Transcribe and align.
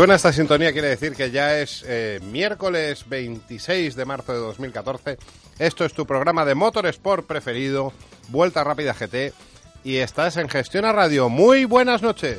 Suena 0.00 0.14
esta 0.14 0.32
sintonía, 0.32 0.72
quiere 0.72 0.88
decir 0.88 1.12
que 1.12 1.30
ya 1.30 1.58
es 1.58 1.84
eh, 1.86 2.20
miércoles 2.22 3.06
26 3.06 3.94
de 3.94 4.06
marzo 4.06 4.32
de 4.32 4.38
2014. 4.38 5.18
Esto 5.58 5.84
es 5.84 5.92
tu 5.92 6.06
programa 6.06 6.46
de 6.46 6.54
Motorsport 6.54 7.26
preferido, 7.26 7.92
Vuelta 8.28 8.64
Rápida 8.64 8.94
GT, 8.94 9.34
y 9.84 9.96
estás 9.96 10.38
en 10.38 10.48
Gestión 10.48 10.86
a 10.86 10.92
Radio. 10.92 11.28
Muy 11.28 11.66
buenas 11.66 12.00
noches. 12.00 12.38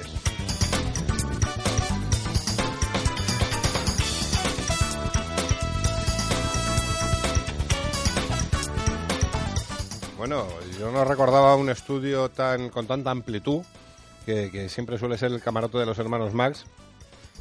Bueno, 10.18 10.48
yo 10.80 10.92
no 10.92 11.06
recordaba 11.06 11.56
un 11.56 11.70
estudio 11.70 12.30
tan 12.30 12.70
con 12.70 12.88
tanta 12.88 13.12
amplitud, 13.12 13.62
que, 14.25 14.50
que 14.50 14.68
siempre 14.68 14.98
suele 14.98 15.20
ser 15.20 15.31
el 15.31 15.44
camarote 15.44 15.78
de 15.78 15.86
los 15.86 16.00
hermanos 16.00 16.34
Max. 16.34 16.66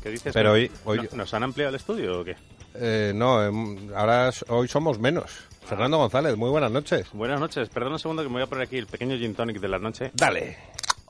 ¿Qué 0.03 0.11
dices? 0.11 0.33
Pero 0.33 0.51
¿No- 0.51 0.55
hoy- 0.55 0.71
hoy- 0.85 1.09
no- 1.11 1.19
¿Nos 1.19 1.35
han 1.35 1.43
ampliado 1.43 1.71
el 1.71 1.77
estudio 1.77 2.21
o 2.21 2.25
qué? 2.25 2.37
Eh, 2.75 3.13
no, 3.15 3.43
em, 3.45 3.93
ahora 3.95 4.31
hoy 4.49 4.69
somos 4.69 4.99
menos. 4.99 5.31
Fernando 5.67 5.99
González, 5.99 6.37
muy 6.37 6.51
buenas 6.51 6.71
noches. 6.71 7.07
Buenas 7.13 7.39
noches. 7.39 7.69
Perdón 7.69 7.93
un 7.93 7.99
segundo 7.99 8.23
que 8.23 8.29
me 8.29 8.35
voy 8.35 8.43
a 8.43 8.47
poner 8.47 8.65
aquí 8.67 8.77
el 8.79 8.87
pequeño 8.87 9.17
gin 9.17 9.35
tonic 9.35 9.61
de 9.61 9.69
la 9.69 9.79
noche. 9.79 10.11
Dale. 10.15 10.57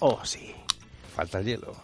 Oh, 0.01 0.21
sí. 0.25 0.55
Falta 1.15 1.39
el 1.41 1.47
hielo. 1.47 1.75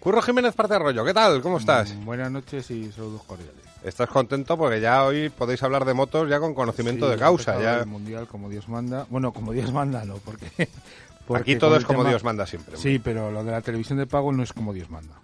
Curro 0.00 0.20
Jiménez 0.22 0.54
Parte 0.54 0.78
Rollo, 0.78 1.04
¿qué 1.04 1.14
tal? 1.14 1.40
¿Cómo 1.42 1.58
estás? 1.58 1.94
Mm, 1.94 2.04
Buenas 2.04 2.30
noches 2.30 2.70
y 2.70 2.90
saludos 2.92 3.22
cordiales. 3.24 3.54
¿Estás 3.84 4.08
contento? 4.08 4.56
Porque 4.56 4.80
ya 4.80 5.04
hoy 5.04 5.28
podéis 5.30 5.62
hablar 5.62 5.84
de 5.84 5.94
motos 5.94 6.28
ya 6.28 6.38
con 6.40 6.54
conocimiento 6.54 7.06
Sí, 7.06 7.12
de 7.12 7.18
causa. 7.18 7.60
Ya... 7.60 7.80
El 7.80 7.86
mundial 7.86 8.26
como 8.28 8.48
Dios 8.48 8.68
manda. 8.68 9.06
Bueno, 9.10 9.32
como 9.32 9.52
Dios 9.52 9.72
manda, 9.72 10.04
no, 10.04 10.16
porque. 10.18 10.68
porque 11.26 11.52
Aquí 11.52 11.56
todo 11.56 11.76
es 11.76 11.84
como 11.84 12.00
tema- 12.00 12.10
Dios 12.10 12.24
manda 12.24 12.46
siempre. 12.46 12.76
Sí, 12.76 12.98
pero 12.98 13.30
lo 13.30 13.42
de 13.44 13.50
la 13.52 13.60
televisión 13.60 13.98
de 13.98 14.06
pago 14.06 14.32
no 14.32 14.42
es 14.42 14.52
como 14.52 14.72
Dios 14.72 14.88
manda. 14.90 15.14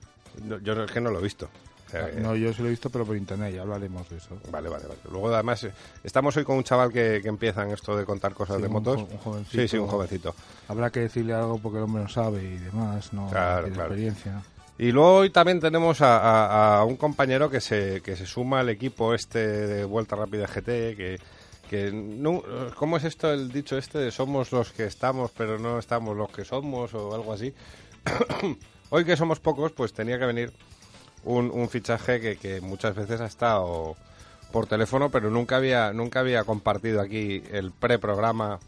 No, 0.43 0.59
yo 0.59 0.85
es 0.85 0.91
que 0.91 1.01
no 1.01 1.11
lo 1.11 1.19
he 1.21 1.23
visto. 1.23 1.49
O 1.87 1.91
sea, 1.91 2.11
que- 2.11 2.21
No, 2.21 2.37
yo 2.37 2.53
se 2.53 2.61
lo 2.61 2.69
he 2.69 2.71
visto, 2.71 2.91
pero 2.91 3.07
por 3.07 3.17
internet, 3.17 3.55
ya 3.55 3.63
hablaremos 3.63 4.07
de 4.11 4.19
eso. 4.19 4.37
Vale, 4.51 4.69
vale, 4.69 4.87
vale. 4.87 5.01
Luego, 5.11 5.33
además, 5.33 5.65
eh, 5.65 5.73
estamos 6.05 6.37
hoy 6.37 6.45
con 6.45 6.57
un 6.59 6.65
chaval 6.65 6.93
que, 6.93 7.21
que 7.23 7.29
empieza 7.29 7.63
en 7.63 7.71
esto 7.71 7.97
de 7.97 8.05
contar 8.05 8.35
cosas 8.35 8.57
Sí, 8.57 8.63
de 8.63 8.69
un 8.69 8.75
motos. 8.75 8.97
jo- 8.97 9.09
un 9.11 9.19
jovencito. 9.19 9.63
sí, 9.63 9.69
sí, 9.69 9.79
un 9.79 9.87
jovencito. 9.89 10.35
Habrá 10.69 10.91
que 10.91 11.01
decirle 11.01 11.33
algo 11.33 11.59
porque 11.59 11.79
el 11.79 11.85
hombre 11.85 12.03
no 12.03 12.09
sabe 12.11 12.43
y 12.45 12.59
demás, 12.59 13.11
no 13.15 13.29
Claro, 13.31 13.63
tiene 13.65 13.75
claro. 13.75 13.89
experiencia. 13.95 14.43
Y 14.81 14.93
luego 14.93 15.15
hoy 15.17 15.31
también 15.31 15.61
tenemos 15.61 16.03
a, 16.03 16.19
a- 16.19 16.79
a 16.81 16.85
un 16.85 16.97
compañero 16.97 17.49
que 17.51 17.61
se, 17.63 18.01
que 18.03 18.17
se 18.17 18.27
suma 18.27 18.61
al 18.61 18.69
equipo 18.69 19.15
este 19.15 19.39
de 19.39 19.85
Vuelta 19.87 20.15
Rápida 20.15 20.47
GT, 20.47 20.95
que, 20.95 21.19
que 21.71 21.91
no, 21.91 22.43
¿cómo 22.77 22.97
es 22.99 23.05
esto 23.05 23.33
el 23.33 23.51
dicho 23.51 23.77
este 23.79 23.99
de 23.99 24.11
somos 24.13 24.53
los 24.53 24.71
que 24.73 24.85
estamos 24.85 25.31
pero 25.37 25.59
no 25.59 25.79
estamos 25.79 26.15
los 26.17 26.31
que 26.31 26.45
somos 26.45 26.93
o 26.95 27.15
algo 27.15 27.33
así? 27.33 27.53
hoy 28.91 29.05
que 29.05 29.17
somos 29.17 29.41
pocos, 29.41 29.73
pues 29.73 29.93
tenía 29.93 30.19
que 30.19 30.27
venir 30.27 30.53
un, 31.25 31.51
un 31.51 31.69
fichaje 31.69 32.21
que, 32.21 32.37
que 32.37 32.61
muchas 32.61 32.95
veces 32.95 33.21
ha 33.21 33.27
estado 33.27 33.97
por 34.53 34.67
teléfono, 34.67 35.11
pero 35.11 35.31
nunca 35.31 35.57
había, 35.57 35.93
nunca 35.93 36.21
había 36.21 36.45
compartido 36.45 37.01
aquí 37.01 37.43
el 37.53 37.73
preprograma, 37.73 38.59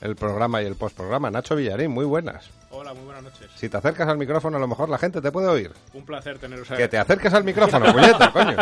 el 0.00 0.16
programa 0.16 0.62
y 0.62 0.66
el 0.66 0.76
postprograma. 0.76 1.30
Nacho 1.30 1.56
Villarín, 1.56 1.90
muy 1.90 2.04
buenas. 2.04 2.50
Hola, 2.76 2.92
muy 2.92 3.04
buenas 3.04 3.22
noches. 3.22 3.48
Si 3.54 3.68
te 3.68 3.76
acercas 3.76 4.08
al 4.08 4.18
micrófono, 4.18 4.56
a 4.56 4.60
lo 4.60 4.66
mejor 4.66 4.88
la 4.88 4.98
gente 4.98 5.20
te 5.20 5.30
puede 5.30 5.46
oír. 5.46 5.70
Un 5.92 6.04
placer 6.04 6.40
teneros 6.40 6.66
Que 6.68 6.88
te 6.88 6.98
acerques 6.98 7.32
al 7.32 7.44
micrófono, 7.44 7.92
puñeta, 7.92 8.32
coño. 8.32 8.56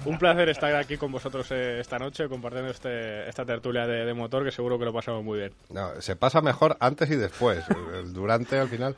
Un 0.06 0.18
placer 0.18 0.48
estar 0.48 0.74
aquí 0.74 0.96
con 0.96 1.12
vosotros 1.12 1.46
eh, 1.50 1.78
esta 1.78 1.98
noche 1.98 2.26
compartiendo 2.26 2.70
este, 2.70 3.28
esta 3.28 3.44
tertulia 3.44 3.86
de, 3.86 4.06
de 4.06 4.14
motor 4.14 4.44
que 4.44 4.50
seguro 4.50 4.78
que 4.78 4.86
lo 4.86 4.94
pasamos 4.94 5.22
muy 5.22 5.40
bien. 5.40 5.52
No, 5.68 6.00
se 6.00 6.16
pasa 6.16 6.40
mejor 6.40 6.78
antes 6.80 7.10
y 7.10 7.16
después. 7.16 7.62
El 7.94 8.14
durante, 8.14 8.58
al 8.58 8.68
final. 8.68 8.96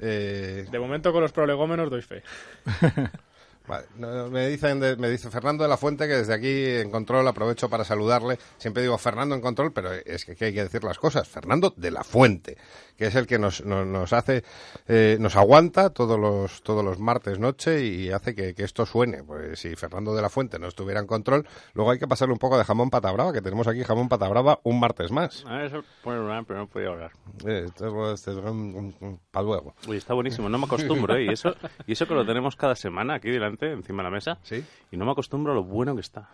Eh, 0.00 0.66
De 0.70 0.78
momento 0.78 1.12
con 1.12 1.22
los 1.22 1.32
prolegómenos 1.32 1.90
doy 1.90 2.02
fe. 2.02 2.22
vale, 3.66 3.86
me, 4.30 4.46
dicen 4.48 4.78
de- 4.80 4.96
me 4.96 5.10
dice 5.10 5.30
Fernando 5.30 5.64
de 5.64 5.68
la 5.70 5.76
Fuente 5.76 6.06
que 6.06 6.14
desde 6.14 6.34
aquí 6.34 6.64
en 6.80 6.90
control 6.90 7.26
aprovecho 7.26 7.68
para 7.68 7.84
saludarle. 7.84 8.38
Siempre 8.58 8.82
digo 8.82 8.96
Fernando 8.98 9.34
en 9.34 9.40
control, 9.40 9.72
pero 9.72 9.92
es 9.92 10.24
que 10.24 10.44
hay 10.44 10.54
que 10.54 10.62
decir 10.62 10.84
las 10.84 10.98
cosas. 10.98 11.26
Fernando 11.28 11.72
de 11.76 11.90
la 11.90 12.04
Fuente, 12.04 12.56
que 12.96 13.06
es 13.06 13.14
el 13.14 13.26
que 13.26 13.38
nos, 13.38 13.64
nos, 13.64 13.86
nos 13.86 14.12
hace, 14.12 14.44
eh, 14.88 15.16
nos 15.20 15.36
aguanta 15.36 15.90
todos 15.90 16.18
los, 16.18 16.62
todos 16.62 16.84
los 16.84 16.98
martes 16.98 17.38
noche 17.38 17.84
y 17.84 18.10
hace 18.10 18.34
que, 18.34 18.54
que 18.54 18.64
esto 18.64 18.86
suene. 18.86 19.22
Pues 19.22 19.58
si 19.60 19.76
Fernando 19.76 20.14
de 20.14 20.22
la 20.22 20.28
Fuente 20.28 20.58
no 20.58 20.66
estuviera 20.66 21.00
en 21.00 21.06
control, 21.06 21.46
luego 21.74 21.90
hay 21.90 21.98
que 21.98 22.08
pasarle 22.08 22.32
un 22.32 22.38
poco 22.38 22.58
de 22.58 22.64
jamón 22.64 22.90
pata 22.90 23.12
brava, 23.12 23.32
que 23.32 23.42
tenemos 23.42 23.66
aquí 23.68 23.82
jamón 23.82 24.08
pata 24.08 24.28
brava 24.28 24.60
un 24.62 24.80
martes 24.80 25.10
más. 25.10 25.44
A 25.46 25.56
ver, 25.56 25.66
eso 25.66 25.84
pero 26.04 26.56
no 26.56 26.66
podía 26.68 26.88
hablar. 26.88 27.12
Eh, 27.46 27.64
esto 27.66 28.12
es 28.12 28.22
para 29.30 29.44
luego. 29.44 29.74
Uy, 29.86 29.96
está 29.96 30.14
buenísimo. 30.14 30.48
No 30.48 30.58
me 30.58 30.66
acostumbro, 30.66 31.16
¿eh? 31.16 31.24
Y 31.24 31.28
eso, 31.28 31.54
y 31.86 31.92
eso 31.92 32.06
que 32.06 32.14
lo 32.14 32.24
tenemos 32.24 32.56
cada 32.56 32.76
semana 32.76 33.14
aquí 33.14 33.30
delante, 33.30 33.72
encima 33.72 34.02
de 34.02 34.04
la 34.04 34.10
mesa. 34.10 34.38
Sí. 34.42 34.64
Y 34.90 34.96
no 34.96 35.04
me 35.04 35.12
acostumbro 35.12 35.52
a 35.52 35.54
lo 35.54 35.64
bueno 35.64 35.94
que 35.94 36.00
está. 36.00 36.28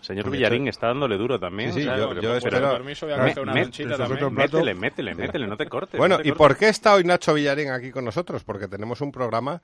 Señor 0.00 0.30
Villarín 0.30 0.68
está 0.68 0.88
dándole 0.88 1.16
duro 1.16 1.38
también. 1.40 1.72
Sí, 1.72 1.82
sí, 1.82 1.88
o 1.88 1.90
sea, 1.90 1.98
yo- 1.98 2.20
yo 2.20 2.36
espero- 2.36 2.70
permiso 2.72 3.06
voy 3.06 3.14
a 3.14 3.18
Me- 3.18 3.22
una 3.40 3.52
me- 3.54 3.60
también. 3.96 4.34
Métele, 4.60 4.74
métele, 4.74 5.14
métele, 5.14 5.46
no 5.46 5.56
te 5.56 5.66
cortes. 5.68 5.98
Bueno, 5.98 6.16
no 6.18 6.22
te 6.22 6.28
¿y 6.28 6.32
por 6.32 6.56
qué 6.56 6.68
está 6.68 6.94
hoy 6.94 7.04
Nacho 7.04 7.34
Villarín 7.34 7.70
aquí 7.70 7.90
con 7.90 8.04
nosotros? 8.04 8.44
Porque 8.44 8.68
tenemos 8.68 9.00
un 9.00 9.10
programa 9.12 9.62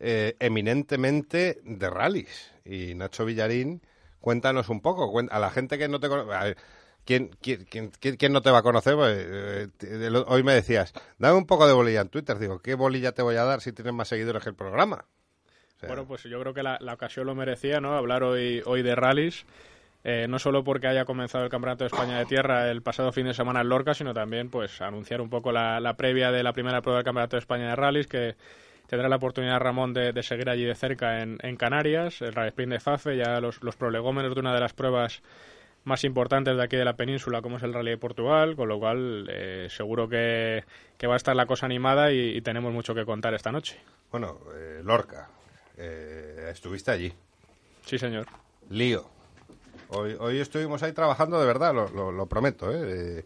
eh, 0.00 0.34
eminentemente 0.40 1.60
de 1.62 1.88
rallies. 1.90 2.52
Y 2.64 2.94
Nacho 2.96 3.24
Villarín, 3.24 3.80
cuéntanos 4.18 4.68
un 4.68 4.80
poco, 4.80 5.12
cuen- 5.12 5.28
a 5.30 5.38
la 5.38 5.50
gente 5.50 5.78
que 5.78 5.88
no 5.88 6.00
te 6.00 6.08
conoce... 6.08 6.56
¿Quién, 7.04 7.30
quién, 7.42 7.64
quién- 7.70 7.92
quién- 8.00 8.16
quién 8.16 8.32
no 8.32 8.40
te 8.40 8.50
va 8.50 8.58
a 8.58 8.62
conocer? 8.62 8.94
Pues, 8.96 9.14
eh, 9.16 9.68
te- 9.76 10.06
el- 10.06 10.16
hoy 10.26 10.42
me 10.42 10.54
decías, 10.54 10.92
dame 11.18 11.36
un 11.36 11.46
poco 11.46 11.66
de 11.66 11.74
bolilla 11.74 12.00
en 12.00 12.08
Twitter. 12.08 12.38
Digo, 12.38 12.60
¿qué 12.60 12.74
bolilla 12.74 13.12
te 13.12 13.20
voy 13.22 13.36
a 13.36 13.44
dar 13.44 13.60
si 13.60 13.72
tienes 13.72 13.92
más 13.92 14.08
seguidores 14.08 14.42
que 14.42 14.48
el 14.48 14.56
programa? 14.56 15.04
O 15.76 15.78
sea, 15.80 15.88
Bueno, 15.90 16.06
pues 16.06 16.22
yo 16.22 16.40
creo 16.40 16.54
que 16.54 16.62
la, 16.62 16.78
la 16.80 16.94
ocasión 16.94 17.26
lo 17.26 17.34
merecía, 17.34 17.78
¿no? 17.80 17.94
Hablar 17.94 18.22
hoy, 18.22 18.62
hoy 18.64 18.82
de 18.82 18.94
rallies. 18.94 19.44
Eh, 20.04 20.26
no 20.28 20.38
solo 20.38 20.62
porque 20.62 20.86
haya 20.86 21.04
comenzado 21.04 21.44
el 21.44 21.50
Campeonato 21.50 21.84
de 21.84 21.88
España 21.88 22.18
de 22.18 22.26
Tierra 22.26 22.70
el 22.70 22.82
pasado 22.82 23.10
fin 23.10 23.26
de 23.26 23.34
semana 23.34 23.62
en 23.62 23.68
Lorca, 23.70 23.94
sino 23.94 24.14
también 24.14 24.50
pues 24.50 24.80
anunciar 24.80 25.20
un 25.20 25.30
poco 25.30 25.50
la, 25.50 25.80
la 25.80 25.94
previa 25.96 26.30
de 26.30 26.42
la 26.42 26.52
primera 26.52 26.82
prueba 26.82 26.98
del 26.98 27.04
Campeonato 27.04 27.36
de 27.36 27.40
España 27.40 27.70
de 27.70 27.76
Rallies, 27.76 28.06
que 28.06 28.36
tendrá 28.86 29.08
la 29.08 29.16
oportunidad 29.16 29.58
Ramón 29.58 29.94
de, 29.94 30.12
de 30.12 30.22
seguir 30.22 30.50
allí 30.50 30.64
de 30.64 30.74
cerca 30.74 31.22
en, 31.22 31.38
en 31.42 31.56
Canarias, 31.56 32.20
el 32.20 32.34
Rally 32.34 32.48
Sprint 32.48 32.72
de 32.72 32.80
Fafe, 32.80 33.16
ya 33.16 33.40
los, 33.40 33.62
los 33.62 33.76
prolegómenos 33.76 34.34
de 34.34 34.40
una 34.40 34.54
de 34.54 34.60
las 34.60 34.74
pruebas 34.74 35.22
más 35.84 36.04
importantes 36.04 36.56
de 36.56 36.62
aquí 36.62 36.76
de 36.76 36.84
la 36.84 36.96
península, 36.96 37.42
como 37.42 37.56
es 37.56 37.62
el 37.62 37.72
Rally 37.72 37.90
de 37.90 37.98
Portugal, 37.98 38.56
con 38.56 38.68
lo 38.68 38.78
cual 38.78 39.26
eh, 39.30 39.68
seguro 39.70 40.08
que, 40.08 40.64
que 40.98 41.06
va 41.06 41.14
a 41.14 41.16
estar 41.16 41.34
la 41.34 41.46
cosa 41.46 41.66
animada 41.66 42.12
y, 42.12 42.36
y 42.36 42.40
tenemos 42.42 42.72
mucho 42.72 42.94
que 42.94 43.04
contar 43.04 43.34
esta 43.34 43.52
noche. 43.52 43.80
Bueno, 44.10 44.38
eh, 44.54 44.80
Lorca, 44.84 45.28
eh, 45.76 46.48
estuviste 46.50 46.90
allí. 46.90 47.12
Sí, 47.84 47.98
señor. 47.98 48.26
Lío. 48.70 49.13
Hoy, 49.88 50.38
estuvimos 50.38 50.82
ahí 50.82 50.92
trabajando, 50.92 51.38
de 51.40 51.46
verdad, 51.46 51.74
lo, 51.74 52.26
prometo. 52.26 52.72
¿eh? 52.72 53.18
Eh, 53.18 53.24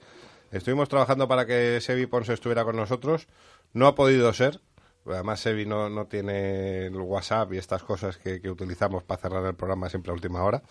estuvimos 0.52 0.88
trabajando 0.88 1.28
para 1.28 1.46
que 1.46 1.80
Sebi 1.80 2.06
Ponce 2.06 2.32
estuviera 2.32 2.64
con 2.64 2.76
nosotros. 2.76 3.26
No 3.72 3.86
ha 3.86 3.94
podido 3.94 4.32
ser. 4.32 4.60
Además, 5.06 5.40
Sebi 5.40 5.64
no, 5.64 5.88
no 5.88 6.06
tiene 6.06 6.86
el 6.86 6.96
WhatsApp 6.96 7.52
y 7.54 7.58
estas 7.58 7.82
cosas 7.82 8.18
que, 8.18 8.40
utilizamos 8.50 9.02
para 9.04 9.20
cerrar 9.20 9.46
el 9.46 9.54
programa 9.54 9.88
siempre 9.88 10.10
a 10.10 10.14
última 10.14 10.42
hora. 10.42 10.62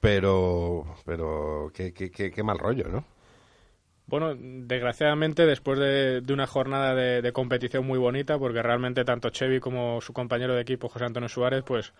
pero, 0.00 0.96
pero 1.04 1.72
qué 1.74 2.42
mal 2.44 2.58
rollo, 2.58 2.88
¿no? 2.88 3.04
Bueno, 4.08 4.34
desgraciadamente 4.34 5.44
después 5.44 5.78
de, 5.78 6.22
de 6.22 6.32
una 6.32 6.46
jornada 6.46 6.94
de, 6.94 7.20
de 7.20 7.32
competición 7.32 7.86
muy 7.86 7.98
bonita, 7.98 8.38
porque 8.38 8.62
realmente 8.62 9.04
tanto 9.04 9.28
Chevy 9.28 9.60
como 9.60 10.00
su 10.00 10.14
compañero 10.14 10.54
de 10.54 10.62
equipo 10.62 10.88
José 10.88 11.04
Antonio 11.04 11.28
Suárez, 11.28 11.62
pues 11.62 11.92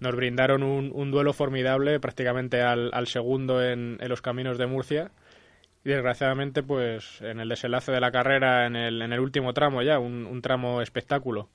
nos 0.00 0.14
brindaron 0.14 0.62
un, 0.62 0.90
un 0.94 1.10
duelo 1.10 1.32
formidable 1.32 2.00
prácticamente 2.00 2.62
al, 2.62 2.90
al 2.92 3.06
segundo 3.06 3.62
en, 3.62 3.98
en 4.00 4.08
los 4.08 4.22
caminos 4.22 4.58
de 4.58 4.66
Murcia. 4.66 5.10
Y 5.84 5.90
desgraciadamente, 5.90 6.62
pues 6.62 7.20
en 7.22 7.38
el 7.38 7.48
desenlace 7.48 7.92
de 7.92 8.00
la 8.00 8.10
carrera, 8.10 8.66
en 8.66 8.74
el, 8.74 9.02
en 9.02 9.12
el 9.12 9.20
último 9.20 9.52
tramo 9.54 9.82
ya, 9.82 9.98
un, 10.00 10.26
un 10.26 10.42
tramo 10.42 10.82
espectáculo, 10.82 11.48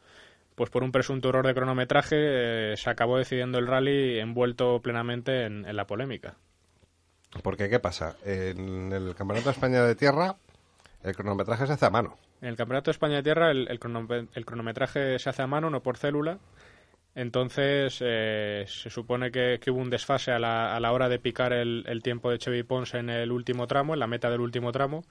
pues 0.56 0.70
por 0.70 0.84
un 0.84 0.92
presunto 0.94 1.30
error 1.30 1.46
de 1.46 1.54
cronometraje 1.54 2.16
eh, 2.18 2.78
se 2.78 2.90
acabó 2.90 3.18
decidiendo 3.18 3.60
el 3.60 3.68
rally 3.68 4.20
envuelto 4.20 4.80
plenamente 4.82 5.46
en, 5.46 5.66
en 5.66 5.76
la 5.76 5.86
polémica. 5.86 6.36
Porque, 7.44 7.70
¿qué 7.70 7.80
pasa? 7.80 8.16
En 8.26 8.92
el 8.94 9.16
Campeonato 9.16 9.50
de 9.50 9.54
España 9.54 9.84
de 9.84 9.96
Tierra, 9.96 10.36
el 11.04 11.16
cronometraje 11.16 11.68
se 11.68 11.74
hace 11.74 11.86
a 11.86 11.90
mano. 11.90 12.18
En 12.42 12.50
el 12.50 12.56
Campeonato 12.56 12.90
de 12.90 12.94
España 12.94 13.18
de 13.18 13.24
Tierra 13.24 13.52
el, 13.52 13.68
el, 13.70 13.80
cronom- 13.80 14.30
el 14.34 14.46
cronometraje 14.46 15.20
se 15.20 15.30
hace 15.30 15.42
a 15.42 15.48
mano, 15.48 15.70
no 15.70 15.82
por 15.82 15.98
célula. 15.98 16.40
Entonces 17.14 17.98
eh, 18.02 18.64
se 18.68 18.90
supone 18.90 19.32
que, 19.32 19.60
hubo 19.68 19.80
un 19.80 19.90
desfase 19.90 20.32
a 20.32 20.40
la, 20.40 20.76
a 20.76 20.80
la 20.80 20.94
hora 20.94 21.10
de 21.10 21.20
picar 21.20 21.52
el, 21.52 21.84
el 21.88 22.02
tiempo 22.02 22.32
de 22.32 22.38
Chevy 22.38 22.64
Pons 22.64 22.94
en 22.94 23.10
el 23.10 23.32
último 23.32 23.68
tramo, 23.68 23.94
en 23.94 24.00
la 24.00 24.08
meta 24.08 24.30
del 24.30 24.40
último 24.40 24.72
tramo. 24.72 25.04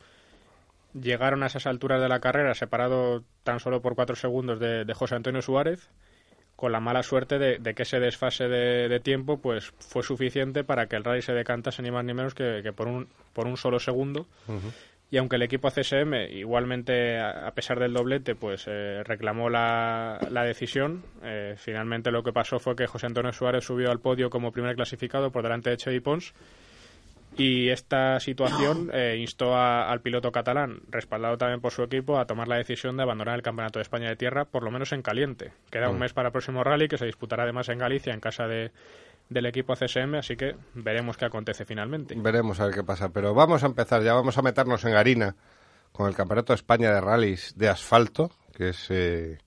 Llegaron 0.94 1.42
a 1.42 1.46
esas 1.46 1.66
alturas 1.66 2.00
de 2.00 2.08
la 2.08 2.20
carrera 2.20 2.54
separado 2.54 3.22
tan 3.44 3.60
solo 3.60 3.82
por 3.82 3.94
cuatro 3.94 4.16
segundos 4.16 4.58
de, 4.58 4.84
de 4.84 4.94
José 4.94 5.14
Antonio 5.14 5.42
Suárez, 5.42 5.90
con 6.56 6.72
la 6.72 6.80
mala 6.80 7.02
suerte 7.02 7.38
de, 7.38 7.58
de 7.58 7.74
que 7.74 7.84
ese 7.84 8.00
desfase 8.00 8.48
de, 8.48 8.88
de 8.88 9.00
tiempo 9.00 9.38
pues 9.38 9.72
fue 9.78 10.02
suficiente 10.02 10.64
para 10.64 10.86
que 10.86 10.96
el 10.96 11.04
rally 11.04 11.22
se 11.22 11.32
decantase 11.32 11.82
ni 11.82 11.90
más 11.90 12.04
ni 12.04 12.12
menos 12.12 12.34
que, 12.34 12.60
que 12.62 12.72
por, 12.72 12.88
un, 12.88 13.08
por 13.32 13.46
un 13.46 13.56
solo 13.56 13.78
segundo. 13.78 14.26
Y 15.12 15.16
aunque 15.16 15.36
el 15.36 15.42
equipo 15.42 15.68
CSM 15.70 16.14
igualmente, 16.30 17.18
a 17.18 17.50
pesar 17.52 17.80
del 17.80 17.92
doblete, 17.92 18.36
pues 18.36 18.64
eh, 18.68 19.02
reclamó 19.04 19.50
la, 19.50 20.18
la 20.30 20.44
decisión, 20.44 21.02
eh, 21.24 21.54
finalmente 21.56 22.12
lo 22.12 22.22
que 22.22 22.32
pasó 22.32 22.60
fue 22.60 22.76
que 22.76 22.86
José 22.86 23.06
Antonio 23.06 23.32
Suárez 23.32 23.64
subió 23.64 23.90
al 23.90 23.98
podio 23.98 24.30
como 24.30 24.52
primer 24.52 24.76
clasificado 24.76 25.32
por 25.32 25.42
delante 25.42 25.70
de 25.70 25.76
Chevy 25.78 25.98
Pons 25.98 26.32
y 27.36 27.68
esta 27.70 28.20
situación 28.20 28.90
eh, 28.94 29.16
instó 29.18 29.54
a- 29.56 29.90
al 29.90 30.00
piloto 30.00 30.30
catalán, 30.30 30.80
respaldado 30.90 31.36
también 31.38 31.60
por 31.60 31.72
su 31.72 31.82
equipo, 31.82 32.18
a 32.18 32.26
tomar 32.26 32.46
la 32.48 32.56
decisión 32.56 32.96
de 32.96 33.02
abandonar 33.02 33.34
el 33.36 33.42
Campeonato 33.42 33.78
de 33.78 33.82
España 33.82 34.08
de 34.08 34.16
Tierra, 34.16 34.44
por 34.44 34.62
lo 34.62 34.70
menos 34.70 34.92
en 34.92 35.02
caliente. 35.02 35.52
Queda 35.70 35.88
un 35.90 35.98
mes 35.98 36.12
para 36.12 36.28
el 36.28 36.32
próximo 36.32 36.62
rally 36.62 36.86
que 36.88 36.98
se 36.98 37.06
disputará 37.06 37.42
además 37.44 37.68
en 37.68 37.78
Galicia, 37.78 38.12
en 38.14 38.20
casa 38.20 38.46
de, 38.46 38.70
del 39.30 39.46
equipo 39.46 39.74
CSM, 39.74 40.16
así 40.16 40.36
que 40.36 40.54
veremos 40.74 41.16
qué 41.16 41.24
acontece 41.24 41.64
finalmente. 41.64 42.14
Veremos 42.18 42.60
a 42.60 42.66
ver 42.66 42.74
qué 42.74 42.82
pasa. 42.84 43.08
Pero 43.08 43.32
vamos 43.32 43.62
a 43.62 43.66
empezar, 43.66 44.02
ya 44.02 44.12
vamos 44.12 44.36
a 44.36 44.42
meternos 44.42 44.84
en 44.84 44.94
harina 44.94 45.36
con 45.92 46.08
el 46.08 46.14
Campeonato 46.14 46.52
de 46.52 46.56
España 46.56 46.92
de 46.92 47.00
Rallys 47.00 47.54
de 47.56 47.68
Asfalto, 47.68 48.30
que 48.54 48.70
es 48.70 48.86
eh, 48.90 49.38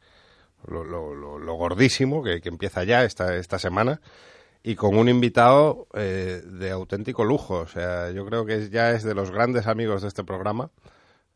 lo, 0.67 0.83
lo- 0.83 1.13
lo- 1.13 1.37
lo 1.37 1.53
gordísimo, 1.55 2.23
que, 2.23 2.41
empieza 2.45 2.83
ya 2.83 3.03
esta, 3.03 3.35
esta 3.35 3.59
semana, 3.59 4.01
y 4.63 4.75
con 4.75 4.95
un 4.97 5.09
invitado 5.09 5.87
eh, 5.93 6.41
de 6.45 6.71
auténtico 6.71 7.25
lujo. 7.25 7.59
O 7.59 7.67
sea, 7.67 8.09
yo 8.11 8.25
creo 8.25 8.45
que 8.45 8.69
ya 8.69 8.91
es 8.91 9.03
de 9.03 9.13
los 9.13 9.31
grandes 9.31 9.67
amigos 9.67 10.01
de 10.01 10.07
este 10.07 10.23
programa. 10.23 10.69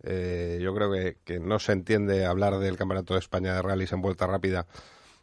Eh, 0.04 0.60
yo 0.62 0.74
creo 0.74 0.92
que, 0.92 1.18
que 1.26 1.40
no 1.40 1.60
se 1.60 1.74
entiende 1.74 2.26
hablar 2.26 2.60
del 2.60 2.78
Campeonato 2.78 3.14
de 3.16 3.20
España 3.20 3.54
de 3.56 3.62
Rallys 3.62 3.92
en 3.92 4.02
vuelta 4.02 4.28
rápida 4.28 4.68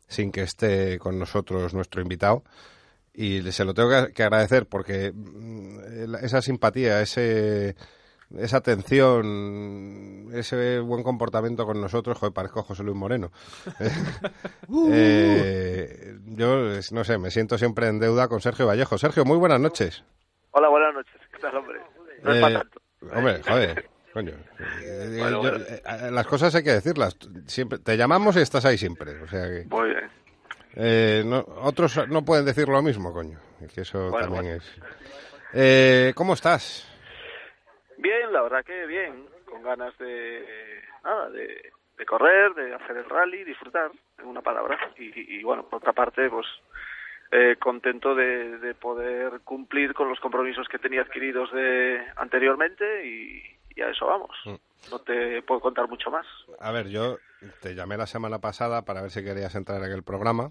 sin 0.08 0.30
que 0.32 0.42
esté 0.42 0.98
con 0.98 1.18
nosotros 1.18 1.72
nuestro 1.72 2.02
invitado 2.02 2.42
y 3.14 3.40
se 3.52 3.64
lo 3.64 3.72
tengo 3.74 3.90
que, 4.12 4.22
agradecer 4.22 4.66
porque 4.66 5.12
mm, 5.14 6.14
esa 6.22 6.42
simpatía, 6.42 7.00
ese 7.00 7.76
esa 8.36 8.56
atención, 8.56 10.28
ese 10.32 10.80
buen 10.80 11.04
comportamiento 11.04 11.64
con 11.66 11.80
nosotros, 11.80 12.18
joder, 12.18 12.32
parezco 12.32 12.62
José 12.64 12.82
Luis 12.82 12.96
Moreno. 12.96 13.30
Eh, 14.90 16.16
yo, 16.26 16.72
es- 16.72 16.92
no 16.92 17.04
sé, 17.04 17.18
me 17.18 17.30
siento 17.30 17.58
siempre 17.58 17.86
en 17.88 17.98
deuda 18.00 18.28
con 18.28 18.40
Sergio 18.40 18.66
Vallejo. 18.66 18.98
Sergio, 18.98 19.24
muy 19.24 19.36
buenas 19.38 19.60
noches. 19.60 20.04
Hola, 20.52 20.68
buenas 20.68 20.94
noches. 20.94 21.14
¿Qué 21.32 21.38
tal, 21.38 21.56
hombre? 21.56 21.78
No 22.22 22.30
es 22.32 22.38
Eh, 22.38 22.40
para 22.40 22.58
tanto. 22.60 22.80
hombre, 23.14 23.42
joder, 23.46 23.88
coño. 24.12 24.32
Eh, 24.82 25.16
Bueno, 25.18 25.42
yo- 25.42 25.50
bueno. 25.50 25.64
eh, 25.68 26.10
las 26.10 26.26
cosas 26.26 26.54
hay 26.54 26.62
que 26.64 26.72
decirlas. 26.72 27.16
Siempre, 27.46 27.78
te 27.78 27.96
llamamos 27.96 28.36
y 28.36 28.40
estás 28.40 28.64
ahí 28.64 28.78
siempre. 28.78 29.20
O 29.22 29.28
sea 29.28 29.42
que... 29.48 29.66
Muy 29.70 29.88
bien. 29.90 30.10
Eh, 30.76 31.22
no- 31.24 31.44
otros 31.62 32.08
no 32.08 32.24
pueden 32.24 32.44
decir 32.44 32.68
lo 32.68 32.82
mismo, 32.82 33.12
coño. 33.12 33.38
Que 33.74 33.82
eso 33.82 34.10
Bueno, 34.10 34.26
también 34.26 34.44
bueno. 34.44 34.56
es. 34.56 34.80
Eh, 35.52 36.12
¿Cómo 36.14 36.34
estás? 36.34 36.90
Bien, 37.98 38.32
la 38.32 38.42
verdad 38.42 38.64
que 38.64 38.86
bien. 38.86 39.26
Con 39.46 39.62
ganas 39.62 39.96
de, 39.98 40.44
nada, 41.04 41.30
de, 41.30 41.72
de 41.96 42.06
correr, 42.06 42.52
de 42.54 42.74
hacer 42.74 42.96
el 42.96 43.08
rally, 43.08 43.44
disfrutar, 43.44 43.90
en 44.18 44.26
una 44.26 44.42
palabra. 44.42 44.76
Y, 44.98 45.38
y, 45.38 45.42
bueno, 45.44 45.64
por 45.68 45.76
otra 45.78 45.92
parte, 45.92 46.28
pues 46.28 46.46
eh, 47.30 47.56
contento 47.60 48.14
de, 48.16 48.58
de 48.58 48.74
poder 48.74 49.40
cumplir 49.44 49.94
con 49.94 50.08
los 50.08 50.18
compromisos 50.20 50.66
que 50.68 50.78
tenía 50.80 51.02
adquiridos 51.02 51.52
de 51.52 52.00
anteriormente 52.16 53.06
y, 53.06 53.42
y 53.76 53.80
a 53.80 53.90
eso 53.90 54.06
vamos. 54.06 54.36
Mm. 54.44 54.54
No 54.90 54.98
te 54.98 55.40
puedo 55.42 55.60
contar 55.60 55.88
mucho 55.88 56.10
más. 56.10 56.26
A 56.60 56.72
ver, 56.72 56.88
yo 56.88 57.18
te 57.62 57.74
llamé 57.74 57.96
la 57.96 58.06
semana 58.06 58.40
pasada 58.40 58.82
para 58.84 59.00
ver 59.02 59.10
si 59.12 59.24
querías 59.24 59.54
entrar 59.54 59.82
en 59.82 59.92
el 59.92 60.02
programa. 60.02 60.50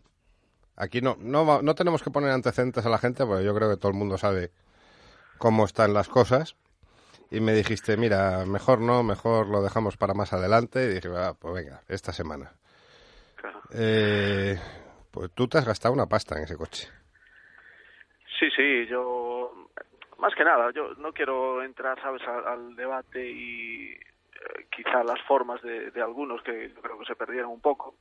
Aquí 0.76 1.02
no, 1.02 1.16
no, 1.20 1.62
no 1.62 1.76
tenemos 1.76 2.02
que 2.04 2.12
poner 2.12 2.32
antecedentes 2.32 2.86
a 2.86 2.90
la 2.90 2.98
gente, 2.98 3.26
porque 3.26 3.44
yo 3.46 3.54
creo 3.56 3.70
que 3.70 3.78
todo 3.78 3.92
el 3.92 3.98
mundo 3.98 4.18
sabe 4.18 4.52
cómo 5.38 5.66
están 5.66 5.94
las 5.94 6.10
cosas. 6.10 6.56
Y 7.32 7.40
me 7.42 7.54
dijiste, 7.54 7.98
mira, 7.98 8.46
mejor 8.46 8.80
no, 8.80 9.02
mejor 9.04 9.48
lo 9.48 9.62
dejamos 9.64 9.98
para 9.98 10.14
más 10.14 10.34
adelante. 10.34 10.86
Y 10.86 10.94
dije, 10.96 11.10
"Ah, 11.16 11.34
pues 11.40 11.54
venga, 11.54 11.82
esta 11.88 12.12
semana. 12.14 12.52
Claro. 13.36 13.60
Eh, 13.74 14.60
pues 15.12 15.32
tú 15.32 15.48
te 15.48 15.58
has 15.58 15.66
gastado 15.66 15.94
una 15.94 16.06
pasta 16.08 16.38
en 16.38 16.44
ese 16.44 16.56
coche. 16.58 16.88
Sí, 18.40 18.50
sí, 18.56 18.86
yo 18.88 19.52
más 20.18 20.34
que 20.36 20.44
nada, 20.44 20.72
yo 20.74 20.94
no 20.96 21.12
quiero 21.14 21.64
entrar, 21.64 22.00
sabes, 22.02 22.22
al, 22.28 22.48
al 22.48 22.76
debate 22.76 23.30
y 23.30 23.92
eh, 23.92 24.68
quizá 24.76 25.04
las 25.04 25.22
formas 25.28 25.62
de, 25.62 25.92
de 25.92 26.02
algunos 26.02 26.42
que 26.44 26.74
creo 26.82 26.98
que 27.00 27.06
se 27.06 27.16
perdieron 27.16 27.52
un 27.52 27.62
poco, 27.62 27.96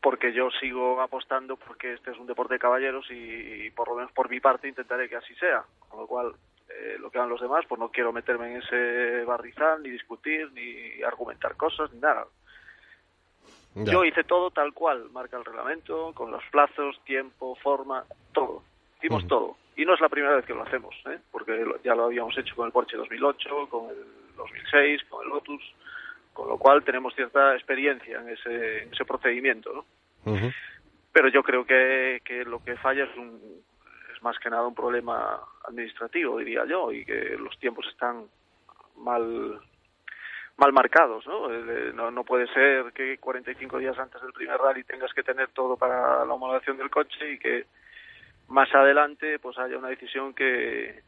porque 0.00 0.32
yo 0.32 0.50
sigo 0.60 1.00
apostando 1.00 1.56
porque 1.56 1.94
este 1.94 2.10
es 2.10 2.18
un 2.18 2.26
deporte 2.26 2.54
de 2.54 2.60
caballeros 2.60 3.10
y, 3.10 3.66
y 3.66 3.70
por 3.70 3.88
lo 3.88 3.96
menos 3.96 4.12
por 4.12 4.30
mi 4.30 4.40
parte 4.40 4.68
intentaré 4.68 5.08
que 5.08 5.16
así 5.16 5.34
sea, 5.34 5.64
con 5.88 6.00
lo 6.00 6.06
cual 6.06 6.34
eh, 6.68 6.96
lo 6.98 7.10
que 7.10 7.18
hagan 7.18 7.30
los 7.30 7.40
demás, 7.40 7.64
pues 7.66 7.78
no 7.78 7.90
quiero 7.90 8.12
meterme 8.12 8.52
en 8.52 8.62
ese 8.62 9.24
barrizal, 9.24 9.82
ni 9.82 9.90
discutir, 9.90 10.52
ni 10.52 11.02
argumentar 11.02 11.56
cosas, 11.56 11.90
ni 11.92 11.98
nada. 11.98 12.26
Ya. 13.74 13.92
Yo 13.92 14.04
hice 14.04 14.24
todo 14.24 14.50
tal 14.50 14.74
cual 14.74 15.08
marca 15.10 15.38
el 15.38 15.44
reglamento, 15.44 16.12
con 16.14 16.30
los 16.30 16.42
plazos, 16.50 17.00
tiempo, 17.04 17.56
forma, 17.56 18.04
todo. 18.32 18.62
Hicimos 18.98 19.26
todo. 19.26 19.56
Y 19.76 19.84
no 19.84 19.94
es 19.94 20.00
la 20.00 20.08
primera 20.08 20.34
vez 20.34 20.44
que 20.44 20.54
lo 20.54 20.62
hacemos, 20.62 20.94
¿eh? 21.06 21.18
porque 21.30 21.64
ya 21.84 21.94
lo 21.94 22.06
habíamos 22.06 22.36
hecho 22.36 22.54
con 22.54 22.66
el 22.66 22.72
Porsche 22.72 22.96
2008, 22.96 23.68
con 23.70 23.90
el 23.90 24.04
2006, 24.36 25.04
con 25.08 25.24
el 25.24 25.30
Lotus, 25.30 25.62
con 26.38 26.48
lo 26.48 26.56
cual 26.56 26.84
tenemos 26.84 27.12
cierta 27.16 27.56
experiencia 27.56 28.20
en 28.20 28.28
ese, 28.28 28.84
en 28.84 28.92
ese 28.92 29.04
procedimiento. 29.04 29.72
¿no? 29.72 29.84
Pero 31.12 31.28
yo 31.30 31.42
creo 31.42 31.66
que, 31.66 32.22
que 32.24 32.44
lo 32.44 32.62
que 32.62 32.76
falla 32.76 33.06
es, 33.06 33.16
un, 33.16 33.40
es 34.14 34.22
más 34.22 34.38
que 34.38 34.48
nada 34.48 34.64
un 34.68 34.74
problema 34.74 35.40
administrativo, 35.64 36.38
diría 36.38 36.64
yo, 36.64 36.92
y 36.92 37.04
que 37.04 37.36
los 37.36 37.58
tiempos 37.58 37.88
están 37.88 38.26
mal 38.98 39.60
mal 40.58 40.72
marcados, 40.72 41.26
¿no? 41.26 41.52
Eh, 41.52 41.92
No, 41.92 42.12
no 42.12 42.22
puede 42.22 42.46
ser 42.54 42.92
que 42.92 43.18
45 43.18 43.78
días 43.78 43.98
antes 43.98 44.22
del 44.22 44.32
primer 44.32 44.58
rally 44.58 44.84
tengas 44.84 45.12
que 45.12 45.24
tener 45.24 45.48
todo 45.48 45.76
para 45.76 46.24
la 46.24 46.32
homologación 46.32 46.76
del 46.76 46.88
coche 46.90 47.32
y 47.32 47.38
que 47.40 47.66
más 48.46 48.72
adelante 48.72 49.40
pues 49.40 49.58
haya 49.58 49.76
una 49.76 49.88
decisión 49.88 50.34
que, 50.34 51.02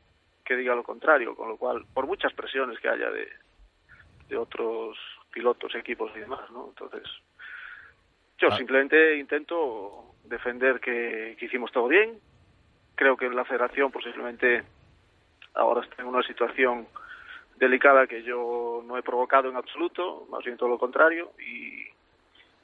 que 0.45 0.57
diga 0.57 0.75
lo 0.75 0.83
contrario, 0.83 1.37
con 1.37 1.49
lo 1.49 1.57
cual, 1.57 1.85
por 1.95 2.07
muchas 2.07 2.33
presiones 2.33 2.81
que 2.81 2.89
haya 2.89 3.11
de, 3.11 3.29
de 4.29 4.37
otros 4.37 4.97
pilotos, 5.31 5.75
equipos 5.75 6.11
y 6.17 6.21
demás, 6.21 6.51
¿no? 6.51 6.69
Entonces, 6.69 7.03
yo 8.39 8.49
Ah. 8.51 8.57
simplemente 8.57 9.17
intento 9.17 10.15
defender 10.25 10.81
que, 10.81 11.37
que 11.39 11.45
hicimos 11.47 11.71
todo 11.73 11.89
bien. 11.89 12.19
Creo 12.95 13.17
que 13.17 13.29
la 13.31 13.45
federación 13.45 13.91
posiblemente 13.91 14.63
ahora 15.55 15.83
está 15.83 16.03
en 16.03 16.09
una 16.09 16.23
situación 16.23 16.87
delicada 17.57 18.07
que 18.07 18.23
yo 18.23 18.83
no 18.87 18.97
he 18.97 19.03
provocado 19.03 19.49
en 19.51 19.57
absoluto, 19.57 20.27
más 20.31 20.43
bien 20.45 20.57
todo 20.57 20.69
lo 20.71 20.79
contrario, 20.79 21.33
y, 21.39 21.85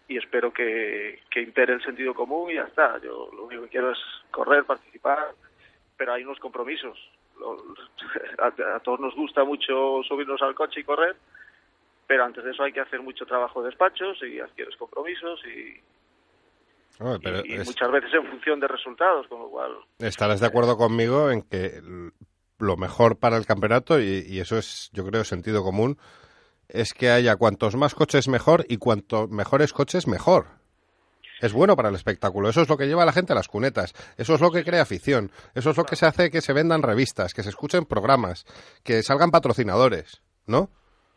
y 0.09 0.17
espero 0.17 0.53
que, 0.53 1.21
que 1.31 1.43
impere 1.43 1.75
el 1.75 1.83
sentido 1.83 2.15
común 2.15 2.51
y 2.51 2.55
ya 2.55 2.63
está. 2.63 2.99
Yo 3.03 3.29
lo 3.35 3.45
único 3.45 3.63
que 3.65 3.69
quiero 3.69 3.91
es 3.93 3.99
correr, 4.31 4.65
participar, 4.65 5.35
pero 5.97 6.13
hay 6.15 6.25
unos 6.25 6.39
compromisos. 6.39 6.99
A, 8.39 8.77
a 8.77 8.81
todos 8.81 8.99
nos 9.01 9.15
gusta 9.15 9.45
mucho 9.45 10.03
subirnos 10.09 10.41
al 10.41 10.55
coche 10.55 10.81
y 10.81 10.85
correr, 10.85 11.17
pero 12.07 12.25
antes 12.25 12.45
de 12.45 12.51
eso 12.53 12.63
hay 12.63 12.73
que 12.73 12.81
hacer 12.81 13.01
mucho 13.03 13.27
trabajo 13.27 13.61
de 13.63 13.69
despachos 13.69 14.19
y 14.23 14.41
adquieres 14.41 14.77
compromisos 14.77 15.41
y, 15.47 15.81
Hombre, 17.03 17.21
pero 17.23 17.43
y, 17.45 17.53
y 17.53 17.55
es- 17.57 17.67
muchas 17.67 17.91
veces 17.91 18.11
en 18.15 18.27
función 18.31 18.61
de 18.61 18.69
resultados, 18.69 19.27
con 19.29 19.41
lo 19.41 19.49
cual 19.51 19.73
estarás 19.99 20.41
de 20.41 20.47
acuerdo 20.47 20.77
conmigo 20.77 21.31
en 21.31 21.43
que 21.43 21.81
lo 22.59 22.77
mejor 22.77 23.19
para 23.19 23.37
el 23.37 23.45
campeonato, 23.47 24.01
y, 24.01 24.25
y 24.27 24.41
eso 24.41 24.57
es, 24.57 24.91
yo 24.93 25.05
creo, 25.05 25.25
sentido 25.25 25.63
común, 25.63 25.99
es 26.69 26.95
que 26.95 27.11
haya 27.11 27.37
cuantos 27.37 27.77
más 27.77 27.95
coches 27.95 28.29
mejor 28.29 28.65
y 28.69 28.79
cuanto 28.79 29.29
mejores 29.29 29.73
coches 29.73 30.07
mejor. 30.07 30.47
Es 31.43 31.53
bueno 31.53 31.77
para 31.77 31.91
el 31.91 31.95
espectáculo. 31.95 32.49
Eso 32.49 32.63
es 32.63 32.69
lo 32.71 32.79
que 32.79 32.87
lleva 32.87 33.03
a 33.03 33.07
la 33.07 33.13
gente 33.13 33.35
a 33.35 33.37
las 33.37 33.47
cunetas. 33.49 33.93
Eso 34.17 34.35
es 34.35 34.41
lo 34.41 34.51
que 34.51 34.65
crea 34.65 34.81
afición. 34.81 35.31
Eso 35.55 35.69
es 35.69 35.77
lo 35.77 35.85
que 35.85 35.95
se 35.95 36.07
hace 36.07 36.31
que 36.31 36.41
se 36.41 36.55
vendan 36.55 36.83
revistas, 36.83 37.35
que 37.35 37.43
se 37.43 37.51
escuchen 37.51 37.85
programas, 37.85 38.47
que 38.83 39.03
salgan 39.03 39.31
patrocinadores, 39.31 40.23
¿no? 40.47 40.71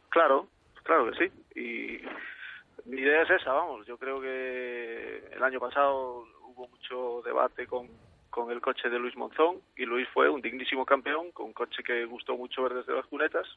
Claro, 0.09 0.49
claro 0.89 1.11
que 1.11 1.17
sí. 1.19 1.59
Y 1.59 2.89
mi 2.89 3.01
idea 3.01 3.21
es 3.21 3.29
esa, 3.29 3.53
vamos. 3.53 3.85
Yo 3.85 3.97
creo 3.97 4.19
que 4.19 5.23
el 5.31 5.43
año 5.43 5.59
pasado 5.59 6.25
hubo 6.45 6.67
mucho 6.67 7.21
debate 7.23 7.67
con, 7.67 7.87
con 8.31 8.49
el 8.49 8.59
coche 8.59 8.89
de 8.89 8.97
Luis 8.97 9.15
Monzón 9.15 9.61
y 9.77 9.85
Luis 9.85 10.07
fue 10.09 10.29
un 10.29 10.41
dignísimo 10.41 10.85
campeón 10.85 11.31
con 11.31 11.47
un 11.47 11.53
coche 11.53 11.83
que 11.83 12.05
gustó 12.05 12.35
mucho 12.35 12.63
ver 12.63 12.73
desde 12.73 12.95
las 12.95 13.05
cunetas 13.05 13.47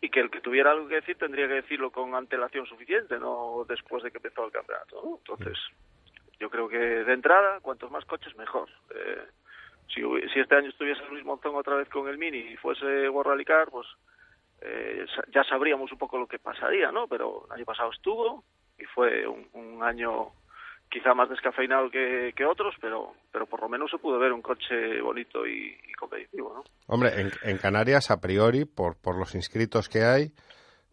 y 0.00 0.10
que 0.10 0.18
el 0.18 0.30
que 0.30 0.40
tuviera 0.40 0.72
algo 0.72 0.88
que 0.88 0.96
decir 0.96 1.16
tendría 1.16 1.46
que 1.46 1.62
decirlo 1.62 1.92
con 1.92 2.16
antelación 2.16 2.66
suficiente, 2.66 3.16
no 3.18 3.64
después 3.68 4.02
de 4.02 4.10
que 4.10 4.18
empezó 4.18 4.44
el 4.44 4.52
campeonato. 4.52 5.20
Entonces, 5.20 5.56
yo 6.40 6.50
creo 6.50 6.68
que 6.68 6.78
de 6.78 7.12
entrada, 7.12 7.60
cuantos 7.60 7.92
más 7.92 8.04
coches 8.06 8.36
mejor. 8.36 8.68
Eh, 8.92 9.22
si, 9.86 10.02
si 10.32 10.40
este 10.40 10.56
año 10.56 10.70
estuviese 10.70 11.00
Luis 11.10 11.24
Monzón 11.24 11.54
otra 11.54 11.76
vez 11.76 11.88
con 11.90 12.08
el 12.08 12.18
Mini 12.18 12.38
y 12.38 12.56
fuese 12.56 13.08
World 13.08 13.30
Rally 13.30 13.44
Car, 13.44 13.70
pues 13.70 13.86
eh, 14.64 15.06
ya 15.32 15.44
sabríamos 15.44 15.92
un 15.92 15.98
poco 15.98 16.18
lo 16.18 16.26
que 16.26 16.38
pasaría, 16.38 16.90
¿no? 16.90 17.06
Pero 17.06 17.46
el 17.46 17.52
año 17.52 17.64
pasado 17.64 17.90
estuvo 17.92 18.42
y 18.78 18.84
fue 18.84 19.26
un, 19.26 19.46
un 19.52 19.82
año 19.82 20.30
quizá 20.90 21.12
más 21.14 21.28
descafeinado 21.28 21.90
que, 21.90 22.32
que 22.36 22.44
otros, 22.44 22.74
pero 22.80 23.12
pero 23.32 23.46
por 23.46 23.60
lo 23.60 23.68
menos 23.68 23.90
se 23.90 23.98
pudo 23.98 24.18
ver 24.18 24.32
un 24.32 24.42
coche 24.42 25.00
bonito 25.00 25.46
y, 25.46 25.76
y 25.86 25.92
competitivo, 25.92 26.54
¿no? 26.54 26.64
Hombre, 26.86 27.20
en, 27.20 27.30
en 27.42 27.58
Canarias, 27.58 28.10
a 28.10 28.20
priori, 28.20 28.64
por, 28.64 28.96
por 28.96 29.18
los 29.18 29.34
inscritos 29.34 29.88
que 29.88 30.04
hay, 30.04 30.32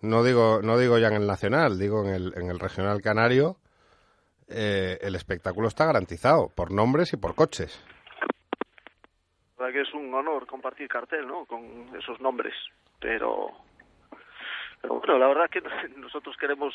no 0.02 0.24
digo, 0.24 0.62
no 0.64 0.78
digo 0.78 0.98
ya 0.98 1.08
en 1.08 1.22
el 1.22 1.28
nacional, 1.28 1.78
digo 1.78 2.04
en 2.04 2.14
el, 2.14 2.34
en 2.36 2.50
el 2.50 2.60
regional 2.60 3.02
canario, 3.02 3.58
eh, 4.50 4.98
el 5.02 5.16
espectáculo 5.16 5.68
está 5.68 5.86
garantizado 5.86 6.50
por 6.56 6.72
nombres 6.72 7.14
y 7.14 7.18
por 7.18 7.36
coches. 7.36 7.80
La 9.58 9.68
verdad 9.68 9.82
que 9.82 9.88
es 9.88 9.94
un 9.94 10.12
honor 10.14 10.48
compartir 10.48 10.88
cartel, 10.88 11.28
¿no? 11.28 11.46
Con 11.46 11.96
esos 11.96 12.20
nombres, 12.20 12.56
pero 13.02 13.50
pero 14.82 14.96
bueno, 14.96 15.18
la 15.18 15.28
verdad 15.28 15.50
que 15.50 15.62
nosotros 15.98 16.38
queremos 16.38 16.74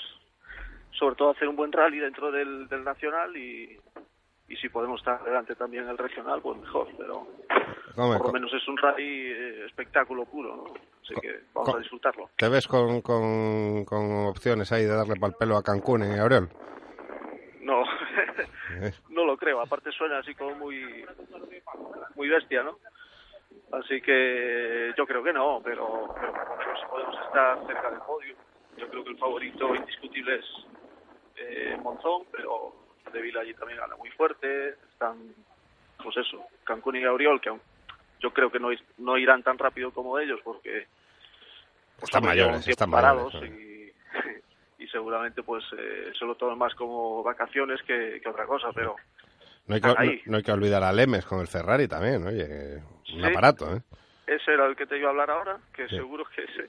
sobre 0.92 1.16
todo 1.16 1.30
hacer 1.30 1.48
un 1.48 1.56
buen 1.56 1.72
rally 1.72 1.98
dentro 1.98 2.30
del, 2.30 2.68
del 2.68 2.84
nacional 2.84 3.36
y, 3.36 3.78
y 4.48 4.56
si 4.56 4.68
podemos 4.68 5.00
estar 5.00 5.20
adelante 5.20 5.54
también 5.54 5.84
en 5.84 5.90
el 5.90 5.98
regional, 5.98 6.40
pues 6.42 6.58
mejor, 6.58 6.88
pero 6.98 7.26
Come, 7.94 8.16
por 8.18 8.26
lo 8.26 8.32
menos 8.32 8.52
es 8.52 8.66
un 8.68 8.76
rally 8.76 9.32
eh, 9.32 9.66
espectáculo 9.66 10.24
puro, 10.26 10.56
¿no? 10.56 10.64
Así 11.02 11.14
que 11.20 11.40
vamos 11.54 11.74
a 11.74 11.78
disfrutarlo. 11.78 12.30
¿Te 12.36 12.48
ves 12.48 12.66
con, 12.66 13.00
con, 13.00 13.84
con 13.84 14.26
opciones 14.26 14.72
ahí 14.72 14.82
de 14.84 14.96
darle 14.96 15.16
pal 15.16 15.34
pelo 15.38 15.56
a 15.56 15.62
Cancún 15.62 16.02
en 16.02 16.18
Abril? 16.18 16.48
No, 17.62 17.82
Eh. 18.80 18.92
no 19.10 19.24
lo 19.24 19.36
creo. 19.36 19.60
Aparte 19.60 19.90
suena 19.92 20.18
así 20.18 20.34
como 20.34 20.54
muy, 20.56 21.04
muy 22.14 22.28
bestia, 22.28 22.62
¿no? 22.62 22.78
Así 23.72 24.00
que 24.00 24.92
yo 24.96 25.06
creo 25.06 25.22
que 25.22 25.32
no, 25.32 25.60
pero, 25.62 26.14
pero 26.14 26.32
menos 26.56 26.80
si 26.80 26.86
podemos 26.86 27.26
estar 27.26 27.66
cerca 27.66 27.90
del 27.90 28.00
podio. 28.00 28.34
Yo 28.76 28.88
creo 28.88 29.04
que 29.04 29.10
el 29.10 29.18
favorito 29.18 29.74
indiscutible 29.74 30.36
es 30.36 30.44
eh, 31.36 31.76
Monzón, 31.82 32.24
pero 32.30 32.74
De 33.12 33.20
Vila 33.20 33.40
allí 33.40 33.54
también 33.54 33.80
anda 33.80 33.96
muy 33.96 34.10
fuerte. 34.10 34.76
Están, 34.90 35.16
pues 36.02 36.16
eso, 36.16 36.44
Cancún 36.64 36.96
y 36.96 37.00
Gabriel, 37.00 37.40
que 37.40 37.48
aún 37.48 37.60
yo 38.20 38.32
creo 38.32 38.50
que 38.50 38.58
no, 38.58 38.70
no 38.98 39.18
irán 39.18 39.42
tan 39.42 39.58
rápido 39.58 39.92
como 39.92 40.18
ellos 40.18 40.40
porque 40.42 40.86
pues, 41.96 42.04
Están 42.04 42.24
mayores, 42.24 42.66
están 42.66 42.90
parados 42.90 43.34
mayores, 43.34 43.92
y, 44.78 44.82
y 44.84 44.88
seguramente 44.88 45.42
pues 45.42 45.64
eh, 45.76 46.12
se 46.18 46.24
lo 46.24 46.34
toman 46.34 46.58
más 46.58 46.74
como 46.74 47.22
vacaciones 47.22 47.82
que, 47.82 48.20
que 48.22 48.28
otra 48.28 48.46
cosa, 48.46 48.72
pero 48.74 48.96
No 49.66 49.74
hay, 49.74 49.80
que, 49.80 50.22
no, 50.26 50.36
hay 50.36 50.42
que 50.42 50.52
olvidar 50.52 50.82
a 50.84 50.92
Lemes 50.92 51.24
con 51.24 51.40
el 51.40 51.48
Ferrari 51.48 51.88
también, 51.88 52.26
oye, 52.26 52.76
un 52.76 53.20
Sí. 53.20 53.24
aparato, 53.24 53.74
¿eh? 53.76 53.82
ese 54.26 54.52
era 54.52 54.66
el 54.66 54.76
que 54.76 54.86
te 54.86 54.96
iba 54.98 55.08
a 55.08 55.10
hablar 55.10 55.30
ahora, 55.30 55.58
que 55.74 55.88
Sí. 55.88 55.96
seguro 55.96 56.24
que 56.34 56.42
se 56.54 56.68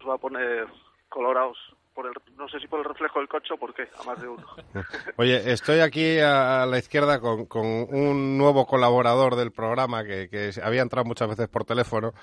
os 0.00 0.08
va 0.08 0.14
a 0.14 0.18
poner 0.18 0.66
colorados 1.08 1.56
por 1.94 2.06
el, 2.06 2.12
no 2.36 2.48
sé 2.48 2.58
si 2.60 2.66
por 2.68 2.78
el 2.78 2.86
reflejo 2.86 3.18
del 3.18 3.28
coche 3.28 3.52
o 3.54 3.58
por 3.58 3.74
qué, 3.74 3.86
a 4.00 4.02
más 4.04 4.20
de 4.20 4.26
uno. 4.28 4.46
Oye, 5.16 5.52
estoy 5.52 5.80
aquí 5.80 6.18
a, 6.20 6.62
a 6.62 6.66
la 6.66 6.78
izquierda 6.78 7.20
con, 7.20 7.46
con 7.46 7.66
un 7.66 8.38
nuevo 8.38 8.66
colaborador 8.66 9.36
del 9.36 9.52
programa 9.52 10.04
que, 10.04 10.28
que 10.30 10.50
había 10.62 10.80
entrado 10.82 11.04
muchas 11.04 11.28
veces 11.28 11.48
por 11.48 11.64
teléfono 11.64 12.14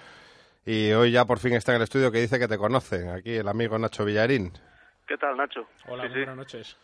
y 0.65 0.91
hoy 0.91 1.11
ya 1.11 1.25
por 1.25 1.39
fin 1.39 1.53
está 1.53 1.71
en 1.73 1.77
el 1.77 1.83
estudio 1.83 2.11
que 2.11 2.19
dice 2.19 2.39
que 2.39 2.47
te 2.47 2.57
conoce, 2.57 3.09
aquí 3.09 3.35
el 3.35 3.47
amigo 3.47 3.77
Nacho 3.77 4.05
Villarín. 4.05 4.51
¿Qué 5.09 5.17
tal, 5.17 5.35
Nacho? 5.35 5.67
Hola, 5.87 6.03
Sí, 6.03 6.09
muy 6.09 6.13
sí. 6.13 6.19
buenas 6.19 6.37
noches. 6.37 6.77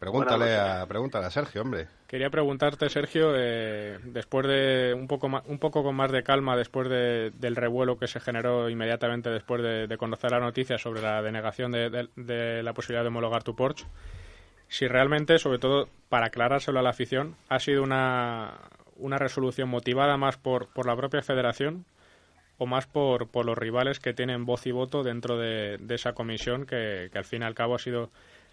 Pregúntale 0.00 0.46
Buenas 0.56 0.82
a, 0.82 0.86
pregúntale 0.88 1.26
a 1.26 1.30
Sergio, 1.30 1.62
hombre. 1.62 1.86
Quería 2.08 2.28
preguntarte, 2.30 2.88
Sergio, 2.88 3.32
eh, 3.36 4.00
después 4.02 4.44
de 4.48 4.92
un 4.92 5.06
poco, 5.06 5.28
ma- 5.28 5.44
un 5.46 5.60
poco 5.60 5.84
con 5.84 5.94
más 5.94 6.10
de 6.10 6.24
calma, 6.24 6.56
después 6.56 6.88
de- 6.88 7.30
del 7.30 7.54
revuelo 7.54 7.96
que 7.96 8.08
se 8.08 8.18
generó 8.18 8.68
inmediatamente 8.68 9.30
después 9.30 9.62
de, 9.62 9.86
de 9.86 9.96
conocer 9.98 10.32
la 10.32 10.40
noticia 10.40 10.78
sobre 10.78 11.00
la 11.00 11.22
denegación 11.22 11.70
de, 11.70 11.90
de- 11.90 12.08
de 12.16 12.62
la 12.64 12.72
posibilidad 12.72 13.02
de 13.04 13.08
homologar 13.08 13.44
tu 13.44 13.54
Porsche, 13.54 13.86
si 14.66 14.88
realmente, 14.88 15.38
sobre 15.38 15.60
todo 15.60 15.88
para 16.08 16.26
aclarárselo 16.26 16.80
a 16.80 16.82
la 16.82 16.90
afición, 16.90 17.36
ha 17.48 17.60
sido 17.60 17.84
una, 17.84 18.54
una 18.96 19.18
resolución 19.18 19.68
motivada 19.68 20.16
más 20.16 20.38
por, 20.38 20.66
por 20.68 20.86
la 20.86 20.96
propia 20.96 21.22
federación 21.22 21.84
o 22.62 22.66
más 22.66 22.86
por, 22.86 23.30
por 23.30 23.46
los 23.46 23.56
rivales 23.56 24.00
que 24.00 24.12
tienen 24.12 24.44
voz 24.44 24.66
y 24.66 24.70
voto 24.70 25.02
dentro 25.02 25.38
de, 25.38 25.78
esa 25.88 26.12
comisión 26.12 26.66
que, 26.66 27.08
que 27.10 27.16
al 27.16 27.24
fin 27.24 27.40
y 27.40 27.46
al 27.46 27.54
cabo 27.54 27.74
ha 27.74 27.78
sido 27.78 28.10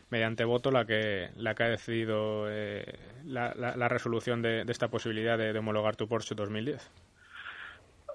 mediante 0.09 0.45
voto 0.45 0.71
la 0.71 0.85
que 0.85 1.27
la 1.35 1.53
que 1.53 1.63
ha 1.63 1.69
decidido 1.69 2.45
eh, 2.49 2.85
la, 3.25 3.53
la- 3.53 3.89
resolución 3.89 4.41
de, 4.41 4.61
esta 4.69 4.87
posibilidad 4.87 5.37
de, 5.37 5.51
de 5.51 5.59
homologar 5.59 5.97
tu 5.97 6.07
Porsche 6.07 6.35
2010. 6.35 6.89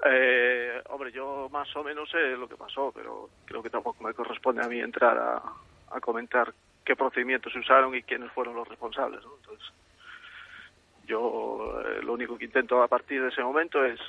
Eh, 0.06 0.80
hombre, 0.88 1.12
yo 1.12 1.50
más 1.52 1.68
o 1.76 1.84
menos 1.84 2.08
sé 2.10 2.36
lo 2.38 2.48
que 2.48 2.56
pasó, 2.56 2.90
pero 2.94 3.28
creo 3.44 3.62
que 3.62 3.68
tampoco 3.68 4.02
me 4.02 4.14
corresponde 4.14 4.64
a 4.64 4.68
mí 4.68 4.80
entrar 4.80 5.18
a, 5.18 5.42
a 5.94 6.00
comentar 6.00 6.54
qué 6.86 6.96
procedimientos 6.96 7.52
se 7.52 7.58
usaron 7.58 7.94
y 7.94 8.02
quiénes 8.02 8.32
fueron 8.32 8.56
los 8.56 8.66
responsables. 8.66 9.22
¿no? 9.22 9.32
Entonces, 9.42 9.68
yo 11.06 11.82
eh, 11.84 12.02
lo 12.02 12.14
único 12.14 12.38
que 12.38 12.46
intento 12.46 12.82
a 12.82 12.88
partir 12.88 13.20
de 13.22 13.28
ese 13.28 13.42
momento 13.42 13.84
es 13.84 14.00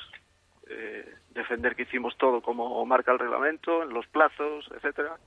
eh, 0.69 1.15
defender 1.31 1.75
que 1.75 1.83
hicimos 1.83 2.15
todo 2.17 2.41
como 2.41 2.85
marca 2.85 3.11
el 3.11 3.19
reglamento, 3.19 3.83
en 3.83 3.89
los 3.93 4.07
plazos, 4.07 4.69
etcétera. 4.75 5.17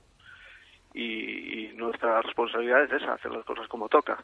Y, 0.93 1.65
y 1.65 1.73
nuestra 1.73 2.21
responsabilidad 2.21 2.83
es 2.83 2.91
esa, 3.01 3.13
hacer 3.13 3.31
las 3.31 3.45
cosas 3.45 3.67
como 3.67 3.87
toca. 3.89 4.17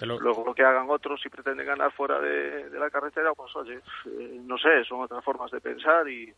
Lo- 0.00 0.18
Luego 0.18 0.44
lo 0.44 0.54
que 0.54 0.64
hagan 0.64 0.90
otros 0.90 1.20
si 1.22 1.28
pretenden 1.28 1.66
ganar 1.66 1.92
fuera 1.92 2.18
de, 2.20 2.68
de 2.68 2.78
la 2.80 2.90
carretera, 2.90 3.32
pues 3.34 3.54
oye, 3.54 3.76
eh, 4.06 4.40
no 4.44 4.58
sé, 4.58 4.84
son 4.88 5.02
otras 5.02 5.24
formas 5.24 5.50
de 5.52 5.60
pensar 5.60 6.08
y 6.08 6.32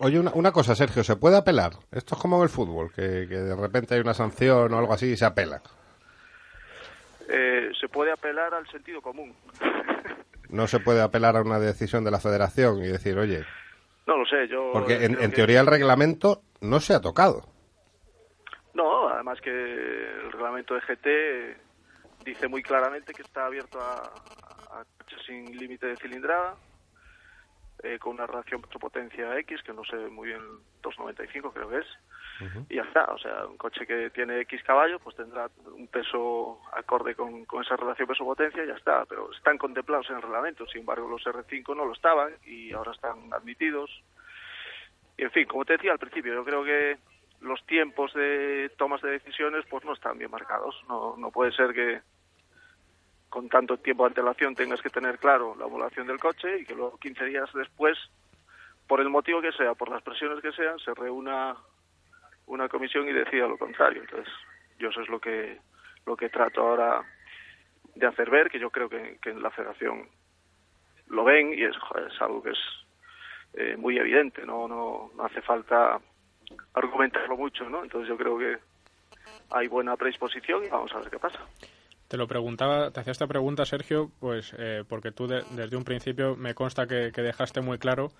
Oye, 0.00 0.20
una, 0.20 0.30
una 0.34 0.52
cosa, 0.52 0.74
Sergio, 0.76 1.02
¿se 1.02 1.16
puede 1.16 1.36
apelar? 1.38 1.72
Esto 1.90 2.14
es 2.14 2.20
como 2.20 2.36
en 2.36 2.42
el 2.44 2.48
fútbol, 2.50 2.92
que, 2.94 3.26
que 3.28 3.36
de 3.38 3.56
repente 3.56 3.94
hay 3.94 4.00
una 4.00 4.14
sanción 4.14 4.72
o 4.72 4.78
algo 4.78 4.92
así 4.92 5.06
y 5.12 5.16
se 5.16 5.24
apela. 5.24 5.60
eh, 7.28 7.70
se 7.80 7.88
puede 7.88 8.12
apelar 8.12 8.54
al 8.54 8.68
sentido 8.68 9.00
común. 9.02 9.34
No 10.50 10.66
se 10.66 10.80
puede 10.80 11.02
apelar 11.02 11.36
a 11.36 11.42
una 11.42 11.58
decisión 11.58 12.04
de 12.04 12.10
la 12.10 12.20
federación 12.20 12.78
y 12.82 12.88
decir, 12.88 13.18
oye, 13.18 13.44
no 14.06 14.16
lo 14.16 14.24
sé, 14.26 14.48
yo... 14.48 14.70
porque 14.72 14.94
en, 15.04 15.12
creo 15.12 15.24
en 15.24 15.30
que- 15.30 15.36
teoría 15.36 15.60
el 15.60 15.66
reglamento 15.66 16.42
no 16.60 16.80
se 16.80 16.94
ha 16.94 17.00
tocado. 17.00 17.42
No, 18.74 19.08
además 19.08 19.40
que 19.42 19.50
el 19.50 20.32
reglamento 20.32 20.74
de 20.74 20.80
GT 20.80 22.24
dice 22.24 22.48
muy 22.48 22.62
claramente 22.62 23.12
que 23.12 23.22
está 23.22 23.46
abierto 23.46 23.80
a, 23.80 23.94
a 24.80 24.84
coches 24.98 25.18
sin 25.26 25.56
límite 25.56 25.86
de 25.88 25.96
cilindrada, 25.96 26.54
eh, 27.82 27.98
con 27.98 28.14
una 28.14 28.26
relación 28.26 28.62
peso-potencia 28.62 29.38
X, 29.38 29.62
que 29.62 29.72
no 29.72 29.84
sé 29.84 29.96
muy 29.96 30.28
bien, 30.28 30.40
295 30.82 31.52
creo 31.52 31.68
que 31.68 31.78
es, 31.78 31.86
y 32.68 32.76
ya 32.76 32.82
está. 32.82 33.04
O 33.06 33.18
sea, 33.18 33.46
un 33.46 33.56
coche 33.56 33.86
que 33.86 34.10
tiene 34.10 34.40
X 34.42 34.62
caballos, 34.62 35.00
pues 35.02 35.16
tendrá 35.16 35.48
un 35.66 35.88
peso 35.88 36.60
acorde 36.72 37.14
con, 37.14 37.44
con 37.44 37.64
esa 37.64 37.76
relación 37.76 38.08
peso-potencia 38.08 38.64
y 38.64 38.68
ya 38.68 38.74
está. 38.74 39.04
Pero 39.06 39.30
están 39.32 39.58
contemplados 39.58 40.08
en 40.10 40.16
el 40.16 40.22
reglamento, 40.22 40.66
sin 40.66 40.80
embargo 40.80 41.08
los 41.08 41.24
R5 41.24 41.76
no 41.76 41.84
lo 41.84 41.92
estaban 41.92 42.32
y 42.44 42.72
ahora 42.72 42.92
están 42.92 43.32
admitidos. 43.32 43.90
Y 45.16 45.24
en 45.24 45.30
fin, 45.32 45.46
como 45.46 45.64
te 45.64 45.74
decía 45.74 45.92
al 45.92 45.98
principio, 45.98 46.34
yo 46.34 46.44
creo 46.44 46.64
que 46.64 46.98
los 47.40 47.64
tiempos 47.66 48.12
de 48.14 48.70
tomas 48.76 49.02
de 49.02 49.10
decisiones 49.10 49.64
pues 49.68 49.84
no 49.84 49.92
están 49.92 50.18
bien 50.18 50.30
marcados. 50.30 50.76
No, 50.88 51.16
no 51.16 51.30
puede 51.30 51.52
ser 51.52 51.72
que 51.72 52.00
con 53.28 53.48
tanto 53.48 53.76
tiempo 53.78 54.04
de 54.04 54.08
antelación 54.08 54.54
tengas 54.54 54.80
que 54.80 54.90
tener 54.90 55.18
claro 55.18 55.54
la 55.58 55.66
homologación 55.66 56.06
del 56.06 56.18
coche 56.18 56.60
y 56.60 56.64
que 56.64 56.74
luego 56.74 56.98
15 56.98 57.24
días 57.26 57.50
después, 57.54 57.98
por 58.86 59.00
el 59.00 59.10
motivo 59.10 59.40
que 59.40 59.52
sea, 59.52 59.74
por 59.74 59.90
las 59.90 60.02
presiones 60.02 60.40
que 60.40 60.52
sean, 60.52 60.78
se 60.78 60.94
reúna 60.94 61.56
una 62.46 62.68
comisión 62.68 63.08
y 63.08 63.12
decida 63.12 63.46
lo 63.46 63.58
contrario. 63.58 64.02
Entonces, 64.02 64.32
yo 64.78 64.88
eso 64.88 65.02
es 65.02 65.08
lo 65.08 65.20
que 65.20 65.58
lo 66.06 66.16
que 66.16 66.30
trato 66.30 66.62
ahora 66.62 67.02
de 67.94 68.06
hacer 68.06 68.30
ver, 68.30 68.48
que 68.48 68.58
yo 68.58 68.70
creo 68.70 68.88
que, 68.88 69.18
en 69.24 69.42
la 69.42 69.50
federación 69.50 70.08
lo 71.08 71.24
ven 71.24 71.52
y 71.52 71.62
es 71.64 71.76
algo 72.20 72.42
que 72.42 72.50
es 72.50 72.58
eh, 73.54 73.76
muy 73.76 73.98
evidente, 73.98 74.44
¿no? 74.46 74.68
¿no? 74.68 75.10
No 75.16 75.24
hace 75.24 75.42
falta 75.42 76.00
argumentarlo 76.74 77.36
mucho, 77.36 77.68
¿no? 77.68 77.82
Entonces 77.82 78.08
yo 78.08 78.16
creo 78.16 78.38
que 78.38 78.58
hay 79.50 79.68
buena 79.68 79.96
predisposición 79.96 80.64
y 80.64 80.68
vamos 80.68 80.92
a 80.92 81.00
ver 81.00 81.10
qué 81.10 81.18
pasa. 81.18 81.40
Te 82.08 82.16
lo 82.16 82.26
preguntaba, 82.26 82.90
te 82.90 83.00
hacía 83.00 83.12
esta 83.12 83.26
pregunta, 83.26 83.66
Sergio, 83.66 84.10
pues 84.18 84.54
eh, 84.58 84.82
porque 84.88 85.12
tú 85.12 85.26
de- 85.26 85.44
desde 85.50 85.76
un 85.76 85.84
principio 85.84 86.36
me 86.36 86.54
consta 86.54 86.86
que, 86.86 87.12
que 87.14 87.22
dejaste 87.22 87.60
muy 87.60 87.78
claro 87.78 88.10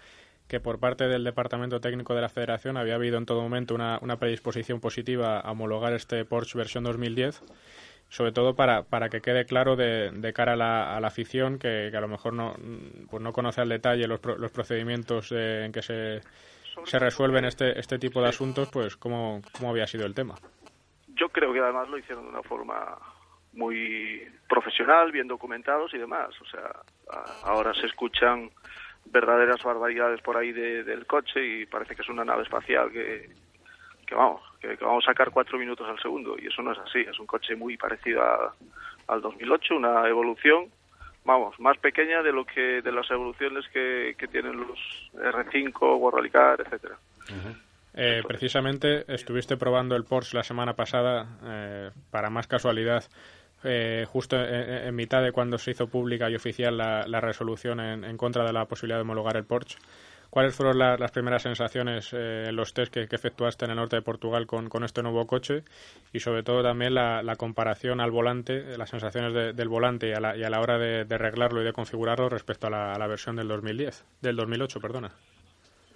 que 0.46 0.60
por 0.60 0.78
parte 0.78 1.08
del 1.08 1.24
Departamento 1.24 1.80
Técnico 1.80 2.14
de 2.14 2.20
la 2.22 2.28
Federación 2.28 2.76
había 2.76 2.94
habido 2.94 3.18
en 3.18 3.26
todo 3.26 3.42
momento 3.42 3.74
una, 3.74 3.98
una 4.02 4.16
predisposición 4.18 4.80
positiva 4.80 5.40
a 5.40 5.50
homologar 5.52 5.92
este 5.92 6.24
Porsche 6.24 6.56
versión 6.58 6.84
2010, 6.84 7.42
sobre 8.08 8.32
todo 8.32 8.54
para, 8.54 8.82
para 8.84 9.08
que 9.10 9.20
quede 9.20 9.44
claro 9.44 9.76
de, 9.76 10.10
de 10.10 10.32
cara 10.32 10.52
a 10.52 10.56
la, 10.56 10.96
a 10.96 11.00
la 11.00 11.08
afición 11.08 11.58
que, 11.58 11.88
que 11.90 11.96
a 11.96 12.00
lo 12.00 12.08
mejor 12.08 12.32
no, 12.32 12.54
pues 13.10 13.22
no 13.22 13.32
conoce 13.34 13.60
al 13.60 13.68
detalle 13.68 14.06
los, 14.06 14.20
los 14.24 14.50
procedimientos 14.50 15.32
eh, 15.32 15.64
en 15.66 15.72
que 15.72 15.82
se, 15.82 16.20
se 16.84 16.98
resuelven 16.98 17.44
este, 17.44 17.78
este 17.78 17.98
tipo 17.98 18.22
de 18.22 18.28
asuntos, 18.28 18.68
pues 18.70 18.96
cómo, 18.96 19.42
cómo 19.52 19.70
había 19.70 19.86
sido 19.86 20.06
el 20.06 20.14
tema. 20.14 20.34
Yo 21.08 21.28
creo 21.30 21.52
que 21.52 21.60
además 21.60 21.88
lo 21.90 21.98
hicieron 21.98 22.24
de 22.24 22.30
una 22.30 22.42
forma 22.42 22.96
muy 23.52 24.22
profesional, 24.48 25.12
bien 25.12 25.28
documentados 25.28 25.92
y 25.94 25.98
demás. 25.98 26.28
O 26.40 26.44
sea, 26.46 26.70
ahora 27.44 27.74
se 27.74 27.86
escuchan 27.86 28.50
verdaderas 29.06 29.62
barbaridades 29.62 30.20
por 30.20 30.36
ahí 30.36 30.52
de- 30.52 30.84
del 30.84 31.06
coche 31.06 31.44
y 31.44 31.66
parece 31.66 31.94
que 31.96 32.02
es 32.02 32.08
una 32.08 32.24
nave 32.24 32.42
espacial 32.42 32.90
que, 32.90 33.30
que 34.06 34.14
vamos, 34.14 34.42
que, 34.60 34.76
que 34.76 34.84
vamos 34.84 35.04
a 35.06 35.10
sacar 35.12 35.30
cuatro 35.30 35.58
minutos 35.58 35.86
al 35.88 35.98
segundo 36.00 36.36
y 36.38 36.46
eso 36.46 36.62
no 36.62 36.72
es 36.72 36.78
así. 36.78 37.00
Es 37.00 37.18
un 37.18 37.26
coche 37.26 37.56
muy 37.56 37.76
parecido 37.76 38.22
a- 38.22 38.54
al 39.08 39.20
2008, 39.22 39.76
una 39.76 40.06
evolución, 40.06 40.66
vamos, 41.24 41.58
más 41.58 41.78
pequeña 41.78 42.22
de 42.22 42.32
lo 42.32 42.44
que 42.44 42.82
de 42.82 42.92
las 42.92 43.10
evoluciones 43.10 43.64
que, 43.72 44.14
que 44.18 44.28
tienen 44.28 44.58
los 44.60 44.78
R5, 45.14 45.98
World 45.98 46.18
Rally 46.18 46.30
Car, 46.30 46.60
etcétera. 46.60 46.96
Eh, 47.94 48.22
precisamente 48.26 49.04
estuviste 49.12 49.56
probando 49.56 49.96
el 49.96 50.04
Porsche 50.04 50.36
la 50.36 50.42
semana 50.44 50.74
pasada, 50.74 51.26
eh, 51.44 51.90
para 52.10 52.30
más 52.30 52.46
casualidad, 52.46 53.04
eh, 53.64 54.04
justo 54.08 54.36
en, 54.36 54.94
mitad 54.94 55.22
de 55.22 55.32
cuando 55.32 55.58
se 55.58 55.72
hizo 55.72 55.86
pública 55.88 56.30
y 56.30 56.34
oficial 56.36 56.76
la, 56.76 57.06
la 57.06 57.20
resolución 57.20 57.80
en, 57.80 58.16
contra 58.16 58.44
de 58.44 58.52
la 58.52 58.66
posibilidad 58.66 58.98
de 58.98 59.02
homologar 59.02 59.36
el 59.36 59.44
Porsche. 59.44 59.78
¿Cuáles 60.30 60.54
fueron 60.54 60.78
la- 60.78 60.96
las 60.98 61.10
primeras 61.10 61.42
sensaciones 61.42 62.10
eh, 62.12 62.50
los 62.52 62.74
test 62.74 62.92
que, 62.92 63.08
que 63.08 63.16
efectuaste 63.16 63.64
en 63.64 63.70
el 63.70 63.78
norte 63.78 63.96
de 63.96 64.02
Portugal 64.02 64.46
con, 64.46 64.68
este 64.84 65.02
nuevo 65.02 65.26
coche? 65.26 65.62
Y 66.12 66.20
sobre 66.20 66.42
todo 66.42 66.62
también 66.62 66.94
la, 66.94 67.34
comparación 67.36 68.00
al 68.00 68.10
volante, 68.10 68.58
eh, 68.74 68.76
las 68.78 68.90
sensaciones 68.90 69.32
de- 69.32 69.52
del 69.54 69.68
volante 69.68 70.08
y 70.08 70.12
a, 70.12 70.20
la, 70.20 70.36
y 70.36 70.44
a 70.44 70.50
la 70.50 70.60
hora 70.60 70.76
de, 70.78 71.06
arreglarlo 71.14 71.62
y 71.62 71.64
de 71.64 71.72
configurarlo 71.72 72.28
respecto 72.28 72.66
a 72.66 72.70
la, 72.70 72.92
a 72.92 72.98
la 72.98 73.06
versión 73.06 73.36
del 73.36 73.48
2010, 73.48 74.04
del 74.20 74.36
2008, 74.36 74.80
perdona. 74.80 75.10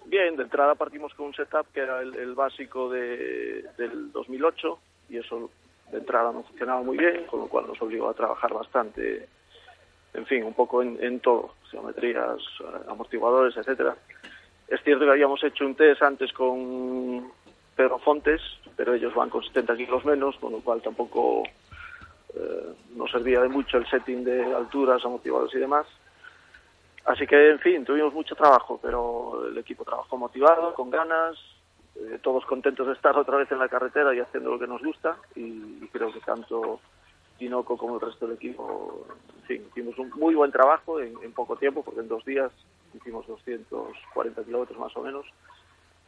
Bien, 0.07 0.35
de 0.37 0.43
entrada 0.45 0.75
partimos 0.75 1.13
con 1.15 1.27
un 1.27 1.35
setup 1.35 1.67
que 1.73 1.81
era 1.81 2.01
el, 2.01 2.15
el 2.17 2.35
básico 2.35 2.91
de, 2.91 3.65
del 3.77 4.13
2008 4.13 4.79
y 5.11 5.19
eso 5.19 5.51
de 5.93 5.99
entrada 5.99 6.33
no 6.33 6.43
funcionaba 6.43 6.83
muy 6.83 6.97
bien, 6.97 7.25
con 7.27 7.41
lo 7.41 7.47
cual 7.47 7.67
nos 7.69 7.81
obligó 7.81 8.09
a 8.09 8.15
trabajar 8.15 8.53
bastante, 8.53 9.29
en 10.15 10.27
fin, 10.27 10.43
un 10.43 10.55
poco 10.55 10.83
en, 10.83 10.99
en 11.01 11.21
todo, 11.21 11.55
geometrías, 11.71 12.39
eh, 12.61 12.89
amortiguadores, 12.89 13.57
etcétera. 13.57 13.97
Es 14.69 14.83
cierto 14.83 15.05
que 15.05 15.11
habíamos 15.11 15.45
hecho 15.45 15.67
un 15.67 15.75
test 15.75 16.03
antes 16.03 16.33
con 16.33 17.31
Pedro 17.77 17.99
Fontes, 17.99 18.41
pero 18.75 18.95
ellos 18.95 19.15
van 19.15 19.29
con 19.29 19.45
70 19.45 19.77
kilos 19.77 20.05
menos, 20.05 20.37
con 20.39 20.53
lo 20.53 20.61
cual 20.61 20.81
tampoco 20.81 21.43
eh, 22.35 22.75
nos 22.97 23.11
servía 23.11 23.41
de 23.41 23.49
mucho 23.49 23.77
el 23.77 23.87
setting 23.87 24.25
de 24.25 24.55
alturas, 24.55 25.05
amortiguadores 25.05 25.55
y 25.55 25.59
demás. 25.59 25.87
Así 27.05 27.27
que, 27.27 27.51
en 27.51 27.59
fin, 27.59 27.85
tuvimos 27.85 28.15
mucho 28.15 28.35
trabajo, 28.35 28.79
pero 28.81 29.47
el 29.49 29.59
equipo 29.59 29.85
trabajó 29.85 30.17
motivado, 30.17 30.73
con 30.73 30.89
ganas, 30.89 31.37
eh, 31.97 32.19
todos 32.23 32.45
contentos 32.47 32.87
de 32.87 32.95
estar 32.95 33.17
otra 33.17 33.37
vez 33.37 33.51
en 33.53 33.59
la 33.59 33.69
carretera 33.69 34.15
y 34.15 34.21
haciendo 34.21 34.51
lo 34.51 34.59
que 34.59 34.67
nos 34.67 34.83
gusta. 34.83 35.17
Y, 35.35 35.87
creo 35.93 36.13
que 36.13 36.21
tanto 36.21 36.81
Tinoco 37.39 37.77
como 37.77 37.97
el 37.97 38.01
resto 38.01 38.27
del 38.27 38.37
equipo, 38.37 39.07
en 39.41 39.47
fin, 39.47 39.67
hicimos 39.71 39.99
un 39.99 40.11
muy 40.11 40.35
buen 40.35 40.51
trabajo 40.51 41.01
en, 41.01 41.15
en 41.23 41.33
poco 41.33 41.57
tiempo, 41.57 41.83
porque 41.83 42.01
en 42.01 42.09
dos 42.09 42.25
días 42.25 42.51
hicimos 42.95 43.27
240 43.27 44.45
kilómetros 44.45 44.79
más 44.79 44.97
o 44.97 45.03
menos. 45.03 45.27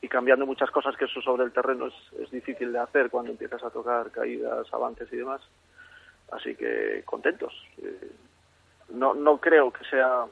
Y 0.00 0.08
cambiando 0.08 0.46
muchas 0.46 0.70
cosas 0.70 0.96
que 0.96 1.06
eso 1.06 1.20
sobre 1.22 1.44
el 1.44 1.52
terreno 1.52 1.86
es, 1.86 1.94
es 2.20 2.30
difícil 2.30 2.72
de 2.72 2.78
hacer 2.78 3.10
cuando 3.10 3.30
empiezas 3.32 3.62
a 3.62 3.70
tocar 3.70 4.10
caídas, 4.10 4.66
avances 4.72 5.10
y 5.12 5.16
demás. 5.16 5.40
Así 6.30 6.54
que 6.54 7.02
contentos. 7.04 7.52
Eh, 7.82 8.10
no, 8.90 9.14
no 9.14 9.38
creo 9.38 9.72
que 9.72 9.84
sea 9.84 10.26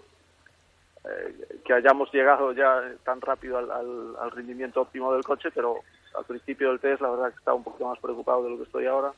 eh, 1.04 1.60
que 1.64 1.72
hayamos 1.72 2.12
llegado 2.12 2.52
ya 2.52 2.80
tan 3.04 3.20
rápido 3.20 3.58
al, 3.58 4.30
rendimiento 4.30 4.80
óptimo 4.82 5.12
del 5.12 5.24
coche, 5.24 5.50
pero 5.52 5.80
al 6.16 6.24
principio 6.24 6.68
del 6.68 6.80
test 6.80 7.02
la 7.02 7.10
verdad 7.10 7.30
que 7.30 7.38
estaba 7.38 7.56
un 7.56 7.64
poquito 7.64 7.88
más 7.88 7.98
preocupado 7.98 8.44
de 8.44 8.50
lo 8.50 8.56
que 8.58 8.64
estoy 8.64 8.86
ahora, 8.86 9.12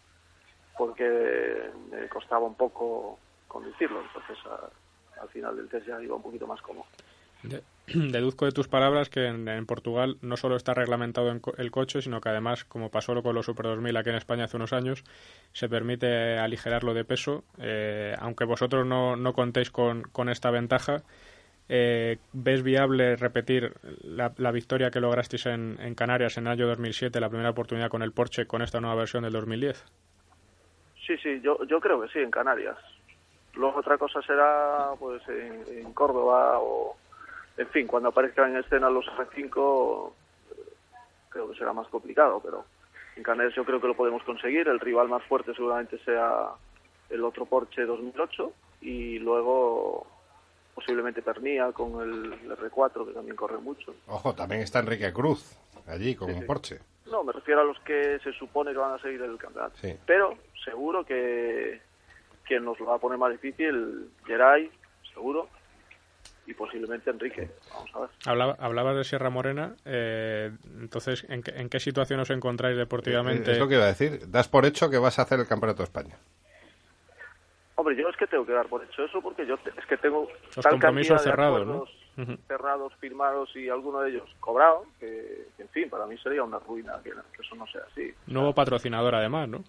porque 0.78 1.70
me 1.90 2.08
costaba 2.08 2.46
un 2.46 2.54
poco 2.54 3.18
conducirlo, 3.48 4.00
entonces 4.00 4.38
a- 4.46 5.20
al 5.22 5.28
final 5.28 5.56
del 5.56 5.68
test 5.68 5.86
ya 5.86 6.00
iba 6.02 6.16
un 6.16 6.22
poquito 6.22 6.46
más 6.46 6.60
cómodo. 6.60 6.86
De- 7.42 7.62
deduzco 7.86 8.46
de 8.46 8.52
tus 8.52 8.68
palabras 8.68 9.10
que 9.10 9.26
en, 9.26 9.66
Portugal 9.66 10.16
no 10.22 10.36
solo 10.36 10.56
está 10.56 10.72
reglamentado 10.72 11.30
el 11.30 11.70
coche, 11.70 12.00
sino 12.00 12.20
que 12.20 12.30
además, 12.30 12.64
como 12.64 12.90
pasó 12.90 13.22
con 13.22 13.34
los 13.34 13.46
Super 13.46 13.66
2000 13.66 13.96
aquí 13.96 14.08
en 14.08 14.16
España 14.16 14.44
hace 14.44 14.56
unos 14.56 14.72
años, 14.72 15.04
se 15.52 15.68
permite 15.68 16.38
aligerarlo 16.38 16.94
de 16.94 17.04
peso. 17.04 17.44
Eh, 17.58 18.14
aunque 18.18 18.44
vosotros 18.44 18.86
no, 18.86 19.16
no 19.16 19.34
contéis 19.34 19.70
con, 19.70 20.02
con 20.02 20.30
esta 20.30 20.50
ventaja, 20.50 21.02
eh, 21.68 22.18
¿ves 22.32 22.62
viable 22.62 23.16
repetir 23.16 23.72
la, 24.02 24.50
victoria 24.52 24.90
que 24.90 25.00
lograsteis 25.00 25.46
en, 25.46 25.78
en 25.80 25.94
Canarias 25.94 26.36
en 26.36 26.46
el 26.46 26.52
año 26.52 26.66
2007, 26.66 27.20
la 27.20 27.28
primera 27.28 27.50
oportunidad 27.50 27.88
con 27.88 28.02
el 28.02 28.12
Porsche, 28.12 28.46
con 28.46 28.62
esta 28.62 28.80
nueva 28.80 28.96
versión 28.96 29.22
del 29.22 29.32
2010? 29.32 29.84
Sí, 31.06 31.16
sí, 31.18 31.40
yo, 31.40 31.62
yo 31.64 31.80
creo 31.80 32.00
que 32.00 32.08
sí, 32.08 32.18
en 32.18 32.30
Canarias. 32.30 32.78
Luego 33.54 33.78
otra 33.78 33.98
cosa 33.98 34.20
será 34.22 34.90
pues 34.98 35.22
en, 35.28 35.92
Córdoba 35.92 36.58
o, 36.58 36.96
en 37.56 37.68
fin, 37.68 37.86
cuando 37.86 38.08
aparezcan 38.08 38.50
en 38.50 38.58
escena 38.58 38.90
los 38.90 39.06
F5 39.06 40.12
eh, 40.50 40.54
creo 41.28 41.50
que 41.50 41.58
será 41.58 41.72
más 41.72 41.86
complicado, 41.88 42.40
pero 42.42 42.64
en 43.16 43.22
Canarias 43.22 43.54
yo 43.54 43.64
creo 43.64 43.80
que 43.80 43.86
lo 43.86 43.94
podemos 43.94 44.22
conseguir. 44.24 44.66
El 44.66 44.80
rival 44.80 45.08
más 45.08 45.22
fuerte 45.24 45.54
seguramente 45.54 45.98
sea 46.04 46.48
el 47.10 47.22
otro 47.22 47.46
Porsche 47.46 47.84
2008 47.84 48.52
y 48.80 49.18
luego 49.18 50.06
posiblemente 50.74 51.22
Pernía 51.22 51.70
con 51.72 52.00
el 52.02 52.32
R4 52.48 53.06
que 53.06 53.12
también 53.12 53.36
corre 53.36 53.58
mucho. 53.58 53.94
Ojo, 54.06 54.34
también 54.34 54.62
está 54.62 54.80
Enrique 54.80 55.12
Cruz 55.12 55.56
allí 55.86 56.14
con 56.14 56.28
Sí, 56.28 56.34
un 56.34 56.40
sí. 56.40 56.46
Porsche. 56.46 56.78
No, 57.06 57.22
me 57.22 57.32
refiero 57.32 57.60
a 57.60 57.64
los 57.64 57.78
que 57.80 58.18
se 58.24 58.32
supone 58.32 58.72
que 58.72 58.78
van 58.78 58.94
a 58.94 58.98
seguir 58.98 59.20
el 59.22 59.36
campeonato. 59.38 59.76
Sí. 59.80 59.94
Pero 60.06 60.36
seguro 60.64 61.04
que 61.04 61.80
quien 62.46 62.64
nos 62.64 62.78
lo 62.80 62.86
va 62.86 62.96
a 62.96 62.98
poner 62.98 63.18
más 63.18 63.30
difícil, 63.32 64.10
Geray, 64.26 64.70
seguro, 65.12 65.48
y 66.46 66.52
posiblemente 66.54 67.10
Enrique. 67.10 67.50
Vamos 67.72 67.90
a 67.94 68.00
ver. 68.00 68.10
Hablaba, 68.26 68.56
hablabas 68.58 68.96
de 68.96 69.04
Sierra 69.04 69.30
Morena, 69.30 69.76
eh, 69.84 70.50
entonces, 70.80 71.24
¿en 71.28 71.42
qué, 71.42 71.52
¿en 71.52 71.68
qué 71.68 71.80
situación 71.80 72.20
os 72.20 72.30
encontráis 72.30 72.76
deportivamente? 72.76 73.52
Es 73.52 73.58
lo 73.58 73.68
que 73.68 73.76
iba 73.76 73.84
a 73.84 73.88
decir. 73.88 74.28
Das 74.28 74.48
por 74.48 74.66
hecho 74.66 74.90
que 74.90 74.98
vas 74.98 75.18
a 75.18 75.22
hacer 75.22 75.40
el 75.40 75.46
Campeonato 75.46 75.78
de 75.78 75.84
España. 75.84 76.18
Hombre, 77.76 77.96
yo 77.96 78.08
es 78.08 78.16
que 78.16 78.26
tengo 78.28 78.46
que 78.46 78.52
dar 78.52 78.66
por 78.68 78.84
hecho 78.84 79.04
eso 79.04 79.20
porque 79.20 79.44
yo 79.46 79.56
te- 79.58 79.70
es 79.76 79.86
que 79.86 79.96
tengo 79.96 80.28
Los 80.54 80.62
tal 80.64 80.72
compromisos 80.72 81.22
cerrados, 81.22 81.66
¿no? 81.66 81.84
cerrados, 82.46 82.94
firmados 83.00 83.54
y 83.56 83.68
alguno 83.68 84.00
de 84.00 84.10
ellos 84.10 84.30
cobrado, 84.38 84.84
que, 85.00 85.48
que, 85.56 85.62
en 85.64 85.68
fin, 85.70 85.90
para 85.90 86.06
mí 86.06 86.16
sería 86.18 86.44
una 86.44 86.60
ruina 86.60 87.00
que, 87.02 87.10
que 87.10 87.42
eso 87.42 87.56
no 87.56 87.66
sea 87.66 87.80
así. 87.90 88.14
Nuevo 88.28 88.54
patrocinador, 88.54 89.16
además, 89.16 89.48
¿no? 89.48 89.64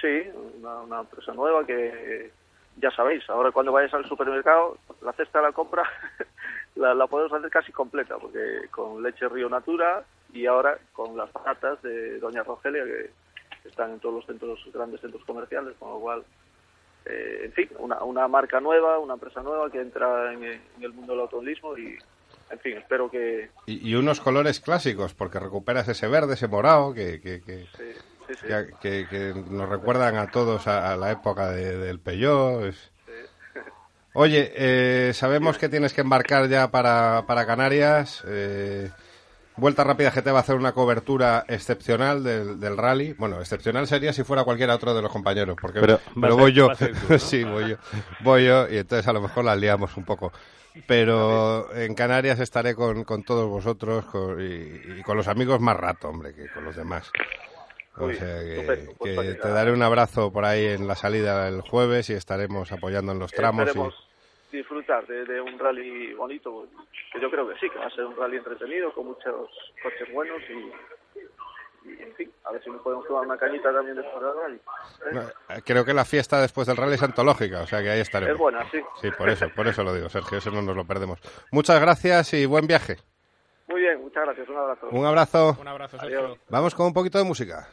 Sí, 0.00 0.22
una, 0.58 0.80
una 0.80 1.00
empresa 1.00 1.34
nueva 1.34 1.66
que 1.66 2.32
ya 2.76 2.90
sabéis, 2.92 3.28
ahora 3.28 3.50
cuando 3.52 3.72
vayáis 3.72 3.92
al 3.92 4.06
supermercado, 4.08 4.78
la 5.02 5.12
cesta 5.12 5.40
de 5.40 5.46
la 5.48 5.52
compra 5.52 5.82
la, 6.76 6.94
la 6.94 7.06
podemos 7.06 7.32
hacer 7.34 7.50
casi 7.50 7.70
completa, 7.72 8.16
porque 8.16 8.68
con 8.70 9.02
leche 9.02 9.28
Río 9.28 9.50
Natura 9.50 10.02
y 10.32 10.46
ahora 10.46 10.78
con 10.94 11.14
las 11.18 11.28
patatas 11.28 11.82
de 11.82 12.18
Doña 12.20 12.42
Rogelia, 12.44 12.84
que 12.84 13.68
están 13.68 13.90
en 13.90 14.00
todos 14.00 14.14
los 14.14 14.24
centros, 14.26 14.58
grandes 14.72 15.02
centros 15.02 15.22
comerciales, 15.26 15.76
con 15.78 15.90
lo 15.90 16.00
cual, 16.00 16.24
eh, 17.06 17.42
en 17.44 17.52
fin, 17.52 17.68
una, 17.78 18.02
una 18.04 18.28
marca 18.28 18.60
nueva, 18.60 18.98
una 18.98 19.14
empresa 19.14 19.42
nueva 19.42 19.70
que 19.70 19.80
entra 19.80 20.32
en, 20.32 20.42
en 20.44 20.60
el 20.80 20.92
mundo 20.92 21.12
del 21.12 21.22
automovilismo 21.22 21.76
y, 21.76 21.96
en 22.50 22.58
fin, 22.60 22.76
espero 22.78 23.10
que... 23.10 23.50
Y, 23.66 23.90
y 23.90 23.94
unos 23.94 24.20
colores 24.20 24.60
clásicos, 24.60 25.14
porque 25.14 25.38
recuperas 25.38 25.88
ese 25.88 26.08
verde, 26.08 26.34
ese 26.34 26.48
morado, 26.48 26.92
que, 26.94 27.20
que, 27.20 27.40
que, 27.42 27.66
sí, 27.76 27.92
sí, 28.28 28.34
sí. 28.34 28.46
que- 28.80 29.34
nos 29.50 29.68
recuerdan 29.68 30.16
a 30.16 30.30
todos 30.30 30.66
a, 30.66 30.92
a 30.92 30.96
la 30.96 31.12
época 31.12 31.50
de- 31.50 31.76
del 31.78 32.00
Peugeot. 32.00 32.74
Oye, 34.12 34.52
eh, 34.56 35.12
sabemos 35.14 35.56
que 35.56 35.68
tienes 35.68 35.92
que 35.94 36.00
embarcar 36.00 36.48
ya 36.48 36.70
para, 36.70 37.24
para 37.28 37.46
Canarias. 37.46 38.24
eh, 38.26 38.90
Vuelta 39.60 39.84
Rápida 39.84 40.10
GT 40.10 40.26
va 40.32 40.38
a 40.38 40.40
hacer 40.40 40.56
una 40.56 40.72
cobertura 40.72 41.44
excepcional 41.48 42.24
del, 42.24 42.58
del 42.58 42.76
rally. 42.76 43.12
Bueno, 43.12 43.38
excepcional 43.40 43.86
sería 43.86 44.12
si 44.12 44.24
fuera 44.24 44.42
cualquiera 44.44 44.74
otro 44.74 44.94
de 44.94 45.02
los 45.02 45.12
compañeros, 45.12 45.56
porque 45.60 45.80
Pero 45.80 46.36
voy 46.36 46.52
yo. 46.52 46.68
sí, 47.18 47.44
voy 47.44 47.70
yo. 47.70 47.76
Voy 48.24 48.46
yo 48.46 48.68
y 48.68 48.78
entonces 48.78 49.06
a 49.06 49.12
lo 49.12 49.20
mejor 49.20 49.44
las 49.44 49.58
liamos 49.58 49.96
un 49.96 50.04
poco. 50.04 50.32
Pero 50.86 51.74
en 51.74 51.94
Canarias 51.94 52.40
estaré 52.40 52.74
con, 52.74 53.04
con 53.04 53.22
todos 53.24 53.48
vosotros 53.48 54.04
con- 54.06 54.40
y, 54.40 54.98
y 54.98 55.02
con 55.02 55.16
los 55.16 55.28
amigos 55.28 55.60
más 55.60 55.76
rato, 55.76 56.08
hombre, 56.08 56.34
que 56.34 56.48
con 56.48 56.64
los 56.64 56.76
demás. 56.76 57.10
O 57.96 58.10
sea 58.12 58.38
que, 58.40 58.64
pues 58.98 59.18
que 59.28 59.34
te 59.34 59.48
daré 59.48 59.72
un 59.72 59.82
abrazo 59.82 60.32
por 60.32 60.44
ahí 60.44 60.64
en 60.64 60.86
la 60.86 60.94
salida 60.94 61.48
el 61.48 61.60
jueves 61.60 62.08
y 62.08 62.14
estaremos 62.14 62.72
apoyando 62.72 63.12
en 63.12 63.18
los 63.18 63.30
tramos. 63.32 63.68
y- 63.74 64.09
disfrutar 64.50 65.06
de, 65.06 65.24
de 65.24 65.40
un 65.40 65.58
rally 65.58 66.14
bonito, 66.14 66.66
que 67.12 67.20
yo 67.20 67.30
creo 67.30 67.48
que 67.48 67.58
sí, 67.58 67.68
que 67.70 67.78
va 67.78 67.86
a 67.86 67.90
ser 67.90 68.04
un 68.04 68.16
rally 68.16 68.36
entretenido, 68.38 68.92
con 68.92 69.06
muchos 69.06 69.48
coches 69.82 70.12
buenos 70.12 70.40
y, 70.48 71.88
y, 71.88 72.02
en 72.02 72.14
fin, 72.14 72.30
a 72.44 72.52
ver 72.52 72.62
si 72.62 72.70
nos 72.70 72.82
podemos 72.82 73.06
tomar 73.06 73.24
una 73.26 73.38
cañita 73.38 73.72
también 73.72 73.96
después 73.96 74.22
del 74.22 74.34
rally. 74.34 74.56
¿eh? 74.56 75.30
No, 75.48 75.62
Creo 75.64 75.84
que 75.84 75.94
la 75.94 76.04
fiesta 76.04 76.40
después 76.40 76.66
del 76.66 76.76
rally 76.76 76.94
es 76.94 77.02
antológica, 77.02 77.62
o 77.62 77.66
sea 77.66 77.82
que 77.82 77.90
ahí 77.90 78.00
estaremos. 78.00 78.32
Es 78.34 78.38
buena, 78.38 78.70
sí. 78.70 78.80
Sí, 79.00 79.10
por 79.16 79.28
eso, 79.28 79.48
por 79.54 79.66
eso 79.66 79.82
lo 79.82 79.94
digo, 79.94 80.08
Sergio, 80.08 80.38
eso 80.38 80.50
no 80.50 80.62
nos 80.62 80.76
lo 80.76 80.84
perdemos. 80.84 81.18
Muchas 81.52 81.80
gracias 81.80 82.34
y 82.34 82.46
buen 82.46 82.66
viaje. 82.66 82.96
Muy 83.68 83.80
bien, 83.82 84.00
muchas 84.00 84.24
gracias, 84.24 84.48
un 84.48 84.56
abrazo. 84.56 84.88
Un 84.90 85.06
abrazo. 85.06 85.56
Un 85.60 85.68
abrazo, 85.68 85.96
Adiós. 86.00 86.22
Sergio. 86.22 86.44
Vamos 86.48 86.74
con 86.74 86.86
un 86.86 86.92
poquito 86.92 87.18
de 87.18 87.24
música. 87.24 87.68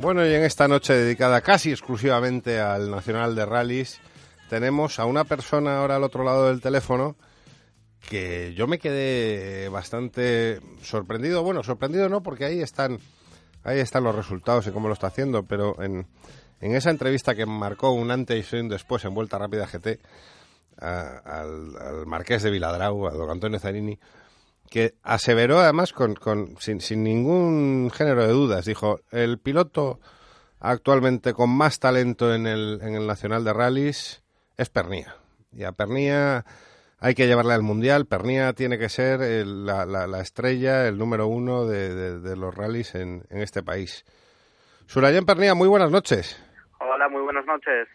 Bueno, 0.00 0.24
y 0.26 0.32
en 0.32 0.44
esta 0.44 0.68
noche 0.68 0.94
dedicada 0.94 1.40
casi 1.40 1.70
exclusivamente 1.70 2.60
al 2.60 2.90
Nacional 2.90 3.34
de 3.34 3.44
Rallys, 3.44 4.00
tenemos 4.48 4.98
a 4.98 5.04
una 5.06 5.24
persona 5.24 5.78
ahora 5.80 5.96
al 5.96 6.04
otro 6.04 6.24
lado 6.24 6.46
del 6.48 6.60
teléfono 6.60 7.16
que 8.08 8.54
yo 8.54 8.66
me 8.68 8.78
quedé 8.78 9.68
bastante 9.68 10.60
sorprendido. 10.82 11.42
Bueno, 11.42 11.62
sorprendido 11.64 12.08
no, 12.08 12.22
porque 12.22 12.44
ahí 12.44 12.60
están, 12.60 12.98
ahí 13.64 13.80
están 13.80 14.04
los 14.04 14.14
resultados 14.14 14.66
y 14.66 14.70
cómo 14.70 14.86
lo 14.86 14.94
está 14.94 15.08
haciendo, 15.08 15.42
pero 15.44 15.82
en, 15.82 16.06
en 16.60 16.76
esa 16.76 16.90
entrevista 16.90 17.34
que 17.34 17.44
marcó 17.44 17.90
un 17.90 18.10
antes 18.12 18.52
y 18.52 18.56
un 18.56 18.68
después 18.68 19.04
en 19.04 19.14
Vuelta 19.14 19.36
Rápida 19.38 19.66
GT 19.66 19.98
a- 20.80 21.40
al, 21.40 22.06
Marqués 22.06 22.44
de 22.44 22.50
Viladrau, 22.50 23.08
a 23.08 23.12
don 23.12 23.30
Antonio 23.30 23.58
Zanini, 23.58 23.98
que 24.70 24.94
aseveró 25.02 25.58
además 25.60 25.92
con, 25.92 26.14
con- 26.14 26.56
sin, 26.58 26.80
sin 26.80 27.02
ningún 27.02 27.90
género 27.94 28.22
de 28.26 28.32
dudas, 28.32 28.64
dijo, 28.64 29.00
el 29.10 29.38
piloto 29.38 30.00
actualmente 30.60 31.32
con 31.34 31.50
más 31.50 31.78
talento 31.78 32.34
en 32.34 32.46
el, 32.46 32.80
en 32.82 32.94
el 32.94 33.06
Nacional 33.06 33.44
de 33.44 33.52
Rallys 33.52 34.22
es 34.56 34.68
Pernía. 34.70 35.16
Y 35.52 35.64
a 35.64 35.72
Pernía 35.72 36.44
hay 36.98 37.14
que 37.14 37.26
llevarle 37.26 37.54
al 37.54 37.62
Mundial, 37.62 38.06
Pernía 38.06 38.52
tiene 38.52 38.78
que 38.78 38.88
ser 38.88 39.22
el- 39.22 39.64
la, 39.66 39.86
la- 39.86 40.06
la 40.06 40.20
estrella, 40.20 40.86
el 40.88 40.98
número 40.98 41.26
uno 41.28 41.64
de, 41.66 41.94
de- 41.94 42.18
de 42.20 42.36
los 42.36 42.54
rallies 42.54 42.94
en, 42.94 43.24
en 43.30 43.40
este 43.40 43.62
país. 43.62 44.04
Surayen 44.86 45.24
Pernía, 45.26 45.54
muy 45.54 45.68
buenas 45.68 45.90
noches. 45.90 46.36
Hola, 46.80 47.08
muy 47.08 47.22
buenas 47.22 47.44
noches. 47.46 47.88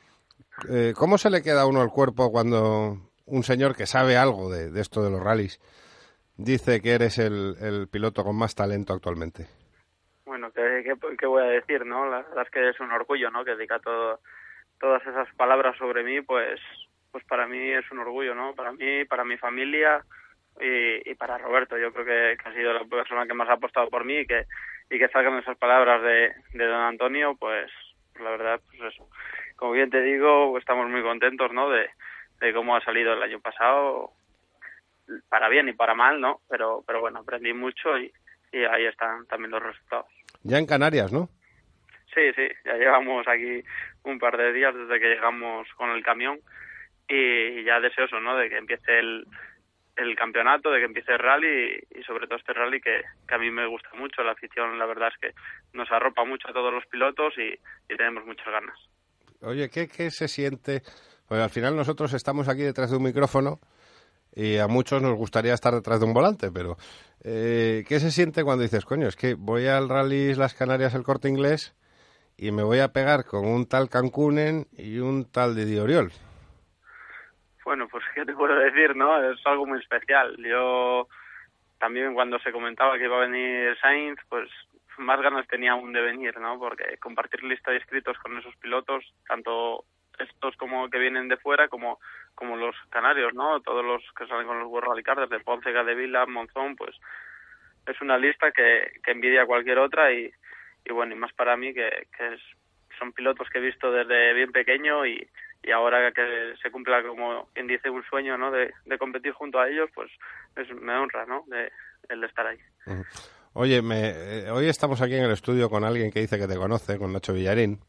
Eh, 0.69 0.93
¿Cómo 0.95 1.17
se 1.17 1.29
le 1.29 1.41
queda 1.41 1.62
a 1.62 1.65
uno 1.65 1.81
el 1.81 1.89
cuerpo 1.89 2.31
cuando 2.31 2.99
un 3.25 3.43
señor 3.43 3.75
que 3.75 3.86
sabe 3.88 4.17
algo 4.17 4.49
de, 4.51 4.69
de 4.69 4.81
esto 4.81 5.01
de 5.03 5.09
los 5.09 5.21
rallies 5.21 5.59
dice 6.37 6.81
que 6.81 6.93
eres 6.93 7.17
el, 7.19 7.55
el 7.61 7.87
piloto 7.87 8.23
con 8.23 8.37
más 8.37 8.55
talento 8.55 8.93
actualmente? 8.93 9.45
Bueno, 10.25 10.51
¿qué, 10.51 10.83
qué, 11.17 11.25
voy 11.25 11.43
a 11.43 11.47
decir, 11.47 11.85
no? 11.85 12.09
La 12.09 12.21
verdad 12.21 12.43
es 12.45 12.49
que 12.49 12.69
es 12.69 12.79
un 12.79 12.91
orgullo, 12.91 13.29
¿no? 13.29 13.43
Que 13.43 13.55
diga 13.55 13.79
todo, 13.79 14.19
todas 14.79 15.01
esas 15.05 15.27
palabras 15.35 15.77
sobre 15.77 16.03
mí, 16.03 16.21
pues, 16.21 16.59
pues 17.11 17.23
para 17.25 17.47
mí 17.47 17.71
es 17.71 17.89
un 17.91 17.99
orgullo, 17.99 18.33
¿no? 18.33 18.55
Para 18.55 18.71
mí, 18.71 19.05
para 19.05 19.23
mi 19.23 19.37
familia 19.37 20.03
y, 20.59 21.09
y 21.09 21.15
para 21.15 21.37
Roberto. 21.37 21.77
Yo 21.77 21.91
creo 21.93 22.05
que, 22.05 22.41
que 22.41 22.49
ha 22.49 22.53
sido 22.53 22.73
la 22.73 22.85
persona 22.85 23.27
que 23.27 23.33
más 23.33 23.49
ha 23.49 23.53
apostado 23.53 23.89
por 23.89 24.05
mí 24.05 24.19
y 24.19 24.25
que, 24.25 24.45
y 24.89 24.97
que 24.97 25.09
salgan 25.09 25.37
esas 25.37 25.57
palabras 25.57 26.01
de, 26.01 26.33
de 26.53 26.65
don 26.65 26.81
Antonio, 26.81 27.35
pues, 27.39 27.69
pues 28.11 28.23
la 28.23 28.31
verdad, 28.31 28.61
pues 28.65 28.93
eso. 28.93 29.07
Como 29.55 29.73
bien 29.73 29.89
te 29.89 30.01
digo, 30.01 30.57
estamos 30.57 30.89
muy 30.89 31.03
contentos, 31.03 31.51
¿no? 31.53 31.69
De, 31.69 31.89
de 32.39 32.53
cómo 32.53 32.75
ha 32.75 32.81
salido 32.81 33.13
el 33.13 33.23
año 33.23 33.39
pasado, 33.39 34.11
para 35.29 35.49
bien 35.49 35.69
y 35.69 35.73
para 35.73 35.93
mal, 35.93 36.19
¿no? 36.19 36.41
Pero, 36.49 36.83
pero 36.85 37.01
bueno, 37.01 37.19
aprendí 37.19 37.53
mucho 37.53 37.97
y, 37.97 38.11
y 38.51 38.63
ahí 38.63 38.85
están 38.85 39.25
también 39.27 39.51
los 39.51 39.63
resultados. 39.63 40.05
Ya 40.43 40.57
en 40.57 40.65
Canarias, 40.65 41.11
¿no? 41.11 41.29
Sí, 42.13 42.21
sí, 42.35 42.47
ya 42.63 42.75
llevamos 42.75 43.27
aquí 43.27 43.63
un 44.03 44.19
par 44.19 44.37
de 44.37 44.53
días 44.53 44.75
desde 44.75 44.99
que 44.99 45.09
llegamos 45.09 45.67
con 45.75 45.89
el 45.89 46.03
camión 46.03 46.39
y 47.07 47.63
ya 47.63 47.79
deseoso, 47.79 48.19
¿no? 48.19 48.37
De 48.37 48.49
que 48.49 48.57
empiece 48.57 48.99
el, 48.99 49.25
el 49.95 50.15
campeonato, 50.15 50.69
de 50.69 50.79
que 50.79 50.85
empiece 50.85 51.11
el 51.11 51.19
rally 51.19 51.81
y, 51.91 51.99
y 51.99 52.03
sobre 52.03 52.27
todo 52.27 52.37
este 52.37 52.53
rally 52.53 52.79
que, 52.79 53.01
que 53.27 53.35
a 53.35 53.39
mí 53.39 53.49
me 53.49 53.65
gusta 53.65 53.89
mucho. 53.95 54.23
La 54.23 54.33
afición, 54.33 54.77
la 54.77 54.85
verdad 54.85 55.09
es 55.11 55.19
que 55.19 55.31
nos 55.73 55.91
arropa 55.91 56.23
mucho 56.23 56.47
a 56.49 56.53
todos 56.53 56.71
los 56.71 56.85
pilotos 56.85 57.33
y, 57.37 57.53
y 57.91 57.97
tenemos 57.97 58.25
muchas 58.25 58.47
ganas. 58.47 58.77
Oye, 59.41 59.69
¿qué, 59.69 59.87
qué 59.87 60.11
se 60.11 60.27
siente? 60.27 60.81
Pues 61.27 61.41
al 61.41 61.49
final 61.49 61.75
nosotros 61.75 62.13
estamos 62.13 62.47
aquí 62.47 62.61
detrás 62.61 62.91
de 62.91 62.97
un 62.97 63.03
micrófono 63.03 63.59
y 64.35 64.57
a 64.57 64.67
muchos 64.67 65.01
nos 65.01 65.15
gustaría 65.15 65.53
estar 65.53 65.73
detrás 65.73 65.99
de 65.99 66.05
un 66.05 66.13
volante, 66.13 66.51
pero 66.51 66.77
eh, 67.23 67.83
¿qué 67.87 67.99
se 67.99 68.11
siente 68.11 68.43
cuando 68.43 68.63
dices, 68.63 68.85
coño, 68.85 69.07
es 69.07 69.15
que 69.15 69.35
voy 69.35 69.67
al 69.67 69.89
rally 69.89 70.33
Las 70.33 70.53
Canarias, 70.53 70.95
el 70.95 71.03
corte 71.03 71.29
inglés, 71.29 71.75
y 72.37 72.51
me 72.51 72.63
voy 72.63 72.79
a 72.79 72.93
pegar 72.93 73.25
con 73.25 73.45
un 73.45 73.67
tal 73.67 73.89
Cancunen 73.89 74.65
y 74.77 74.99
un 74.99 75.31
tal 75.31 75.55
Didi 75.55 75.77
Oriol? 75.79 76.11
Bueno, 77.63 77.87
pues 77.87 78.03
qué 78.13 78.25
te 78.25 78.33
puedo 78.33 78.55
decir, 78.55 78.95
¿no? 78.95 79.23
Es 79.31 79.39
algo 79.45 79.65
muy 79.65 79.79
especial. 79.79 80.35
Yo 80.37 81.07
también 81.79 82.13
cuando 82.13 82.39
se 82.39 82.51
comentaba 82.51 82.97
que 82.97 83.05
iba 83.05 83.17
a 83.17 83.27
venir 83.27 83.77
Sainz, 83.79 84.19
pues 84.27 84.49
más 84.97 85.21
ganas 85.21 85.47
tenía 85.47 85.71
aún 85.71 85.93
de 85.93 86.01
venir, 86.01 86.37
¿no? 86.39 86.59
Porque 86.59 86.97
compartir 86.97 87.43
lista 87.43 87.71
de 87.71 87.77
inscritos 87.77 88.17
con 88.19 88.37
esos 88.37 88.55
pilotos, 88.57 89.05
tanto 89.27 89.85
estos 90.19 90.55
como 90.57 90.89
que 90.89 90.99
vienen 90.99 91.27
de 91.27 91.37
fuera 91.37 91.67
como 91.67 91.99
como 92.35 92.57
los 92.57 92.75
canarios, 92.89 93.33
¿no? 93.33 93.61
Todos 93.61 93.83
los 93.85 94.01
que 94.17 94.27
salen 94.27 94.47
con 94.47 94.59
los 94.59 94.67
World 94.67 94.89
Rally 94.89 95.03
Cars, 95.03 95.29
desde 95.29 95.43
Ponce, 95.43 95.71
Gadevila, 95.71 96.25
Monzón, 96.25 96.75
pues 96.75 96.95
es 97.85 98.01
una 98.01 98.17
lista 98.17 98.51
que, 98.51 98.91
que 99.03 99.11
envidia 99.11 99.45
cualquier 99.45 99.79
otra 99.79 100.11
y, 100.11 100.31
y 100.85 100.93
bueno, 100.93 101.13
y 101.13 101.17
más 101.17 101.33
para 101.33 101.57
mí 101.57 101.73
que, 101.73 102.07
que 102.17 102.33
es, 102.33 102.41
son 102.97 103.13
pilotos 103.13 103.49
que 103.49 103.59
he 103.59 103.61
visto 103.61 103.91
desde 103.91 104.33
bien 104.33 104.51
pequeño 104.51 105.05
y, 105.05 105.27
y 105.63 105.71
ahora 105.71 106.11
que 106.11 106.55
se 106.61 106.71
cumpla 106.71 107.03
como 107.03 107.49
quien 107.53 107.67
dice 107.67 107.89
un 107.89 108.03
sueño, 108.03 108.37
¿no? 108.37 108.51
De, 108.51 108.73
de 108.85 108.97
competir 108.97 109.33
junto 109.33 109.59
a 109.59 109.69
ellos, 109.69 109.89
pues 109.93 110.11
es, 110.55 110.69
me 110.75 110.93
honra, 110.95 111.25
¿no? 111.25 111.43
De, 111.47 111.71
el 112.09 112.21
de 112.21 112.27
estar 112.27 112.47
ahí. 112.47 112.57
Oye, 113.53 113.81
me, 113.81 114.09
eh, 114.09 114.51
hoy 114.51 114.67
estamos 114.67 115.01
aquí 115.01 115.15
en 115.15 115.25
el 115.25 115.31
estudio 115.31 115.69
con 115.69 115.83
alguien 115.83 116.11
que 116.11 116.21
dice 116.21 116.39
que 116.39 116.47
te 116.47 116.57
conoce, 116.57 116.97
con 116.97 117.13
Nacho 117.13 117.33
Villarín, 117.33 117.79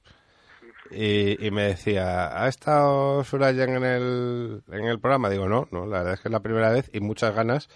y, 0.91 1.47
y 1.47 1.51
me 1.51 1.65
decía, 1.65 2.43
¿ha 2.43 2.49
estado 2.49 3.25
Surayan 3.25 3.71
en 3.71 3.85
el, 3.85 4.63
en 4.71 4.85
el 4.85 5.01
programa? 5.01 5.31
Digo, 5.31 5.49
no, 5.49 5.69
no, 5.71 5.87
la 5.87 5.99
verdad 5.99 6.15
es 6.15 6.21
que 6.21 6.29
es 6.29 6.33
la 6.33 6.41
primera 6.41 6.71
vez 6.71 6.91
y 6.93 7.01
muchas 7.01 7.35
ganas 7.35 7.69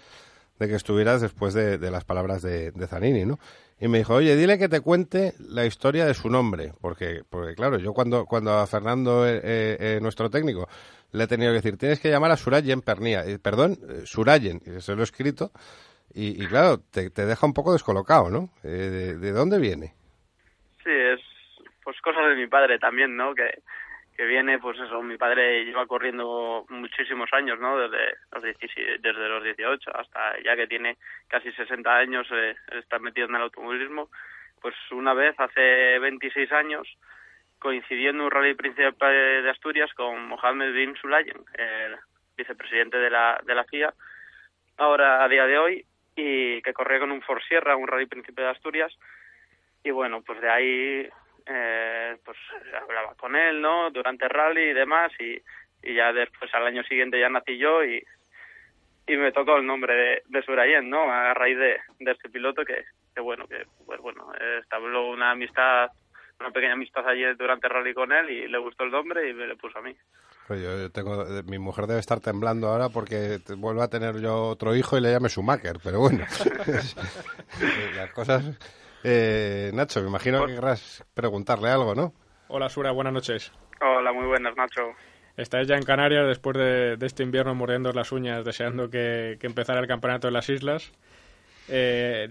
de 0.59 0.67
que 0.67 0.75
estuvieras 0.75 1.21
después 1.21 1.53
de, 1.53 1.77
las 1.89 2.03
palabras 2.03 2.41
de, 2.41 2.71
Zanini, 2.87 3.25
¿no? 3.25 3.39
Y 3.79 3.87
me 3.87 3.99
dijo, 3.99 4.15
oye, 4.15 4.35
dile 4.35 4.57
que 4.57 4.67
te 4.67 4.81
cuente 4.81 5.33
la 5.39 5.65
historia 5.65 6.05
de 6.05 6.13
su 6.13 6.29
nombre, 6.29 6.73
porque, 6.81 7.21
porque 7.29 7.55
claro, 7.55 7.77
yo 7.77 7.93
cuando, 7.93 8.25
cuando 8.25 8.57
a 8.57 8.67
Fernando, 8.67 9.25
eh, 9.25 9.39
eh, 9.41 9.99
nuestro 10.01 10.29
técnico, 10.29 10.67
le 11.11 11.23
he 11.23 11.27
tenido 11.27 11.51
que 11.51 11.55
decir, 11.61 11.77
tienes 11.77 11.99
que 12.01 12.09
llamar 12.09 12.31
a 12.31 12.37
Surayen 12.37 12.81
Pernía, 12.81 13.25
Eh, 13.25 13.39
perdón, 13.39 13.79
eh, 13.87 14.01
Surayen, 14.03 14.61
y 14.65 14.81
se 14.81 14.95
lo 14.95 15.01
he 15.01 15.03
escrito, 15.03 15.51
y, 16.13 16.43
y 16.43 16.47
claro, 16.47 16.79
te, 16.79 17.09
te 17.09 17.25
deja 17.25 17.45
un 17.45 17.53
poco 17.53 17.71
descolocado, 17.71 18.29
¿no? 18.29 18.49
Eh, 18.63 18.67
de, 18.67 19.17
¿De 19.17 19.31
dónde 19.31 19.59
viene? 19.59 19.95
Sí, 20.83 20.91
es 20.91 21.19
pues 21.89 22.01
cosas 22.01 22.29
de 22.29 22.35
mi 22.35 22.45
padre 22.45 22.77
también, 22.77 23.17
¿no? 23.17 23.33
Que, 23.33 23.63
que 24.15 24.23
viene, 24.27 24.59
pues 24.59 24.77
eso, 24.77 25.01
mi 25.01 25.17
padre 25.17 25.65
lleva 25.65 25.87
corriendo 25.87 26.63
muchísimos 26.69 27.33
años, 27.33 27.59
¿no? 27.59 27.79
Desde 27.79 28.15
los, 28.31 28.43
17 28.43 28.99
desde 28.99 29.27
los 29.27 29.43
18 29.43 29.97
hasta 29.97 30.39
ya 30.43 30.55
que 30.55 30.67
tiene 30.67 30.97
casi 31.27 31.51
60 31.51 31.91
años, 31.91 32.27
eh, 32.31 32.55
está 32.73 32.99
metido 32.99 33.27
en 33.27 33.37
el 33.37 33.41
automovilismo. 33.41 34.11
Pues 34.61 34.75
una 34.91 35.15
vez, 35.15 35.33
hace 35.39 35.97
26 35.97 36.51
años, 36.51 36.87
coincidió 37.57 38.11
en 38.11 38.21
un 38.21 38.29
rally 38.29 38.53
príncipe 38.53 39.05
de 39.07 39.49
Asturias 39.49 39.91
con 39.95 40.27
Mohamed 40.27 40.71
bin 40.73 40.95
Sulayem, 40.95 41.43
el 41.55 41.97
vicepresidente 42.37 42.99
de 42.99 43.09
la, 43.09 43.41
de 43.43 43.55
la 43.55 43.63
FIA, 43.63 43.95
ahora 44.77 45.23
a 45.23 45.27
día 45.27 45.47
de 45.47 45.57
hoy, 45.57 45.85
y 46.15 46.61
que 46.61 46.73
corría 46.73 46.99
con 46.99 47.11
un 47.11 47.23
Ford 47.23 47.41
Sierra, 47.47 47.75
un 47.75 47.87
rally 47.87 48.05
príncipe 48.05 48.43
de 48.43 48.49
Asturias. 48.49 48.95
Y 49.83 49.89
bueno, 49.89 50.21
pues 50.21 50.39
de 50.39 50.49
ahí 50.51 51.09
eh, 51.49 52.17
pues 52.23 52.37
hablaba 52.81 53.15
con 53.15 53.35
él, 53.35 53.61
¿no? 53.61 53.89
Durante 53.91 54.25
el 54.25 54.29
rally 54.31 54.69
y 54.69 54.73
demás 54.73 55.11
y, 55.19 55.41
y 55.83 55.95
ya 55.95 56.13
después 56.13 56.53
al 56.53 56.67
año 56.67 56.83
siguiente 56.83 57.19
ya 57.19 57.29
nací 57.29 57.57
yo 57.57 57.83
y, 57.83 58.03
y 59.07 59.17
me 59.17 59.31
tocó 59.31 59.57
el 59.57 59.65
nombre 59.65 59.93
de, 59.95 60.23
de 60.27 60.41
Surayen, 60.43 60.89
¿no? 60.89 61.11
A 61.11 61.33
raíz 61.33 61.57
de, 61.57 61.77
de 61.99 62.11
este 62.11 62.29
piloto 62.29 62.63
que, 62.63 62.83
que 63.15 63.21
bueno, 63.21 63.47
que 63.47 63.65
pues 63.85 63.99
bueno, 64.01 64.31
establó 64.61 65.09
una 65.09 65.31
amistad, 65.31 65.89
una 66.39 66.51
pequeña 66.51 66.73
amistad 66.73 67.07
ayer 67.07 67.35
durante 67.35 67.67
el 67.67 67.73
rally 67.73 67.93
con 67.93 68.11
él 68.11 68.29
y 68.29 68.47
le 68.47 68.57
gustó 68.59 68.83
el 68.83 68.91
nombre 68.91 69.29
y 69.29 69.33
me 69.33 69.47
le 69.47 69.55
puso 69.55 69.79
a 69.79 69.81
mí. 69.81 69.95
Pues 70.47 70.63
yo, 70.63 70.77
yo 70.79 70.91
tengo, 70.91 71.25
mi 71.45 71.59
mujer 71.59 71.85
debe 71.85 71.99
estar 71.99 72.19
temblando 72.21 72.67
ahora 72.69 72.89
porque 72.89 73.37
te- 73.45 73.53
vuelvo 73.53 73.83
a 73.83 73.87
tener 73.89 74.19
yo 74.19 74.47
otro 74.47 74.75
hijo 74.75 74.97
y 74.97 75.01
le 75.01 75.11
llame 75.11 75.29
Schumacher, 75.29 75.77
pero 75.83 75.99
bueno, 75.99 76.25
las 77.95 78.11
cosas... 78.13 78.43
Eh, 79.03 79.71
Nacho, 79.73 80.01
me 80.01 80.09
imagino 80.09 80.45
que 80.45 80.55
querrás 80.55 81.03
preguntarle 81.13 81.69
algo, 81.69 81.95
¿no? 81.95 82.13
Hola 82.47 82.69
Sura, 82.69 82.91
buenas 82.91 83.13
noches. 83.13 83.51
Hola, 83.81 84.11
muy 84.11 84.25
buenas, 84.25 84.55
Nacho. 84.55 84.81
Estáis 85.37 85.67
ya 85.67 85.75
en 85.75 85.83
Canarias 85.83 86.27
después 86.27 86.57
de, 86.57 86.97
de 86.97 87.05
este 87.05 87.23
invierno 87.23 87.55
mordiendo 87.55 87.91
las 87.93 88.11
uñas, 88.11 88.43
deseando 88.43 88.89
que, 88.89 89.37
que 89.39 89.47
empezara 89.47 89.79
el 89.79 89.87
campeonato 89.87 90.27
en 90.27 90.33
las 90.33 90.49
islas. 90.49 90.91
Eh, 91.69 92.29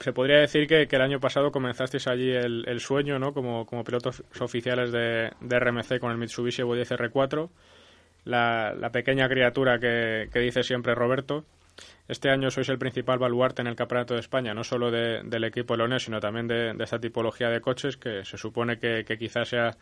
se 0.00 0.12
podría 0.12 0.38
decir 0.38 0.66
que, 0.66 0.86
que 0.86 0.96
el 0.96 1.02
año 1.02 1.20
pasado 1.20 1.50
comenzasteis 1.52 2.06
allí 2.06 2.30
el, 2.30 2.64
el 2.66 2.80
sueño, 2.80 3.18
¿no? 3.18 3.34
Como, 3.34 3.66
como 3.66 3.84
pilotos 3.84 4.22
oficiales 4.40 4.92
de, 4.92 5.32
de 5.40 5.58
RMC 5.58 5.98
con 5.98 6.12
el 6.12 6.18
Mitsubishi 6.18 6.62
Evo 6.62 6.74
10 6.74 6.92
R4, 6.92 7.50
la, 8.24 8.74
la 8.74 8.90
pequeña 8.90 9.28
criatura 9.28 9.78
que, 9.78 10.28
que 10.32 10.38
dice 10.38 10.62
siempre 10.62 10.94
Roberto. 10.94 11.44
Este 12.08 12.30
año 12.30 12.50
sois 12.50 12.68
el 12.68 12.78
principal 12.78 13.18
baluarte 13.18 13.62
en 13.62 13.68
el 13.68 13.76
Campeonato 13.76 14.14
de 14.14 14.20
España, 14.20 14.54
no 14.54 14.64
solo 14.64 14.90
de- 14.90 15.22
del 15.24 15.44
equipo 15.44 15.76
leonés, 15.76 16.04
sino 16.04 16.20
también 16.20 16.46
de, 16.48 16.72
de 16.74 16.84
esta 16.84 17.00
tipología 17.00 17.50
de 17.50 17.60
coches, 17.60 17.96
que 17.96 18.24
se 18.24 18.38
supone 18.38 18.78
que, 18.78 19.04
quizás 19.18 19.48
sea 19.48 19.76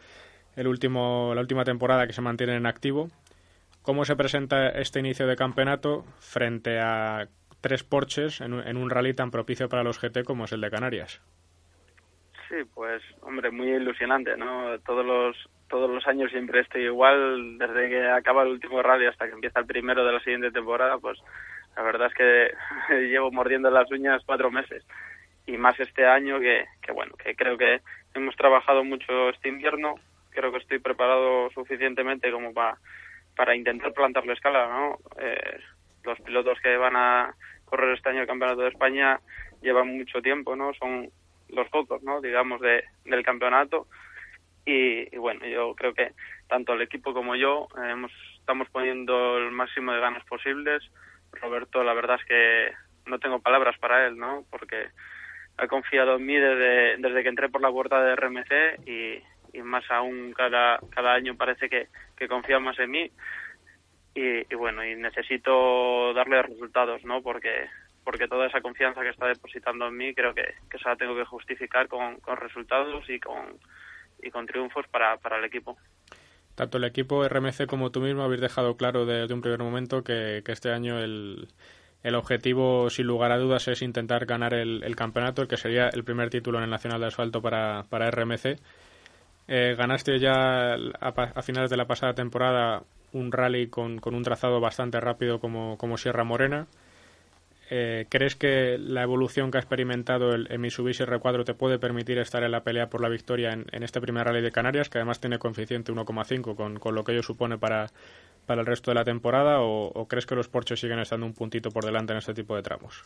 el 0.57 0.66
último, 0.66 1.33
la 1.35 1.40
última 1.40 1.64
temporada 1.64 2.07
que 2.07 2.12
se 2.12 2.22
mantiene 2.22 2.57
en 2.57 2.66
activo. 2.66 3.09
¿Cómo 3.83 4.04
se 4.04 4.16
presenta 4.16 4.68
este 4.70 5.00
inicio 5.00 5.26
de 5.26 5.37
campeonato 5.37 6.04
frente 6.18 6.78
a 6.80 7.28
tres 7.61 7.85
Porsches 7.85 8.40
en 8.40 8.54
en 8.54 8.76
un 8.76 8.90
rally 8.90 9.14
tan 9.14 9.30
propicio 9.30 9.68
para 9.68 9.83
los 9.85 9.98
GT 9.98 10.24
como 10.24 10.44
es 10.46 10.52
el 10.52 10.61
de 10.61 10.70
Canarias? 10.70 11.20
Sí, 12.48 12.57
pues, 12.74 13.02
hombre, 13.22 13.50
muy 13.50 13.68
ilusionante, 13.70 14.37
¿no? 14.37 14.78
Todos 14.80 15.04
los 15.04 15.37
todos 15.68 15.90
los 15.90 16.07
años 16.07 16.30
siempre 16.30 16.61
estoy 16.61 16.83
igual, 16.85 17.59
desde 17.59 17.88
que 17.88 18.07
acaba 18.07 18.42
el 18.42 18.50
último 18.50 18.80
rally 18.83 19.07
hasta 19.07 19.26
que 19.26 19.33
empieza 19.33 19.61
el 19.61 19.66
primero 19.66 20.04
de 20.04 20.12
la 20.12 20.20
siguiente 20.20 20.50
temporada, 20.52 20.98
pues 20.98 21.18
la 21.76 21.82
verdad 21.82 22.08
es 22.08 22.14
que 22.14 22.94
llevo 23.08 23.30
mordiendo 23.30 23.70
las 23.70 23.90
uñas 23.90 24.22
cuatro 24.24 24.50
meses. 24.50 24.84
Y 25.46 25.56
más 25.58 25.78
este 25.78 26.06
año 26.06 26.40
que, 26.40 26.64
que 26.80 26.92
bueno, 26.92 27.14
que 27.16 27.34
creo 27.37 27.58
que 27.58 27.80
hemos 28.14 28.34
trabajado 28.37 28.82
mucho 28.82 29.28
este 29.28 29.48
invierno, 29.48 29.96
creo 30.30 30.52
que 30.52 30.58
estoy 30.58 30.78
preparado 30.78 31.50
suficientemente 31.50 32.30
como 32.30 32.54
para, 32.54 32.78
para 33.37 33.54
intentar 33.54 33.92
plantar 33.92 34.26
la 34.26 34.32
escala, 34.32 34.66
¿no? 34.68 34.98
Eh, 35.18 35.60
los 36.04 36.18
pilotos 36.20 36.58
que 36.60 36.76
van 36.76 36.96
a 36.96 37.34
correr 37.64 37.94
este 37.94 38.08
año 38.10 38.22
el 38.22 38.26
Campeonato 38.26 38.62
de 38.62 38.68
España 38.68 39.20
llevan 39.62 39.96
mucho 39.96 40.22
tiempo, 40.22 40.56
¿no? 40.56 40.72
Son 40.74 41.10
los 41.48 41.68
focos, 41.68 42.02
¿no? 42.02 42.20
Digamos, 42.20 42.60
de, 42.60 42.84
del 43.04 43.24
campeonato. 43.24 43.87
Y, 44.66 45.14
y 45.14 45.18
bueno, 45.18 45.46
yo 45.46 45.74
creo 45.74 45.94
que 45.94 46.12
tanto 46.48 46.72
el 46.72 46.82
equipo 46.82 47.12
como 47.12 47.37
yo 47.37 47.68
eh, 47.76 47.90
hemos, 47.90 48.12
estamos 48.38 48.68
poniendo 48.70 49.38
el 49.38 49.50
máximo 49.50 49.92
de 49.92 50.00
ganas 50.00 50.24
posibles. 50.24 50.82
Roberto, 51.35 51.83
la 51.83 51.94
verdad 51.94 52.18
es 52.20 52.27
que 52.27 52.73
no 53.07 53.18
tengo 53.18 53.40
palabras 53.40 53.79
para 53.79 54.07
él, 54.07 54.16
¿no? 54.16 54.44
Porque 54.51 54.88
ha 55.57 55.66
confiado 55.68 56.16
en 56.16 56.27
mí 56.27 56.37
desde, 56.37 56.97
desde 56.99 57.23
que 57.23 57.29
entré 57.29 57.49
por 57.49 57.61
la 57.61 57.70
puerta 57.70 58.03
de 58.03 58.16
RMC 58.16 58.88
y, 58.88 59.23
más 59.62 59.88
aún 59.90 60.33
cada, 60.33 60.81
cada 60.90 61.14
año 61.14 61.37
parece 61.37 61.68
que, 61.68 61.87
que 62.16 62.27
confía 62.27 62.59
más 62.59 62.79
en 62.79 62.90
mí. 62.90 63.11
Y, 64.14 64.53
y 64.53 64.55
bueno, 64.57 64.85
y 64.85 64.94
necesito 64.97 66.12
darle 66.12 66.42
resultados, 66.42 67.05
¿no? 67.05 67.23
Porque 67.23 67.68
porque 68.05 68.29
toda 68.29 68.47
esa 68.47 68.61
confianza 68.61 69.01
que 69.01 69.09
está 69.09 69.27
depositando 69.27 69.88
en 69.88 69.97
mí 69.97 70.14
creo 70.14 70.35
que, 70.35 70.55
que 70.70 70.79
se 70.79 70.88
la 70.88 70.97
tengo 70.97 71.16
que 71.16 71.25
justificar 71.25 71.88
con, 71.88 72.20
con 72.20 72.37
resultados 72.37 73.09
y 73.09 73.18
con, 73.18 73.59
y 74.23 74.31
con 74.31 74.47
triunfos 74.47 74.87
para, 74.88 75.16
para 75.16 75.38
el 75.38 75.44
equipo. 75.44 75.77
Tanto 76.54 76.78
el 76.78 76.84
equipo 76.84 77.26
RMC 77.26 77.66
como 77.66 77.90
tú 77.90 78.00
mismo 78.00 78.22
habéis 78.22 78.40
dejado 78.40 78.76
claro 78.76 79.06
desde 79.06 79.34
un 79.34 79.40
primer 79.40 79.60
momento 79.60 80.04
que, 80.04 80.42
este 80.46 80.70
año 80.70 80.98
el, 80.98 81.48
el 82.02 82.14
objetivo, 82.14 82.90
sin 82.90 83.06
lugar 83.06 83.32
a 83.32 83.38
dudas, 83.38 83.66
es 83.68 83.82
intentar 83.82 84.26
ganar 84.26 84.54
el, 84.54 84.96
campeonato, 84.96 85.48
que 85.48 85.56
sería 85.56 85.88
el 85.88 86.04
primer 86.04 86.30
título 86.30 86.58
en 86.58 86.64
el 86.64 86.70
Nacional 86.70 87.00
de 87.00 87.08
Asfalto 87.08 87.42
para, 87.42 87.84
para 87.88 88.10
RMC. 88.10 88.58
Eh, 89.48 89.74
ganaste 89.76 90.18
ya 90.18 90.74
a, 91.00 91.42
finales 91.42 91.70
de 91.70 91.76
la 91.76 91.86
pasada 91.86 92.14
temporada 92.14 92.82
un 93.12 93.30
rally 93.30 93.68
con, 93.68 93.98
con 93.98 94.14
un 94.14 94.22
trazado 94.22 94.60
bastante 94.60 95.00
rápido 95.00 95.40
como 95.40 95.96
Sierra 95.98 96.24
Morena. 96.24 96.66
Eh, 97.70 98.07
¿Crees 98.11 98.37
que 98.37 98.77
la 98.79 99.03
evolución 99.03 99.50
que 99.50 99.57
ha 99.57 99.61
experimentado 99.61 100.35
el, 100.35 100.46
el 100.50 100.59
Mitsubishi 100.59 101.05
R4 101.05 101.44
te 101.44 101.55
puede 101.55 101.79
permitir 101.79 102.18
estar 102.18 102.42
en 102.42 102.53
la 102.53 102.62
pelea 102.62 102.90
por 102.90 103.00
la 103.00 103.09
victoria 103.09 103.53
en, 103.53 103.66
en 103.72 103.83
este 103.83 104.00
primer 104.00 104.27
rally 104.27 104.42
de 104.42 104.53
Canarias, 104.53 104.90
que 104.90 104.98
además 104.98 105.20
tiene 105.20 105.38
coeficiente 105.38 105.92
1,5 105.92 106.57
con, 106.57 106.79
con 106.79 106.94
lo 106.94 107.05
que 107.05 107.12
ello 107.12 107.22
supone 107.22 107.57
para, 107.57 107.87
para 108.46 108.61
el 108.61 108.66
resto 108.66 108.90
de 108.90 108.96
la 108.96 109.05
temporada? 109.05 109.61
O, 109.61 110.07
crees 110.09 110.27
que 110.27 110.35
los 110.35 110.48
Porsche 110.48 110.77
siguen 110.77 110.98
estando 110.98 111.24
un 111.24 111.33
puntito 111.33 111.70
por 111.70 111.85
delante 111.85 112.12
en 112.12 112.18
este 112.18 112.35
tipo 112.35 112.55
de 112.55 112.62
tramos? 112.62 113.03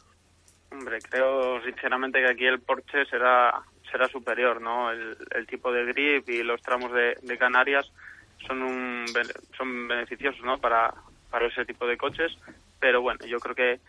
Hombre, 0.73 0.99
creo 1.09 1.63
sinceramente 1.63 2.21
que 2.21 2.29
aquí 2.29 2.47
el 2.47 2.61
Porsche 2.61 3.05
será 3.07 3.63
será 3.91 4.07
superior, 4.09 4.61
¿no? 4.61 4.91
El, 4.91 5.17
el 5.35 5.47
tipo 5.47 5.73
de 5.73 5.87
grip 5.87 6.29
y 6.29 6.43
los 6.43 6.61
tramos 6.61 6.93
de, 6.93 7.39
Canarias 7.39 7.91
son 8.47 8.63
un 8.63 9.07
son 9.57 9.89
beneficiosos, 9.89 10.45
¿no? 10.45 10.59
Para 10.59 10.93
para 11.31 11.47
ese 11.47 11.65
tipo 11.65 11.87
de 11.87 11.97
coches, 11.97 12.37
pero 12.81 13.01
bueno, 13.01 13.25
yo 13.27 13.39
creo 13.39 13.55
que 13.55 13.81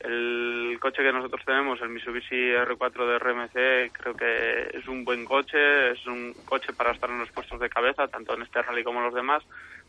el 0.00 0.78
coche 0.80 1.02
que 1.02 1.12
nosotros 1.12 1.44
tenemos, 1.44 1.80
el 1.80 1.88
Mitsubishi 1.88 2.52
R4 2.52 3.06
de 3.06 3.18
RMC, 3.18 3.92
creo 3.92 4.14
que 4.14 4.70
es 4.76 4.86
un 4.88 5.04
buen 5.04 5.24
coche, 5.24 5.92
es 5.92 6.06
un 6.06 6.34
coche 6.44 6.72
para 6.72 6.92
estar 6.92 7.10
en 7.10 7.18
los 7.18 7.30
puestos 7.30 7.58
de 7.60 7.68
cabeza, 7.68 8.08
tanto 8.08 8.34
en 8.34 8.42
este 8.42 8.62
rally 8.62 8.84
como 8.84 8.98
en 8.98 9.06
los 9.06 9.14
demás. 9.14 9.42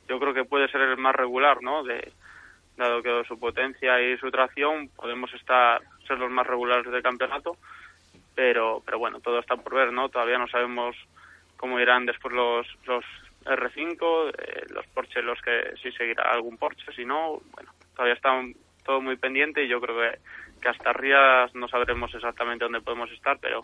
Yo 0.08 0.20
creo 0.20 0.34
que 0.34 0.46
puede 0.46 0.70
ser 0.70 0.82
el 0.82 0.98
más 0.98 1.16
regular, 1.16 1.62
¿no? 1.62 1.84
De, 1.84 2.12
dado 2.78 3.02
que 3.02 3.24
su 3.28 3.40
potencia 3.40 4.00
y 4.02 4.18
su 4.18 4.32
tracción 4.32 4.90
podemos 4.96 5.34
estar 5.34 5.82
ser 6.08 6.20
los 6.20 6.30
más 6.30 6.48
regulares 6.48 6.90
del 6.92 7.02
campeonato, 7.02 7.58
pero 8.36 8.82
pero 8.86 9.00
bueno, 9.00 9.20
todo 9.20 9.40
está 9.40 9.58
por 9.58 9.74
ver, 9.74 9.92
¿no? 9.92 10.10
Todavía 10.10 10.38
no 10.38 10.48
sabemos 10.48 10.96
cómo 11.58 11.80
irán 11.80 12.06
después 12.06 12.34
los 12.34 12.68
los 12.86 13.04
R5, 13.46 14.34
eh, 14.38 14.66
los 14.70 14.86
Porsche, 14.88 15.22
los 15.22 15.42
que 15.42 15.74
si 15.82 15.92
seguirá 15.92 16.32
algún 16.32 16.58
Porsche, 16.58 16.92
si 16.94 17.06
no, 17.06 17.42
bueno, 17.54 17.72
todavía 17.96 18.14
está 18.14 18.32
todo 18.88 19.02
muy 19.02 19.18
pendiente 19.18 19.64
y 19.64 19.70
yo 19.70 19.80
creo 19.80 19.96
que, 19.96 20.18
que 20.60 20.70
hasta 20.70 20.94
Rías 20.94 21.54
no 21.54 21.68
sabremos 21.68 22.12
exactamente 22.16 22.66
dónde 22.66 22.82
podemos 22.82 23.12
estar, 23.12 23.38
pero 23.40 23.62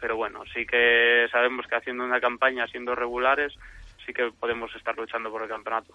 pero 0.00 0.16
bueno, 0.16 0.42
sí 0.52 0.66
que 0.66 1.26
sabemos 1.32 1.66
que 1.66 1.76
haciendo 1.76 2.04
una 2.04 2.20
campaña, 2.20 2.66
siendo 2.66 2.94
regulares, 2.94 3.54
sí 4.04 4.12
que 4.12 4.30
podemos 4.38 4.74
estar 4.76 4.94
luchando 4.98 5.30
por 5.30 5.42
el 5.42 5.48
campeonato. 5.48 5.94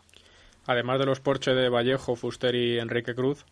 Además 0.65 0.97
de 0.97 1.05
los 1.05 1.19
Porsche 1.19 1.53
de 1.53 1.69
Vallejo, 1.69 2.15
Fuster 2.15 2.55
y 2.55 2.79
Enrique 2.79 3.13
Cruz, 3.13 3.45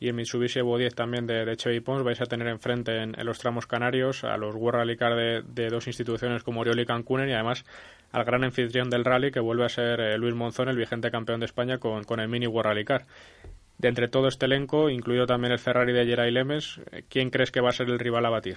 y 0.00 0.08
el 0.08 0.14
Mitsubishi 0.14 0.60
Evo 0.60 0.78
10 0.78 0.94
también 0.94 1.26
de, 1.26 1.44
de 1.44 1.56
Chevy 1.56 1.80
Pons, 1.80 2.04
vais 2.04 2.20
a 2.20 2.26
tener 2.26 2.48
enfrente 2.48 3.02
en, 3.02 3.14
los 3.24 3.38
tramos 3.38 3.66
canarios 3.66 4.24
a 4.24 4.36
los 4.36 4.54
World 4.54 4.96
Rally 4.96 5.42
de, 5.44 5.68
dos 5.68 5.86
instituciones 5.88 6.42
como 6.42 6.60
Oriol 6.60 6.80
y 6.80 6.86
Cancún 6.86 7.28
y 7.28 7.32
además 7.32 7.64
al 8.12 8.24
gran 8.24 8.44
anfitrión 8.44 8.88
del 8.88 9.04
rally 9.04 9.30
que 9.30 9.40
vuelve 9.40 9.66
a 9.66 9.68
ser 9.68 10.00
eh, 10.00 10.16
Luis 10.16 10.34
Monzón, 10.34 10.68
el 10.68 10.76
vigente 10.76 11.10
campeón 11.10 11.40
de 11.40 11.46
España 11.46 11.76
con, 11.78 12.04
con 12.04 12.20
el 12.20 12.28
Mini 12.28 12.46
World 12.46 12.68
Rally. 12.68 12.84
De 13.78 13.88
entre 13.88 14.08
todo 14.08 14.26
este 14.28 14.46
elenco, 14.46 14.90
incluido 14.90 15.26
también 15.26 15.52
el 15.52 15.58
Ferrari 15.60 15.92
de 15.92 16.04
Geray 16.04 16.32
Lemes, 16.32 16.80
eh, 16.90 17.04
¿quién 17.08 17.30
crees 17.30 17.52
que 17.52 17.60
va 17.60 17.68
a 17.70 17.72
ser 17.72 17.88
el 17.88 17.98
rival 18.00 18.26
a 18.26 18.30
batir? 18.30 18.56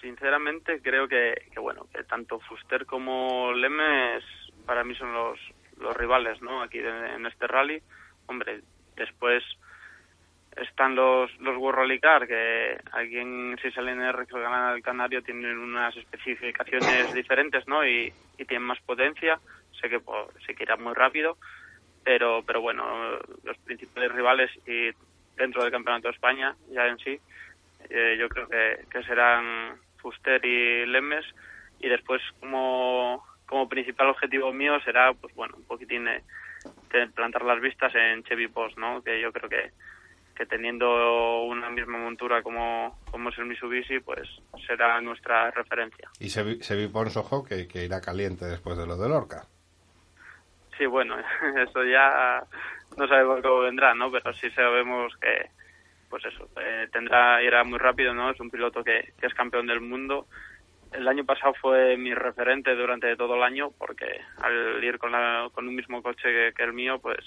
Sinceramente 0.00 0.80
creo 0.82 1.08
que, 1.08 1.34
que 1.52 1.60
bueno, 1.60 1.86
que 1.92 2.04
tanto 2.04 2.40
Fuster 2.40 2.86
como 2.86 3.52
Lemes 3.52 4.24
para 4.64 4.84
mí 4.84 4.94
son 4.96 5.12
los, 5.12 5.38
los 5.78 5.96
rivales, 5.96 6.40
¿no? 6.42 6.62
Aquí 6.62 6.78
de- 6.78 7.14
en 7.14 7.26
este 7.26 7.46
rally. 7.46 7.80
Hombre, 8.26 8.62
después 8.96 9.44
están 10.56 10.94
los, 10.94 11.30
los 11.38 11.56
World 11.56 11.78
Rally 11.80 12.00
Car, 12.00 12.26
que 12.26 12.78
aquí 12.92 13.18
en 13.18 13.56
si 13.62 13.70
salen 13.72 14.00
R 14.00 14.26
que 14.26 14.40
ganan 14.40 14.80
Canario 14.82 15.22
tienen 15.22 15.58
unas 15.58 15.96
especificaciones 15.96 17.12
diferentes, 17.12 17.66
¿no? 17.68 17.86
Y, 17.86 18.12
y 18.38 18.44
tienen 18.44 18.66
más 18.66 18.80
potencia. 18.82 19.40
Sé 19.80 19.88
que 19.88 20.00
po- 20.00 20.32
sé 20.46 20.56
irá 20.58 20.76
muy 20.76 20.94
rápido, 20.94 21.38
pero 22.06 22.44
pero 22.46 22.60
bueno, 22.60 22.84
los 23.42 23.58
principales 23.64 24.12
rivales 24.12 24.48
y 24.64 24.90
dentro 25.36 25.62
del 25.64 25.72
Campeonato 25.72 26.06
de 26.06 26.14
España 26.14 26.54
ya 26.70 26.86
en 26.86 26.98
sí, 26.98 27.18
eh, 27.90 28.16
yo 28.18 28.28
creo 28.28 28.46
que, 28.48 28.84
que 28.90 29.02
serán 29.02 29.76
Fuster 29.98 30.42
y 30.46 30.86
Lemes 30.86 31.24
y 31.80 31.88
después 31.88 32.22
como 32.38 33.26
como 33.48 33.68
principal 33.68 34.08
objetivo 34.10 34.52
mío 34.52 34.78
será 34.84 35.12
pues 35.14 35.34
bueno 35.34 35.56
un 35.56 35.64
poquitín 35.64 36.04
de, 36.04 36.22
plantar 37.14 37.44
las 37.44 37.60
vistas 37.60 37.92
en 37.94 38.22
Chevy 38.22 38.48
Post, 38.48 38.78
¿no? 38.78 39.02
Que 39.02 39.20
yo 39.20 39.32
creo 39.32 39.48
que 39.48 39.72
que 40.36 40.46
teniendo 40.46 41.42
una 41.44 41.70
misma 41.70 41.96
montura 41.98 42.42
como, 42.42 42.98
como 43.10 43.30
es 43.30 43.38
el 43.38 43.46
Mitsubishi, 43.46 44.00
pues 44.00 44.28
será 44.66 45.00
nuestra 45.00 45.50
referencia. 45.50 46.10
Y 46.20 46.28
se, 46.28 46.42
vi- 46.42 46.62
se 46.62 46.76
vi 46.76 46.88
Pons, 46.88 47.16
ojo, 47.16 47.42
que, 47.42 47.66
que 47.66 47.84
irá 47.86 48.02
caliente 48.02 48.44
después 48.44 48.76
de 48.76 48.86
lo 48.86 48.96
de 48.98 49.08
Lorca. 49.08 49.44
Sí, 50.78 50.86
bueno, 50.86 51.16
eso 51.56 51.84
ya 51.84 52.44
no 52.96 53.08
sabemos 53.08 53.40
cómo 53.42 53.60
vendrá, 53.60 53.94
¿no? 53.94 54.10
Pero 54.10 54.32
sí 54.34 54.50
sabemos 54.50 55.16
que, 55.16 55.50
pues 56.08 56.24
eso, 56.24 56.48
eh, 56.60 56.88
tendrá, 56.92 57.42
irá 57.42 57.64
muy 57.64 57.78
rápido, 57.78 58.14
¿no? 58.14 58.30
Es 58.30 58.40
un 58.40 58.50
piloto 58.50 58.84
que, 58.84 59.12
que 59.18 59.26
es 59.26 59.34
campeón 59.34 59.66
del 59.66 59.80
mundo. 59.80 60.26
El 60.92 61.08
año 61.08 61.24
pasado 61.24 61.54
fue 61.60 61.96
mi 61.96 62.14
referente 62.14 62.74
durante 62.74 63.16
todo 63.16 63.34
el 63.34 63.42
año 63.42 63.70
porque 63.76 64.20
al 64.42 64.82
ir 64.82 64.98
con, 64.98 65.12
la, 65.12 65.48
con 65.52 65.66
un 65.66 65.74
mismo 65.74 66.02
coche 66.02 66.52
que, 66.54 66.62
el 66.62 66.72
mío, 66.72 66.98
pues 67.00 67.18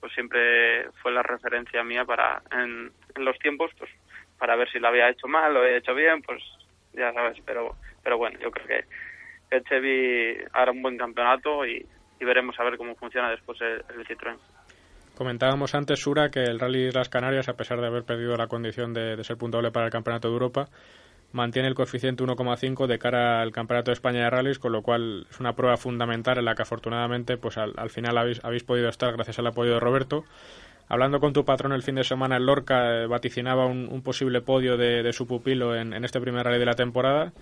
pues 0.00 0.14
siempre 0.14 0.90
fue 1.02 1.12
la 1.12 1.22
referencia 1.22 1.84
mía 1.84 2.06
para 2.06 2.40
en, 2.52 2.90
los 3.16 3.38
tiempos, 3.38 3.70
pues 3.76 3.90
para 4.38 4.56
ver 4.56 4.70
si 4.70 4.78
lo 4.78 4.88
había 4.88 5.10
hecho 5.10 5.28
mal, 5.28 5.52
lo 5.52 5.60
había 5.60 5.76
hecho 5.76 5.94
bien, 5.94 6.22
pues 6.22 6.42
ya 6.94 7.12
sabes, 7.12 7.38
pero 7.44 7.76
pero 8.02 8.16
bueno, 8.16 8.38
yo 8.38 8.50
creo 8.50 8.66
que 8.66 9.62
Chevy 9.68 10.38
hará 10.54 10.72
un 10.72 10.80
buen 10.80 10.96
campeonato 10.96 11.66
y, 11.66 11.84
y 12.20 12.24
veremos 12.24 12.58
a 12.60 12.64
ver 12.64 12.76
cómo 12.76 12.94
funciona 12.94 13.30
después 13.30 13.58
el, 13.60 14.06
Citroën. 14.06 14.36
Comentábamos 15.16 15.74
antes, 15.74 16.00
Sura, 16.00 16.30
que 16.30 16.42
el 16.42 16.60
Rally 16.60 16.90
Las 16.92 17.08
Canarias, 17.08 17.48
a 17.48 17.54
pesar 17.54 17.80
de 17.80 17.86
haber 17.86 18.04
perdido 18.04 18.36
la 18.36 18.46
condición 18.46 18.94
de, 18.94 19.22
ser 19.24 19.36
puntuable 19.36 19.70
para 19.70 19.86
el 19.86 19.92
Campeonato 19.92 20.28
de 20.28 20.32
Europa, 20.32 20.68
mantiene 21.32 21.68
el 21.68 21.74
coeficiente 21.74 22.24
1,5 22.24 22.86
de 22.86 22.98
cara 22.98 23.40
al 23.40 23.52
Campeonato 23.52 23.90
de 23.90 23.94
España 23.94 24.24
de 24.24 24.30
Rallys, 24.30 24.58
con 24.58 24.72
lo 24.72 24.82
cual 24.82 25.26
es 25.30 25.40
una 25.40 25.54
prueba 25.54 25.76
fundamental 25.76 26.38
en 26.38 26.44
la 26.44 26.54
que 26.54 26.62
afortunadamente 26.62 27.36
pues 27.36 27.58
al, 27.58 27.74
al 27.76 27.90
final 27.90 28.16
habéis, 28.18 28.44
habéis 28.44 28.64
podido 28.64 28.88
estar 28.88 29.12
gracias 29.12 29.38
al 29.38 29.46
apoyo 29.46 29.74
de 29.74 29.80
Roberto. 29.80 30.24
Hablando 30.88 31.20
con 31.20 31.32
tu 31.32 31.44
patrón 31.44 31.72
el 31.72 31.84
fin 31.84 31.94
de 31.94 32.02
semana 32.02 32.36
en 32.36 32.46
Lorca, 32.46 33.02
eh, 33.02 33.06
vaticinaba 33.06 33.66
un, 33.66 34.02
posible 34.02 34.40
podio 34.40 34.76
de, 34.76 35.04
de 35.04 35.12
su 35.12 35.26
pupilo 35.26 35.76
en, 35.76 35.92
en, 35.92 36.04
este 36.04 36.20
primer 36.20 36.44
rally 36.44 36.58
de 36.58 36.66
la 36.66 36.74
temporada. 36.74 37.32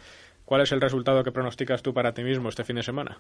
¿Cuál 0.45 0.63
es 0.63 0.73
el 0.73 0.83
resultado 0.83 1.25
que 1.25 1.33
pronosticas 1.33 1.83
tú 1.83 1.95
para 1.95 2.13
ti 2.13 2.23
mismo 2.23 2.51
este 2.51 2.65
fin 2.65 2.77
de 2.77 2.83
semana? 2.83 3.19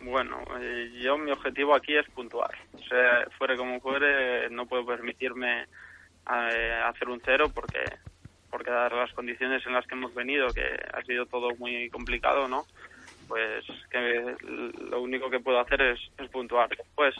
Bueno, 0.00 0.42
eh, 0.58 0.90
yo 1.02 1.18
mi 1.18 1.30
objetivo 1.30 1.74
aquí 1.74 1.96
es 1.96 2.08
puntuar. 2.10 2.50
O 2.72 2.82
sea, 2.82 3.26
fuere 3.36 3.56
como 3.56 3.80
fuere, 3.80 4.48
no 4.50 4.66
puedo 4.66 4.86
permitirme 4.86 5.62
eh, 5.62 6.82
hacer 6.86 7.08
un 7.08 7.20
cero 7.24 7.50
porque 7.54 7.78
porque 8.50 8.70
dar 8.70 8.92
las 8.92 9.12
condiciones 9.12 9.64
en 9.64 9.74
las 9.74 9.86
que 9.86 9.94
hemos 9.94 10.12
venido, 10.12 10.52
que 10.52 10.64
ha 10.92 11.02
sido 11.02 11.26
todo 11.26 11.54
muy 11.56 11.88
complicado, 11.90 12.48
¿no? 12.48 12.64
Pues 13.28 13.64
que 13.90 14.34
lo 14.90 15.00
único 15.00 15.30
que 15.30 15.38
puedo 15.38 15.60
hacer 15.60 15.80
es, 15.82 16.00
es 16.18 16.28
puntuar. 16.30 16.68
Después 16.68 17.14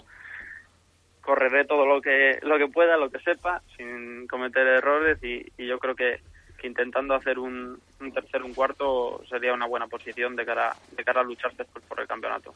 correré 1.20 1.66
todo 1.66 1.86
lo 1.86 2.00
que 2.00 2.40
lo 2.42 2.58
que 2.58 2.66
pueda, 2.66 2.96
lo 2.96 3.10
que 3.10 3.20
sepa, 3.20 3.62
sin 3.76 4.26
cometer 4.26 4.66
errores 4.66 5.18
y 5.22 5.44
yo 5.64 5.78
creo 5.78 5.94
que, 5.94 6.20
que 6.60 6.66
intentando 6.66 7.14
hacer 7.14 7.38
un, 7.38 7.80
un 8.00 8.12
tercero, 8.12 8.44
un 8.44 8.54
cuarto 8.54 9.22
sería 9.28 9.54
una 9.54 9.66
buena 9.66 9.86
posición 9.86 10.36
de 10.36 10.44
cara 10.44 10.76
de 10.96 11.02
cara 11.02 11.22
a 11.22 11.24
luchar 11.24 11.54
después 11.56 11.84
por 11.86 12.00
el 12.00 12.06
campeonato. 12.06 12.54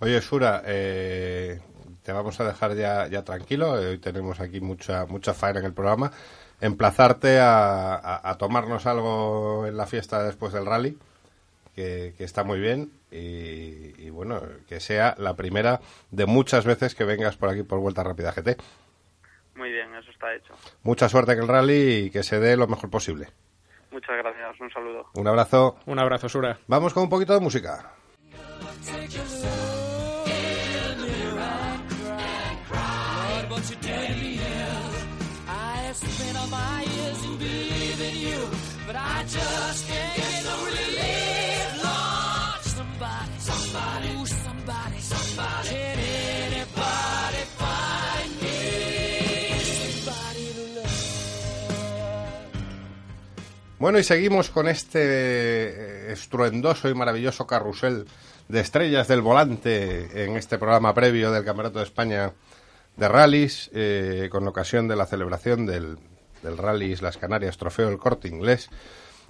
Oye, 0.00 0.20
Sura, 0.22 0.62
eh, 0.64 1.60
te 2.02 2.12
vamos 2.12 2.40
a 2.40 2.44
dejar 2.44 2.74
ya, 2.74 3.06
ya 3.08 3.22
tranquilo. 3.22 3.72
Hoy 3.72 3.98
tenemos 3.98 4.40
aquí 4.40 4.60
mucha 4.60 5.04
mucha 5.06 5.34
faena 5.34 5.60
en 5.60 5.66
el 5.66 5.74
programa 5.74 6.10
emplazarte 6.60 7.40
a, 7.40 8.20
a, 8.26 8.38
tomarnos 8.38 8.86
algo 8.86 9.66
en 9.66 9.76
la 9.76 9.86
fiesta 9.86 10.22
después 10.22 10.52
del 10.52 10.64
rally, 10.64 10.96
que, 11.74 12.14
que 12.16 12.24
está 12.24 12.42
muy 12.42 12.58
bien, 12.58 12.90
y, 13.10 13.92
y, 13.98 14.10
bueno, 14.10 14.40
que 14.68 14.80
sea 14.80 15.14
la 15.18 15.34
primera 15.34 15.80
de 16.10 16.24
muchas 16.24 16.64
veces 16.64 16.94
que 16.94 17.04
vengas 17.04 17.36
por 17.36 17.50
aquí 17.50 17.64
por 17.64 17.80
Vuelta 17.80 18.02
Rápida 18.02 18.32
GT. 18.32 18.56
Muy 19.56 19.70
bien, 19.70 19.94
eso 19.94 20.10
está 20.10 20.34
hecho. 20.34 20.54
Mucha 20.82 21.08
suerte 21.08 21.32
en 21.32 21.40
el 21.40 21.48
rally 21.48 22.06
y 22.06 22.10
que 22.10 22.22
se 22.22 22.40
dé 22.40 22.56
lo 22.56 22.66
mejor 22.66 22.90
posible. 22.90 23.28
Muchas 23.90 24.16
gracias, 24.16 24.60
un 24.60 24.70
saludo. 24.70 25.06
Un 25.14 25.28
abrazo. 25.28 25.78
Un 25.86 25.98
abrazo, 25.98 26.28
Sura. 26.28 26.58
Vamos 26.66 26.92
con 26.92 27.04
un 27.04 27.08
poquito 27.08 27.32
de 27.32 27.40
música. 27.40 27.92
Bueno, 53.84 53.98
y 53.98 54.02
seguimos 54.02 54.48
con 54.48 54.66
este 54.66 56.10
estruendoso 56.10 56.88
y 56.88 56.94
maravilloso 56.94 57.46
carrusel 57.46 58.06
de 58.48 58.60
estrellas 58.60 59.08
del 59.08 59.20
volante 59.20 60.24
en 60.24 60.38
este 60.38 60.56
programa 60.56 60.94
previo 60.94 61.30
del 61.30 61.44
Campeonato 61.44 61.80
de 61.80 61.84
España 61.84 62.32
de 62.96 63.08
rallies 63.08 63.70
eh, 63.74 64.30
con 64.32 64.48
ocasión 64.48 64.88
de 64.88 64.96
la 64.96 65.04
celebración 65.04 65.66
del, 65.66 65.98
del 66.42 66.56
Rally 66.56 66.92
Islas 66.92 67.18
Canarias 67.18 67.58
Trofeo 67.58 67.90
El 67.90 67.98
Corte 67.98 68.26
Inglés 68.26 68.70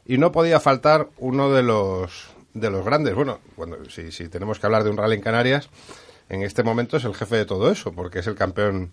y 0.06 0.18
no 0.18 0.30
podía 0.30 0.60
faltar 0.60 1.08
uno 1.18 1.50
de 1.50 1.64
los 1.64 2.28
de 2.52 2.70
los 2.70 2.84
grandes. 2.84 3.16
Bueno, 3.16 3.40
cuando 3.56 3.90
si, 3.90 4.12
si 4.12 4.28
tenemos 4.28 4.60
que 4.60 4.66
hablar 4.66 4.84
de 4.84 4.90
un 4.90 4.98
rally 4.98 5.16
en 5.16 5.22
Canarias, 5.22 5.68
en 6.28 6.44
este 6.44 6.62
momento 6.62 6.96
es 6.96 7.04
el 7.04 7.16
jefe 7.16 7.38
de 7.38 7.44
todo 7.44 7.72
eso, 7.72 7.92
porque 7.92 8.20
es 8.20 8.28
el 8.28 8.36
campeón 8.36 8.92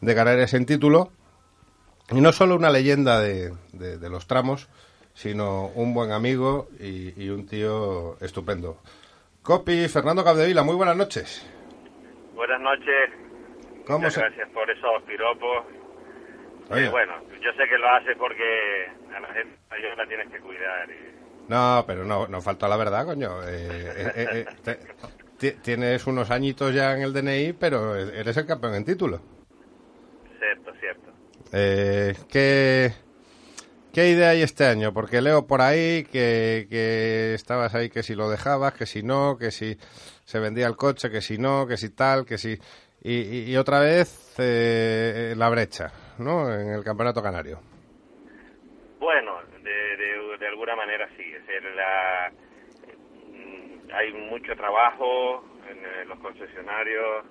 de 0.00 0.14
Canarias 0.14 0.54
en 0.54 0.64
título 0.64 1.10
y 2.12 2.20
no 2.20 2.32
solo 2.32 2.54
una 2.54 2.70
leyenda 2.70 3.18
de, 3.18 3.52
de 3.72 4.08
los 4.08 4.28
tramos, 4.28 4.68
sino 5.14 5.68
un 5.74 5.94
buen 5.94 6.12
amigo 6.12 6.68
y, 6.78 7.22
y 7.22 7.30
un 7.30 7.46
tío 7.46 8.16
estupendo. 8.20 8.78
Copi, 9.42 9.88
Fernando 9.88 10.24
Capdevila, 10.24 10.62
muy 10.62 10.76
buenas 10.76 10.96
noches. 10.96 11.46
Buenas 12.34 12.60
noches. 12.60 13.10
¿Cómo 13.86 13.98
Muchas 13.98 14.14
se... 14.14 14.20
gracias 14.20 14.48
por 14.50 14.70
esos 14.70 15.02
piropos. 15.02 15.64
Oye. 16.70 16.86
Eh, 16.86 16.90
bueno, 16.90 17.14
yo 17.40 17.52
sé 17.52 17.68
que 17.68 17.78
lo 17.78 17.88
hace 17.88 18.14
porque 18.16 18.86
a 19.14 19.20
la 19.20 19.28
gente 19.34 19.56
mayor 19.70 19.96
la 19.96 20.06
tienes 20.06 20.30
que 20.30 20.38
cuidar. 20.38 20.88
Y... 20.90 21.48
No, 21.48 21.84
pero 21.86 22.04
no, 22.04 22.28
no 22.28 22.40
falta 22.40 22.68
la 22.68 22.76
verdad, 22.76 23.04
coño. 23.04 23.42
Eh, 23.46 24.12
eh, 24.14 24.46
te, 24.62 25.52
tienes 25.52 26.06
unos 26.06 26.30
añitos 26.30 26.72
ya 26.72 26.94
en 26.94 27.02
el 27.02 27.12
DNI, 27.12 27.52
pero 27.54 27.96
eres 27.96 28.36
el 28.36 28.46
campeón 28.46 28.74
en 28.74 28.84
título. 28.84 29.20
Cierto, 30.38 30.72
cierto. 30.78 31.12
Eh, 31.52 32.14
¿qué, 32.30 32.92
¿Qué 33.92 34.08
idea 34.08 34.30
hay 34.30 34.40
este 34.40 34.64
año? 34.64 34.94
Porque 34.94 35.20
leo 35.20 35.46
por 35.46 35.60
ahí 35.60 36.04
que, 36.04 36.66
que 36.70 37.34
estabas 37.34 37.74
ahí, 37.74 37.90
que 37.90 38.02
si 38.02 38.14
lo 38.14 38.30
dejabas, 38.30 38.72
que 38.72 38.86
si 38.86 39.02
no, 39.02 39.36
que 39.36 39.50
si 39.50 39.76
se 40.24 40.40
vendía 40.40 40.66
el 40.66 40.76
coche, 40.76 41.10
que 41.10 41.20
si 41.20 41.36
no, 41.36 41.66
que 41.66 41.76
si 41.76 41.94
tal, 41.94 42.24
que 42.24 42.38
si... 42.38 42.56
Y, 43.04 43.54
otra 43.56 43.80
vez 43.80 44.36
eh, 44.38 45.34
la 45.36 45.50
brecha, 45.50 45.92
¿no? 46.18 46.50
En 46.54 46.68
el 46.68 46.82
campeonato 46.84 47.20
canario. 47.20 47.60
Bueno, 48.98 49.40
de, 49.62 50.38
de, 50.38 50.46
alguna 50.46 50.74
manera 50.76 51.08
sí. 51.16 51.24
Es 51.24 51.46
decir, 51.46 51.62
la, 51.74 52.32
hay 53.94 54.12
mucho 54.12 54.54
trabajo 54.56 55.44
en, 55.68 55.84
en 56.00 56.08
los 56.08 56.18
concesionarios. 56.20 57.26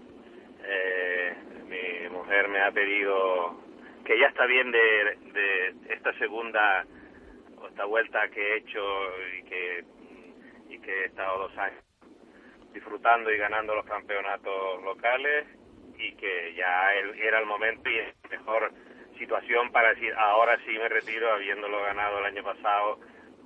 Eh, 0.64 1.34
mi 1.68 2.10
mujer 2.10 2.50
me 2.50 2.62
ha 2.62 2.72
pedido 2.72 3.71
que 4.06 4.20
ya 4.20 4.28
está 4.28 4.46
bien 4.46 4.72
de, 4.72 5.18
de 5.34 5.94
esta 5.94 6.14
segunda 6.18 6.86
o 7.58 7.68
esta 7.68 7.86
vuelta 7.86 8.28
que 8.30 8.42
he 8.42 8.58
hecho 8.58 8.82
y 9.38 9.44
que 9.44 9.86
y 10.70 10.80
que 10.80 10.92
he 10.92 11.06
estado 11.06 11.48
dos 11.48 11.58
años 11.58 11.84
disfrutando 12.74 13.32
y 13.32 13.38
ganando 13.38 13.76
los 13.76 13.86
campeonatos 13.86 14.84
locales 14.84 15.46
y 15.98 16.14
que 16.16 16.54
ya 16.56 16.94
era 16.94 17.40
el 17.40 17.46
momento 17.46 17.90
y 17.90 17.98
es 18.00 18.16
mejor 18.30 18.72
situación 19.18 19.72
para 19.72 19.90
decir 19.90 20.14
ahora 20.18 20.58
sí 20.66 20.72
me 20.72 20.90
retiro 20.90 21.32
habiéndolo 21.34 21.82
ganado 21.82 22.20
el 22.20 22.26
año 22.26 22.44
pasado 22.44 23.00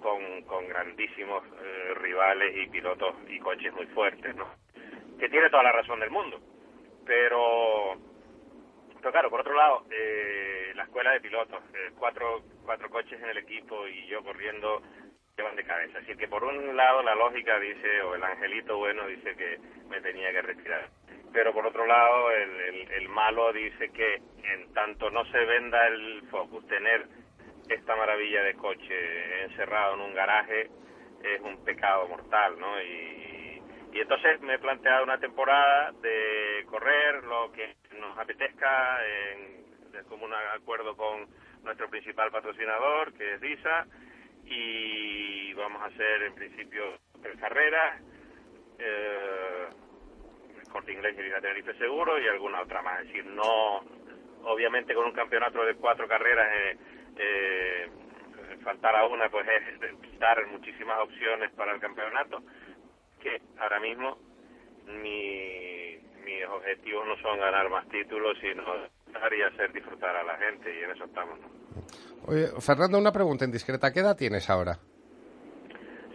con, 0.05 0.43
con 0.43 0.67
grandísimos 0.67 1.43
eh, 1.45 1.93
rivales 1.95 2.55
y 2.55 2.69
pilotos 2.69 3.15
y 3.27 3.39
coches 3.39 3.73
muy 3.73 3.87
fuertes, 3.87 4.35
¿no? 4.35 4.45
Que 5.19 5.29
tiene 5.29 5.49
toda 5.49 5.63
la 5.63 5.71
razón 5.71 5.99
del 5.99 6.11
mundo. 6.11 6.39
Pero, 7.05 7.97
pero 9.05 9.13
claro, 9.13 9.29
por 9.29 9.41
otro 9.41 9.53
lado, 9.53 9.85
eh, 9.91 10.71
la 10.73 10.81
escuela 10.81 11.11
de 11.11 11.21
pilotos, 11.21 11.61
eh, 11.75 11.91
cuatro, 11.95 12.41
cuatro 12.65 12.89
coches 12.89 13.21
en 13.21 13.29
el 13.29 13.37
equipo 13.37 13.87
y 13.87 14.07
yo 14.07 14.23
corriendo 14.23 14.81
llevan 15.37 15.55
de 15.55 15.63
cabeza. 15.63 15.99
Así 15.99 16.17
que 16.17 16.27
por 16.27 16.43
un 16.43 16.75
lado 16.75 17.03
la 17.03 17.13
lógica 17.13 17.59
dice, 17.59 18.01
o 18.01 18.15
el 18.15 18.23
angelito 18.23 18.77
bueno 18.77 19.05
dice 19.05 19.35
que 19.35 19.59
me 19.89 20.01
tenía 20.01 20.31
que 20.31 20.41
retirar 20.41 20.89
pero 21.31 21.53
por 21.53 21.67
otro 21.67 21.85
lado 21.85 22.31
el, 22.31 22.49
el, 22.61 22.91
el, 22.93 23.09
malo 23.09 23.53
dice 23.53 23.89
que 23.89 24.15
en 24.15 24.73
tanto 24.73 25.11
no 25.11 25.23
se 25.25 25.37
venda 25.37 25.85
el 25.87 26.23
Focus, 26.31 26.65
tener 26.67 27.05
esta 27.69 27.95
maravilla 27.95 28.41
de 28.41 28.55
coche 28.55 29.43
encerrado 29.43 29.95
en 29.95 30.01
un 30.01 30.15
garaje 30.15 30.69
es 31.21 31.41
un 31.41 31.63
pecado 31.63 32.07
mortal, 32.07 32.57
¿no? 32.57 32.81
Y, 32.81 33.34
y 33.95 34.01
entonces 34.01 34.41
me 34.41 34.55
he 34.55 34.59
planteado 34.59 35.05
una 35.05 35.17
temporada 35.17 35.93
de 36.01 36.65
correr 36.65 37.23
lo 37.23 37.49
que 37.53 37.77
nos 37.97 38.17
apetezca 38.17 38.99
en, 39.07 39.91
de 39.93 40.03
común 40.03 40.33
acuerdo 40.53 40.97
con 40.97 41.25
nuestro 41.63 41.89
principal 41.89 42.29
patrocinador, 42.29 43.13
que 43.13 43.35
es 43.35 43.41
DISA, 43.41 43.87
y 44.43 45.53
vamos 45.53 45.81
a 45.81 45.85
hacer 45.85 46.23
en 46.23 46.35
principio 46.35 46.83
tres 47.21 47.39
carreras. 47.39 48.01
Eh, 48.79 49.67
Corte 50.69 50.91
Inglés 50.91 51.15
y 51.17 51.41
Tenerife 51.41 51.73
Seguro 51.75 52.19
y 52.19 52.27
alguna 52.27 52.63
otra 52.63 52.81
más. 52.81 52.99
Es 52.99 53.07
decir, 53.07 53.25
no, 53.27 53.79
obviamente 54.43 54.93
con 54.93 55.05
un 55.05 55.13
campeonato 55.13 55.63
de 55.63 55.75
cuatro 55.75 56.05
carreras, 56.05 56.47
eh, 56.53 56.77
eh, 57.15 57.89
faltar 58.61 58.93
a 58.93 59.05
una 59.05 59.29
pues 59.29 59.47
es 59.47 59.95
quitar 60.01 60.45
muchísimas 60.47 60.99
opciones 60.99 61.49
para 61.51 61.73
el 61.73 61.79
campeonato, 61.79 62.43
que 63.25 63.41
ahora 63.59 63.79
mismo 63.79 64.17
mi, 64.85 65.97
mis 66.23 66.45
objetivos 66.45 67.07
no 67.07 67.17
son 67.17 67.39
ganar 67.39 67.67
más 67.69 67.87
títulos, 67.89 68.37
sino 68.39 68.63
dar 69.11 69.33
y 69.33 69.41
hacer 69.41 69.73
disfrutar 69.73 70.15
a 70.15 70.23
la 70.23 70.37
gente 70.37 70.69
y 70.73 70.83
en 70.83 70.91
eso 70.91 71.05
estamos. 71.05 71.39
¿no? 71.39 71.47
Oye, 72.27 72.47
Fernando, 72.59 72.99
una 72.99 73.11
pregunta 73.11 73.45
indiscreta. 73.45 73.91
¿Qué 73.91 74.01
edad 74.01 74.15
tienes 74.15 74.49
ahora? 74.49 74.77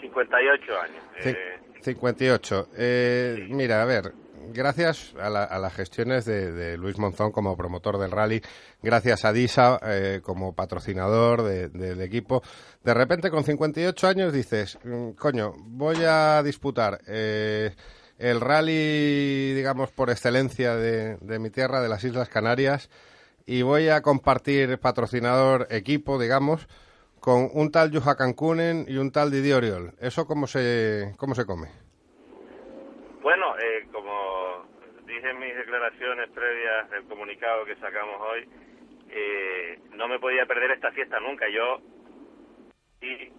58 0.01 0.81
años. 0.81 1.05
Eh, 1.25 1.59
58. 1.81 2.69
Eh, 2.79 3.47
mira, 3.51 3.83
a 3.83 3.85
ver, 3.85 4.13
gracias 4.53 5.15
a, 5.21 5.29
la- 5.31 5.45
a 5.45 5.59
las 5.59 5.75
gestiones 5.75 6.25
de, 6.25 6.53
de 6.53 6.77
Luis 6.77 6.99
Monzón 6.99 7.33
como 7.33 7.57
promotor 7.57 7.99
del 7.99 8.11
rally, 8.11 8.43
gracias 8.83 9.25
a 9.25 9.33
Disa 9.33 9.79
eh, 9.87 10.21
como 10.23 10.55
patrocinador 10.55 11.43
de- 11.43 11.69
del 11.69 12.01
equipo, 12.01 12.43
de 12.83 12.95
repente 12.95 13.31
con 13.31 13.45
58 13.45 14.09
años 14.09 14.33
dices, 14.33 14.79
mm, 14.85 15.11
coño, 15.13 15.55
voy 15.59 15.99
a 16.07 16.43
disputar 16.43 17.01
eh, 17.07 17.75
el 18.19 18.41
rally, 18.41 19.55
digamos, 19.55 19.91
por 19.93 20.11
excelencia 20.11 20.77
de, 20.77 21.17
de 21.19 21.39
mi 21.39 21.51
tierra, 21.51 21.81
de 21.81 21.89
las 21.89 22.05
Islas 22.05 22.29
Canarias, 22.29 22.91
y 23.47 23.63
voy 23.63 23.89
a 23.89 24.03
compartir 24.03 24.79
patrocinador 24.79 25.67
equipo, 25.71 26.19
digamos, 26.21 26.69
con 27.19 27.49
un 27.53 27.71
tal 27.71 27.91
Juha 27.91 28.17
Cancunen 28.17 28.85
y 28.89 28.97
un 28.97 29.11
tal 29.11 29.31
Didier 29.31 29.57
Oriol. 29.57 29.95
¿Eso 30.01 30.27
cómo 30.27 30.47
se, 30.47 31.15
cómo 31.17 31.35
se 31.35 31.45
come? 31.47 31.69
Bueno, 33.23 33.47
eh, 33.59 33.87
como 33.93 34.65
dije 35.07 35.31
en 35.31 35.39
declaraciones 36.01 36.31
previas 36.31 36.91
del 36.91 37.05
comunicado 37.05 37.65
que 37.67 37.77
sacamos 37.77 38.21
hoy, 38.21 38.49
eh, 39.11 39.79
no 39.93 40.09
me 40.09 40.19
podía 40.19 40.47
perder 40.47 40.71
esta 40.71 40.91
fiesta 40.93 41.21
nunca. 41.21 41.47
Yo 41.49 41.81
y 43.03 43.31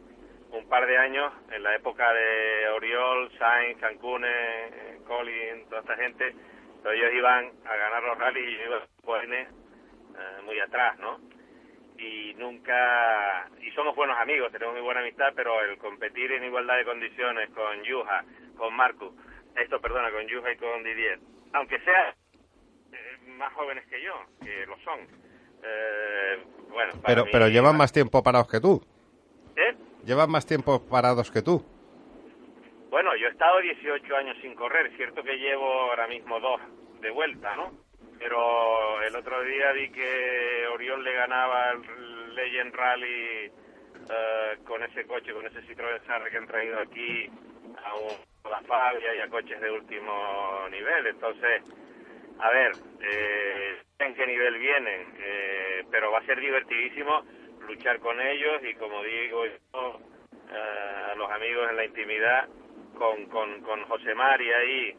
un 0.52 0.70
par 0.70 0.86
de 0.86 0.98
años 0.98 1.34
en 1.52 1.64
la 1.64 1.76
época 1.76 2.14
de 2.14 2.70
Oriol, 2.70 3.32
Sainz, 3.40 3.80
Cancún, 3.80 4.24
eh, 4.26 5.00
Colin, 5.08 5.66
toda 5.70 5.82
esta 5.82 5.96
gente, 5.96 6.36
pero 6.84 6.94
ellos 6.94 7.14
iban 7.14 7.52
a 7.66 7.76
ganar 7.76 8.04
los 8.04 8.18
rallies 8.18 8.48
y 8.48 8.58
yo 8.58 8.66
iba 8.66 8.88
pues, 9.04 9.28
muy 10.46 10.60
atrás, 10.60 11.00
¿no? 11.00 11.20
y 11.98 12.34
nunca 12.36 13.48
y 13.62 13.70
somos 13.72 13.96
buenos 13.96 14.18
amigos, 14.20 14.52
tenemos 14.52 14.74
muy 14.74 14.84
buena 14.84 15.02
amistad, 15.02 15.34
pero 15.36 15.64
el 15.64 15.78
competir 15.78 16.32
en 16.32 16.44
igualdad 16.44 16.78
de 16.78 16.86
condiciones 16.86 17.50
con 17.52 17.84
Yuja, 17.84 18.24
con 18.58 18.74
Marco, 18.74 19.14
esto 19.56 19.80
perdona, 19.80 20.12
con 20.12 20.28
Yuja 20.28 20.52
y 20.52 20.58
con 20.58 20.84
Didier, 20.84 21.20
aunque 21.54 21.80
sean 21.82 22.10
eh, 22.10 22.21
más 23.38 23.54
jóvenes 23.54 23.86
que 23.88 24.02
yo, 24.02 24.14
que 24.44 24.66
lo 24.66 24.78
son. 24.80 25.00
eh, 25.64 26.44
bueno, 26.70 26.94
Pero, 27.06 27.26
mí- 27.26 27.30
pero 27.32 27.48
llevan 27.48 27.78
más 27.78 27.92
tiempo 27.92 28.24
parados 28.24 28.48
que 28.50 28.60
tú. 28.60 28.82
¿Eh? 29.56 29.76
Llevan 30.06 30.32
más 30.32 30.46
tiempo 30.46 30.82
parados 30.88 31.30
que 31.30 31.42
tú. 31.42 31.64
Bueno, 32.90 33.16
yo 33.16 33.28
he 33.28 33.32
estado 33.32 33.60
18 33.60 34.16
años 34.16 34.38
sin 34.42 34.56
correr, 34.56 34.88
es 34.88 34.98
cierto 34.98 35.22
que 35.24 35.38
llevo 35.38 35.66
ahora 35.66 36.08
mismo 36.08 36.40
dos 36.40 36.60
de 37.00 37.10
vuelta, 37.12 37.56
¿no? 37.56 37.72
Pero 38.20 39.02
el 39.04 39.16
otro 39.16 39.42
día 39.44 39.72
vi 39.72 39.90
que 39.92 40.68
Oriol 40.74 41.04
le 41.04 41.14
ganaba 41.14 41.72
el 41.72 42.36
Legend 42.36 42.74
Rally 42.76 43.52
eh, 44.10 44.58
con 44.66 44.84
ese 44.84 45.06
coche, 45.06 45.34
con 45.34 45.46
ese 45.46 45.62
Citroën 45.64 46.06
Sarre 46.06 46.30
que 46.32 46.38
han 46.38 46.48
traído 46.48 46.80
aquí 46.80 47.30
a 47.84 47.96
un, 47.96 48.50
la 48.50 48.62
Fabia 48.62 49.16
y 49.16 49.20
a 49.20 49.28
coches 49.30 49.60
de 49.62 49.72
último 49.72 50.68
nivel. 50.70 51.08
Entonces, 51.08 51.64
a 52.42 52.50
ver, 52.50 52.72
eh, 53.02 53.78
en 54.00 54.16
qué 54.16 54.26
nivel 54.26 54.58
vienen, 54.58 55.14
eh, 55.20 55.84
pero 55.92 56.12
va 56.12 56.20
a 56.20 56.26
ser 56.26 56.40
divertidísimo 56.40 57.24
luchar 57.68 58.00
con 58.00 58.20
ellos 58.20 58.62
y 58.64 58.74
como 58.76 59.04
digo 59.04 59.46
yo, 59.46 60.00
eh, 60.52 61.12
a 61.12 61.16
los 61.16 61.30
amigos 61.32 61.70
en 61.70 61.76
la 61.76 61.86
intimidad, 61.86 62.48
con, 62.98 63.26
con, 63.28 63.62
con 63.62 63.84
José 63.86 64.16
Mari 64.16 64.52
ahí, 64.52 64.96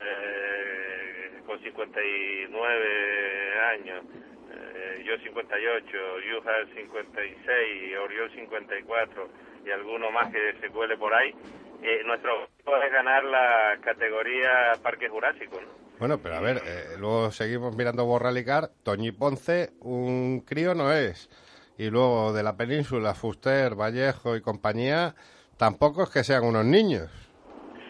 eh, 0.00 1.40
con 1.46 1.60
59 1.60 3.60
años, 3.60 4.04
eh, 4.52 5.02
yo 5.04 5.18
58, 5.18 6.20
Yuja 6.20 6.64
56, 6.76 7.96
Oriol 7.98 8.30
54 8.30 9.28
y 9.64 9.70
alguno 9.70 10.12
más 10.12 10.32
que 10.32 10.54
se 10.60 10.70
cuele 10.70 10.96
por 10.96 11.12
ahí. 11.12 11.34
Eh, 11.82 12.02
nuestro 12.04 12.42
objetivo 12.42 12.76
es 12.76 12.92
ganar 12.92 13.24
la 13.24 13.78
categoría 13.82 14.74
Parque 14.82 15.08
Jurásico, 15.08 15.60
¿no? 15.60 15.87
Bueno, 15.98 16.18
pero 16.18 16.36
a 16.36 16.40
ver, 16.40 16.62
eh, 16.64 16.96
luego 16.98 17.30
seguimos 17.32 17.74
mirando 17.76 18.04
Borralicar. 18.04 18.70
Toñi 18.82 19.10
Ponce, 19.12 19.72
un 19.80 20.40
crío 20.46 20.74
no 20.74 20.92
es. 20.92 21.28
Y 21.76 21.90
luego 21.90 22.32
de 22.32 22.42
la 22.42 22.56
península, 22.56 23.14
Fuster, 23.14 23.74
Vallejo 23.74 24.36
y 24.36 24.40
compañía, 24.40 25.14
tampoco 25.56 26.04
es 26.04 26.10
que 26.10 26.24
sean 26.24 26.44
unos 26.44 26.64
niños. 26.64 27.10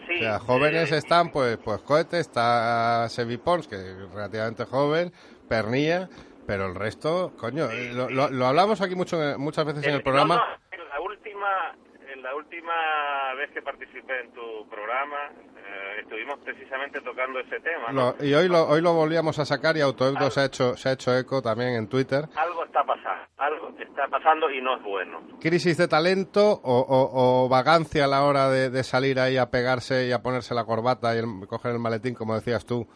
Sí, 0.07 0.15
O 0.15 0.19
sea, 0.19 0.39
jóvenes 0.39 0.91
eh, 0.91 0.97
están, 0.97 1.31
pues, 1.31 1.57
pues 1.57 1.81
Cohete, 1.81 2.19
está 2.19 3.07
Sevi 3.09 3.37
Pons, 3.37 3.67
que 3.67 3.75
es 3.75 4.11
relativamente 4.11 4.65
joven, 4.65 5.13
Pernilla, 5.47 6.09
pero 6.47 6.65
el 6.67 6.75
resto, 6.75 7.33
coño, 7.37 7.69
eh, 7.69 7.93
lo, 7.93 8.09
lo- 8.09 8.29
lo 8.29 8.45
hablamos 8.47 8.81
aquí 8.81 8.95
mucho, 8.95 9.17
muchas 9.37 9.65
veces 9.65 9.83
en 9.85 9.91
el 9.91 9.97
no, 9.97 10.03
programa. 10.03 10.35
no, 10.35 10.83
la 10.89 11.01
última 11.01 11.75
en 12.11 12.23
la 12.23 12.28
última 12.39 13.33
vez 13.37 13.51
que 13.51 13.61
participé 13.61 14.21
en 14.21 14.31
tu 14.33 14.67
programa 14.69 15.29
eh, 15.57 16.01
estuvimos 16.01 16.39
precisamente 16.39 17.01
tocando 17.01 17.39
ese 17.39 17.59
tema 17.59 17.91
¿no? 17.91 18.15
Lo- 18.17 18.25
y 18.25 18.33
hoy 18.33 18.47
lo, 18.47 18.67
hoy 18.67 18.81
lo 18.81 18.93
volvíamos 18.93 19.37
a 19.39 19.45
sacar 19.45 19.77
y 19.77 19.81
Autoebdo 19.81 20.29
se 20.31 20.39
ha 20.41 20.45
hecho, 20.45 20.75
se 20.75 20.89
ha 20.89 20.93
hecho 20.93 21.15
eco 21.17 21.41
también 21.41 21.75
en 21.75 21.87
Twitter. 21.87 22.25
algo 22.35 22.65
está 22.65 22.83
pasando 22.83 23.25
algo 23.37 23.69
está 23.79 24.07
pasando 24.07 24.49
y 24.49 24.61
no 24.61 24.77
es 24.77 24.83
bueno 24.83 25.21
crisis 25.41 25.77
de 25.77 25.87
talento 25.87 26.41
o, 26.63 26.79
o- 26.79 27.45
o 27.45 27.49
vagancia 27.49 28.05
a 28.05 28.07
la 28.07 28.23
hora 28.23 28.49
de, 28.49 28.69
de 28.69 28.83
salir 28.83 29.19
ahí 29.19 29.37
a 29.37 29.49
pegarse 29.51 30.07
y 30.07 30.11
a 30.11 30.19
ponerse 30.21 30.53
la 30.55 30.65
corbata 30.65 31.15
y 31.15 31.19
el- 31.19 31.47
coger 31.47 31.71
el 31.73 31.79
maletín, 31.79 32.15
como 32.15 32.35
decías 32.35 32.65
tú, 32.65 32.87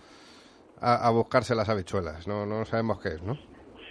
a, 0.82 1.08
a 1.08 1.12
buscarse 1.12 1.56
las 1.56 1.70
habichuelas. 1.70 2.28
No, 2.28 2.46
no 2.46 2.66
sabemos 2.66 3.02
qué 3.02 3.10
es, 3.10 3.22
¿no? 3.22 3.36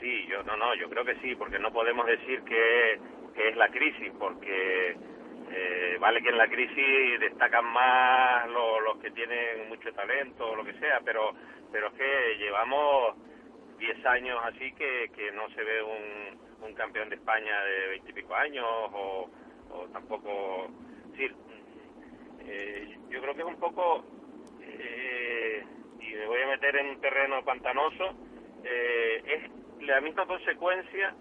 Sí, 0.01 0.27
yo 0.31 0.43
no, 0.43 0.57
no, 0.57 0.75
yo 0.75 0.89
creo 0.91 1.05
que 1.05 1.15
sí, 1.23 1.35
porque 1.37 1.59
no 1.59 1.73
podemos 1.73 2.05
decir 2.07 2.43
que, 2.43 3.01
que 3.35 3.49
es 3.49 3.57
la 3.57 3.69
crisis, 3.71 4.13
porque 4.19 4.97
eh, 5.53 5.99
vale 6.01 6.23
que 6.23 6.31
en 6.31 6.39
la 6.39 6.49
crisis 6.49 7.21
destacan 7.21 7.67
más 7.67 8.49
lo- 8.51 8.81
los 8.81 8.99
que 8.99 9.13
tienen 9.13 9.69
mucho 9.69 9.93
talento 9.95 10.51
o 10.53 10.57
lo 10.57 10.65
que 10.65 10.75
sea, 10.75 11.01
pero 11.05 11.33
pero 11.73 11.89
es 11.89 11.95
que 11.95 12.37
llevamos 12.39 13.17
10 13.79 14.07
años 14.07 14.41
así 14.45 14.73
que, 14.75 15.11
que 15.17 15.33
no 15.33 15.49
se 15.51 15.63
ve 15.65 15.83
un, 15.83 16.67
un 16.69 16.75
campeón 16.75 17.09
de 17.11 17.17
España 17.17 17.65
de 17.65 17.89
20 17.89 18.11
y 18.11 18.15
pico 18.15 18.35
años 18.37 18.67
o, 18.69 19.31
o 19.71 19.89
tampoco... 19.93 20.69
Sí, 21.17 21.29
eh, 22.47 22.99
yo 23.11 23.21
creo 23.23 23.35
que 23.35 23.43
es 23.43 23.49
un 23.49 23.61
poco... 23.61 24.05
eh, 24.63 25.65
y 26.01 26.15
me 26.15 26.27
voy 26.27 26.43
a 26.43 26.49
meter 26.49 26.77
en 26.77 26.87
un 26.91 27.01
terreno 27.01 27.45
pantanoso, 27.45 28.15
eh, 28.65 29.23
es 29.27 29.87
la 29.87 30.01
misma 30.01 30.27
consecuencia 30.27 31.15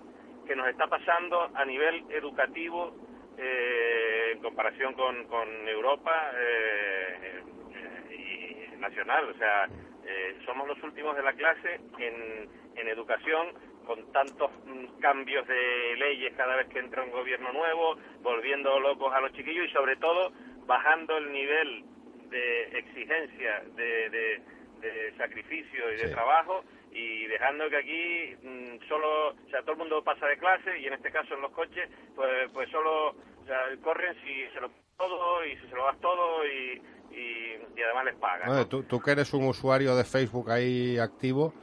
que 0.48 0.56
nos 0.56 0.68
está 0.70 0.88
pasando 0.88 1.50
a 1.56 1.66
nivel 1.66 2.06
educativo 2.12 2.94
eh, 3.38 4.32
en 4.34 4.40
comparación 4.40 4.94
con, 4.94 5.26
con 5.28 5.48
Europa 5.68 6.32
eh, 6.36 7.42
eh, 7.74 8.72
y 8.74 8.76
nacional. 8.78 9.30
O 9.30 9.34
sea, 9.38 9.68
eh, 10.06 10.38
somos 10.46 10.68
los 10.68 10.82
últimos 10.84 11.16
de 11.16 11.24
la 11.24 11.34
clase 11.34 11.80
en, 12.00 12.50
en 12.76 12.88
educación 12.88 13.50
con 13.86 14.12
tantos 14.12 14.52
mm, 14.66 15.00
cambios 15.00 15.48
de 15.48 15.96
leyes 15.98 16.34
cada 16.36 16.56
vez 16.56 16.68
que 16.70 16.80
entra 16.80 17.04
un 17.04 17.12
gobierno 17.12 17.52
nuevo, 17.52 17.98
volviendo 18.22 18.80
locos 18.80 19.14
a 19.14 19.22
los 19.22 19.34
chiquillos 19.34 19.68
y 19.68 19.72
sobre 19.74 19.96
todo 19.98 20.32
bajando 20.66 21.18
el 21.18 21.32
nivel 21.32 21.84
de 22.30 22.64
exigencia, 22.78 23.64
de, 23.76 24.10
de, 24.10 24.42
de 24.82 25.14
sacrificio 25.18 25.92
y 25.92 25.98
de 25.98 26.08
Sí. 26.08 26.14
trabajo 26.14 26.64
y 26.92 27.26
dejando 27.28 27.70
que 27.70 27.78
aquí 27.78 28.36
mm, 28.48 28.88
solo, 28.88 29.30
o 29.30 29.50
sea, 29.50 29.62
todo 29.62 29.72
el 29.74 29.78
mundo 29.78 30.04
pasa 30.04 30.26
de 30.28 30.38
clase 30.38 30.78
y 30.80 30.88
en 30.88 30.94
este 30.94 31.12
caso 31.12 31.34
en 31.34 31.42
los 31.42 31.52
coches, 31.52 31.90
pues, 32.16 32.50
pues 32.54 32.70
solo, 32.70 33.10
o 33.10 33.46
sea, 33.46 33.58
corren 33.84 34.16
si 34.24 34.48
se 34.54 34.60
lo 34.60 34.70
todo 34.98 35.46
y 35.46 35.56
si 35.58 35.68
se 35.68 35.76
lo 35.76 35.86
das 35.86 36.00
todo 36.00 36.46
y, 36.46 36.82
y, 37.12 37.58
y 37.76 37.82
además 37.82 38.06
les 38.06 38.16
pagan. 38.16 38.70
Tú, 38.70 38.84
tú 38.84 39.00
que 39.00 39.12
eres 39.12 39.34
un 39.34 39.48
usuario 39.48 39.96
de 39.96 40.04
Facebook 40.04 40.52
ahí 40.52 41.00
activo, 41.00 41.54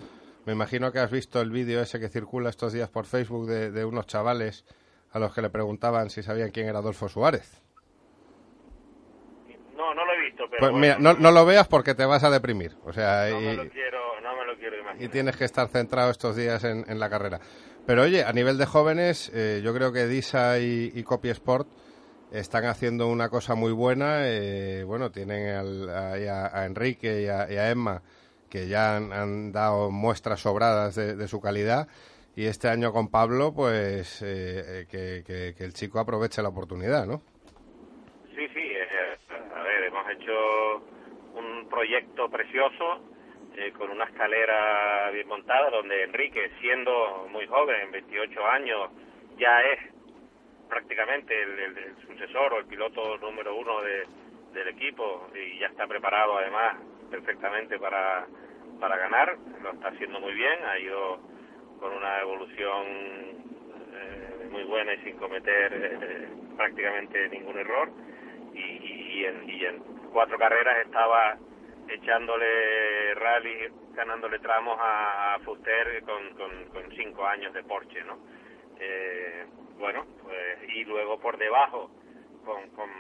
me 0.45 0.53
imagino 0.55 0.91
que 0.93 0.99
has 0.99 1.11
visto 1.11 1.41
el 1.41 1.51
vídeo 1.51 1.81
ese 1.81 2.01
que 2.01 2.09
circula 2.09 2.49
estos 2.51 2.73
días 2.73 2.89
por 2.89 3.05
Facebook 3.05 3.47
de, 3.47 3.71
de 3.71 3.85
unos 3.85 4.07
chavales 4.07 4.65
a 5.13 5.19
los 5.19 5.35
que 5.35 5.43
le 5.43 5.51
preguntaban 5.51 6.11
si 6.11 6.23
sabían 6.23 6.51
quién 6.51 6.69
era 6.69 6.79
Adolfo 6.79 7.09
Suárez. 7.09 7.63
No, 9.77 9.95
no 9.95 10.05
lo 10.05 10.13
he 10.13 10.21
visto, 10.23 10.45
pero 10.51 10.59
Pues 10.59 10.73
bueno, 10.73 10.79
mira, 10.79 10.99
no, 10.99 11.15
no 11.19 11.31
lo 11.31 11.47
veas 11.47 11.69
porque 11.69 11.95
te 11.95 12.05
vas 12.05 12.25
a 12.25 12.31
deprimir. 12.31 12.73
O 12.85 12.93
sea, 12.93 13.29
no 13.31 13.41
y- 13.41 13.45
me 13.45 13.55
lo 13.55 13.69
quiero 13.71 14.08
y 14.67 14.81
imaginar. 14.81 15.11
tienes 15.11 15.37
que 15.37 15.45
estar 15.45 15.69
centrado 15.69 16.11
estos 16.11 16.37
días 16.37 16.65
en, 16.65 16.85
en 16.89 16.99
la 16.99 17.09
carrera. 17.11 17.41
Pero 17.87 18.03
oye, 18.03 18.25
a 18.25 18.33
nivel 18.33 18.59
de 18.59 18.67
jóvenes, 18.67 19.31
eh, 19.35 19.61
yo 19.65 19.73
creo 19.75 19.93
que 19.93 20.07
Disa 20.07 20.59
y, 20.59 20.93
y 20.95 21.03
Copy 21.05 21.31
Sport 21.31 21.69
están 22.31 22.67
haciendo 22.67 23.09
una 23.09 23.29
cosa 23.31 23.55
muy 23.55 23.73
buena. 23.73 24.29
eh, 24.29 24.85
bueno, 24.85 25.11
tienen 25.11 25.49
al- 25.57 25.89
a, 25.91 26.13
a- 26.13 26.67
Enrique 26.67 27.23
y 27.23 27.27
a, 27.29 27.51
y 27.51 27.57
a 27.57 27.71
Emma 27.71 28.03
que 28.51 28.67
ya 28.69 28.97
han, 28.97 29.13
han 29.13 29.53
dado 29.53 29.91
muestras 29.91 30.41
sobradas 30.41 30.95
de, 30.95 31.17
de 31.17 31.29
su 31.29 31.41
calidad. 31.41 31.87
Y 32.37 32.47
este 32.47 32.69
año 32.69 32.93
con 32.93 33.09
Pablo, 33.09 33.53
pues 33.55 34.23
eh, 34.23 34.27
eh, 34.83 34.87
que, 34.91 35.23
que- 35.27 35.55
que 35.57 35.65
el 35.65 35.73
chico 35.73 35.99
aproveche 35.99 36.41
la 36.43 36.49
oportunidad, 36.51 37.07
¿no? 37.07 37.23
Sí, 38.35 38.47
sí, 38.55 38.61
eh, 38.61 39.19
a 39.57 39.63
ver, 39.63 39.85
hemos 39.85 40.07
hecho 40.11 40.77
un 41.37 41.69
proyecto 41.69 42.29
precioso 42.31 43.01
eh, 43.59 43.73
con 43.73 43.91
una 43.91 44.05
escalera 44.05 45.11
bien 45.13 45.29
montada 45.29 45.71
donde 45.71 46.05
Enrique, 46.05 46.51
siendo 46.61 47.27
muy 47.31 47.47
joven, 47.47 47.91
28 47.93 48.47
años, 48.47 48.91
ya 49.37 49.61
es 49.63 49.81
prácticamente 50.69 51.43
el, 51.43 51.97
sucesor 52.07 52.53
o 52.55 52.59
el 52.59 52.67
piloto 52.67 53.17
número 53.19 53.57
uno 53.57 53.81
de- 53.83 54.07
del 54.53 54.69
equipo 54.69 55.29
y 55.35 55.59
ya 55.59 55.69
está 55.69 55.87
preparado 55.87 56.39
además 56.39 56.77
perfectamente 57.11 57.79
para, 57.79 58.27
para 58.81 58.97
ganar, 58.97 59.37
lo 59.63 59.71
está 59.73 59.89
haciendo 59.89 60.21
muy 60.21 60.35
bien, 60.35 60.65
ha 60.65 60.79
ido 60.79 61.21
con 61.81 61.93
una 61.93 62.21
evolución 62.21 62.87
eh, 63.95 64.49
muy 64.51 64.65
buena 64.65 64.95
y 64.95 64.99
sin 65.05 65.17
cometer 65.17 65.73
eh, 65.75 66.29
prácticamente 66.57 67.29
ningún 67.31 67.59
error. 67.59 67.91
Y- 68.55 69.19
y 69.19 69.25
en, 69.25 69.51
y 69.51 69.65
en 69.65 69.79
cuatro 70.13 70.39
carreras 70.39 70.79
estaba 70.85 71.37
echándole 71.89 73.15
rally, 73.15 73.69
ganándole 73.93 74.39
tramos 74.39 74.79
a, 74.81 75.39
Fuster 75.45 76.03
con, 76.03 76.91
cinco 76.97 77.27
años 77.27 77.53
de 77.53 77.63
Porsche, 77.63 78.03
¿no? 78.05 78.19
Eh, 78.79 79.47
bueno, 79.79 80.07
pues 80.23 80.59
y 80.69 80.85
luego 80.85 81.19
por 81.19 81.39
debajo 81.39 81.91
con, 82.45 82.71
con, 82.71 82.91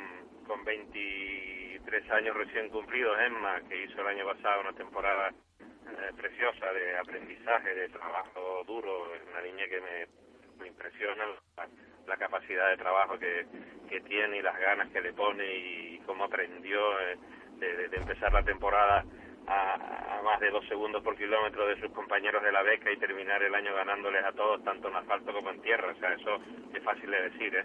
con 0.46 0.64
23 0.64 2.10
años 2.10 2.36
recién 2.36 2.68
cumplidos 2.68 3.18
Emma, 3.20 3.60
que 3.68 3.84
hizo 3.84 4.00
el 4.00 4.08
año 4.08 4.24
pasado 4.26 4.60
una 4.60 4.72
temporada 4.72 5.30
eh, 5.30 6.12
preciosa 6.16 6.72
de 6.72 6.98
aprendizaje, 6.98 7.74
de 7.74 7.88
trabajo 7.88 8.64
duro, 8.66 9.14
es 9.14 9.22
una 9.30 9.42
niña 9.42 9.66
que 9.68 9.80
me, 9.80 10.66
impresiona 10.66 11.24
la, 11.56 11.68
la 12.06 12.16
capacidad 12.16 12.70
de 12.70 12.76
trabajo 12.76 13.18
que, 13.18 13.46
que 13.88 14.00
tiene 14.00 14.38
y 14.38 14.42
las 14.42 14.58
ganas 14.58 14.90
que 14.90 15.00
le 15.00 15.12
pone 15.12 15.44
y 15.44 16.02
cómo 16.04 16.24
aprendió 16.24 17.00
eh, 17.00 17.16
de, 17.58 17.76
de- 17.76 17.88
empezar 17.98 18.32
la 18.32 18.44
temporada 18.44 19.04
a, 19.48 20.18
a 20.18 20.22
más 20.22 20.40
de 20.40 20.50
dos 20.50 20.66
segundos 20.68 21.02
por 21.04 21.16
kilómetro 21.16 21.66
de 21.68 21.80
sus 21.80 21.92
compañeros 21.92 22.42
de 22.42 22.52
la 22.52 22.62
beca 22.62 22.90
y 22.92 22.98
terminar 22.98 23.42
el 23.42 23.54
año 23.54 23.74
ganándoles 23.74 24.24
a 24.24 24.32
todos, 24.32 24.64
tanto 24.64 24.88
en 24.88 24.96
asfalto 24.96 25.32
como 25.32 25.50
en 25.50 25.62
tierra. 25.62 25.92
O 25.92 26.00
sea, 26.00 26.14
eso 26.14 26.40
es 26.74 26.82
fácil 26.84 27.10
de 27.10 27.22
decir, 27.30 27.56
¿eh? 27.56 27.64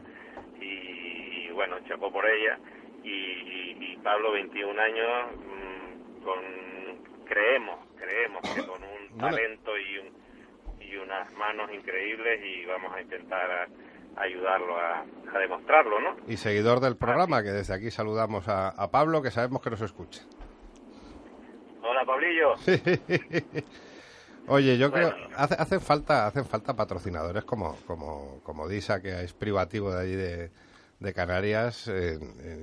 Y, 0.62 1.48
y, 1.48 1.52
bueno, 1.54 1.80
chapó 1.88 2.12
por 2.12 2.26
ella. 2.28 2.60
Y, 3.04 3.10
y- 3.12 3.78
y 3.94 3.98
Pablo, 4.04 4.32
21 4.34 4.80
años, 4.80 5.32
mm, 5.38 6.24
con 6.24 7.26
creemos, 7.26 7.80
creemos 7.98 8.46
que 8.54 8.64
con 8.66 8.84
un 8.84 9.18
talento 9.20 9.78
y, 9.78 10.00
un, 10.00 10.82
y 10.82 10.96
unas 10.98 11.32
manos 11.34 11.72
increíbles 11.74 12.42
y 12.46 12.66
vamos 12.66 12.94
a 12.94 13.02
intentar 13.02 13.52
a- 13.52 13.68
ayudarlo 14.18 14.78
a, 14.78 15.06
a 15.34 15.40
demostrarlo, 15.40 16.00
¿no? 16.00 16.16
Y 16.28 16.38
seguidor 16.38 16.80
del 16.80 16.96
programa, 16.98 17.44
que 17.44 17.52
desde 17.52 17.74
aquí 17.74 17.92
saludamos 17.92 18.48
a, 18.48 18.70
a 18.70 18.92
Pablo, 18.92 19.22
que 19.22 19.32
sabemos 19.32 19.62
que 19.62 19.70
nos 19.70 19.82
escucha. 19.82 20.22
Hola, 21.82 22.06
Pablillo. 22.06 22.54
Oye, 24.48 24.78
yo 24.78 24.92
creo 24.92 25.14
hace, 25.38 25.56
hacen 25.56 25.80
falta 25.80 26.28
hacen 26.28 26.46
falta 26.46 26.76
patrocinadores 26.76 27.46
como 27.46 27.78
como 27.88 28.42
como 28.44 28.68
Disa 28.68 29.02
que 29.02 29.22
es 29.22 29.34
privativo 29.34 29.94
de 29.94 30.02
allí 30.02 30.16
de, 30.16 30.52
de 31.00 31.14
Canarias. 31.14 31.86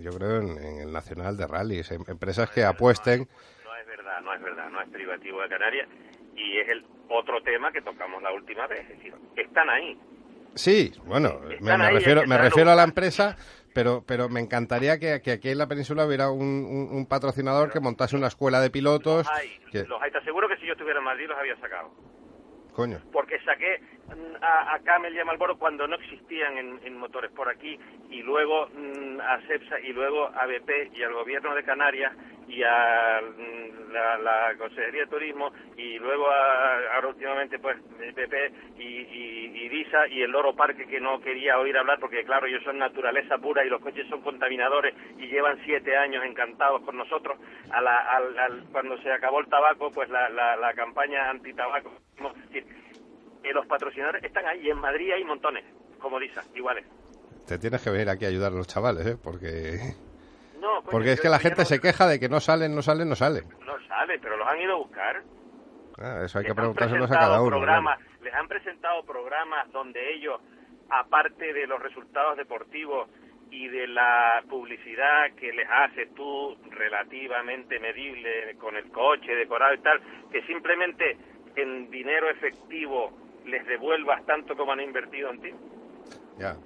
yo 0.02 0.10
creo 0.12 0.36
en, 0.42 0.58
en 0.58 0.80
el 0.80 0.92
Nacional 0.92 1.36
de 1.38 1.46
Rallys, 1.46 1.90
em- 1.90 2.04
empresas 2.06 2.50
que 2.50 2.64
apuesten. 2.64 3.26
No 3.64 3.76
es 3.76 3.86
verdad, 3.86 4.20
no 4.22 4.34
es 4.34 4.42
verdad, 4.42 4.68
no 4.70 4.82
es 4.82 4.88
privativo 4.90 5.40
de 5.40 5.48
Canarias 5.48 5.88
y 6.36 6.58
es 6.58 6.68
el 6.68 6.84
otro 7.08 7.42
tema 7.42 7.72
que 7.72 7.80
tocamos 7.80 8.22
la 8.22 8.32
última 8.32 8.66
vez, 8.66 8.80
es 8.80 8.88
decir, 8.98 9.14
están 9.36 9.70
ahí. 9.70 9.98
Sí, 10.54 10.92
bueno, 11.04 11.40
me, 11.60 11.76
refiero 11.76 12.22
que 12.22 12.26
me 12.26 12.38
refiero 12.38 12.70
a 12.70 12.74
la 12.74 12.82
empresa, 12.84 13.36
pero 13.74 14.02
pero 14.06 14.28
me 14.28 14.40
encantaría 14.40 14.98
que, 14.98 15.20
que 15.22 15.32
aquí 15.32 15.50
en 15.50 15.58
la 15.58 15.68
península 15.68 16.04
hubiera 16.06 16.30
un, 16.30 16.40
un- 16.42 16.88
un 16.90 17.06
patrocinador 17.06 17.70
que 17.70 17.80
montase 17.80 18.16
una 18.16 18.26
escuela 18.26 18.60
de 18.60 18.70
pilotos. 18.70 19.28
Hay, 19.32 19.48
que- 19.70 19.84
los 19.84 20.02
hay, 20.02 20.10
te 20.10 20.18
aseguro 20.18 20.48
que 20.48 20.56
si 20.56 20.66
yo 20.66 20.72
estuviera 20.72 20.98
en 20.98 21.04
Madrid 21.04 21.26
los 21.28 21.38
había 21.38 21.56
sacado. 21.60 21.90
coño. 22.72 23.00
porque 23.12 23.38
saqué 23.44 23.80
mm, 24.08 24.42
a, 24.42 24.74
a 24.74 24.78
Camel 24.80 25.14
y 25.14 25.18
a 25.20 25.24
Marlboro 25.24 25.58
cuando 25.58 25.86
no 25.86 25.96
existían 25.96 26.56
en, 26.58 26.80
en 26.84 26.96
motores 26.98 27.30
por 27.32 27.48
aquí 27.48 27.78
y 28.10 28.22
luego 28.22 28.68
mm, 28.68 29.20
a 29.20 29.40
CEPSA 29.46 29.80
y 29.80 29.92
luego 29.92 30.26
a 30.26 30.46
BP 30.46 30.92
y 30.96 31.02
al 31.02 31.12
gobierno 31.12 31.54
de 31.54 31.62
Canarias 31.64 32.12
y 32.50 32.62
a 32.64 33.20
mm, 33.22 33.92
la, 33.92 34.54
Consejería 34.58 35.02
de 35.04 35.10
Turismo 35.10 35.52
y 35.76 35.98
luego 35.98 36.28
a, 36.28 36.94
ahora 36.96 37.08
últimamente 37.08 37.58
pues 37.58 37.76
BP 37.82 38.78
y, 38.78 38.82
y, 38.82 39.52
y 39.64 39.68
DISA 39.68 40.08
y 40.08 40.22
el 40.22 40.30
Loro 40.30 40.54
Parque 40.54 40.86
que 40.86 41.00
no 41.00 41.20
quería 41.20 41.58
oír 41.58 41.76
hablar 41.76 41.98
porque 42.00 42.24
claro 42.24 42.46
ellos 42.46 42.62
son 42.64 42.78
naturaleza 42.78 43.38
pura 43.38 43.64
y 43.64 43.68
los 43.68 43.80
coches 43.80 44.06
son 44.08 44.20
contaminadores 44.22 44.94
y 45.18 45.26
llevan 45.28 45.58
siete 45.64 45.96
años 45.96 46.24
encantados 46.24 46.82
con 46.82 46.96
nosotros 46.96 47.38
a 47.70 47.80
la, 47.80 47.96
al- 47.96 48.38
al- 48.38 48.64
cuando 48.72 48.98
se 49.02 49.12
acabó 49.12 49.40
el 49.40 49.46
tabaco 49.48 49.90
pues 49.92 50.08
la, 50.10 50.28
la, 50.28 50.56
la 50.56 50.74
campaña 50.74 51.30
antitabaco 51.30 51.92
es 52.16 52.46
decir, 52.52 52.66
eh, 53.44 53.52
los 53.52 53.66
patrocinadores 53.66 54.22
están 54.24 54.46
ahí 54.46 54.68
en 54.68 54.78
Madrid 54.78 55.12
hay 55.12 55.24
montones 55.24 55.64
como 56.00 56.18
DISA 56.18 56.44
iguales 56.54 56.84
Te 57.46 57.58
tienes 57.58 57.82
que 57.82 57.90
venir 57.90 58.08
aquí 58.10 58.24
a 58.24 58.28
ayudar 58.28 58.52
a 58.52 58.56
los 58.56 58.66
chavales, 58.68 59.06
¿eh? 59.06 59.16
Porque 59.22 59.78
no 60.60 60.68
coño, 60.82 60.90
porque 60.90 61.12
es 61.12 61.20
que 61.20 61.28
la 61.28 61.38
gente 61.38 61.62
no- 61.62 61.66
se 61.66 61.80
queja 61.80 62.06
de 62.06 62.20
que 62.20 62.28
no 62.28 62.40
salen, 62.40 62.74
no 62.74 62.82
salen, 62.82 63.08
no 63.08 63.16
salen. 63.16 63.44
no 63.64 63.80
sale 63.88 64.18
pero 64.18 64.36
los 64.36 64.46
han 64.46 64.60
ido 64.60 64.74
a 64.74 64.78
buscar 64.78 65.22
Ah, 66.02 66.22
eso 66.24 66.38
hay 66.38 66.44
que 66.44 66.48
les 66.48 66.50
han 66.50 66.56
preguntárselos 66.56 67.10
a 67.10 67.14
cada 67.14 67.40
uno. 67.42 67.50
programas, 67.56 67.98
les 68.22 68.32
han 68.32 68.48
presentado 68.48 69.02
programas 69.04 69.70
donde 69.72 70.14
ellos, 70.14 70.40
aparte 70.88 71.52
de 71.52 71.66
los 71.66 71.82
resultados 71.82 72.36
deportivos 72.38 73.08
y 73.50 73.68
de 73.68 73.86
la 73.88 74.42
publicidad 74.48 75.32
que 75.36 75.52
les 75.52 75.68
haces 75.68 76.14
tú 76.14 76.56
relativamente 76.70 77.78
medible 77.80 78.56
con 78.58 78.76
el 78.76 78.90
coche 78.90 79.34
decorado 79.34 79.74
y 79.74 79.78
tal, 79.78 80.00
que 80.30 80.40
simplemente 80.46 81.18
en 81.56 81.90
dinero 81.90 82.30
efectivo 82.30 83.12
les 83.44 83.66
devuelvas 83.66 84.24
tanto 84.24 84.56
como 84.56 84.72
han 84.72 84.80
invertido 84.80 85.30
en 85.30 85.40
ti. 85.42 85.50
Ya. 86.38 86.56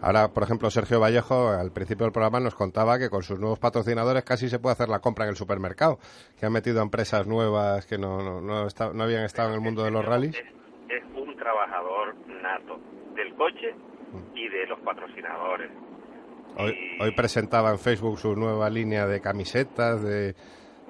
Ah. 0.00 0.06
Ahora, 0.06 0.28
por 0.28 0.42
ejemplo, 0.42 0.70
Sergio 0.70 1.00
Vallejo, 1.00 1.48
al 1.48 1.72
principio 1.72 2.04
del 2.04 2.12
programa, 2.12 2.40
nos 2.40 2.54
contaba 2.54 2.98
que 2.98 3.10
con 3.10 3.22
sus 3.22 3.38
nuevos 3.38 3.58
patrocinadores 3.58 4.24
casi 4.24 4.48
se 4.48 4.58
puede 4.58 4.74
hacer 4.74 4.88
la 4.88 5.00
compra 5.00 5.24
en 5.24 5.30
el 5.30 5.36
supermercado, 5.36 5.98
que 6.38 6.46
han 6.46 6.52
metido 6.52 6.80
a 6.80 6.82
empresas 6.82 7.26
nuevas 7.26 7.86
que 7.86 7.98
no, 7.98 8.22
no, 8.22 8.40
no, 8.40 9.02
habían 9.02 9.24
estado 9.24 9.48
en 9.48 9.54
el 9.54 9.60
mundo 9.60 9.82
de 9.84 9.90
los 9.90 10.04
rallies. 10.04 10.36
Es, 10.36 10.44
es 10.88 11.04
un 11.14 11.36
trabajador 11.36 12.14
nato 12.42 12.78
del 13.14 13.34
coche 13.34 13.74
y 14.34 14.48
de 14.48 14.66
los 14.66 14.78
patrocinadores. 14.80 15.70
Hoy, 16.58 16.74
hoy 17.00 17.10
presentaba 17.12 17.70
en 17.70 17.78
Facebook 17.78 18.18
su 18.18 18.34
nueva 18.34 18.70
línea 18.70 19.06
de 19.06 19.20
camisetas, 19.20 20.02
de, 20.02 20.34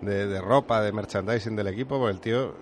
de, 0.00 0.26
de 0.26 0.40
ropa, 0.40 0.80
de 0.80 0.92
merchandising 0.92 1.57
del 1.57 1.68
equipo, 1.68 1.98
porque 1.98 2.14
el 2.14 2.20
tío, 2.20 2.54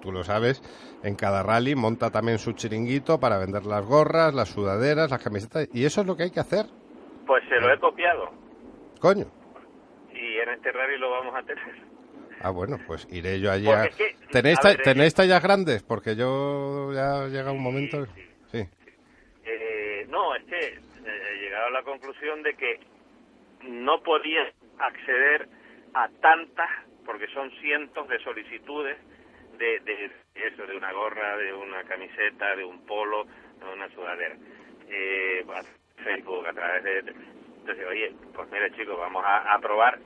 tú 0.00 0.12
lo 0.12 0.24
sabes, 0.24 0.62
en 1.02 1.14
cada 1.16 1.42
rally 1.42 1.74
monta 1.74 2.10
también 2.10 2.38
su 2.38 2.52
chiringuito 2.52 3.20
para 3.20 3.38
vender 3.38 3.64
las 3.66 3.84
gorras, 3.84 4.34
las 4.34 4.48
sudaderas, 4.48 5.10
las 5.10 5.22
camisetas, 5.22 5.68
y 5.72 5.84
eso 5.84 6.00
es 6.00 6.06
lo 6.06 6.16
que 6.16 6.24
hay 6.24 6.30
que 6.30 6.40
hacer, 6.40 6.66
Pues 7.26 7.42
se 7.48 7.60
lo 7.60 7.72
he 7.72 7.78
copiado 7.78 8.30
coño. 9.00 9.26
y 10.12 10.38
en 10.38 10.48
este 10.50 10.72
rally 10.72 10.98
lo 10.98 11.10
vamos 11.10 11.34
a 11.34 11.42
tener. 11.42 11.90
Ah, 12.42 12.50
bueno, 12.50 12.78
pues 12.86 13.06
iré 13.10 13.38
yo 13.38 13.52
allí 13.52 13.66
Porque 13.66 13.80
a... 13.80 13.84
es 13.84 13.96
que, 13.96 14.16
¿Tenéis, 14.32 14.58
a 14.64 14.68
ver, 14.68 14.82
¿Tenéis 14.82 15.12
tallas 15.14 15.42
grandes? 15.42 15.82
Porque 15.82 16.16
yo 16.16 16.90
ya 16.94 17.26
llega 17.28 17.52
un 17.52 17.62
momento... 17.62 18.06
sí. 18.06 18.12
Sí. 18.52 18.68
Eh, 19.44 20.06
no, 20.08 20.34
es 20.34 20.44
que 20.44 20.56
eh, 20.58 20.78
he 21.04 21.40
llegado 21.42 21.66
a 21.66 21.70
la 21.70 21.82
conclusión 21.82 22.42
de 22.42 22.54
que 22.54 22.80
no 23.68 24.02
podía 24.02 24.40
acceder 24.78 25.48
a 25.94 26.08
tantas, 26.22 26.68
porque 27.04 27.26
son 27.34 27.50
cientos 27.60 28.08
de 28.08 28.18
solicitudes 28.24 28.96
de, 29.60 29.80
de 29.80 30.10
eso, 30.34 30.66
de 30.66 30.76
una 30.76 30.90
gorra, 30.92 31.36
de 31.36 31.52
una 31.52 31.84
camiseta, 31.84 32.56
de 32.56 32.64
un 32.64 32.84
polo, 32.86 33.24
de 33.24 33.72
una 33.72 33.88
sudadera. 33.90 34.34
Eh, 34.88 35.44
Facebook, 36.02 36.46
a 36.46 36.52
través 36.52 36.82
de... 36.82 36.98
Entonces, 37.60 37.86
oye, 37.86 38.14
pues 38.34 38.50
mira 38.50 38.70
chicos, 38.70 38.98
vamos 38.98 39.22
a, 39.26 39.58
probar. 39.60 39.98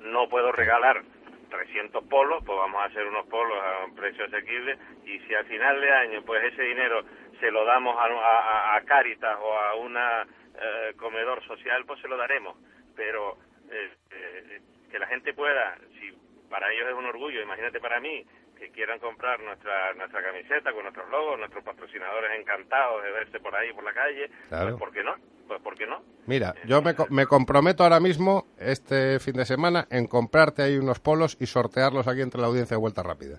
No 0.00 0.28
puedo 0.28 0.52
regalar 0.52 1.02
300 1.50 2.04
polos, 2.04 2.42
pues 2.46 2.56
vamos 2.58 2.80
a 2.80 2.86
hacer 2.86 3.06
unos 3.06 3.26
polos 3.26 3.58
a 3.62 3.84
un 3.84 3.94
precio 3.94 4.24
asequible 4.24 4.78
y 5.04 5.18
si 5.20 5.34
al 5.34 5.44
final 5.44 5.80
de 5.80 5.92
año 5.92 6.22
pues 6.22 6.42
ese 6.44 6.62
dinero 6.62 7.04
se 7.38 7.50
lo 7.50 7.64
damos 7.66 7.94
a, 7.98 8.74
a, 8.74 8.80
Cáritas 8.82 9.36
o 9.38 9.58
a 9.58 9.74
una 9.74 10.22
eh, 10.22 10.94
comedor 10.96 11.44
social, 11.46 11.84
pues 11.84 12.00
se 12.00 12.08
lo 12.08 12.16
daremos. 12.16 12.56
Pero 12.96 13.36
eh, 13.70 13.90
eh, 14.10 14.60
que 14.90 14.98
la 14.98 15.06
gente 15.08 15.34
pueda, 15.34 15.76
si 16.00 16.10
para 16.48 16.72
ellos 16.72 16.88
es 16.88 16.94
un 16.94 17.04
orgullo, 17.04 17.42
imagínate 17.42 17.80
para 17.80 18.00
mí, 18.00 18.24
que 18.58 18.70
quieran 18.70 18.98
comprar 18.98 19.38
nuestra 19.40 19.92
nuestra 19.94 20.22
camiseta 20.22 20.72
con 20.72 20.82
nuestros 20.82 21.08
logos, 21.10 21.38
nuestros 21.38 21.62
patrocinadores 21.64 22.30
encantados 22.40 23.02
de 23.04 23.10
verse 23.12 23.38
por 23.40 23.54
ahí 23.54 23.72
por 23.72 23.84
la 23.84 23.92
calle, 23.92 24.30
Claro. 24.48 24.70
pues 24.70 24.78
¿por 24.78 24.92
qué 24.92 25.04
no? 25.04 25.14
Pues 25.46 25.60
¿por 25.62 25.74
qué 25.76 25.86
no? 25.86 26.02
Mira, 26.26 26.54
yo 26.66 26.82
me, 26.82 26.94
me 27.10 27.26
comprometo 27.26 27.84
ahora 27.84 28.00
mismo, 28.00 28.46
este 28.58 29.20
fin 29.20 29.34
de 29.34 29.44
semana, 29.46 29.86
en 29.90 30.06
comprarte 30.06 30.62
ahí 30.62 30.76
unos 30.76 30.98
polos 31.00 31.36
y 31.38 31.46
sortearlos 31.46 32.08
aquí 32.08 32.20
entre 32.22 32.40
la 32.40 32.48
audiencia 32.48 32.76
de 32.76 32.80
Vuelta 32.80 33.02
Rápida. 33.02 33.38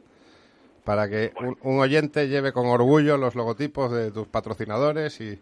Para 0.85 1.09
que 1.09 1.33
un, 1.41 1.57
un 1.63 1.79
oyente 1.81 2.29
lleve 2.29 2.53
con 2.53 2.67
orgullo 2.67 3.17
los 3.17 3.35
logotipos 3.35 3.91
de 3.91 4.09
tus 4.11 4.27
patrocinadores 4.29 5.19
y, 5.19 5.37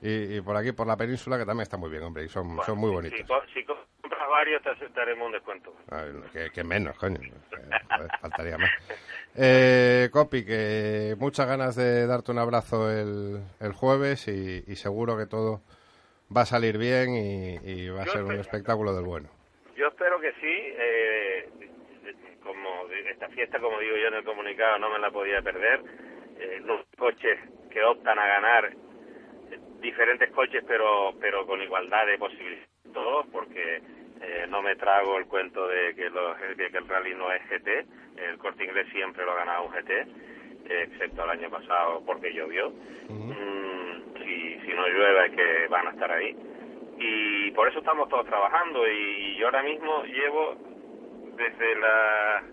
y, 0.00 0.36
y 0.36 0.40
por 0.40 0.56
aquí, 0.56 0.72
por 0.72 0.86
la 0.86 0.96
península, 0.96 1.36
que 1.36 1.44
también 1.44 1.64
está 1.64 1.76
muy 1.76 1.90
bien, 1.90 2.02
hombre, 2.04 2.24
y 2.24 2.28
son, 2.30 2.58
son 2.64 2.78
muy 2.78 2.88
Si, 2.88 2.94
bonitos. 2.94 3.18
si 3.52 3.64
compras 3.64 3.86
varios 4.30 4.62
te 4.62 4.70
aceptaremos 4.70 5.26
un 5.26 5.32
descuento. 5.32 5.74
Ay, 5.90 6.12
que, 6.32 6.50
que 6.50 6.64
menos, 6.64 6.96
coño. 6.98 7.20
Eh, 7.20 7.70
joder, 7.96 8.10
faltaría 8.20 8.58
más. 8.58 8.70
Eh, 9.36 10.08
Copi, 10.12 10.44
que 10.44 11.14
muchas 11.18 11.46
ganas 11.46 11.76
de 11.76 12.06
darte 12.06 12.32
un 12.32 12.38
abrazo 12.38 12.90
el, 12.90 13.40
el 13.60 13.72
jueves 13.72 14.26
y, 14.28 14.64
y 14.66 14.76
seguro 14.76 15.16
que 15.18 15.26
todo 15.26 15.60
va 16.34 16.42
a 16.42 16.46
salir 16.46 16.78
bien 16.78 17.14
y, 17.14 17.56
y 17.64 17.88
va 17.90 18.02
a 18.02 18.06
Yo 18.06 18.12
ser 18.12 18.24
un 18.24 18.38
espectáculo 18.38 18.94
del 18.94 19.04
bueno. 19.04 19.28
Yo 19.76 19.88
espero 19.88 20.20
que 20.20 20.32
sí. 20.32 20.40
eh, 20.42 21.48
como 22.42 22.86
esta 23.10 23.28
fiesta, 23.28 23.58
como 23.60 23.78
digo 23.80 23.96
yo 23.96 24.08
en 24.08 24.14
el 24.14 24.24
comunicado, 24.24 24.78
no 24.78 24.90
me 24.90 24.98
la 24.98 25.10
podía 25.10 25.42
perder. 25.42 25.80
Eh, 26.38 26.60
los 26.64 26.84
coches 26.96 27.38
que 27.70 27.82
optan 27.84 28.18
a 28.18 28.26
ganar, 28.26 28.64
eh, 28.66 29.58
diferentes 29.80 30.30
coches, 30.32 30.64
pero 30.66 31.12
pero 31.20 31.46
con 31.46 31.62
igualdad 31.62 32.06
de 32.06 32.18
posibilidades, 32.18 32.68
todos, 32.92 33.26
porque 33.30 33.82
eh, 34.20 34.46
no 34.48 34.62
me 34.62 34.76
trago 34.76 35.18
el 35.18 35.26
cuento 35.26 35.66
de 35.68 35.94
que, 35.94 36.10
los, 36.10 36.38
de 36.56 36.70
que 36.70 36.78
el 36.78 36.88
rally 36.88 37.14
no 37.14 37.32
es 37.32 37.42
GT. 37.48 37.68
El 38.16 38.38
corte 38.38 38.64
inglés 38.64 38.86
siempre 38.92 39.24
lo 39.24 39.32
ha 39.32 39.36
ganado 39.36 39.64
un 39.64 39.72
GT, 39.72 39.90
eh, 39.90 40.06
excepto 40.90 41.24
el 41.24 41.30
año 41.30 41.50
pasado 41.50 42.02
porque 42.04 42.32
llovió. 42.32 42.70
Mm, 43.08 44.14
si, 44.18 44.60
si 44.60 44.74
no 44.74 44.86
llueve, 44.88 45.26
es 45.26 45.32
que 45.32 45.66
van 45.68 45.86
a 45.88 45.90
estar 45.90 46.10
ahí 46.10 46.36
y 47.00 47.50
por 47.52 47.66
eso 47.66 47.78
estamos 47.78 48.08
todos 48.10 48.26
trabajando 48.26 48.86
y 48.86 49.36
yo 49.38 49.46
ahora 49.46 49.62
mismo 49.62 50.04
llevo 50.04 50.54
desde 51.34 51.74
las 51.76 52.44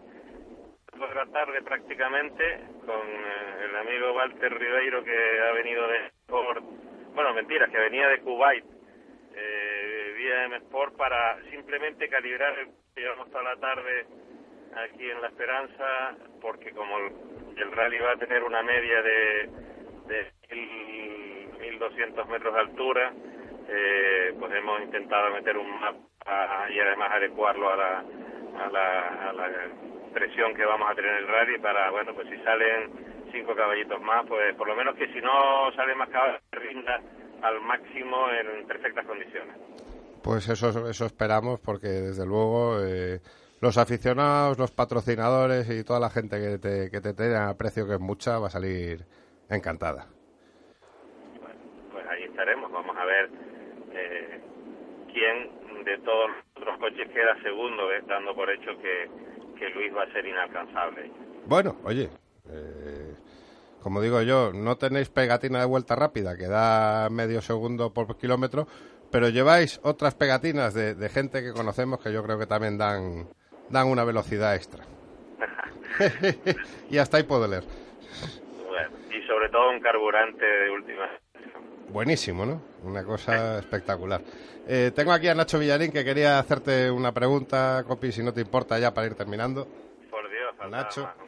dos 0.97 1.09
de 1.09 1.15
la 1.15 1.25
tarde 1.25 1.61
prácticamente 1.61 2.61
con 2.85 3.05
eh, 3.07 3.65
el 3.65 3.75
amigo 3.75 4.13
Walter 4.13 4.57
Ribeiro 4.57 5.03
que 5.03 5.41
ha 5.41 5.51
venido 5.51 5.85
de 5.89 6.11
bueno 7.13 7.33
mentiras 7.33 7.69
que 7.69 7.77
venía 7.77 8.07
de 8.07 8.21
Kuwait 8.21 8.63
eh, 9.35 9.66
vía 10.27 10.43
M 10.45 10.57
Sport 10.57 10.97
para 10.97 11.41
simplemente 11.49 12.09
calibrar 12.09 12.59
el 12.59 12.67
llevamos 12.95 13.29
toda 13.31 13.43
la 13.43 13.55
tarde 13.57 14.05
aquí 14.75 15.09
en 15.09 15.21
La 15.21 15.27
Esperanza 15.27 16.17
porque 16.41 16.71
como 16.71 16.97
el, 16.97 17.71
rally 17.71 17.97
va 17.99 18.11
a 18.11 18.17
tener 18.17 18.43
una 18.43 18.61
media 18.61 19.01
de, 19.01 19.49
de 20.07 20.31
mil- 20.51 21.49
1200 21.61 22.27
metros 22.27 22.53
de 22.53 22.59
altura 22.59 23.13
eh, 23.69 24.33
pues 24.37 24.51
hemos 24.53 24.81
intentado 24.81 25.29
meter 25.31 25.57
un 25.57 25.69
mapa 25.79 26.69
y 26.71 26.79
además 26.79 27.11
adecuarlo 27.11 27.71
a 27.71 27.75
la, 27.77 27.99
a 27.99 28.69
la, 28.69 29.29
a 29.29 29.33
la 29.33 29.49
presión 30.13 30.53
que 30.55 30.65
vamos 30.65 30.89
a 30.91 30.95
tener 30.95 31.11
en 31.11 31.17
el 31.19 31.27
rally 31.27 31.57
para, 31.59 31.89
bueno, 31.91 32.13
pues 32.13 32.27
si 32.29 32.37
salen 32.43 32.91
cinco 33.31 33.55
caballitos 33.55 34.01
más, 34.01 34.25
pues 34.27 34.55
por 34.55 34.67
lo 34.67 34.75
menos 34.75 34.95
que 34.95 35.07
si 35.13 35.21
no 35.21 35.71
sale 35.73 35.95
más 35.95 36.09
caballos, 36.09 36.41
rinda 36.51 36.99
al 37.43 37.61
máximo 37.61 38.29
en 38.31 38.67
perfectas 38.67 39.05
condiciones. 39.05 39.55
Pues 40.27 40.49
eso, 40.49 40.89
eso 40.89 41.05
esperamos 41.05 41.61
porque 41.61 41.87
desde 41.87 42.25
luego 42.25 42.83
eh, 42.83 43.21
los 43.61 43.77
aficionados, 43.77 44.59
los 44.59 44.71
patrocinadores 44.71 45.69
y 45.69 45.85
toda 45.85 46.01
la 46.01 46.09
gente 46.09 46.37
que 46.37 46.57
te, 46.57 46.91
que 46.91 46.99
te 46.99 47.13
tiene 47.13 47.37
a 47.37 47.53
precio 47.53 47.87
que 47.87 47.93
es 47.93 47.99
mucha 48.01 48.37
va 48.37 48.47
a 48.47 48.49
salir 48.49 49.05
encantada. 49.49 50.09
Pues 51.93 52.05
ahí 52.09 52.23
estaremos, 52.23 52.69
vamos 52.69 52.93
a 52.97 53.05
ver 53.05 53.29
eh, 53.93 54.41
quién 55.13 55.85
de 55.85 55.97
todos 55.99 56.27
los 56.27 56.37
otros 56.57 56.77
coches 56.79 57.07
queda 57.13 57.41
segundo, 57.41 57.89
eh, 57.93 58.03
dando 58.05 58.35
por 58.35 58.49
hecho 58.49 58.77
que, 58.81 59.09
que 59.57 59.69
Luis 59.69 59.95
va 59.95 60.03
a 60.03 60.11
ser 60.11 60.25
inalcanzable. 60.25 61.09
Bueno, 61.45 61.77
oye, 61.85 62.09
eh, 62.49 63.15
como 63.81 64.01
digo 64.01 64.21
yo, 64.23 64.51
no 64.51 64.75
tenéis 64.75 65.07
pegatina 65.07 65.61
de 65.61 65.67
vuelta 65.67 65.95
rápida 65.95 66.35
que 66.35 66.47
da 66.47 67.09
medio 67.09 67.41
segundo 67.41 67.93
por 67.93 68.17
kilómetro, 68.17 68.67
pero 69.11 69.29
lleváis 69.29 69.79
otras 69.83 70.15
pegatinas 70.15 70.73
de, 70.73 70.95
de 70.95 71.09
gente 71.09 71.41
que 71.43 71.53
conocemos 71.53 71.99
que 71.99 72.11
yo 72.11 72.23
creo 72.23 72.37
que 72.37 72.47
también 72.47 72.77
dan, 72.77 73.27
dan 73.69 73.87
una 73.87 74.03
velocidad 74.03 74.55
extra. 74.55 74.83
y 76.89 76.97
hasta 76.97 77.17
ahí 77.17 77.23
puedo 77.23 77.47
leer. 77.47 77.63
Bueno, 78.67 78.89
y 79.09 79.25
sobre 79.27 79.49
todo 79.49 79.69
un 79.71 79.79
carburante 79.79 80.45
de 80.45 80.71
última 80.71 81.09
Buenísimo, 81.89 82.45
¿no? 82.45 82.61
Una 82.83 83.03
cosa 83.03 83.59
espectacular. 83.59 84.21
Eh, 84.67 84.91
tengo 84.93 85.13
aquí 85.13 85.29
a 85.29 85.35
Nacho 85.35 85.57
Villarín 85.57 85.91
que 85.91 86.03
quería 86.03 86.37
hacerte 86.37 86.91
una 86.91 87.13
pregunta, 87.13 87.83
Copi, 87.87 88.11
si 88.11 88.21
no 88.21 88.33
te 88.33 88.41
importa 88.41 88.77
ya 88.77 88.93
para 88.93 89.07
ir 89.07 89.15
terminando. 89.15 89.65
Por 90.09 90.29
Dios, 90.29 90.69
Nacho. 90.69 91.03
más. 91.03 91.26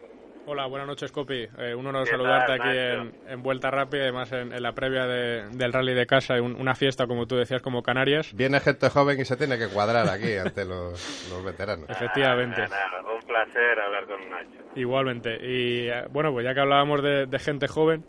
Hola, 0.52 0.66
buenas 0.66 0.88
noches, 0.88 1.12
Copi. 1.12 1.48
Eh, 1.60 1.76
un 1.76 1.86
honor 1.86 2.06
¿Qué 2.06 2.10
saludarte 2.10 2.58
tal, 2.58 2.62
aquí 2.62 2.76
en, 2.76 3.14
en 3.28 3.44
Vuelta 3.44 3.70
Rápida, 3.70 4.02
además 4.02 4.32
en, 4.32 4.52
en 4.52 4.64
la 4.64 4.74
previa 4.74 5.06
de- 5.06 5.48
del 5.52 5.72
rally 5.72 5.94
de 5.94 6.08
casa, 6.08 6.38
y 6.38 6.40
un- 6.40 6.56
una 6.60 6.74
fiesta, 6.74 7.06
como 7.06 7.28
tú 7.28 7.36
decías, 7.36 7.62
como 7.62 7.84
Canarias. 7.84 8.34
Viene 8.34 8.60
gente 8.60 8.90
joven 8.90 9.20
y 9.22 9.26
se 9.26 9.38
tiene 9.38 9.60
que 9.60 9.68
cuadrar 9.68 10.10
aquí 10.10 10.36
ante 10.38 10.66
los, 10.66 11.30
los 11.30 11.46
veteranos. 11.46 11.88
Efectivamente. 11.92 12.62
Nada, 12.62 12.78
nada, 12.90 13.14
un 13.14 13.22
placer 13.28 13.80
hablar 13.80 14.06
con 14.08 14.28
Nacho. 14.28 14.64
Igualmente. 14.76 15.36
Y 15.36 15.88
eh, 15.88 16.06
bueno, 16.10 16.32
pues 16.32 16.44
ya 16.44 16.56
que 16.56 16.62
hablábamos 16.62 17.04
de, 17.04 17.28
de 17.28 17.38
gente 17.38 17.68
joven, 17.68 18.04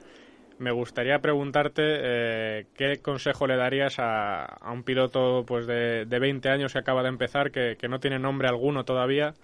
me 0.56 0.70
gustaría 0.70 1.18
preguntarte 1.18 1.82
eh, 1.84 2.66
qué 2.74 3.02
consejo 3.02 3.48
le 3.48 3.56
darías 3.58 3.98
a, 3.98 4.46
a 4.46 4.72
un 4.72 4.82
piloto 4.82 5.44
pues 5.46 5.66
de, 5.66 6.06
de 6.06 6.18
20 6.18 6.48
años 6.48 6.72
que 6.72 6.78
acaba 6.78 7.02
de 7.02 7.10
empezar, 7.10 7.50
que, 7.50 7.76
que 7.78 7.88
no 7.88 8.00
tiene 8.00 8.18
nombre 8.18 8.48
alguno 8.48 8.86
todavía 8.86 9.34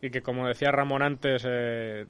y 0.00 0.10
que, 0.10 0.22
como 0.22 0.46
decía 0.46 0.70
Ramón 0.70 1.02
antes, 1.02 1.42
eh, 1.46 2.06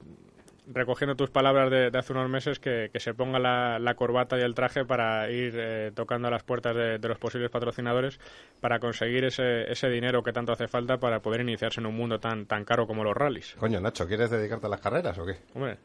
recogiendo 0.71 1.15
tus 1.15 1.31
palabras 1.31 1.71
de, 1.71 1.89
de 1.89 1.97
hace 1.97 2.13
unos 2.13 2.29
meses, 2.29 2.59
que, 2.59 2.91
que 2.93 2.99
se 2.99 3.15
ponga 3.15 3.39
la, 3.39 3.79
la 3.79 3.95
corbata 3.95 4.37
y 4.37 4.41
el 4.41 4.53
traje 4.53 4.85
para 4.85 5.27
ir 5.31 5.55
eh, 5.57 5.91
tocando 5.95 6.27
a 6.27 6.31
las 6.31 6.43
puertas 6.43 6.75
de, 6.75 6.99
de 6.99 7.07
los 7.07 7.17
posibles 7.17 7.49
patrocinadores 7.49 8.19
para 8.61 8.79
conseguir 8.79 9.25
ese, 9.25 9.71
ese 9.71 9.89
dinero 9.89 10.21
que 10.21 10.31
tanto 10.31 10.51
hace 10.51 10.67
falta 10.67 10.97
para 10.99 11.21
poder 11.21 11.41
iniciarse 11.41 11.79
en 11.79 11.87
un 11.87 11.95
mundo 11.95 12.19
tan, 12.19 12.45
tan 12.45 12.65
caro 12.65 12.85
como 12.85 13.03
los 13.03 13.17
rallies. 13.17 13.55
Coño, 13.55 13.81
Nacho, 13.81 14.07
¿quieres 14.07 14.29
dedicarte 14.29 14.67
a 14.67 14.69
las 14.69 14.81
carreras 14.81 15.17
o 15.17 15.25
qué? 15.25 15.37
Hombre, 15.55 15.79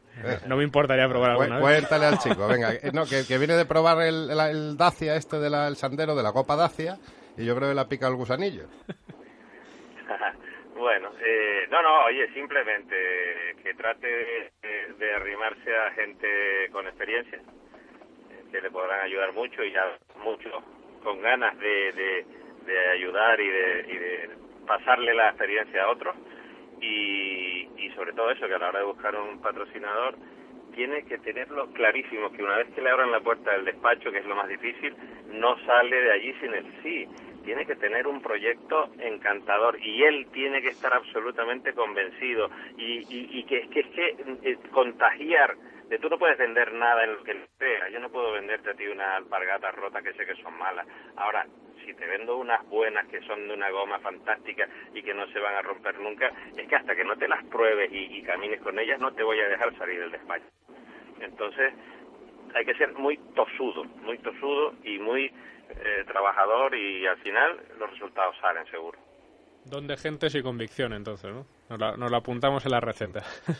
no 0.45 0.55
me 0.57 0.63
importaría 0.63 1.09
probar 1.09 1.35
Cu- 1.35 1.41
alguna 1.41 1.55
vez. 1.57 1.63
Cuéntale 1.79 2.05
al 2.05 2.19
chico, 2.19 2.47
venga. 2.47 2.73
eh, 2.73 2.91
No, 2.93 3.05
que, 3.07 3.25
que 3.25 3.39
viene 3.39 3.55
de 3.55 3.65
probar 3.65 3.99
el, 4.03 4.29
el, 4.29 4.39
el 4.39 4.77
Dacia 4.77 5.15
este 5.15 5.39
del 5.39 5.55
el 5.55 5.75
sandero 5.77 6.13
de 6.15 6.21
la 6.21 6.31
Copa 6.31 6.55
Dacia 6.55 6.99
y 7.37 7.43
yo 7.45 7.55
creo 7.55 7.69
que 7.69 7.75
le 7.75 7.81
ha 7.81 7.87
picado 7.89 8.11
el 8.11 8.17
gusanillo. 8.19 8.67
bueno, 10.75 11.11
eh, 11.25 11.67
no, 11.71 11.81
no, 11.81 12.05
oye, 12.05 12.27
simplemente 12.33 13.55
que 13.63 13.73
trate 13.73 14.51
de, 14.97 15.13
arrimarse 15.13 15.75
a 15.75 15.91
gente 15.91 16.69
con 16.71 16.85
experiencia, 16.87 17.37
eh, 17.37 18.43
que 18.51 18.61
le 18.61 18.69
podrán 18.69 19.01
ayudar 19.01 19.31
mucho 19.33 19.63
y 19.63 19.71
ya 19.71 19.97
mucho 20.17 20.49
con 21.03 21.21
ganas 21.21 21.57
de, 21.59 21.91
de, 21.93 22.25
de 22.65 22.89
ayudar 22.89 23.39
y 23.39 23.47
de, 23.47 23.85
y 23.87 23.97
de 23.97 24.29
pasarle 24.67 25.13
la 25.13 25.29
experiencia 25.29 25.83
a 25.83 25.89
otros. 25.89 26.15
Y, 26.81 27.69
y 27.77 27.91
sobre 27.95 28.13
todo 28.13 28.29
eso, 28.31 28.47
que 28.47 28.55
a 28.55 28.59
la 28.59 28.69
hora 28.69 28.79
de 28.79 28.85
buscar 28.85 29.15
un 29.15 29.41
patrocinador 29.41 30.15
tiene 30.75 31.05
que 31.05 31.17
tenerlo 31.19 31.71
clarísimo, 31.71 32.31
que 32.31 32.43
una 32.43 32.57
vez 32.57 32.67
que 32.75 32.81
le 32.81 32.89
abran 32.89 33.11
la 33.11 33.21
puerta 33.21 33.51
del 33.51 33.65
despacho, 33.65 34.11
que 34.11 34.19
es 34.19 34.25
lo 34.25 34.35
más 34.35 34.49
difícil, 34.49 34.93
no 35.31 35.57
sale 35.65 36.01
de 36.01 36.11
allí 36.11 36.33
sin 36.41 36.53
el 36.53 36.65
sí. 36.83 37.07
Tiene 37.45 37.65
que 37.65 37.75
tener 37.75 38.07
un 38.07 38.21
proyecto 38.21 38.89
encantador 38.99 39.79
y 39.79 40.03
él 40.03 40.27
tiene 40.33 40.61
que 40.61 40.69
estar 40.69 40.91
absolutamente 40.93 41.73
convencido 41.73 42.49
y, 42.75 43.05
y, 43.07 43.39
y 43.39 43.43
que, 43.43 43.59
es 43.59 43.87
que 43.87 44.15
eh, 44.43 44.57
contagiar 44.71 45.55
de 45.87 45.99
tú 45.99 46.09
no 46.09 46.17
puedes 46.17 46.39
vender 46.39 46.73
nada 46.73 47.03
en 47.03 47.13
lo 47.13 47.23
que 47.23 47.37
crea. 47.59 47.89
Yo 47.89 47.99
no 47.99 48.09
puedo 48.09 48.31
venderte 48.31 48.71
a 48.71 48.73
ti 48.73 48.87
una 48.87 49.17
alpargata 49.17 49.71
rota 49.71 50.01
que 50.01 50.13
sé 50.13 50.25
que 50.25 50.35
son 50.41 50.57
malas. 50.57 50.87
Ahora, 51.15 51.45
si 51.85 51.93
te 51.93 52.07
vendo 52.07 52.37
unas 52.37 52.67
buenas 52.67 53.07
que 53.07 53.21
son 53.21 53.47
de 53.47 53.53
una 53.53 53.69
goma 53.69 53.99
fantástica 53.99 54.67
y 54.95 55.03
que 55.03 55.13
no 55.13 55.27
se 55.27 55.39
van 55.39 55.53
a 55.53 55.61
romper 55.61 55.99
nunca, 55.99 56.31
es 56.57 56.67
que 56.67 56.75
hasta 56.75 56.95
que 56.95 57.03
no 57.03 57.15
te 57.15 57.27
las 57.27 57.43
pruebes 57.45 57.91
y, 57.91 58.17
y 58.17 58.23
camines 58.23 58.59
con 58.61 58.79
ellas 58.79 58.99
no 58.99 59.13
te 59.13 59.21
voy 59.21 59.39
a 59.39 59.47
dejar 59.47 59.71
salir 59.77 59.99
del 59.99 60.11
despacho. 60.11 60.45
Entonces, 61.21 61.73
hay 62.55 62.65
que 62.65 62.73
ser 62.75 62.93
muy 62.93 63.17
tosudo, 63.35 63.83
muy 64.03 64.17
tosudo 64.17 64.73
y 64.83 64.97
muy 64.97 65.31
eh, 65.69 66.03
trabajador 66.07 66.75
y 66.75 67.05
al 67.07 67.17
final 67.17 67.61
los 67.79 67.89
resultados 67.91 68.35
salen 68.41 68.65
seguro. 68.71 68.99
Don 69.65 69.87
de 69.87 69.97
gentes 69.97 70.35
y 70.35 70.43
convicción, 70.43 70.93
entonces, 70.93 71.33
¿no? 71.33 71.45
Nos 71.69 71.79
la, 71.79 71.97
nos 71.97 72.11
la 72.11 72.17
apuntamos 72.17 72.65
en 72.65 72.71
la 72.71 72.79
receta. 72.79 73.23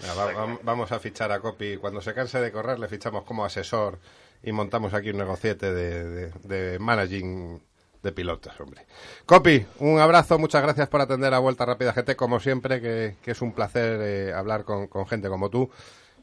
Ya, 0.00 0.14
va- 0.14 0.32
va- 0.32 0.58
vamos 0.62 0.92
a 0.92 1.00
fichar 1.00 1.32
a 1.32 1.40
Copi. 1.40 1.76
Cuando 1.78 2.00
se 2.00 2.14
canse 2.14 2.40
de 2.40 2.52
correr, 2.52 2.78
le 2.78 2.86
fichamos 2.86 3.24
como 3.24 3.44
asesor 3.44 3.98
y 4.44 4.52
montamos 4.52 4.94
aquí 4.94 5.10
un 5.10 5.18
negociete 5.18 5.74
de, 5.74 6.04
de, 6.04 6.30
de 6.44 6.78
managing 6.78 7.60
de 8.00 8.12
pilotos, 8.12 8.60
hombre. 8.60 8.86
Copi, 9.26 9.66
un 9.80 9.98
abrazo, 9.98 10.38
muchas 10.38 10.62
gracias 10.62 10.88
por 10.88 11.00
atender 11.00 11.34
a 11.34 11.40
Vuelta 11.40 11.66
Rápida 11.66 11.92
GT, 11.92 12.14
como 12.14 12.38
siempre, 12.38 12.80
que, 12.80 13.16
que 13.20 13.32
es 13.32 13.42
un 13.42 13.52
placer 13.52 13.98
eh, 14.00 14.32
hablar 14.32 14.62
con, 14.62 14.86
con 14.86 15.04
gente 15.08 15.28
como 15.28 15.50
tú. 15.50 15.68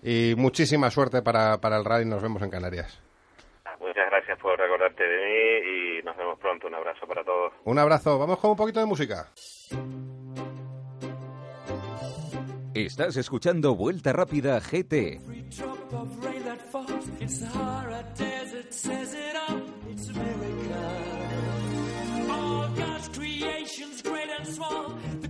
Y 0.02 0.36
muchísima 0.38 0.90
suerte 0.90 1.22
para, 1.22 1.60
para 1.60 1.76
el 1.76 1.84
rally, 1.84 2.06
nos 2.06 2.22
vemos 2.22 2.42
en 2.42 2.50
Canarias. 2.52 3.02
Gracias 4.26 4.42
por 4.42 4.58
recordarte 4.58 5.04
de 5.04 5.24
mí 5.24 6.00
y 6.00 6.04
nos 6.04 6.18
vemos 6.18 6.40
pronto. 6.40 6.66
Un 6.66 6.74
abrazo 6.74 7.06
para 7.06 7.24
todos. 7.24 7.54
Un 7.64 7.78
abrazo, 7.78 8.18
vamos 8.18 8.40
con 8.40 8.52
un 8.52 8.58
poquito 8.58 8.80
de 8.80 8.88
música. 8.88 9.30
Estás 12.74 13.18
escuchando 13.18 13.76
Vuelta 13.76 14.14
Rápida 14.14 14.60
GT. 14.60 15.22
creations, 23.14 24.02
great 24.02 24.30
and 24.38 24.48
small, 24.48 24.98
the 25.22 25.28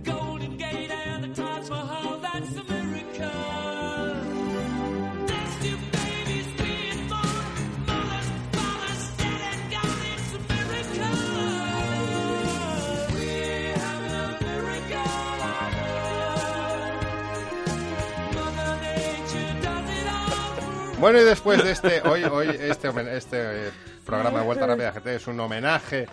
Bueno, 21.00 21.20
y 21.20 21.24
después 21.24 21.62
de 21.62 21.72
este, 21.72 22.00
hoy, 22.08 22.24
hoy 22.24 22.48
este, 22.48 22.88
este 23.16 23.36
eh, 23.68 23.70
programa 24.04 24.40
de 24.40 24.46
Vuelta 24.46 24.66
Rápida 24.66 24.92
GT 24.92 25.06
es 25.16 25.26
un 25.26 25.38
homenaje 25.38 26.06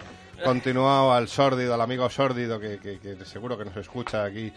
continuado 0.44 1.14
al 1.14 1.28
sórdido, 1.30 1.74
al 1.74 1.82
amigo 1.82 2.10
sórdido 2.10 2.60
que, 2.60 2.80
que- 2.80 3.00
que 3.00 3.16
seguro 3.26 3.58
que 3.58 3.66
nos 3.66 3.78
escucha 3.78 4.26
aquí. 4.26 4.52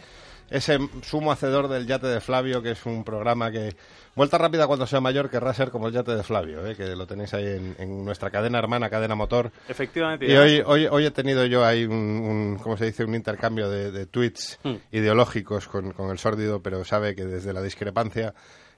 Ese 0.50 0.78
sumo 1.02 1.32
hacedor 1.32 1.66
del 1.68 1.86
yate 1.86 2.06
de 2.06 2.20
Flavio, 2.20 2.62
que 2.62 2.72
es 2.72 2.86
un 2.86 3.02
programa 3.04 3.50
que, 3.50 3.74
Vuelta 4.14 4.38
Rápida 4.38 4.66
cuando 4.66 4.86
sea 4.86 5.00
mayor, 5.00 5.28
querrá 5.30 5.52
ser 5.54 5.70
como 5.70 5.88
el 5.88 5.94
yate 5.94 6.14
de 6.16 6.22
Flavio, 6.22 6.64
eh, 6.66 6.74
que 6.76 6.86
lo 6.96 7.06
tenéis 7.06 7.32
ahí 7.34 7.46
en, 7.46 7.76
en 7.78 8.04
nuestra 8.04 8.30
cadena 8.30 8.58
hermana, 8.58 8.88
Cadena 8.90 9.14
Motor. 9.14 9.50
Efectivamente. 9.68 10.26
Y 10.26 10.36
hoy, 10.36 10.62
hoy, 10.64 10.86
hoy 10.90 11.06
he 11.06 11.10
tenido 11.10 11.44
yo 11.46 11.64
ahí 11.64 11.84
un, 11.84 11.92
un 11.94 12.58
¿cómo 12.62 12.76
se 12.76 12.86
dice? 12.86 13.04
Un 13.04 13.14
intercambio 13.14 13.68
de, 13.70 13.90
de 13.92 14.06
tweets 14.06 14.58
Hmm. 14.62 14.74
ideológicos 14.92 15.66
con, 15.68 15.92
con 15.92 16.10
el 16.10 16.18
sórdido, 16.18 16.60
pero 16.62 16.84
sabe 16.84 17.14
que 17.14 17.24
desde 17.24 17.52
la 17.52 17.60
discrepancia 17.62 18.32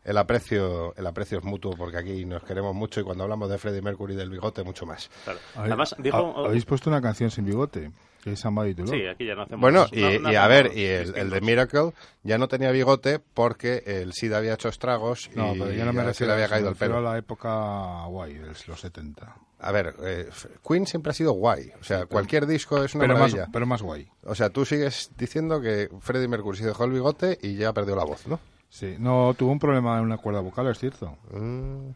el 0.08 0.16
aprecio, 0.16 0.94
el 0.96 1.06
aprecio 1.06 1.38
es 1.38 1.44
mutuo, 1.44 1.74
porque 1.76 1.98
aquí 1.98 2.24
nos 2.24 2.42
queremos 2.42 2.74
mucho 2.74 3.00
y 3.00 3.04
cuando 3.04 3.24
hablamos 3.24 3.50
de 3.50 3.58
Freddie 3.58 3.82
Mercury 3.82 4.14
y 4.14 4.16
del 4.16 4.30
bigote, 4.30 4.62
mucho 4.64 4.86
más. 4.86 5.10
Claro. 5.24 5.38
Habéis- 5.54 5.66
Además, 5.66 5.94
dijo... 5.98 6.46
Habéis 6.46 6.64
puesto 6.64 6.88
una 6.90 7.00
canción 7.02 7.30
sin 7.30 7.44
bigote, 7.44 7.90
que 8.22 8.32
es 8.32 8.40
Somebody 8.40 8.74
to 8.74 8.82
Love. 8.82 8.90
Sí, 8.94 9.06
aquí 9.06 9.26
ya 9.26 9.34
no 9.34 9.42
hacemos... 9.42 9.60
Bueno, 9.60 9.86
no- 9.92 9.98
y, 9.98 10.18
no 10.18 10.32
y 10.32 10.34
a 10.36 10.46
ver, 10.48 10.72
y 10.76 10.84
el, 10.84 11.16
el 11.16 11.30
de 11.30 11.40
Miracle 11.40 11.92
ya 12.22 12.38
no 12.38 12.48
tenía 12.48 12.70
bigote 12.70 13.18
porque 13.18 13.82
el 13.86 14.12
SIDA 14.12 14.38
había 14.38 14.54
hecho 14.54 14.68
estragos 14.68 15.30
No, 15.34 15.54
y 15.54 15.58
pero 15.58 15.72
yo 15.72 15.84
no 15.84 15.92
me 15.92 16.02
refiero, 16.04 16.32
le 16.32 16.42
había 16.42 16.48
caído 16.48 16.66
me 16.68 16.72
el 16.72 16.76
pelo. 16.78 16.98
a 16.98 17.00
la 17.02 17.18
época 17.18 18.04
guay, 18.06 18.34
de 18.34 18.46
los 18.66 18.80
70. 18.80 19.36
A 19.60 19.72
ver, 19.72 19.94
eh, 20.04 20.28
Queen 20.66 20.86
siempre 20.86 21.10
ha 21.10 21.14
sido 21.14 21.32
guay. 21.32 21.72
O 21.80 21.84
sea, 21.84 22.06
cualquier 22.06 22.46
disco 22.46 22.82
es 22.84 22.94
una 22.94 23.02
Pero 23.02 23.14
más, 23.14 23.32
maravilla. 23.32 23.48
pero 23.52 23.66
más 23.66 23.82
guay. 23.82 24.08
O 24.24 24.34
sea, 24.34 24.50
tú 24.50 24.64
sigues 24.64 25.10
diciendo 25.18 25.60
que 25.60 25.88
Freddie 26.00 26.28
Mercury 26.28 26.58
se 26.58 26.66
dejó 26.66 26.84
el 26.84 26.92
bigote 26.92 27.36
y 27.42 27.56
ya 27.56 27.72
perdió 27.72 27.96
la 27.96 28.04
voz, 28.04 28.26
¿no? 28.28 28.38
Sí, 28.68 28.96
no, 28.98 29.34
tuvo 29.36 29.52
un 29.52 29.58
problema 29.58 29.98
en 29.98 30.04
una 30.04 30.18
cuerda 30.18 30.40
vocal, 30.40 30.66
es 30.68 30.78
cierto. 30.78 31.16
Mm. 31.30 31.90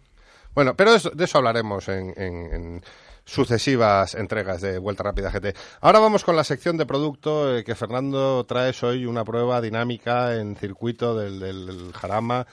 Bueno, 0.54 0.74
pero 0.76 0.90
de 0.92 0.96
eso, 0.98 1.10
de 1.10 1.24
eso 1.24 1.38
hablaremos 1.38 1.88
en, 1.88 2.12
en- 2.16 2.82
sucesivas 3.24 4.14
entregas 4.16 4.60
de 4.60 4.78
Vuelta 4.78 5.04
Rápida 5.04 5.30
GT. 5.30 5.56
Ahora 5.80 6.00
vamos 6.00 6.24
con 6.24 6.34
la 6.36 6.42
sección 6.44 6.76
de 6.76 6.86
producto 6.86 7.56
eh, 7.56 7.62
que 7.64 7.74
Fernando 7.76 8.44
traes 8.44 8.82
hoy 8.82 9.06
una 9.06 9.24
prueba 9.24 9.60
dinámica 9.60 10.34
en 10.34 10.56
circuito 10.56 11.16
del, 11.16 11.38
del- 11.40 11.92
Jarama. 11.94 12.46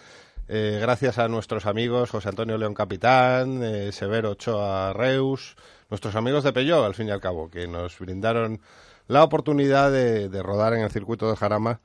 eh, 0.48 0.78
gracias 0.80 1.18
a 1.18 1.28
nuestros 1.28 1.66
amigos 1.66 2.12
José 2.12 2.30
Antonio 2.30 2.58
León 2.58 2.74
Capitán, 2.76 3.62
eh, 3.64 3.92
Severo 3.92 4.32
Ochoa 4.32 4.94
Reus, 4.94 5.56
nuestros 5.90 6.16
amigos 6.16 6.44
de 6.44 6.54
Peugeot, 6.54 6.86
al 6.86 6.94
fin 6.96 7.08
y 7.08 7.12
al 7.12 7.20
cabo, 7.22 7.50
que 7.50 7.68
nos 7.68 7.98
brindaron 8.00 8.62
la 9.08 9.24
oportunidad 9.24 9.92
de, 9.92 10.30
de 10.30 10.44
rodar 10.44 10.74
en 10.76 10.82
el 10.82 10.92
circuito 10.92 11.28
del 11.28 11.36
Jarama 11.36 11.80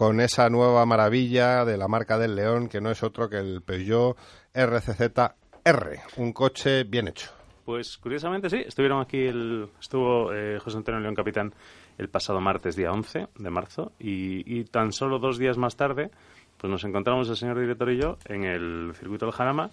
con 0.00 0.18
esa 0.20 0.48
nueva 0.48 0.86
maravilla 0.86 1.66
de 1.66 1.76
la 1.76 1.86
marca 1.86 2.16
del 2.16 2.34
León, 2.34 2.70
que 2.70 2.80
no 2.80 2.90
es 2.90 3.02
otro 3.02 3.28
que 3.28 3.36
el 3.36 3.60
Peugeot 3.60 4.16
RCZ-R, 4.54 6.00
un 6.16 6.32
coche 6.32 6.84
bien 6.84 7.08
hecho. 7.08 7.30
Pues 7.66 7.98
curiosamente 7.98 8.48
sí, 8.48 8.62
estuvieron 8.66 9.02
aquí, 9.02 9.18
el, 9.18 9.68
estuvo 9.78 10.32
eh, 10.32 10.58
José 10.58 10.78
Antonio 10.78 11.02
León 11.02 11.14
Capitán 11.14 11.52
el 11.98 12.08
pasado 12.08 12.40
martes, 12.40 12.76
día 12.76 12.90
11 12.90 13.26
de 13.40 13.50
marzo, 13.50 13.92
y, 13.98 14.60
y 14.60 14.64
tan 14.64 14.90
solo 14.92 15.18
dos 15.18 15.36
días 15.36 15.58
más 15.58 15.76
tarde, 15.76 16.10
pues 16.56 16.70
nos 16.70 16.82
encontramos 16.84 17.28
el 17.28 17.36
señor 17.36 17.60
director 17.60 17.90
y 17.92 18.00
yo 18.00 18.16
en 18.24 18.44
el 18.44 18.94
circuito 18.94 19.26
del 19.26 19.34
Jarama, 19.34 19.68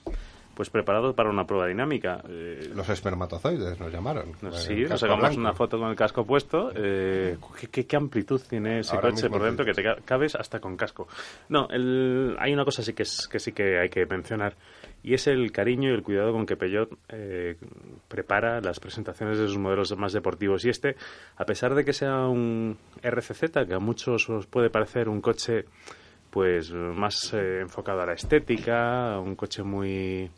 pues 0.58 0.72
preparados 0.72 1.14
para 1.14 1.30
una 1.30 1.46
prueba 1.46 1.68
dinámica. 1.68 2.20
Eh, 2.28 2.72
Los 2.74 2.90
espermatozoides 2.90 3.80
nos 3.80 3.94
llamaron. 3.94 4.34
sí, 4.54 4.86
nos 4.90 5.00
sacamos 5.00 5.20
blanco. 5.30 5.40
una 5.40 5.54
foto 5.54 5.78
con 5.78 5.90
el 5.92 5.96
casco 5.96 6.26
puesto. 6.26 6.72
Eh, 6.76 7.38
¿qué, 7.62 7.68
qué, 7.68 7.86
qué 7.86 7.96
amplitud 7.96 8.42
tiene 8.50 8.80
ese 8.80 8.96
Ahora 8.96 9.12
coche 9.12 9.30
por 9.30 9.44
dentro 9.44 9.64
que 9.64 9.74
te 9.74 9.84
ca- 9.84 9.98
cabes 10.04 10.34
hasta 10.34 10.60
con 10.60 10.76
casco? 10.76 11.08
No, 11.50 11.68
el- 11.70 12.36
hay 12.40 12.54
una 12.54 12.66
cosa 12.66 12.82
sí 12.82 12.94
que, 12.94 13.04
es, 13.04 13.28
que 13.28 13.38
sí 13.40 13.52
que 13.52 13.78
hay 13.80 13.90
que 13.90 14.04
mencionar 14.08 14.56
y 15.04 15.14
es 15.14 15.28
el 15.28 15.52
cariño 15.52 15.92
y 15.92 15.94
el 15.94 16.02
cuidado 16.02 16.32
con 16.34 16.48
que 16.48 16.58
Peugeot 16.58 16.90
eh, 17.10 17.56
prepara 18.08 18.60
las 18.60 18.80
presentaciones 18.80 19.38
de 19.38 19.46
sus 19.48 19.60
modelos 19.60 19.96
más 19.96 20.12
deportivos. 20.12 20.66
Y 20.66 20.70
este, 20.70 20.96
a 21.36 21.46
pesar 21.46 21.76
de 21.76 21.86
que 21.86 21.94
sea 21.94 22.26
un 22.26 22.78
RCZ, 23.04 23.52
que 23.68 23.76
a 23.76 23.80
muchos 23.80 24.28
os 24.28 24.48
puede 24.48 24.72
parecer 24.72 25.08
un 25.08 25.22
coche 25.22 25.66
pues 26.32 26.72
más 26.74 27.34
eh, 27.34 27.60
enfocado 27.62 28.02
a 28.02 28.06
la 28.06 28.14
estética, 28.14 29.18
un 29.20 29.36
coche 29.36 29.64
muy 29.64 30.30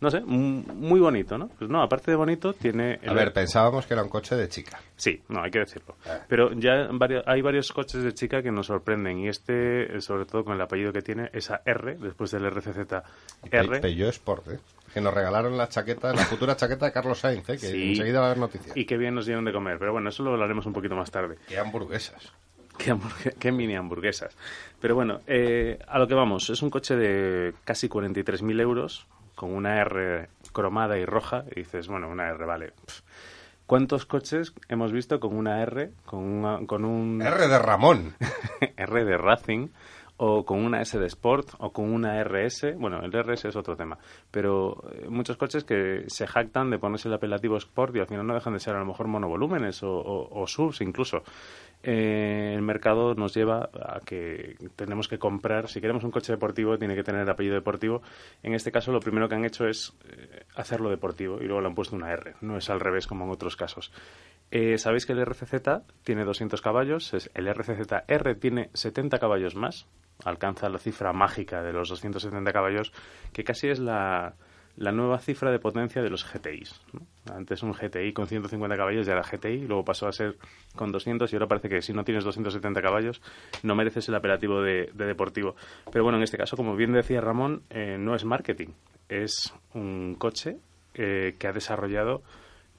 no 0.00 0.10
sé, 0.10 0.20
muy 0.20 0.98
bonito, 1.00 1.36
¿no? 1.36 1.48
Pues 1.58 1.70
no, 1.70 1.82
aparte 1.82 2.10
de 2.10 2.16
bonito, 2.16 2.52
tiene... 2.54 2.98
A 3.06 3.12
ver, 3.12 3.32
pensábamos 3.32 3.86
que 3.86 3.94
era 3.94 4.02
un 4.02 4.08
coche 4.08 4.34
de 4.36 4.48
chica. 4.48 4.80
Sí, 4.96 5.22
no, 5.28 5.42
hay 5.42 5.50
que 5.50 5.58
decirlo. 5.60 5.96
Eh. 6.06 6.18
Pero 6.28 6.52
ya 6.54 6.88
hay 7.26 7.42
varios 7.42 7.70
coches 7.72 8.02
de 8.02 8.14
chica 8.14 8.42
que 8.42 8.50
nos 8.50 8.66
sorprenden 8.66 9.18
y 9.18 9.28
este, 9.28 9.96
eh, 9.96 10.00
sobre 10.00 10.24
todo 10.24 10.44
con 10.44 10.54
el 10.54 10.60
apellido 10.62 10.92
que 10.92 11.02
tiene, 11.02 11.28
esa 11.32 11.60
R, 11.66 11.96
después 11.96 12.30
del 12.30 12.44
RCZ 12.46 12.78
R. 13.50 13.80
Peugeot 13.80 14.08
Sport, 14.10 14.48
¿eh? 14.48 14.58
Que 14.92 15.00
nos 15.00 15.14
regalaron 15.14 15.56
la 15.56 15.68
chaqueta, 15.68 16.12
la 16.12 16.24
futura 16.24 16.56
chaqueta 16.56 16.86
de 16.86 16.92
Carlos 16.92 17.18
Sainz, 17.20 17.48
¿eh? 17.48 17.52
Que 17.52 17.58
Sí. 17.68 17.90
enseguida 17.90 18.18
va 18.20 18.26
a 18.26 18.30
haber 18.30 18.40
noticias. 18.40 18.76
Y 18.76 18.86
qué 18.86 18.96
bien 18.96 19.14
nos 19.14 19.26
dieron 19.26 19.44
de 19.44 19.52
comer. 19.52 19.78
Pero 19.78 19.92
bueno, 19.92 20.08
eso 20.08 20.22
lo 20.24 20.32
hablaremos 20.32 20.66
un 20.66 20.72
poquito 20.72 20.96
más 20.96 21.10
tarde. 21.12 21.36
Qué 21.46 21.58
hamburguesas. 21.58 22.32
Qué, 22.76 22.90
hamburgue- 22.92 23.34
qué 23.38 23.52
mini 23.52 23.76
hamburguesas. 23.76 24.36
Pero 24.80 24.94
bueno, 24.96 25.20
eh, 25.28 25.78
a 25.86 25.98
lo 25.98 26.08
que 26.08 26.14
vamos. 26.14 26.50
Es 26.50 26.60
un 26.62 26.70
coche 26.70 26.96
de 26.96 27.52
casi 27.64 27.88
43.000 27.88 28.58
euros, 28.60 29.06
con 29.40 29.54
una 29.54 29.80
R 29.80 30.28
cromada 30.52 30.98
y 30.98 31.06
roja. 31.06 31.44
Y 31.56 31.60
dices, 31.60 31.88
bueno, 31.88 32.10
una 32.10 32.28
R, 32.28 32.44
vale. 32.44 32.72
Pff. 32.84 33.00
¿Cuántos 33.64 34.04
coches 34.04 34.52
hemos 34.68 34.92
visto 34.92 35.18
con 35.18 35.34
una 35.34 35.62
R, 35.62 35.92
con, 36.04 36.20
una- 36.24 36.66
con 36.66 36.84
un... 36.84 37.22
R 37.22 37.48
de 37.48 37.58
Ramón. 37.58 38.14
R 38.76 39.04
de 39.06 39.16
Racing 39.16 39.68
o 40.22 40.44
con 40.44 40.62
una 40.62 40.82
S 40.82 40.98
de 40.98 41.06
Sport 41.06 41.52
o 41.60 41.72
con 41.72 41.90
una 41.90 42.22
RS. 42.22 42.74
Bueno, 42.76 43.00
el 43.00 43.10
RS 43.10 43.46
es 43.46 43.56
otro 43.56 43.74
tema, 43.76 43.96
pero 44.30 44.76
eh, 44.92 45.06
muchos 45.08 45.38
coches 45.38 45.64
que 45.64 46.04
se 46.08 46.26
jactan 46.26 46.68
de 46.68 46.78
ponerse 46.78 47.08
el 47.08 47.14
apelativo 47.14 47.56
Sport 47.56 47.96
y 47.96 48.00
al 48.00 48.06
final 48.06 48.26
no 48.26 48.34
dejan 48.34 48.52
de 48.52 48.58
ser 48.60 48.74
a 48.76 48.80
lo 48.80 48.84
mejor 48.84 49.06
monovolúmenes 49.08 49.82
o, 49.82 49.88
o, 49.90 50.42
o 50.42 50.46
subs 50.46 50.82
incluso. 50.82 51.22
Eh, 51.82 52.52
el 52.54 52.62
mercado 52.62 53.14
nos 53.14 53.34
lleva 53.34 53.70
a 53.72 54.00
que 54.04 54.56
tenemos 54.76 55.08
que 55.08 55.18
comprar, 55.18 55.68
si 55.68 55.80
queremos 55.80 56.04
un 56.04 56.10
coche 56.10 56.32
deportivo 56.32 56.76
tiene 56.76 56.94
que 56.94 57.02
tener 57.02 57.28
apellido 57.30 57.54
deportivo. 57.54 58.02
En 58.42 58.54
este 58.54 58.70
caso 58.70 58.92
lo 58.92 59.00
primero 59.00 59.28
que 59.28 59.34
han 59.34 59.44
hecho 59.44 59.66
es 59.66 59.94
eh, 60.08 60.44
hacerlo 60.56 60.90
deportivo 60.90 61.38
y 61.40 61.44
luego 61.44 61.60
le 61.62 61.68
han 61.68 61.74
puesto 61.74 61.96
una 61.96 62.12
R, 62.12 62.34
no 62.42 62.58
es 62.58 62.68
al 62.68 62.80
revés 62.80 63.06
como 63.06 63.24
en 63.24 63.30
otros 63.30 63.56
casos. 63.56 63.92
Eh, 64.50 64.76
Sabéis 64.78 65.06
que 65.06 65.12
el 65.12 65.20
RCZ 65.20 65.84
tiene 66.04 66.24
200 66.24 66.60
caballos, 66.60 67.14
el 67.34 67.48
RCZ-R 67.48 68.34
tiene 68.34 68.68
70 68.74 69.18
caballos 69.18 69.54
más, 69.54 69.86
alcanza 70.24 70.68
la 70.68 70.78
cifra 70.78 71.12
mágica 71.12 71.62
de 71.62 71.72
los 71.72 71.88
270 71.88 72.52
caballos, 72.52 72.92
que 73.32 73.44
casi 73.44 73.68
es 73.68 73.78
la, 73.78 74.34
la 74.76 74.92
nueva 74.92 75.18
cifra 75.18 75.50
de 75.50 75.58
potencia 75.58 76.02
de 76.02 76.10
los 76.10 76.24
GTIs. 76.24 76.80
¿no? 76.92 77.00
Antes 77.34 77.62
un 77.62 77.72
GTI 77.72 78.12
con 78.12 78.26
150 78.26 78.76
caballos 78.76 79.06
ya 79.06 79.12
era 79.12 79.22
GTI, 79.22 79.66
luego 79.66 79.84
pasó 79.84 80.06
a 80.08 80.12
ser 80.12 80.36
con 80.74 80.92
200 80.92 81.32
y 81.32 81.36
ahora 81.36 81.48
parece 81.48 81.68
que 81.68 81.82
si 81.82 81.92
no 81.92 82.04
tienes 82.04 82.24
270 82.24 82.80
caballos 82.80 83.20
no 83.62 83.74
mereces 83.74 84.08
el 84.08 84.14
apelativo 84.14 84.62
de, 84.62 84.90
de 84.94 85.04
deportivo. 85.06 85.54
Pero 85.92 86.04
bueno, 86.04 86.18
en 86.18 86.24
este 86.24 86.38
caso, 86.38 86.56
como 86.56 86.76
bien 86.76 86.92
decía 86.92 87.20
Ramón, 87.20 87.62
eh, 87.70 87.96
no 87.98 88.14
es 88.14 88.24
marketing, 88.24 88.68
es 89.08 89.52
un 89.74 90.14
coche 90.16 90.56
eh, 90.94 91.36
que 91.38 91.46
ha 91.46 91.52
desarrollado 91.52 92.22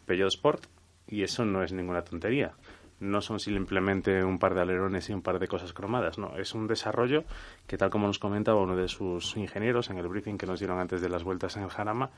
Peugeot 0.06 0.34
Sport 0.34 0.66
y 1.08 1.24
eso 1.24 1.46
no 1.46 1.64
es 1.64 1.74
ninguna 1.74 2.04
tontería. 2.04 2.54
No 3.02 3.20
son 3.20 3.40
simplemente 3.40 4.24
un 4.24 4.40
par 4.40 4.54
de 4.54 4.62
alerones 4.62 5.10
y 5.10 5.14
un 5.14 5.22
par 5.22 5.40
de 5.40 5.48
cosas 5.48 5.74
cromadas, 5.74 6.18
no. 6.18 6.38
Es 6.38 6.54
un 6.54 6.68
desarrollo 6.68 7.24
que, 7.68 7.76
tal 7.76 7.90
como 7.90 8.08
nos 8.08 8.20
comentaba 8.20 8.62
uno 8.62 8.76
de 8.76 8.88
sus 8.88 9.36
ingenieros 9.38 9.90
en 9.90 9.98
el 9.98 10.08
briefing 10.08 10.38
que 10.38 10.46
nos 10.46 10.60
dieron 10.60 10.80
antes 10.80 11.02
de 11.02 11.10
las 11.10 11.24
vueltas 11.24 11.58
en 11.58 11.64
el 11.64 11.70
Jarama, 11.70 12.12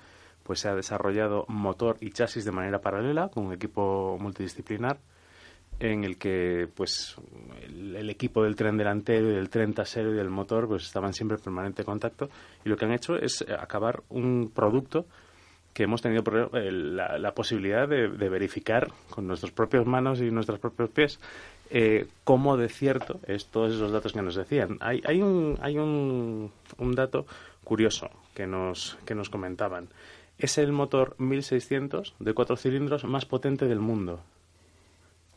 pues 0.43 0.59
se 0.59 0.67
ha 0.67 0.75
desarrollado 0.75 1.45
motor 1.47 1.97
y 2.01 2.11
chasis 2.11 2.45
de 2.45 2.51
manera 2.51 2.79
paralela 2.79 3.29
con 3.29 3.45
un 3.45 3.53
equipo 3.53 4.17
multidisciplinar 4.19 4.99
en 5.79 6.03
el 6.03 6.17
que 6.17 6.67
pues 6.75 7.15
el, 7.63 7.95
el 7.95 8.09
equipo 8.09 8.43
del 8.43 8.55
tren 8.55 8.77
delantero 8.77 9.31
y 9.31 9.35
del 9.35 9.49
tren 9.49 9.73
trasero 9.73 10.11
y 10.11 10.15
del 10.15 10.29
motor 10.29 10.67
pues 10.67 10.83
estaban 10.83 11.13
siempre 11.13 11.37
en 11.37 11.43
permanente 11.43 11.83
contacto 11.83 12.29
y 12.63 12.69
lo 12.69 12.77
que 12.77 12.85
han 12.85 12.93
hecho 12.93 13.15
es 13.15 13.43
acabar 13.49 14.03
un 14.09 14.51
producto 14.53 15.05
que 15.73 15.83
hemos 15.83 16.01
tenido 16.01 16.23
la, 16.51 17.17
la 17.17 17.33
posibilidad 17.33 17.87
de, 17.87 18.09
de 18.09 18.29
verificar 18.29 18.91
con 19.09 19.27
nuestras 19.27 19.51
propias 19.51 19.85
manos 19.85 20.21
y 20.21 20.29
nuestros 20.31 20.59
propios 20.59 20.89
pies 20.89 21.19
eh, 21.75 22.05
cómo 22.23 22.55
de 22.55 22.69
cierto 22.69 23.19
es 23.25 23.47
todos 23.47 23.73
esos 23.73 23.91
datos 23.91 24.13
que 24.13 24.21
nos 24.21 24.35
decían. 24.35 24.77
Hay, 24.79 25.01
hay, 25.05 25.23
un, 25.23 25.57
hay 25.59 25.79
un, 25.79 26.51
un 26.77 26.95
dato 26.95 27.25
curioso 27.63 28.11
que 28.35 28.45
nos, 28.45 28.97
que 29.05 29.15
nos 29.15 29.29
comentaban. 29.29 29.89
Es 30.37 30.59
el 30.59 30.71
motor 30.71 31.15
1600 31.17 32.13
de 32.19 32.33
cuatro 32.33 32.57
cilindros 32.57 33.05
más 33.05 33.25
potente 33.25 33.65
del 33.65 33.79
mundo. 33.79 34.19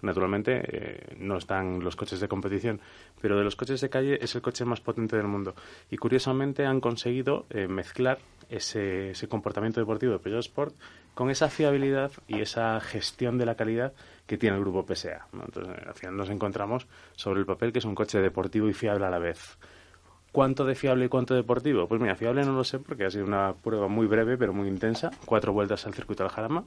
Naturalmente 0.03 0.63
eh, 0.63 1.17
no 1.19 1.39
están 1.39 1.83
los 1.83 1.97
coches 1.97 2.21
de 2.21 2.29
competición, 2.29 2.81
pero 3.21 3.37
de 3.37 3.45
los 3.45 3.57
coches 3.57 3.81
de 3.81 3.89
calle 3.89 4.19
es 4.21 4.35
el 4.35 4.43
coche 4.43 4.65
más 4.65 4.81
potente 4.81 5.17
del 5.17 5.27
mundo. 5.27 5.55
Y 5.91 5.97
curiosamente 5.97 6.67
han 6.67 6.81
conseguido 6.81 7.47
eh, 7.51 7.67
mezclar 7.67 8.19
ese, 8.49 9.11
ese 9.11 9.29
comportamiento 9.29 9.81
deportivo 9.81 10.13
de 10.13 10.19
Peugeot 10.19 10.45
Sport 10.45 10.75
con 11.15 11.31
esa 11.31 11.49
fiabilidad 11.49 12.13
y 12.29 12.41
esa 12.41 12.79
gestión 12.81 13.39
de 13.39 13.47
la 13.47 13.55
calidad 13.55 13.95
que 14.27 14.37
tiene 14.37 14.57
el 14.57 14.63
grupo 14.63 14.85
PSA. 14.87 15.29
¿no? 15.33 15.45
Entonces, 15.45 15.75
eh, 15.79 15.85
al 15.87 15.95
final 15.95 16.17
nos 16.17 16.29
encontramos 16.29 16.87
sobre 17.15 17.41
el 17.41 17.47
papel 17.47 17.73
que 17.73 17.79
es 17.79 17.85
un 17.87 17.95
coche 17.95 18.21
deportivo 18.21 18.69
y 18.69 18.75
fiable 18.75 19.07
a 19.07 19.11
la 19.11 19.19
vez. 19.19 19.57
¿Cuánto 20.31 20.67
de 20.67 20.75
fiable 20.75 21.07
y 21.07 21.09
cuánto 21.09 21.35
deportivo? 21.35 21.89
Pues 21.89 21.99
mira, 21.99 22.15
fiable 22.15 22.45
no 22.45 22.53
lo 22.53 22.65
sé 22.65 22.79
porque 22.79 23.07
ha 23.07 23.11
sido 23.11 23.25
una 23.25 23.55
prueba 23.55 23.89
muy 23.89 24.07
breve 24.07 24.37
pero 24.37 24.53
muy 24.53 24.69
intensa. 24.69 25.11
Cuatro 25.25 25.55
vueltas 25.55 25.87
al 25.87 25.95
circuito 25.95 26.23
del 26.23 26.31
Jarama. 26.31 26.65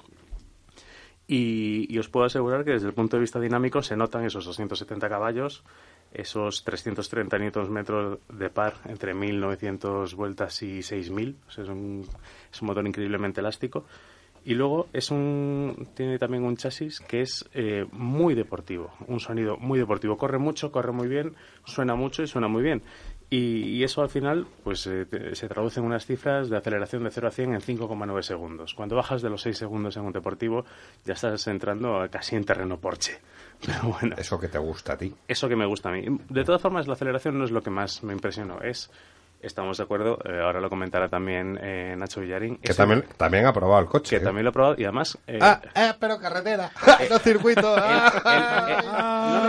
Y, 1.31 1.95
os 1.99 2.09
puedo 2.09 2.25
asegurar 2.25 2.65
que 2.65 2.71
desde 2.71 2.87
el 2.87 2.93
punto 2.95 3.15
de 3.15 3.21
vista 3.21 3.39
dinámico 3.39 3.83
se 3.83 3.95
notan 3.95 4.25
esos 4.25 4.45
270 4.45 5.07
caballos, 5.07 5.63
esos 6.11 6.63
330 6.63 7.37
newtons 7.37 7.69
metros 7.69 8.17
de 8.33 8.49
par 8.49 8.73
entre 8.85 9.13
1900 9.13 10.15
vueltas 10.15 10.63
y 10.63 10.81
6000. 10.81 11.35
O 11.45 11.61
es, 11.61 11.69
un, 11.69 12.07
es 12.51 12.61
un 12.63 12.65
motor 12.65 12.87
increíblemente 12.87 13.41
elástico. 13.41 13.85
Y 14.43 14.55
luego 14.55 14.87
es 14.91 15.11
un, 15.11 15.89
tiene 15.93 16.17
también 16.17 16.43
un 16.43 16.57
chasis 16.57 16.99
que 16.99 17.21
es 17.21 17.47
eh, 17.53 17.85
muy 17.91 18.33
deportivo, 18.33 18.91
un 19.05 19.19
sonido 19.19 19.55
muy 19.57 19.77
deportivo. 19.77 20.17
Corre 20.17 20.39
mucho, 20.39 20.71
corre 20.71 20.93
muy 20.93 21.07
bien, 21.07 21.35
suena 21.63 21.93
mucho 21.93 22.23
y 22.23 22.27
suena 22.27 22.47
muy 22.47 22.63
bien. 22.63 22.81
Y, 23.31 23.77
y 23.77 23.83
eso 23.83 24.01
al 24.01 24.09
final 24.09 24.47
pues 24.63 24.87
eh, 24.87 25.05
te- 25.05 25.35
se 25.35 25.47
traduce 25.47 25.79
en 25.79 25.85
unas 25.85 26.05
cifras 26.05 26.49
de 26.49 26.57
aceleración 26.57 27.03
de 27.03 27.11
0 27.11 27.27
a 27.27 27.31
100 27.31 27.53
en 27.53 27.61
5,9 27.61 28.21
segundos. 28.23 28.73
Cuando 28.73 28.95
bajas 28.95 29.21
de 29.21 29.29
los 29.29 29.43
6 29.43 29.55
segundos 29.57 29.95
en 29.97 30.03
un 30.03 30.11
deportivo 30.13 30.65
ya 31.05 31.13
estás 31.13 31.45
entrando 31.47 32.07
casi 32.09 32.35
en 32.35 32.43
terreno 32.45 32.77
Porsche. 32.79 33.19
Pero 33.65 33.93
bueno, 33.99 34.15
Eso 34.17 34.39
que 34.39 34.47
te 34.47 34.57
gusta 34.57 34.93
a 34.93 34.97
ti. 34.97 35.13
eso 35.27 35.47
que 35.49 35.55
me 35.55 35.65
gusta 35.65 35.89
a 35.89 35.91
mí. 35.91 36.05
De 36.29 36.43
todas 36.43 36.61
formas, 36.61 36.87
la 36.87 36.93
aceleración 36.93 37.37
no 37.37 37.43
es 37.45 37.51
lo 37.51 37.61
que 37.61 37.69
más 37.69 38.01
me 38.03 38.13
impresionó. 38.13 38.61
Es, 38.61 38.89
estamos 39.41 39.77
de 39.77 39.83
acuerdo, 39.83 40.19
eh, 40.25 40.39
ahora 40.41 40.59
lo 40.61 40.69
comentará 40.69 41.07
también 41.09 41.57
eh, 41.61 41.95
Nacho 41.97 42.21
Villarín. 42.21 42.57
Que 42.57 42.73
también, 42.73 43.03
el- 43.07 43.15
también 43.15 43.45
ha 43.45 43.53
probado 43.53 43.81
el 43.81 43.87
coche. 43.87 44.17
que 44.17 44.21
¿eh? 44.21 44.25
también 44.25 44.43
lo 44.43 44.49
he 44.49 44.53
probado 44.53 44.75
y 44.77 44.83
además... 44.83 45.17
eh, 45.27 45.39
Ah, 45.41 45.61
eh, 45.75 45.93
pero 45.99 46.19
carretera. 46.19 46.71
no 47.09 47.19
circuito. 47.19 47.75
Ah. 47.77 49.43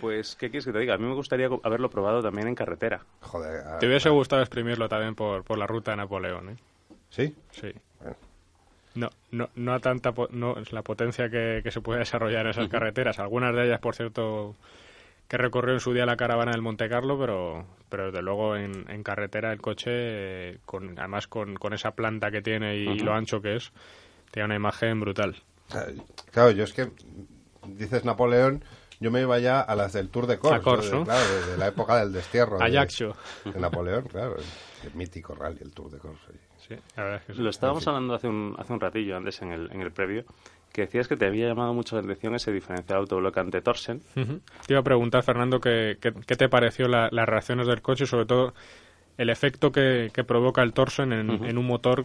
Pues, 0.00 0.36
¿qué 0.36 0.50
quieres 0.50 0.64
que 0.66 0.72
te 0.72 0.78
diga? 0.78 0.94
A 0.94 0.98
mí 0.98 1.06
me 1.06 1.14
gustaría 1.14 1.48
haberlo 1.62 1.88
probado 1.90 2.22
también 2.22 2.48
en 2.48 2.54
carretera. 2.54 3.00
Joder. 3.20 3.62
ah, 3.66 3.78
Te 3.78 3.86
hubiese 3.86 4.10
gustado 4.10 4.42
exprimirlo 4.42 4.88
también 4.88 5.14
por, 5.14 5.44
por 5.44 5.58
la 5.58 5.66
ruta 5.66 5.92
de 5.92 5.98
Napoleón, 5.98 6.50
¿eh? 6.50 6.56
¿Sí? 7.10 7.34
Sí. 7.52 7.72
Bueno. 8.00 8.16
No, 8.96 9.10
no, 9.30 9.48
no 9.56 9.74
a 9.74 9.80
tanta 9.80 10.12
po- 10.12 10.28
no 10.30 10.56
es 10.58 10.72
la 10.72 10.82
potencia 10.82 11.28
que, 11.30 11.60
que 11.64 11.70
se 11.70 11.80
puede 11.80 12.00
desarrollar 12.00 12.44
en 12.44 12.50
esas 12.50 12.68
carreteras. 12.68 13.18
Algunas 13.18 13.54
de 13.54 13.66
ellas, 13.66 13.80
por 13.80 13.94
cierto, 13.94 14.54
que 15.28 15.36
recorrió 15.38 15.74
en 15.74 15.80
su 15.80 15.92
día 15.92 16.06
la 16.06 16.16
caravana 16.16 16.52
del 16.52 16.62
Monte 16.62 16.88
Carlo, 16.88 17.18
pero, 17.18 17.66
pero 17.88 18.06
desde 18.06 18.22
luego 18.22 18.56
en, 18.56 18.88
en 18.90 19.02
carretera 19.02 19.52
el 19.52 19.60
coche, 19.60 19.90
eh, 19.92 20.58
con, 20.66 20.98
además 20.98 21.26
con, 21.26 21.54
con 21.54 21.72
esa 21.72 21.92
planta 21.92 22.30
que 22.30 22.42
tiene 22.42 22.76
y, 22.76 22.98
lo 22.98 23.12
ancho 23.14 23.40
que 23.40 23.56
es, 23.56 23.72
tiene 24.30 24.46
una 24.46 24.56
imagen 24.56 25.00
brutal. 25.00 25.36
Claro, 26.30 26.50
yo 26.50 26.64
es 26.64 26.72
que 26.72 26.90
dices 27.66 28.04
Napoleón, 28.04 28.62
yo 29.00 29.10
me 29.10 29.22
iba 29.22 29.38
ya 29.38 29.60
a 29.60 29.74
las 29.74 29.92
del 29.94 30.08
Tour 30.10 30.26
de 30.26 30.38
Corso. 30.38 30.54
A 30.56 30.60
Corso. 30.62 30.98
de- 31.00 31.04
claro, 31.04 31.24
de, 31.46 31.52
de 31.52 31.58
la 31.58 31.66
época 31.68 31.96
del 31.98 32.12
destierro. 32.12 32.58
de- 32.58 32.64
Ajaccio. 32.64 33.16
De 33.44 33.58
Napoleón, 33.58 34.04
claro. 34.04 34.36
El 34.84 34.94
mítico 34.94 35.34
rally, 35.34 35.58
el 35.62 35.72
Tour 35.72 35.90
de 35.90 35.98
Corso. 35.98 36.26
Sí, 36.68 36.74
la 36.96 37.02
verdad 37.02 37.20
es 37.20 37.26
que 37.26 37.34
sí. 37.34 37.42
Lo 37.42 37.50
estábamos 37.50 37.86
hablando 37.88 38.14
hace 38.14 38.26
un, 38.28 38.54
hace 38.58 38.72
un 38.72 38.80
ratillo, 38.80 39.16
antes 39.16 39.40
en 39.42 39.52
el, 39.52 39.70
en 39.72 39.82
el 39.82 39.92
previo, 39.92 40.24
que 40.74 40.82
decías 40.82 41.06
que 41.06 41.16
te 41.16 41.24
había 41.26 41.46
llamado 41.46 41.72
mucho 41.72 41.94
la 41.94 42.02
atención 42.02 42.34
ese 42.34 42.50
diferencial 42.52 42.98
autoblocante 42.98 43.60
Torsen. 43.62 44.00
Te 44.66 44.72
iba 44.72 44.80
a 44.80 44.82
preguntar, 44.82 45.22
Fernando, 45.22 45.60
¿qué, 45.60 45.96
te 46.00 46.48
pareció 46.48 46.88
la- 46.88 47.08
las 47.12 47.28
reacciones 47.28 47.68
del 47.68 47.80
coche 47.80 48.04
y 48.04 48.06
sobre 48.08 48.26
todo 48.26 48.54
el 49.16 49.30
efecto 49.30 49.70
que, 49.70 50.10
que 50.12 50.24
provoca 50.24 50.62
el 50.64 50.72
Torsen 50.72 51.12
en, 51.12 51.30
en 51.44 51.58
un 51.58 51.66
motor 51.66 52.04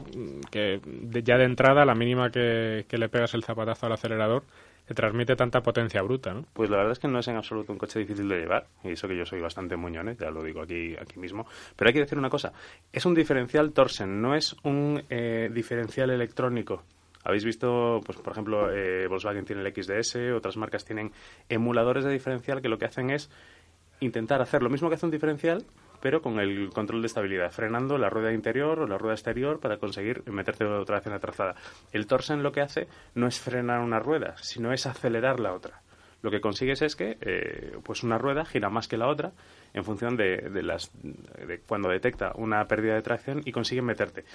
que 0.52 0.80
de- 0.86 1.24
ya 1.24 1.40
de 1.40 1.46
entrada, 1.46 1.84
la 1.84 1.96
mínima 1.96 2.30
que, 2.30 2.86
que 2.88 3.00
le 3.00 3.10
pegas 3.10 3.34
el 3.34 3.44
zapatazo 3.44 3.88
al 3.88 3.94
acelerador, 3.94 4.44
te 4.86 4.94
transmite 4.94 5.36
tanta 5.36 5.62
potencia 5.62 6.02
bruta, 6.04 6.34
¿no? 6.36 6.46
Pues 6.54 6.70
la 6.70 6.78
verdad 6.78 6.92
es 6.92 7.00
que 7.00 7.08
no 7.08 7.18
es 7.20 7.28
en 7.28 7.38
absoluto 7.38 7.72
un 7.74 7.80
coche 7.80 7.98
difícil 8.00 8.30
de 8.30 8.40
llevar, 8.40 8.68
y 8.84 8.90
eso 8.92 9.08
que 9.08 9.18
yo 9.18 9.26
soy 9.26 9.40
bastante 9.42 9.76
muñones, 9.78 10.18
ya 10.20 10.30
lo 10.30 10.44
digo 10.44 10.62
aquí, 10.62 10.96
aquí 11.02 11.20
mismo. 11.20 11.48
Pero 11.76 11.88
hay 11.90 11.94
que 11.96 12.00
decir 12.02 12.18
una 12.20 12.30
cosa, 12.30 12.54
es 12.94 13.04
un 13.08 13.16
diferencial 13.16 13.72
Torsen, 13.72 14.22
no 14.22 14.36
es 14.36 14.56
un 14.64 15.04
eh, 15.10 15.50
diferencial 15.52 16.12
electrónico. 16.12 16.84
Habéis 17.24 17.44
visto, 17.44 18.02
pues 18.06 18.18
por 18.20 18.32
ejemplo, 18.32 18.72
eh, 18.72 19.08
Volkswagen 19.08 19.46
tiene 19.46 19.62
el 19.62 19.74
XDS, 19.74 20.34
otras 20.36 20.58
marcas 20.58 20.86
tienen 20.86 21.12
emuladores 21.50 22.06
de 22.06 22.12
diferencial 22.12 22.62
que 22.62 22.70
lo 22.70 22.78
que 22.78 22.86
hacen 22.86 23.10
es 23.10 23.30
intentar 24.00 24.42
hacer 24.42 24.64
lo 24.64 24.70
mismo 24.70 24.90
que 24.90 24.96
hace 24.96 25.06
un 25.06 25.12
diferencial, 25.12 25.66
pero 26.02 26.22
con 26.22 26.40
el 26.40 26.70
control 26.70 27.02
de 27.02 27.08
estabilidad, 27.08 27.52
frenando 27.52 27.98
la 27.98 28.10
rueda 28.10 28.32
interior 28.32 28.80
o 28.80 28.88
la 28.88 28.98
rueda 28.98 29.16
exterior 29.16 29.60
para 29.60 29.78
conseguir 29.78 30.24
meterte 30.32 30.64
otra 30.66 30.98
vez 30.98 31.08
en 31.08 31.14
la 31.14 31.20
trazada. 31.20 31.56
El 31.92 32.08
Torsen 32.08 32.44
lo 32.44 32.52
que 32.52 32.62
hace 32.62 32.88
no 33.16 33.28
es 33.28 33.40
frenar 33.40 33.82
una 33.82 34.00
rueda, 34.00 34.36
sino 34.38 34.72
es 34.72 34.86
acelerar 34.86 35.40
la 35.40 35.54
otra. 35.54 35.82
Lo 36.22 36.32
que 36.32 36.42
consigues 36.42 36.82
es 36.82 36.96
que 36.96 37.18
eh, 37.22 37.78
pues 37.84 38.04
una 38.04 38.18
rueda 38.18 38.44
gira 38.46 38.70
más 38.70 38.88
que 38.88 38.98
la 38.98 39.08
otra 39.08 39.32
en 39.74 39.86
función 39.86 40.18
de, 40.18 40.38
de 40.38 40.64
las 40.64 40.92
de 41.02 41.62
cuando 41.66 41.90
detecta 41.90 42.34
una 42.36 42.66
pérdida 42.68 42.96
de 42.96 43.02
tracción 43.02 43.42
y 43.46 43.52
consigue 43.52 43.82
meterte. 43.82 44.26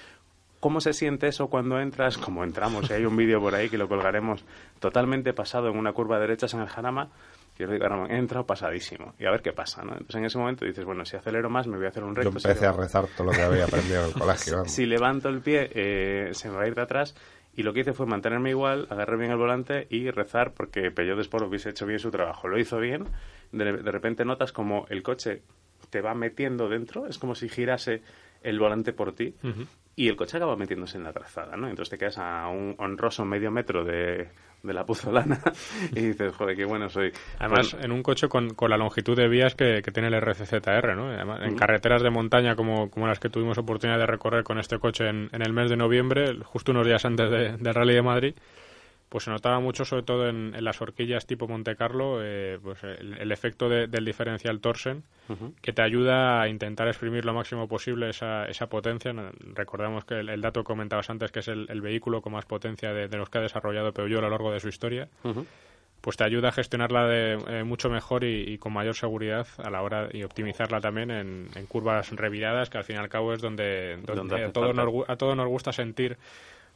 ¿Cómo 0.65 0.81
se 0.81 0.95
siente 0.95 1.27
eso 1.29 1.49
cuando 1.49 1.79
entras? 1.79 2.17
Como 2.17 2.43
entramos, 2.43 2.89
y 2.89 2.95
hay 2.95 3.05
un 3.05 3.15
vídeo 3.15 3.39
por 3.39 3.55
ahí 3.55 3.69
que 3.69 3.77
lo 3.77 3.87
colgaremos 3.87 4.43
totalmente 4.81 5.35
pasado 5.35 5.69
en 5.69 5.77
una 5.77 5.93
curva 5.93 6.15
de 6.17 6.23
derechas 6.23 6.55
en 6.55 6.61
el 6.61 6.69
Jarama. 6.69 7.11
Y 7.59 7.65
os 7.65 7.71
digo, 7.71 7.87
Ramón, 7.87 8.11
he 8.11 8.17
entrado 8.17 8.47
pasadísimo. 8.47 9.13
Y 9.19 9.27
a 9.27 9.31
ver 9.31 9.43
qué 9.43 9.53
pasa, 9.53 9.83
¿no? 9.83 9.93
Entonces 9.93 10.17
en 10.17 10.25
ese 10.25 10.39
momento 10.39 10.65
dices, 10.65 10.83
bueno, 10.87 11.05
si 11.05 11.19
acelero 11.19 11.51
más 11.51 11.67
me 11.67 11.77
voy 11.77 11.85
a 11.85 11.91
hacer 11.91 12.03
un 12.03 12.15
Yo 12.15 12.23
recto. 12.23 12.41
si 12.41 12.49
empecé 12.49 12.65
a 12.65 12.71
levanto- 12.73 12.81
rezar 12.83 13.07
todo 13.15 13.27
lo 13.27 13.33
que 13.35 13.43
había 13.43 13.65
aprendido 13.67 14.05
en 14.05 14.07
el 14.09 14.13
colegio. 14.19 14.57
vamos. 14.57 14.73
Si 14.73 14.87
levanto 14.87 15.29
el 15.29 15.41
pie, 15.43 15.71
eh, 15.75 16.29
se 16.33 16.49
me 16.49 16.57
va 16.57 16.63
a 16.63 16.67
ir 16.67 16.75
de 16.75 16.81
atrás. 16.81 17.15
Y 17.55 17.63
lo 17.63 17.75
que 17.75 17.81
hice 17.81 17.93
fue 17.93 18.07
mantenerme 18.07 18.49
igual, 18.49 18.87
agarrar 18.89 19.19
bien 19.19 19.33
el 19.33 19.37
volante 19.37 19.87
y 19.91 20.11
rezar 20.11 20.55
porque 20.55 20.91
Peugeot 20.91 21.21
Sport 21.21 21.45
hubiese 21.47 21.69
hecho 21.69 21.85
bien 21.85 21.99
su 21.99 22.11
trabajo. 22.11 22.49
Lo 22.49 22.59
hizo 22.59 22.79
bien. 22.79 23.05
De, 23.53 23.71
de 23.71 23.91
repente 23.93 24.25
notas 24.25 24.51
como 24.53 24.87
el 24.89 25.03
coche 25.03 25.43
te 25.91 26.01
va 26.01 26.15
metiendo 26.15 26.71
dentro. 26.71 27.07
Es 27.07 27.19
como 27.19 27.35
si 27.35 27.51
girase 27.51 28.01
el 28.43 28.59
volante 28.59 28.95
por 28.95 29.13
ti. 29.15 29.35
Y 29.97 30.09
el 30.09 30.17
coche 30.17 30.37
acaba 30.39 30.57
metiéndose 30.57 30.97
en 30.99 31.05
la 31.05 31.13
trazada, 31.13 31.57
¿no? 31.57 31.69
Entonces 31.69 31.91
te 31.91 31.99
quedas 31.99 32.19
a 32.19 32.49
un 32.49 32.75
honroso 32.79 33.25
medio 33.25 33.51
metro 33.53 33.85
de, 33.85 34.29
de 34.63 34.73
la 34.75 34.85
puzolana 34.85 35.41
y 35.95 36.01
dices, 36.01 36.35
joder, 36.35 36.57
qué 36.57 36.65
bueno 36.65 36.89
soy. 36.89 37.13
Además, 37.39 37.73
Bueno, 37.73 37.85
en 37.87 37.93
un 37.93 38.03
coche 38.03 38.27
con, 38.29 38.55
con 38.55 38.71
la 38.71 38.77
longitud 38.77 39.17
de 39.17 39.29
vías 39.29 39.55
que, 39.55 39.83
que 39.85 39.93
tiene 39.93 40.09
el 40.09 40.15
RCZR, 40.21 40.97
¿no? 40.97 41.11
Además, 41.11 41.41
en 41.43 41.55
carreteras 41.57 42.03
de 42.03 42.11
montaña 42.11 42.57
como, 42.57 42.91
como 42.91 43.07
las 43.07 43.21
que 43.21 43.29
tuvimos 43.29 43.57
oportunidad 43.59 43.99
de 44.01 44.07
recorrer 44.07 44.43
con 44.43 44.59
este 44.59 44.79
coche 44.81 45.09
en, 45.09 45.29
en 45.33 45.43
el 45.43 45.53
mes 45.53 45.71
de 45.71 45.77
noviembre, 45.77 46.39
justo 46.43 46.73
unos 46.73 46.87
días 46.87 47.05
antes 47.05 47.31
de- 47.31 47.57
del 47.57 47.75
Rally 47.75 47.95
de 47.95 48.03
Madrid, 48.03 48.35
pues 49.15 49.23
se 49.23 49.31
notaba 49.31 49.61
mucho, 49.61 49.85
sobre 49.85 50.03
todo 50.03 50.29
en, 50.29 50.57
en 50.57 50.65
las 50.65 50.83
horquillas 50.83 51.25
tipo 51.25 51.47
Monte 51.47 51.77
Carlo, 51.77 52.19
eh, 52.21 52.59
pues 52.61 52.83
el, 52.83 53.17
el 53.17 53.31
efecto 53.31 53.69
de- 53.69 53.87
del 53.87 54.05
diferencial 54.05 54.59
Torsen, 54.59 55.05
que 55.63 55.73
te 55.73 55.83
ayuda 55.83 56.43
a 56.43 56.49
intentar 56.49 56.89
exprimir 56.89 57.25
lo 57.25 57.33
máximo 57.33 57.69
posible 57.69 58.11
esa, 58.11 58.47
esa 58.47 58.67
potencia. 58.67 59.15
Recordamos 59.55 60.05
que 60.05 60.19
el, 60.19 60.31
el 60.31 60.41
dato 60.41 60.63
que 60.63 60.67
comentabas 60.67 61.11
antes, 61.11 61.31
que 61.31 61.39
es 61.39 61.47
el, 61.47 61.67
el 61.71 61.81
vehículo 61.81 62.23
con 62.23 62.33
más 62.33 62.45
potencia 62.45 62.93
de, 62.93 63.07
de 63.07 63.17
los 63.17 63.31
que 63.31 63.39
ha 63.39 63.43
desarrollado 63.43 63.93
Peugeot 63.93 64.19
a 64.19 64.23
lo 64.23 64.31
largo 64.31 64.51
de 64.51 64.59
su 64.59 64.67
historia 64.69 65.07
pues 66.01 66.17
te 66.19 66.25
ayuda 66.25 66.49
a 66.49 66.53
gestionarla 66.53 67.07
de, 67.07 67.39
eh, 67.49 67.63
mucho 67.65 67.89
mejor 67.89 68.25
y, 68.25 68.43
y 68.53 68.59
con 68.59 68.73
mayor 68.75 68.95
seguridad 68.97 69.47
a 69.63 69.71
la 69.71 69.81
hora 69.81 70.09
y 70.13 70.25
optimizarla 70.25 70.81
también 70.81 71.11
en, 71.13 71.47
en 71.55 71.67
curvas 71.67 72.11
reviradas, 72.11 72.69
que 72.69 72.77
al 72.79 72.85
fin 72.85 72.97
y 72.97 72.99
al 72.99 73.09
cabo 73.09 73.33
es 73.33 73.41
donde, 73.41 73.99
donde 74.05 74.15
Donde 74.17 74.35
hace 74.35 74.45
a, 74.45 74.53
todos 74.53 74.75
nos, 74.75 75.09
a 75.09 75.17
todos 75.17 75.37
nos 75.37 75.49
gusta 75.49 75.73
sentir 75.73 76.19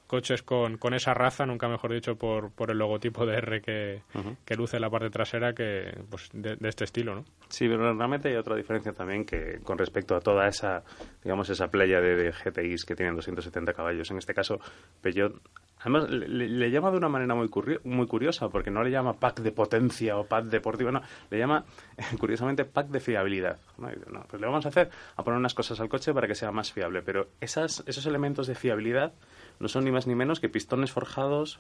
coches 0.09 0.43
con, 0.43 0.79
con 0.79 0.95
esa 0.95 1.15
raza, 1.15 1.47
nunca 1.47 1.69
mejor 1.69 1.93
dicho, 1.93 2.17
por, 2.17 2.51
por 2.51 2.73
el 2.73 2.79
logotipo 2.79 3.25
de 3.27 3.37
R 3.37 3.61
que, 3.61 4.03
que 4.45 4.57
luce 4.57 4.77
en 4.77 4.83
la 4.83 4.91
parte 4.91 5.11
trasera 5.11 5.53
que 5.53 5.97
pues 6.11 6.31
de, 6.33 6.57
de 6.57 6.69
este 6.69 6.85
estilo, 6.85 7.15
¿no? 7.15 7.25
Sí, 7.49 7.69
pero 7.69 7.95
realmente 7.95 8.29
hay 8.29 8.37
otra 8.37 8.57
diferencia 8.57 8.93
también 8.93 9.25
que 9.25 9.61
con 9.63 9.79
respecto 9.79 10.17
a 10.17 10.21
toda 10.21 10.49
esa, 10.49 10.83
digamos, 11.23 11.49
esa 11.51 11.69
playa 11.69 12.01
de, 12.01 12.17
de 12.17 12.33
GTIs 12.33 12.85
que 12.85 12.97
tienen 12.97 13.15
270 13.15 13.73
caballos. 13.73 14.11
En 14.11 14.19
este 14.19 14.35
caso, 14.35 14.59
Peugeot, 15.01 15.41
además, 15.81 16.11
le, 16.11 16.49
le 16.49 16.71
llama 16.71 16.91
de 16.91 16.97
una 16.97 17.09
manera 17.09 17.35
muy, 17.35 17.49
muy 17.85 18.07
curiosa, 18.07 18.49
porque 18.49 18.71
no 18.71 18.83
le 18.83 18.91
llama 18.91 19.13
pack 19.13 19.41
de 19.41 19.53
potencia 19.53 20.17
o 20.17 20.27
pack 20.27 20.47
deportivo, 20.47 20.91
no, 20.91 21.03
le 21.31 21.39
llama, 21.39 21.65
curiosamente, 22.19 22.65
pack 22.65 22.89
de 22.89 23.01
fiabilidad. 23.01 23.59
pues 23.77 24.41
le 24.41 24.47
vamos 24.47 24.65
a 24.67 24.71
hacer 24.71 24.91
a 25.17 25.23
poner 25.23 25.39
unas 25.39 25.55
cosas 25.55 25.81
al 25.81 25.89
coche 25.89 26.13
para 26.13 26.27
que 26.27 26.35
sea 26.35 26.51
más 26.51 26.73
fiable, 26.73 27.03
pero 27.03 27.29
esas, 27.41 27.83
esos 27.87 28.07
elementos 28.07 28.47
de 28.47 28.55
fiabilidad 28.55 29.13
no 29.61 29.69
son 29.69 29.85
ni 29.85 29.91
más 29.91 30.07
ni 30.07 30.15
menos 30.15 30.41
que 30.41 30.49
pistones 30.49 30.93
forjados, 30.93 31.59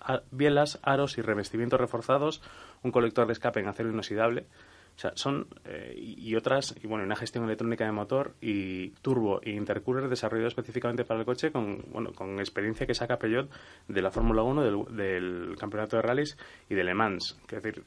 a- 0.00 0.22
bielas, 0.30 0.78
aros 0.82 1.18
y 1.18 1.22
revestimientos 1.22 1.80
reforzados, 1.80 2.42
un 2.82 2.92
colector 2.92 3.26
de 3.26 3.32
escape 3.32 3.60
en 3.60 3.68
acero 3.68 3.90
inoxidable. 3.90 4.46
O 4.94 4.98
sea, 4.98 5.12
son 5.14 5.46
eh, 5.64 5.94
y 5.96 6.34
otras, 6.36 6.74
y 6.82 6.86
bueno, 6.86 7.02
una 7.04 7.16
gestión 7.16 7.44
electrónica 7.44 7.86
de 7.86 7.92
motor 7.92 8.34
y 8.42 8.90
turbo 9.00 9.40
e 9.42 9.52
intercooler 9.52 10.10
desarrollado 10.10 10.48
específicamente 10.48 11.06
para 11.06 11.20
el 11.20 11.24
coche 11.24 11.50
con, 11.50 11.82
bueno, 11.92 12.12
con 12.12 12.38
experiencia 12.40 12.86
que 12.86 12.92
saca 12.94 13.18
Peugeot 13.18 13.48
de 13.88 14.02
la 14.02 14.10
Fórmula 14.10 14.42
1, 14.42 14.62
del, 14.62 14.96
del 14.96 15.56
Campeonato 15.58 15.96
de 15.96 16.02
Rallys 16.02 16.36
y 16.68 16.74
de 16.74 16.84
Le 16.84 16.92
Mans. 16.92 17.38
Es 17.50 17.62
decir, 17.62 17.82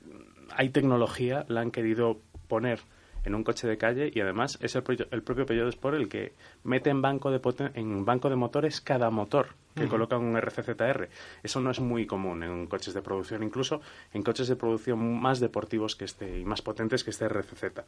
hay 0.56 0.70
tecnología, 0.70 1.46
la 1.48 1.62
han 1.62 1.70
querido 1.70 2.22
poner 2.48 2.80
en 3.26 3.36
un 3.36 3.44
coche 3.44 3.68
de 3.68 3.78
calle 3.78 4.12
y 4.14 4.20
además 4.22 4.58
es 4.62 4.76
el, 4.76 4.84
el 5.12 5.24
propio 5.24 5.46
Peugeot 5.46 5.70
Sport 5.70 5.98
el 5.98 6.08
que 6.10 6.34
mete 6.64 6.90
en 6.90 7.02
banco 7.02 7.32
de 7.32 7.42
poten- 7.42 7.72
en 7.74 8.06
banco 8.06 8.30
de 8.30 8.36
motores 8.36 8.82
cada 8.82 9.10
motor 9.10 9.48
que 9.76 9.82
Ujú. 9.84 9.90
coloca 9.92 10.18
un 10.18 10.38
RCZR. 10.38 11.10
Eso 11.44 11.60
no 11.60 11.70
es 11.70 11.82
muy 11.82 12.06
común 12.06 12.44
en 12.44 12.68
coches 12.68 12.94
de 12.94 13.02
producción, 13.02 13.44
incluso 13.44 13.82
en 14.14 14.24
coches 14.24 14.48
de 14.48 14.56
producción 14.56 15.20
más 15.22 15.40
deportivos 15.42 15.98
que 15.98 16.06
este 16.06 16.40
y 16.40 16.46
más 16.46 16.62
potentes 16.62 17.04
que 17.04 17.10
este 17.10 17.26
RCZ. 17.26 17.82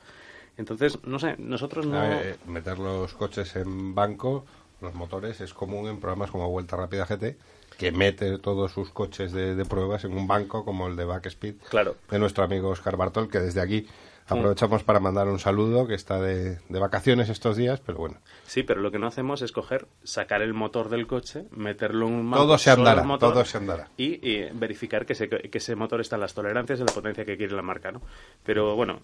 Entonces, 0.58 1.00
no 1.06 1.20
sé, 1.20 1.36
nosotros 1.38 1.86
no 1.86 2.02
ver, 2.02 2.26
eh, 2.26 2.36
meter 2.48 2.80
los 2.80 3.14
coches 3.14 3.56
en 3.56 3.94
banco, 3.96 4.44
los 4.82 4.94
motores, 4.96 5.40
es 5.40 5.54
común 5.54 5.88
en 5.88 6.00
programas 6.00 6.32
como 6.32 6.50
Vuelta 6.50 6.76
Rápida 6.76 7.06
GT, 7.06 7.38
que 7.78 7.92
mete 7.92 8.38
todos 8.40 8.72
sus 8.72 8.90
coches 8.90 9.32
de, 9.32 9.56
de 9.56 9.66
pruebas 9.66 10.04
en 10.04 10.14
un 10.18 10.28
banco 10.28 10.66
como 10.66 10.88
el 10.88 10.96
de 10.96 11.06
Backspeed 11.06 11.56
Claro. 11.70 11.96
de 12.10 12.20
nuestro 12.20 12.44
amigo 12.44 12.70
Oscar 12.70 12.98
Bartol, 12.98 13.30
que 13.30 13.40
desde 13.40 13.62
aquí. 13.62 13.88
Aprovechamos 14.28 14.84
para 14.84 15.00
mandar 15.00 15.28
un 15.28 15.40
saludo, 15.40 15.88
que 15.88 15.96
está 15.96 16.20
de, 16.20 16.58
de 16.68 16.80
vacaciones 16.80 17.30
estos 17.30 17.58
días, 17.58 17.80
pero 17.80 17.98
bueno. 18.00 18.18
Sí, 18.46 18.64
pero 18.64 18.82
lo 18.82 18.92
que 18.92 19.00
no 19.00 19.08
hacemos 19.08 19.42
es 19.42 19.52
coger, 19.52 19.88
sacar 20.04 20.42
el 20.42 20.54
motor 20.54 20.90
del 20.90 21.08
coche, 21.08 21.46
meterlo 21.52 22.08
en 22.08 22.14
un 22.14 22.32
Todo 22.32 22.48
banco, 22.48 22.58
se 22.58 22.72
andará, 22.72 23.04
motor, 23.04 23.34
todo 23.34 23.46
se 23.46 23.58
andará. 23.58 23.90
Y, 23.98 24.28
y 24.28 24.50
verificar 24.54 25.06
que 25.06 25.14
ese, 25.14 25.30
que 25.30 25.58
ese 25.58 25.76
motor 25.76 26.02
está 26.02 26.16
en 26.16 26.22
las 26.22 26.34
tolerancias 26.34 26.80
y 26.80 26.84
la 26.84 26.94
potencia 26.94 27.26
que 27.26 27.38
quiere 27.38 27.56
la 27.56 27.62
marca, 27.62 27.92
¿no? 27.92 28.02
Pero 28.44 28.76
bueno, 28.76 29.02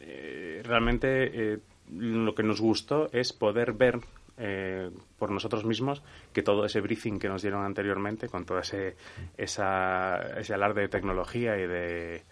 eh, 0.00 0.62
realmente 0.64 1.52
eh, 1.54 1.58
lo 1.90 2.34
que 2.34 2.42
nos 2.42 2.60
gustó 2.60 3.08
es 3.12 3.32
poder 3.32 3.72
ver 3.72 4.00
eh, 4.36 4.90
por 5.18 5.30
nosotros 5.30 5.64
mismos 5.64 6.02
que 6.32 6.42
todo 6.42 6.64
ese 6.64 6.80
briefing 6.80 7.18
que 7.18 7.28
nos 7.28 7.42
dieron 7.42 7.64
anteriormente, 7.64 8.28
con 8.28 8.44
todo 8.44 8.58
ese, 8.58 8.96
esa, 9.36 10.16
ese 10.38 10.54
alarde 10.54 10.82
de 10.82 10.88
tecnología 10.88 11.56
y 11.56 11.66
de 11.66 12.22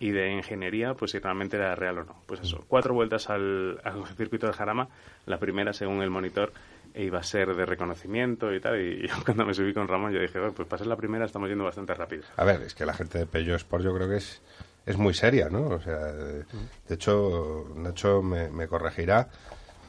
y 0.00 0.10
de 0.10 0.32
ingeniería, 0.32 0.94
pues 0.94 1.12
si 1.12 1.18
realmente 1.18 1.56
era 1.56 1.76
real 1.76 1.98
o 1.98 2.04
no. 2.04 2.16
Pues 2.26 2.40
eso, 2.40 2.64
cuatro 2.66 2.94
vueltas 2.94 3.30
al, 3.30 3.80
al 3.84 4.04
circuito 4.16 4.46
de 4.48 4.52
Jarama, 4.54 4.88
la 5.26 5.38
primera, 5.38 5.72
según 5.72 6.02
el 6.02 6.10
monitor, 6.10 6.52
iba 6.94 7.20
a 7.20 7.22
ser 7.22 7.54
de 7.54 7.66
reconocimiento 7.66 8.52
y 8.52 8.60
tal, 8.60 8.80
y 8.80 9.06
yo 9.08 9.14
cuando 9.24 9.46
me 9.46 9.54
subí 9.54 9.72
con 9.72 9.86
Ramón, 9.86 10.12
yo 10.12 10.20
dije, 10.20 10.38
bueno, 10.40 10.54
pues 10.54 10.66
para 10.66 10.84
la 10.86 10.96
primera 10.96 11.24
estamos 11.26 11.48
yendo 11.48 11.64
bastante 11.64 11.94
rápido. 11.94 12.24
A 12.36 12.44
ver, 12.44 12.62
es 12.62 12.74
que 12.74 12.84
la 12.86 12.94
gente 12.94 13.18
de 13.18 13.26
Peugeot 13.26 13.58
Sport 13.58 13.84
yo 13.84 13.94
creo 13.94 14.08
que 14.08 14.16
es, 14.16 14.40
es 14.86 14.96
muy 14.96 15.14
seria, 15.14 15.48
¿no? 15.50 15.68
O 15.68 15.80
sea, 15.80 15.98
de, 15.98 16.44
hecho, 16.88 17.66
Nacho 17.76 18.22
me, 18.22 18.66
corregirá. 18.66 19.28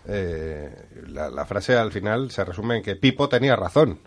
eh, 0.08 0.76
la, 1.08 1.30
la 1.30 1.46
frase 1.46 1.76
al 1.78 1.92
final 1.92 2.32
se 2.32 2.44
resume 2.44 2.78
en 2.78 2.84
que 2.84 2.96
Pipo 2.98 3.30
tenía 3.30 3.56
razón. 3.56 3.98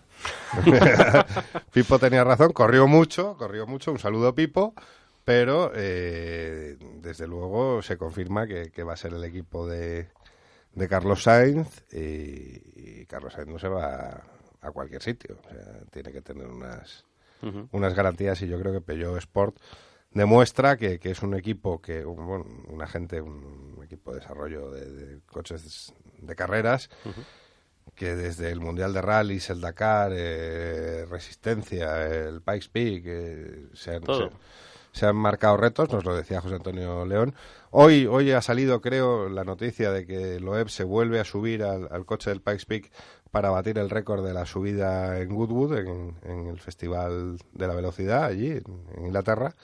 Pipo 1.72 1.98
tenía 1.98 2.24
razón, 2.24 2.52
corrió 2.52 2.86
mucho, 2.86 3.36
corrió 3.36 3.66
mucho, 3.66 3.90
un 3.92 3.98
saludo 3.98 4.34
Pipo, 4.34 4.74
pero 5.25 5.72
eh, 5.75 6.77
desde 7.01 7.27
luego 7.27 7.83
se 7.83 7.97
confirma 7.97 8.47
que, 8.47 8.70
que 8.70 8.83
va 8.83 8.93
a 8.95 8.97
ser 8.97 9.14
el 9.14 9.25
equipo 9.25 9.66
de, 9.66 10.09
de 10.75 10.89
Carlos 10.89 11.22
Sainz 11.22 11.83
y, 11.93 13.01
y 13.01 13.07
Carlos 13.07 13.33
Sainz 13.33 13.49
no 13.51 13.59
se 13.59 13.68
va 13.68 14.22
a 14.61 14.70
cualquier 14.70 15.03
sitio, 15.03 15.39
o 15.45 15.49
sea, 15.49 15.81
tiene 15.91 16.11
que 16.12 16.22
tener 16.22 16.47
unas, 16.47 17.05
unas 17.72 17.95
garantías 17.95 18.41
y 18.43 18.49
yo 18.49 18.59
creo 18.61 18.72
que 18.72 18.81
Peugeot 18.81 19.18
Sport 19.18 19.57
demuestra 20.12 20.77
que, 20.77 20.99
que 20.99 21.11
es 21.11 21.22
un 21.22 21.35
equipo 21.35 21.81
que, 21.83 22.05
un- 22.05 22.27
bueno, 22.27 22.47
una 22.68 22.87
gente, 22.87 23.20
un 23.20 23.79
equipo 23.85 24.12
de 24.12 24.20
desarrollo 24.20 24.70
de, 24.70 24.91
de 24.91 25.20
coches 25.27 25.93
de 26.18 26.35
carreras 26.37 26.89
que 27.95 28.14
desde 28.16 28.51
el 28.51 28.61
Mundial 28.61 28.93
de 28.95 29.03
Rallys, 29.03 29.51
el 29.51 29.61
Dakar, 29.61 30.12
eh, 30.14 31.05
Resistencia, 31.11 32.07
el 32.07 32.41
Pikes 32.41 32.68
Peak, 32.72 33.03
eh, 33.07 33.66
se, 33.75 33.97
han, 33.97 34.03
Todo. 34.03 34.31
se- 34.31 34.37
se 34.95 35.07
han 35.07 35.16
marcado 35.16 35.57
retos, 35.59 35.92
nos 35.92 36.05
lo 36.05 36.14
decía 36.16 36.40
José 36.40 36.55
Antonio 36.55 37.05
León. 37.05 37.34
Hoy, 37.70 38.07
hoy 38.07 38.30
ha 38.30 38.40
salido, 38.40 38.80
creo, 38.80 39.28
la 39.28 39.45
noticia 39.45 39.90
de 39.90 40.07
que 40.07 40.40
Loeb 40.40 40.70
se 40.70 40.84
vuelve 40.84 41.20
a 41.20 41.24
subir 41.24 41.62
al, 41.64 41.88
al 41.90 42.07
coche 42.07 42.30
del 42.30 42.40
Pikes 42.40 42.64
Peak 42.66 42.90
para 43.32 43.51
batir 43.51 43.76
el 43.78 43.90
récord 43.90 44.24
de 44.24 44.32
la 44.32 44.47
subida 44.47 45.18
en 45.20 45.34
Goodwood, 45.34 45.76
en, 45.78 46.14
en 46.22 46.47
el 46.47 46.61
Festival 46.61 47.36
de 47.53 47.66
la 47.66 47.74
Velocidad, 47.74 48.24
allí, 48.24 48.53
en, 48.53 48.62
en 48.97 49.07
Inglaterra. 49.07 49.55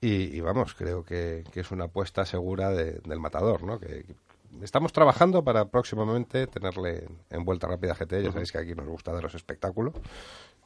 Y, 0.00 0.36
y 0.36 0.40
vamos, 0.42 0.74
creo 0.74 1.02
que, 1.02 1.42
que 1.50 1.60
es 1.60 1.70
una 1.70 1.84
apuesta 1.86 2.26
segura 2.26 2.70
de- 2.70 3.00
del 3.00 3.18
matador, 3.18 3.62
¿no? 3.62 3.80
Que, 3.80 4.04
que 4.04 4.14
estamos 4.62 4.92
trabajando 4.92 5.42
para 5.42 5.64
próximamente 5.70 6.46
tenerle 6.46 7.06
en, 7.06 7.18
en 7.30 7.44
Vuelta 7.46 7.66
Rápida 7.66 7.94
GT. 7.94 8.22
Ya 8.22 8.30
sabéis 8.32 8.52
que 8.52 8.58
aquí 8.58 8.74
nos 8.74 8.86
gusta 8.86 9.12
daros 9.12 9.34
espectáculo. 9.34 9.94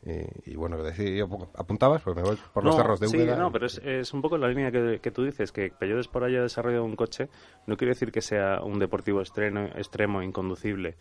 Y, 0.03 0.53
y 0.53 0.57
bueno, 0.57 0.79
apuntabas, 1.55 2.03
pues 2.03 2.17
me 2.17 2.23
voy 2.23 2.39
por 2.55 2.65
los 2.65 2.75
cerros 2.75 3.01
de 3.01 3.09
sí, 3.09 3.19
Úbeda. 3.19 3.37
no, 3.37 3.53
pero 3.53 3.67
es, 3.67 3.79
es 3.85 4.15
un 4.15 4.23
poco 4.23 4.39
la 4.39 4.49
línea 4.49 4.71
que, 4.71 4.99
que 5.01 5.11
tú 5.11 5.25
dices, 5.25 5.53
que 5.53 5.71
Peugeot 5.71 6.01
Sport 6.01 6.27
haya 6.27 6.41
desarrollado 6.41 6.85
un 6.85 6.97
coche, 6.97 7.29
no 7.67 7.77
quiere 7.77 7.91
decir 7.91 8.11
que 8.11 8.23
sea 8.23 8.63
un 8.63 8.79
deportivo 8.79 9.21
extremo, 9.21 9.67
extremo 9.77 10.23
inconducible, 10.23 10.97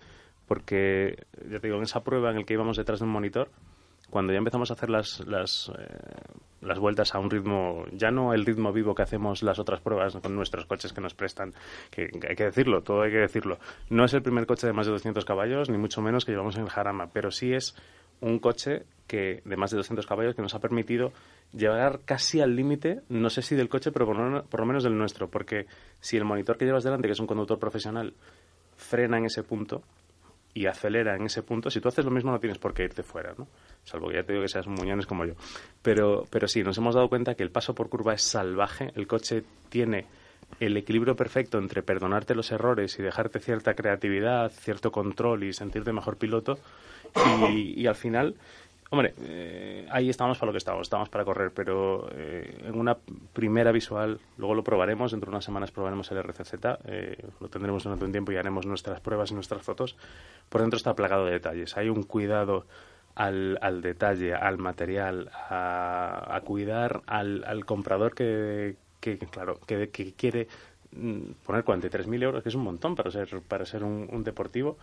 porque, 0.47 1.27
ya 1.49 1.59
te 1.59 1.67
digo, 1.67 1.77
en 1.77 1.83
esa 1.83 2.03
prueba 2.03 2.31
en 2.31 2.37
el 2.37 2.45
que 2.45 2.55
íbamos 2.55 2.75
detrás 2.75 2.99
de 2.99 3.05
un 3.05 3.11
monitor, 3.11 3.49
cuando 4.09 4.33
ya 4.33 4.39
empezamos 4.39 4.71
a 4.71 4.73
hacer 4.73 4.89
las, 4.89 5.25
las, 5.27 5.71
eh, 5.77 5.85
las 6.61 6.79
vueltas 6.79 7.13
a 7.13 7.19
un 7.19 7.29
ritmo, 7.29 7.85
ya 7.93 8.11
no 8.11 8.33
el 8.33 8.45
ritmo 8.45 8.73
vivo 8.73 8.95
que 8.95 9.03
hacemos 9.03 9.43
las 9.43 9.59
otras 9.59 9.81
pruebas 9.81 10.15
con 10.15 10.35
nuestros 10.35 10.65
coches 10.65 10.93
que 10.93 11.01
nos 11.01 11.13
prestan, 11.13 11.53
que, 11.91 12.07
que 12.07 12.27
hay 12.29 12.35
que 12.35 12.45
decirlo, 12.45 12.81
todo 12.81 13.03
hay 13.03 13.11
que 13.11 13.19
decirlo. 13.19 13.59
No 13.89 14.05
es 14.05 14.13
el 14.13 14.23
primer 14.23 14.45
coche 14.47 14.67
de 14.67 14.73
más 14.73 14.87
de 14.87 14.93
200 14.93 15.23
caballos, 15.25 15.69
ni 15.69 15.77
mucho 15.77 16.01
menos 16.01 16.25
que 16.25 16.31
llevamos 16.31 16.57
en 16.57 16.65
Jarama, 16.65 17.11
pero 17.13 17.31
sí 17.31 17.53
es 17.53 17.75
un 18.21 18.39
coche 18.39 18.83
que 19.07 19.41
de 19.43 19.57
más 19.57 19.71
de 19.71 19.77
200 19.77 20.05
caballos 20.05 20.35
que 20.35 20.41
nos 20.41 20.53
ha 20.53 20.59
permitido 20.59 21.11
llegar 21.51 22.01
casi 22.05 22.41
al 22.41 22.55
límite, 22.55 23.01
no 23.09 23.29
sé 23.29 23.41
si 23.41 23.55
del 23.55 23.67
coche, 23.67 23.91
pero 23.91 24.05
por 24.05 24.15
lo, 24.15 24.43
por 24.45 24.59
lo 24.59 24.65
menos 24.67 24.83
del 24.83 24.97
nuestro, 24.97 25.29
porque 25.29 25.65
si 25.99 26.15
el 26.15 26.25
monitor 26.25 26.57
que 26.57 26.65
llevas 26.65 26.83
delante, 26.83 27.07
que 27.07 27.13
es 27.13 27.19
un 27.19 27.27
conductor 27.27 27.57
profesional, 27.57 28.13
frena 28.77 29.17
en 29.17 29.25
ese 29.25 29.43
punto 29.43 29.81
y 30.53 30.67
acelera 30.67 31.15
en 31.15 31.23
ese 31.23 31.41
punto, 31.41 31.69
si 31.69 31.81
tú 31.81 31.87
haces 31.87 32.05
lo 32.05 32.11
mismo 32.11 32.31
no 32.31 32.39
tienes 32.39 32.59
por 32.59 32.73
qué 32.73 32.83
irte 32.83 33.03
fuera, 33.03 33.33
¿no? 33.37 33.47
Salvo 33.83 34.09
que 34.09 34.15
ya 34.15 34.23
te 34.23 34.33
digo 34.33 34.43
que 34.43 34.49
seas 34.49 34.67
muñones 34.67 35.05
como 35.05 35.25
yo. 35.25 35.33
Pero, 35.81 36.25
pero 36.29 36.47
sí, 36.47 36.63
nos 36.63 36.77
hemos 36.77 36.95
dado 36.95 37.09
cuenta 37.09 37.35
que 37.35 37.43
el 37.43 37.51
paso 37.51 37.73
por 37.73 37.89
curva 37.89 38.13
es 38.13 38.21
salvaje, 38.21 38.91
el 38.95 39.07
coche 39.07 39.43
tiene 39.69 40.05
el 40.59 40.75
equilibrio 40.77 41.15
perfecto 41.15 41.57
entre 41.57 41.83
perdonarte 41.83 42.35
los 42.35 42.51
errores 42.51 42.97
y 42.99 43.01
dejarte 43.01 43.39
cierta 43.39 43.75
creatividad, 43.75 44.51
cierto 44.51 44.91
control 44.91 45.43
y 45.43 45.53
sentirte 45.53 45.93
mejor 45.93 46.17
piloto. 46.17 46.59
Y, 47.51 47.87
al 47.87 47.95
final, 47.95 48.35
hombre, 48.89 49.13
eh, 49.21 49.87
ahí 49.91 50.09
estamos 50.09 50.37
para 50.37 50.47
lo 50.47 50.51
que 50.53 50.59
estamos, 50.59 50.81
estamos 50.83 51.09
para 51.09 51.25
correr, 51.25 51.51
pero 51.51 52.07
eh, 52.13 52.65
en 52.65 52.77
una 52.77 52.97
primera 53.33 53.71
visual, 53.71 54.19
luego 54.37 54.53
lo 54.53 54.63
probaremos, 54.63 55.11
dentro 55.11 55.31
de 55.31 55.35
unas 55.35 55.45
semanas 55.45 55.71
probaremos 55.71 56.11
el 56.11 56.17
RCZ, 56.17 56.53
eh, 56.85 57.17
lo 57.39 57.47
tendremos 57.47 57.83
durante 57.83 58.05
un 58.05 58.11
tiempo 58.11 58.31
y 58.31 58.37
haremos 58.37 58.65
nuestras 58.65 58.99
pruebas 58.99 59.31
y 59.31 59.33
nuestras 59.33 59.63
fotos. 59.63 59.95
Por 60.49 60.61
dentro 60.61 60.77
está 60.77 60.93
plagado 60.93 61.25
de 61.25 61.31
detalles, 61.31 61.77
hay 61.77 61.89
un 61.89 62.03
cuidado 62.03 62.65
al, 63.15 63.57
al 63.61 63.81
detalle, 63.81 64.35
al 64.35 64.57
material, 64.59 65.31
a, 65.33 66.35
a 66.35 66.41
cuidar 66.41 67.01
al, 67.07 67.43
al 67.45 67.65
comprador 67.65 68.13
que, 68.13 68.75
que, 68.99 69.17
claro, 69.17 69.59
que, 69.65 69.89
que 69.89 70.13
quiere 70.13 70.47
mm, 70.91 71.31
poner 71.45 71.63
43.000 71.63 72.23
euros, 72.23 72.43
que 72.43 72.49
es 72.49 72.55
un 72.55 72.63
montón 72.63 72.95
para 72.95 73.11
ser, 73.11 73.41
para 73.41 73.65
ser 73.65 73.83
un, 73.83 74.23
deportivo 74.23 74.77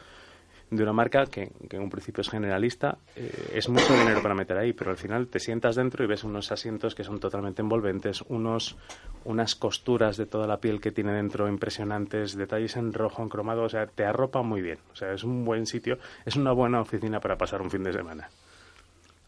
de 0.70 0.82
una 0.82 0.92
marca 0.92 1.26
que, 1.26 1.52
que 1.68 1.76
en 1.76 1.82
un 1.82 1.90
principio 1.90 2.22
es 2.22 2.28
generalista, 2.28 2.98
eh, 3.14 3.52
es 3.54 3.68
mucho 3.68 3.96
dinero 3.96 4.20
para 4.20 4.34
meter 4.34 4.56
ahí, 4.58 4.72
pero 4.72 4.90
al 4.90 4.96
final 4.96 5.28
te 5.28 5.38
sientas 5.38 5.76
dentro 5.76 6.02
y 6.02 6.08
ves 6.08 6.24
unos 6.24 6.50
asientos 6.50 6.96
que 6.96 7.04
son 7.04 7.20
totalmente 7.20 7.62
envolventes, 7.62 8.22
unos, 8.22 8.76
unas 9.24 9.54
costuras 9.54 10.16
de 10.16 10.26
toda 10.26 10.48
la 10.48 10.56
piel 10.56 10.80
que 10.80 10.90
tiene 10.90 11.12
dentro 11.12 11.48
impresionantes, 11.48 12.36
detalles 12.36 12.76
en 12.76 12.92
rojo, 12.92 13.22
en 13.22 13.28
cromado, 13.28 13.62
o 13.62 13.68
sea, 13.68 13.86
te 13.86 14.04
arropa 14.04 14.42
muy 14.42 14.60
bien. 14.60 14.78
O 14.92 14.96
sea, 14.96 15.12
es 15.12 15.22
un 15.22 15.44
buen 15.44 15.66
sitio, 15.66 15.98
es 16.24 16.34
una 16.34 16.50
buena 16.50 16.80
oficina 16.80 17.20
para 17.20 17.38
pasar 17.38 17.62
un 17.62 17.70
fin 17.70 17.84
de 17.84 17.92
semana. 17.92 18.28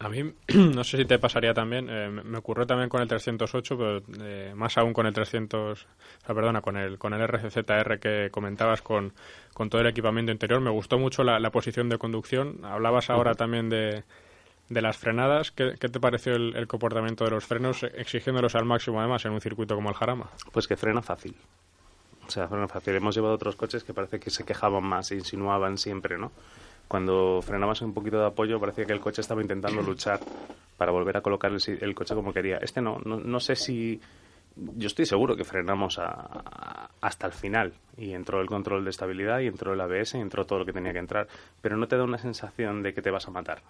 A 0.01 0.07
mí, 0.07 0.33
no 0.55 0.83
sé 0.85 0.97
si 0.97 1.05
te 1.05 1.19
pasaría 1.19 1.53
también, 1.53 1.87
eh, 1.89 2.09
me 2.09 2.37
ocurrió 2.37 2.65
también 2.65 2.87
con 2.87 3.01
el 3.01 3.07
308, 3.09 3.77
pero 3.77 4.01
eh, 4.21 4.53
más 4.55 4.77
aún 4.77 4.93
con 4.93 5.05
el 5.05 5.13
300, 5.13 5.83
o 5.83 6.25
sea, 6.25 6.33
perdona, 6.33 6.61
con 6.61 6.77
el, 6.77 6.97
con 6.97 7.13
el 7.13 7.21
RCZR 7.21 7.99
que 7.99 8.29
comentabas 8.31 8.81
con, 8.81 9.11
con 9.53 9.69
todo 9.69 9.81
el 9.81 9.87
equipamiento 9.87 10.31
interior. 10.31 10.61
Me 10.61 10.69
gustó 10.69 10.97
mucho 10.97 11.23
la, 11.23 11.37
la 11.39 11.51
posición 11.51 11.89
de 11.89 11.97
conducción. 11.97 12.63
Hablabas 12.63 13.09
ahora 13.09 13.35
también 13.35 13.69
de, 13.69 14.03
de 14.69 14.81
las 14.81 14.97
frenadas. 14.97 15.51
¿Qué, 15.51 15.75
qué 15.77 15.89
te 15.89 15.99
pareció 15.99 16.33
el, 16.33 16.55
el 16.55 16.65
comportamiento 16.67 17.25
de 17.25 17.31
los 17.31 17.45
frenos, 17.45 17.83
eh, 17.83 17.91
exigiéndolos 17.95 18.55
al 18.55 18.63
máximo 18.63 19.01
además 19.01 19.25
en 19.25 19.33
un 19.33 19.41
circuito 19.41 19.75
como 19.75 19.89
el 19.89 19.95
Jarama? 19.95 20.29
Pues 20.53 20.65
que 20.65 20.77
frena 20.77 21.01
fácil. 21.01 21.35
O 22.25 22.31
sea, 22.31 22.47
frena 22.47 22.69
fácil. 22.69 22.95
Hemos 22.95 23.15
llevado 23.15 23.33
otros 23.33 23.57
coches 23.57 23.83
que 23.83 23.93
parece 23.93 24.17
que 24.17 24.29
se 24.29 24.45
quejaban 24.45 24.83
más, 24.83 25.11
insinuaban 25.11 25.77
siempre, 25.77 26.17
¿no? 26.17 26.31
Cuando 26.89 27.39
frenabas 27.41 27.81
un 27.81 27.93
poquito 27.93 28.19
de 28.19 28.25
apoyo 28.25 28.59
parecía 28.59 28.83
que 28.85 28.91
el 28.93 28.99
coche 28.99 29.21
estaba 29.21 29.41
intentando 29.41 29.81
luchar 29.81 30.19
para 30.75 30.91
volver 30.91 31.15
a 31.17 31.21
colocar 31.21 31.51
el, 31.51 31.61
el 31.81 31.95
coche 31.95 32.15
como 32.15 32.33
quería. 32.33 32.57
Este 32.57 32.81
no, 32.81 32.97
no, 33.05 33.17
no 33.17 33.39
sé 33.39 33.55
si... 33.55 34.01
Yo 34.55 34.87
estoy 34.87 35.05
seguro 35.05 35.35
que 35.37 35.45
frenamos 35.45 35.99
a- 35.99 36.89
hasta 36.99 37.27
el 37.27 37.33
final 37.33 37.73
y 37.95 38.11
entró 38.13 38.41
el 38.41 38.47
control 38.47 38.83
de 38.83 38.89
estabilidad 38.89 39.39
y 39.39 39.47
entró 39.47 39.71
el 39.73 39.79
ABS 39.81 40.17
y 40.17 40.21
entró 40.21 40.45
todo 40.45 40.59
lo 40.59 40.65
que 40.65 40.73
tenía 40.73 40.91
que 40.91 40.99
entrar, 40.99 41.27
pero 41.61 41.77
no 41.77 41.87
te 41.87 41.95
da 41.95 42.03
una 42.03 42.17
sensación 42.17 42.81
de 42.83 42.93
que 42.93 43.01
te 43.01 43.11
vas 43.11 43.27
a 43.27 43.31
matar. 43.31 43.61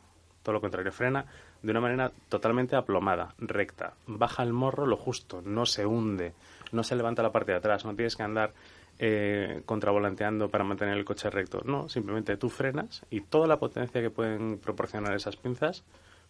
Todo 0.41 0.53
lo 0.53 0.61
contrario, 0.61 0.91
frena 0.93 1.25
de 1.61 1.71
una 1.71 1.81
manera 1.81 2.11
totalmente 2.29 2.75
aplomada, 2.77 3.35
recta. 3.37 3.93
Baja 4.07 4.41
el 4.43 4.53
morro 4.53 4.85
lo 4.87 4.95
justo, 4.95 5.41
no 5.43 5.65
se 5.65 5.85
hunde, 5.85 6.31
no 6.71 6.81
se 6.83 6.95
levanta 6.95 7.21
la 7.21 7.31
parte 7.33 7.51
de 7.51 7.57
atrás, 7.57 7.83
no 7.85 7.93
tienes 7.93 8.15
que 8.15 8.23
andar 8.23 8.51
eh, 8.99 9.61
contravolanteando 9.65 10.49
para 10.49 10.63
mantener 10.63 10.97
el 10.97 11.05
coche 11.05 11.29
recto. 11.29 11.61
No, 11.63 11.87
simplemente 11.87 12.35
tú 12.37 12.49
frenas 12.49 13.05
y 13.09 13.21
toda 13.21 13.47
la 13.47 13.57
potencia 13.57 14.01
que 14.01 14.09
pueden 14.09 14.59
proporcionar 14.59 15.15
esas 15.15 15.37
pinzas 15.37 15.83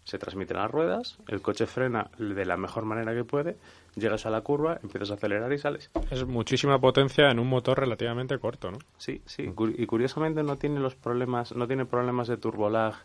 se 0.03 0.17
transmite 0.17 0.53
a 0.53 0.61
las 0.61 0.71
ruedas, 0.71 1.17
el 1.27 1.41
coche 1.41 1.65
frena 1.67 2.09
de 2.17 2.45
la 2.45 2.57
mejor 2.57 2.85
manera 2.85 3.13
que 3.13 3.23
puede, 3.23 3.57
llegas 3.95 4.25
a 4.25 4.29
la 4.29 4.41
curva, 4.41 4.79
empiezas 4.81 5.11
a 5.11 5.13
acelerar 5.15 5.51
y 5.53 5.57
sales. 5.57 5.91
Es 6.09 6.25
muchísima 6.25 6.79
potencia 6.79 7.29
en 7.29 7.39
un 7.39 7.47
motor 7.47 7.79
relativamente 7.79 8.37
corto, 8.39 8.71
¿no? 8.71 8.79
Sí, 8.97 9.21
sí. 9.25 9.51
Y 9.77 9.85
curiosamente 9.85 10.41
no 10.43 10.57
tiene 10.57 10.79
los 10.79 10.95
problemas, 10.95 11.55
no 11.55 11.67
tiene 11.67 11.85
problemas 11.85 12.27
de 12.27 12.37
turbolag 12.37 12.95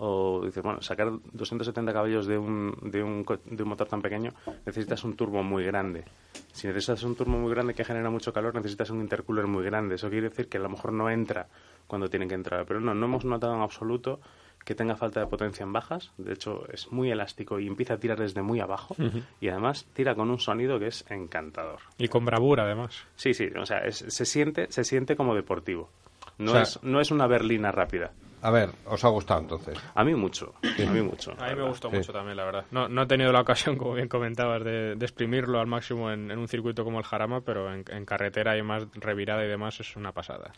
o 0.00 0.40
dices, 0.44 0.62
bueno, 0.62 0.80
sacar 0.80 1.10
270 1.32 1.92
caballos 1.92 2.26
de 2.26 2.38
un, 2.38 2.74
de 2.82 3.02
un, 3.02 3.24
de 3.44 3.62
un 3.62 3.68
motor 3.68 3.88
tan 3.88 4.00
pequeño 4.00 4.32
necesitas 4.64 5.02
un 5.04 5.16
turbo 5.16 5.42
muy 5.42 5.64
grande. 5.64 6.04
Si 6.52 6.66
necesitas 6.66 7.02
un 7.02 7.14
turbo 7.16 7.32
muy 7.38 7.50
grande 7.50 7.74
que 7.74 7.84
genera 7.84 8.08
mucho 8.10 8.32
calor, 8.32 8.54
necesitas 8.54 8.90
un 8.90 9.00
intercooler 9.00 9.46
muy 9.46 9.64
grande. 9.64 9.96
Eso 9.96 10.08
quiere 10.08 10.28
decir 10.28 10.48
que 10.48 10.58
a 10.58 10.60
lo 10.60 10.68
mejor 10.68 10.92
no 10.92 11.10
entra 11.10 11.48
cuando 11.86 12.08
tiene 12.08 12.26
que 12.28 12.34
entrar. 12.34 12.64
Pero 12.66 12.80
no, 12.80 12.94
no 12.94 13.06
hemos 13.06 13.24
notado 13.24 13.54
en 13.54 13.60
absoluto 13.62 14.20
que 14.64 14.74
tenga 14.74 14.96
falta 14.96 15.20
de 15.20 15.26
potencia 15.26 15.62
en 15.64 15.72
bajas. 15.72 16.12
De 16.18 16.32
hecho, 16.34 16.66
es 16.72 16.90
muy 16.92 17.10
elástico 17.10 17.58
y 17.58 17.66
empieza 17.66 17.94
a 17.94 17.98
tirar 17.98 18.18
desde 18.20 18.42
muy 18.42 18.60
abajo. 18.60 18.94
Y 19.40 19.48
además 19.48 19.86
tira 19.94 20.14
con 20.14 20.30
un 20.30 20.38
sonido 20.38 20.78
que 20.78 20.88
es 20.88 21.04
encantador. 21.10 21.78
Y 21.96 22.08
con 22.08 22.24
bravura, 22.24 22.64
además. 22.64 23.04
Sí, 23.16 23.32
sí, 23.34 23.48
o 23.58 23.64
sea, 23.66 23.78
es- 23.78 24.04
se, 24.08 24.24
siente, 24.26 24.66
se 24.70 24.84
siente 24.84 25.16
como 25.16 25.34
deportivo. 25.34 25.90
No, 26.38 26.52
O 26.52 26.54
sea- 26.54 26.62
es, 26.62 26.78
no 26.82 27.00
es 27.00 27.10
una 27.10 27.26
berlina 27.26 27.70
rápida. 27.72 28.12
A 28.40 28.50
ver, 28.52 28.70
¿os 28.86 29.04
ha 29.04 29.08
gustado 29.08 29.40
entonces? 29.40 29.76
A 29.96 30.04
mí 30.04 30.14
mucho, 30.14 30.54
a 30.62 30.90
mí 30.92 31.02
mucho. 31.02 31.32
A 31.40 31.48
mí 31.48 31.56
me 31.56 31.66
gustó 31.68 31.90
Sí. 31.90 31.96
mucho 31.96 32.12
también, 32.12 32.36
la 32.36 32.44
verdad. 32.44 32.64
No, 32.70 32.88
no 32.88 33.02
he 33.02 33.06
tenido 33.06 33.32
la 33.32 33.40
ocasión, 33.40 33.76
como 33.76 33.94
bien 33.94 34.06
comentabas, 34.06 34.62
de, 34.62 34.94
de 34.94 35.04
exprimirlo 35.04 35.58
al 35.58 35.66
máximo 35.66 36.12
en, 36.12 36.30
en 36.30 36.38
un 36.38 36.46
circuito 36.46 36.84
como 36.84 36.98
el 37.00 37.04
Jarama, 37.04 37.40
pero 37.40 37.74
en, 37.74 37.84
en 37.90 38.04
carretera 38.04 38.56
y 38.56 38.62
más 38.62 38.84
revirada 38.94 39.44
y 39.44 39.48
demás 39.48 39.80
es 39.80 39.96
una 39.96 40.12
pasada. 40.12 40.52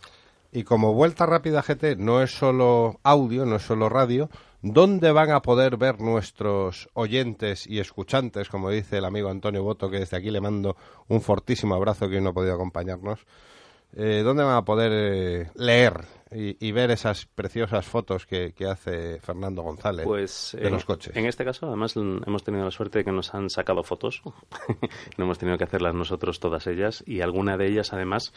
Y 0.53 0.65
como 0.65 0.93
Vuelta 0.93 1.25
Rápida 1.25 1.63
GT 1.63 1.97
no 1.97 2.21
es 2.21 2.33
solo 2.33 2.99
audio, 3.03 3.47
no 3.47 3.57
es 3.57 3.63
solo 3.63 3.89
radio, 3.89 4.29
¿dónde 4.61 5.11
van 5.13 5.31
a 5.31 5.41
poder 5.41 5.79
ver 5.79 6.01
nuestros 6.01 6.91
oyentes 6.93 7.67
y 7.67 7.79
escuchantes, 7.79 8.51
como 8.51 8.69
dice 8.69 8.99
el 8.99 9.07
amigo 9.07 9.31
Antonio 9.31 9.63
Boto, 9.63 9.89
que 9.89 10.01
desde 10.01 10.19
aquí 10.19 10.31
le 10.31 10.41
mando 10.43 10.77
un 11.09 11.23
fortísimo 11.23 11.77
abrazo 11.77 12.09
que 12.11 12.17
hoy 12.17 12.23
no 12.23 12.31
ha 12.31 12.35
podido 12.35 12.55
acompañarnos? 12.57 13.21
Eh, 13.97 14.23
¿Dónde 14.23 14.45
van 14.45 14.57
a 14.57 14.65
poder 14.65 14.93
eh, 14.95 15.51
leer 15.57 16.05
y, 16.31 16.65
y 16.65 16.71
ver 16.71 16.93
esas 16.93 17.27
preciosas 17.27 17.85
fotos 17.87 18.25
que, 18.25 18.53
que 18.53 18.67
hace 18.67 19.19
Fernando 19.21 19.63
González 19.63 20.05
Pues 20.07 20.57
de 20.59 20.69
en, 20.69 20.75
los 20.75 20.85
coches? 20.85 21.17
en 21.17 21.27
este 21.27 21.45
caso, 21.45 21.67
además, 21.67 21.97
hemos 21.97 22.45
tenido 22.45 22.65
la 22.65 22.71
suerte 22.71 22.99
de 22.99 23.05
que 23.05 23.11
nos 23.13 23.35
han 23.35 23.51
sacado 23.51 23.83
fotos. 23.83 24.23
no 25.19 25.25
hemos 25.25 25.39
tenido 25.39 25.59
que 25.59 25.65
hacerlas 25.65 25.95
nosotros 25.95 26.39
todas 26.39 26.67
ellas. 26.69 27.03
Y 27.05 27.21
alguna 27.21 27.57
de 27.57 27.67
ellas, 27.67 27.93
además, 27.93 28.33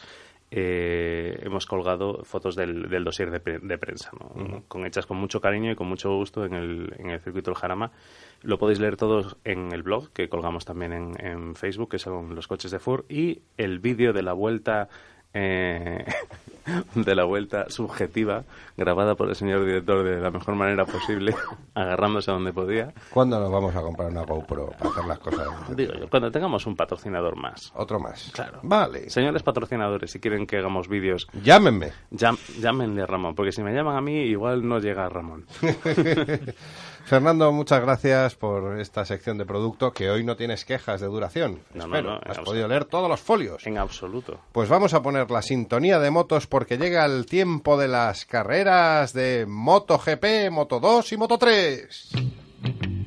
eh, 0.50 1.38
hemos 1.42 1.66
colgado 1.66 2.24
fotos 2.24 2.56
del, 2.56 2.88
del 2.88 3.04
dossier 3.04 3.30
de, 3.30 3.38
pre- 3.40 3.60
de 3.60 3.78
prensa, 3.78 4.10
¿no? 4.18 4.64
con, 4.66 4.84
hechas 4.86 5.06
con 5.06 5.16
mucho 5.18 5.40
cariño 5.40 5.70
y 5.70 5.76
con 5.76 5.86
mucho 5.88 6.10
gusto 6.16 6.44
en 6.44 6.54
el, 6.54 6.92
en 6.98 7.10
el 7.10 7.20
circuito 7.20 7.50
del 7.52 7.58
Jarama. 7.58 7.92
Lo 8.42 8.58
podéis 8.58 8.80
leer 8.80 8.96
todos 8.96 9.36
en 9.44 9.72
el 9.72 9.82
blog, 9.84 10.10
que 10.12 10.28
colgamos 10.28 10.64
también 10.64 10.92
en, 10.92 11.24
en 11.24 11.54
Facebook, 11.54 11.90
que 11.92 11.98
son 11.98 12.34
los 12.34 12.48
coches 12.48 12.70
de 12.72 12.78
Fur, 12.80 13.04
y 13.08 13.42
el 13.56 13.78
vídeo 13.78 14.12
de 14.12 14.22
la 14.22 14.32
vuelta 14.32 14.88
eh, 15.34 16.04
de 16.94 17.14
la 17.14 17.24
vuelta 17.24 17.68
subjetiva 17.68 18.44
grabada 18.76 19.14
por 19.14 19.28
el 19.28 19.36
señor 19.36 19.64
director 19.66 20.02
de 20.02 20.18
la 20.20 20.30
mejor 20.30 20.54
manera 20.54 20.84
posible, 20.86 21.34
agarrándose 21.74 22.30
a 22.30 22.34
donde 22.34 22.52
podía. 22.52 22.92
¿Cuándo 23.10 23.38
nos 23.38 23.52
vamos 23.52 23.76
a 23.76 23.82
comprar 23.82 24.08
una 24.10 24.22
GoPro 24.22 24.70
para 24.78 24.90
hacer 24.90 25.04
las 25.04 25.18
cosas? 25.18 25.76
Digo 25.76 25.92
yo, 25.94 26.08
cuando 26.08 26.30
tengamos 26.30 26.66
un 26.66 26.74
patrocinador 26.74 27.36
más. 27.36 27.70
Otro 27.76 28.00
más. 28.00 28.30
Claro. 28.32 28.60
Vale. 28.62 29.10
Señores 29.10 29.42
patrocinadores, 29.42 30.10
si 30.10 30.20
quieren 30.20 30.46
que 30.46 30.56
hagamos 30.56 30.88
vídeos, 30.88 31.26
Llámenme. 31.42 31.92
llam- 32.10 32.38
llámenle 32.58 33.02
a 33.02 33.06
Ramón, 33.06 33.34
porque 33.34 33.52
si 33.52 33.62
me 33.62 33.74
llaman 33.74 33.96
a 33.96 34.00
mí, 34.00 34.20
igual 34.22 34.66
no 34.66 34.78
llega 34.78 35.08
Ramón. 35.08 35.44
Fernando, 37.04 37.52
muchas 37.52 37.82
gracias 37.82 38.34
por 38.34 38.80
esta 38.80 39.04
sección 39.04 39.36
de 39.36 39.44
producto 39.44 39.92
que 39.92 40.10
hoy 40.10 40.24
no 40.24 40.36
tienes 40.36 40.64
quejas 40.64 41.00
de 41.02 41.06
duración. 41.06 41.60
No, 41.74 41.84
Espero. 41.84 42.14
No, 42.14 42.20
Has 42.24 42.38
podido 42.38 42.66
leer 42.66 42.86
todos 42.86 43.08
los 43.10 43.20
folios. 43.20 43.66
En 43.66 43.76
absoluto. 43.76 44.40
Pues 44.52 44.68
vamos 44.70 44.94
a 44.94 45.02
poner 45.02 45.30
la 45.30 45.42
sintonía 45.42 45.98
de 45.98 46.10
motos 46.10 46.46
porque 46.46 46.78
llega 46.78 47.04
el 47.04 47.26
tiempo 47.26 47.76
de 47.76 47.88
las 47.88 48.24
carreras 48.24 49.12
de 49.12 49.44
MotoGP, 49.46 50.50
Moto2 50.50 51.12
y 51.12 51.16
Moto3. 51.16 53.03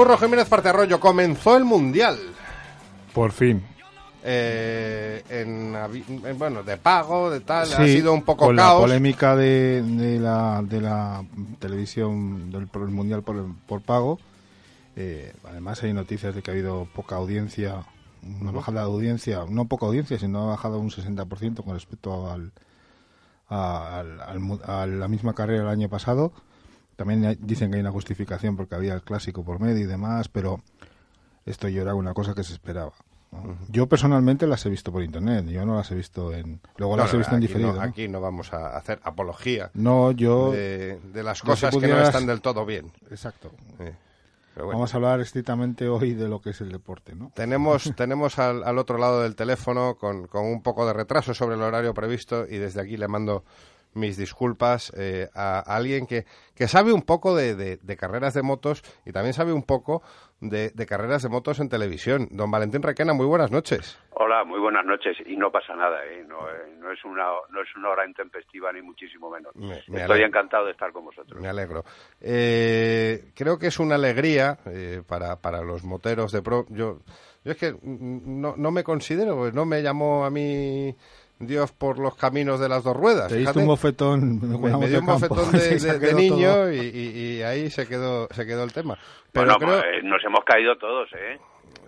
Curro 0.00 0.16
Jiménez 0.16 0.48
Parterrollo 0.48 0.98
comenzó 0.98 1.58
el 1.58 1.66
Mundial. 1.66 2.16
Por 3.12 3.32
fin. 3.32 3.62
Eh, 4.24 5.22
en, 5.28 5.74
en, 6.26 6.38
bueno, 6.38 6.62
de 6.62 6.78
pago, 6.78 7.28
de 7.30 7.40
tal, 7.40 7.70
ha 7.70 7.84
sido 7.84 8.14
un 8.14 8.22
poco 8.22 8.46
con 8.46 8.56
la 8.56 8.62
caos. 8.62 8.80
polémica 8.80 9.36
de, 9.36 9.82
de 9.82 10.18
la, 10.18 10.62
de 10.64 10.80
la 10.80 11.22
televisión 11.58 12.50
del 12.50 12.66
mundial 12.88 13.22
por, 13.22 13.44
por 13.66 13.82
pago. 13.82 14.18
Eh, 14.96 15.34
además 15.46 15.82
hay 15.82 15.92
noticias 15.92 16.34
de 16.34 16.40
que 16.40 16.50
ha 16.50 16.54
habido 16.54 16.88
poca 16.94 17.16
audiencia, 17.16 17.84
una 18.40 18.52
bajada 18.52 18.80
de 18.80 18.86
audiencia, 18.86 19.40
no 19.50 19.66
poca 19.66 19.84
audiencia, 19.84 20.18
sino 20.18 20.44
ha 20.44 20.52
bajado 20.52 20.78
un 20.78 20.88
60% 20.90 21.62
con 21.62 21.74
respecto 21.74 22.30
al, 22.32 22.52
a, 23.50 23.98
al- 23.98 24.60
a 24.64 24.86
la 24.86 25.08
misma 25.08 25.34
carrera 25.34 25.64
el 25.64 25.68
año 25.68 25.90
pasado. 25.90 26.32
También 27.00 27.38
dicen 27.40 27.70
que 27.70 27.76
hay 27.76 27.80
una 27.80 27.92
justificación 27.92 28.56
porque 28.58 28.74
había 28.74 28.92
el 28.92 29.00
clásico 29.00 29.42
por 29.42 29.58
medio 29.58 29.78
y 29.78 29.86
demás, 29.86 30.28
pero 30.28 30.60
esto 31.46 31.66
yo 31.66 31.80
era 31.80 31.94
una 31.94 32.12
cosa 32.12 32.34
que 32.34 32.44
se 32.44 32.52
esperaba. 32.52 32.92
¿no? 33.32 33.56
Yo 33.70 33.86
personalmente 33.88 34.46
las 34.46 34.66
he 34.66 34.68
visto 34.68 34.92
por 34.92 35.02
internet, 35.02 35.46
yo 35.46 35.64
no 35.64 35.76
las 35.76 35.90
he 35.92 35.94
visto 35.94 36.30
en... 36.34 36.60
Luego 36.76 36.98
No, 36.98 37.04
las 37.04 37.14
he 37.14 37.16
visto 37.16 37.34
en 37.34 37.40
diferido. 37.40 37.80
aquí 37.80 38.06
no 38.06 38.20
vamos 38.20 38.52
a 38.52 38.76
hacer 38.76 39.00
apología 39.02 39.70
No, 39.72 40.10
yo... 40.10 40.52
de, 40.52 41.00
de 41.14 41.22
las 41.22 41.38
si 41.38 41.46
cosas 41.46 41.74
que 41.74 41.88
no 41.88 42.02
están 42.02 42.26
del 42.26 42.42
todo 42.42 42.66
bien. 42.66 42.92
Exacto. 43.10 43.50
Eh, 43.78 43.94
bueno. 44.56 44.72
Vamos 44.72 44.92
a 44.92 44.98
hablar 44.98 45.20
estrictamente 45.20 45.88
hoy 45.88 46.12
de 46.12 46.28
lo 46.28 46.42
que 46.42 46.50
es 46.50 46.60
el 46.60 46.70
deporte, 46.70 47.14
¿no? 47.14 47.32
Tenemos, 47.34 47.90
tenemos 47.96 48.38
al, 48.38 48.62
al 48.62 48.76
otro 48.76 48.98
lado 48.98 49.22
del 49.22 49.36
teléfono 49.36 49.94
con, 49.94 50.26
con 50.26 50.44
un 50.44 50.60
poco 50.62 50.86
de 50.86 50.92
retraso 50.92 51.32
sobre 51.32 51.54
el 51.54 51.62
horario 51.62 51.94
previsto 51.94 52.44
y 52.46 52.58
desde 52.58 52.82
aquí 52.82 52.98
le 52.98 53.08
mando 53.08 53.42
mis 53.94 54.16
disculpas 54.16 54.92
eh, 54.96 55.28
a 55.34 55.58
alguien 55.60 56.06
que, 56.06 56.24
que 56.54 56.68
sabe 56.68 56.92
un 56.92 57.02
poco 57.02 57.34
de, 57.34 57.54
de- 57.54 57.76
de 57.78 57.96
carreras 57.96 58.34
de 58.34 58.42
motos 58.42 58.82
y 59.04 59.12
también 59.12 59.34
sabe 59.34 59.52
un 59.52 59.62
poco 59.64 60.02
de, 60.40 60.70
de 60.70 60.86
carreras 60.86 61.22
de 61.22 61.28
motos 61.28 61.58
en 61.60 61.68
televisión. 61.68 62.28
Don 62.30 62.50
Valentín 62.50 62.82
Requena, 62.82 63.12
muy 63.12 63.26
buenas 63.26 63.50
noches. 63.50 63.98
Hola, 64.12 64.44
muy 64.44 64.58
buenas 64.60 64.84
noches. 64.84 65.16
Y 65.26 65.36
no 65.36 65.50
pasa 65.50 65.74
nada, 65.74 66.04
¿eh? 66.06 66.24
No, 66.26 66.48
eh, 66.48 66.76
no 66.78 66.90
es 66.92 67.04
una 67.04 67.24
no 67.50 67.60
es 67.62 67.68
una 67.76 67.88
hora 67.90 68.06
intempestiva 68.06 68.72
ni 68.72 68.80
muchísimo 68.82 69.30
menos. 69.30 69.54
Me- 69.56 69.66
me 69.68 69.76
Estoy 69.78 70.00
alegro. 70.02 70.26
encantado 70.26 70.66
de 70.66 70.72
estar 70.72 70.92
con 70.92 71.04
vosotros. 71.04 71.40
Me 71.40 71.48
alegro. 71.48 71.84
Eh, 72.20 73.32
creo 73.34 73.58
que 73.58 73.66
es 73.68 73.78
una 73.78 73.96
alegría 73.96 74.58
eh, 74.66 75.02
para, 75.06 75.36
para 75.36 75.62
los 75.62 75.82
moteros 75.84 76.32
de 76.32 76.42
pro. 76.42 76.64
Yo, 76.70 77.00
yo 77.44 77.52
es 77.52 77.56
que 77.58 77.74
no, 77.82 78.54
no 78.56 78.70
me 78.70 78.84
considero, 78.84 79.36
pues 79.36 79.52
no 79.54 79.64
me 79.66 79.82
llamó 79.82 80.24
a 80.24 80.30
mí 80.30 80.94
Dios 81.40 81.72
por 81.72 81.98
los 81.98 82.14
caminos 82.16 82.60
de 82.60 82.68
las 82.68 82.84
dos 82.84 82.96
ruedas. 82.96 83.28
Te 83.28 83.36
diste 83.36 83.58
un 83.58 83.66
bofetón. 83.66 84.60
me, 84.60 84.76
me 84.76 84.88
dio 84.88 85.00
un 85.00 85.06
bofetón 85.06 85.50
de, 85.52 86.12
niño 86.14 86.70
y, 86.70 86.78
y- 86.80 87.36
y 87.38 87.42
ahí 87.42 87.70
se 87.70 87.86
quedó 87.88 88.28
se 88.30 88.46
quedó 88.46 88.62
el 88.62 88.72
tema. 88.72 88.98
Pero 89.32 89.56
bueno, 89.58 89.80
creo, 89.80 89.92
eh, 89.94 90.02
nos 90.02 90.22
hemos 90.24 90.44
caído 90.44 90.76
todos, 90.76 91.08
¿eh? 91.14 91.38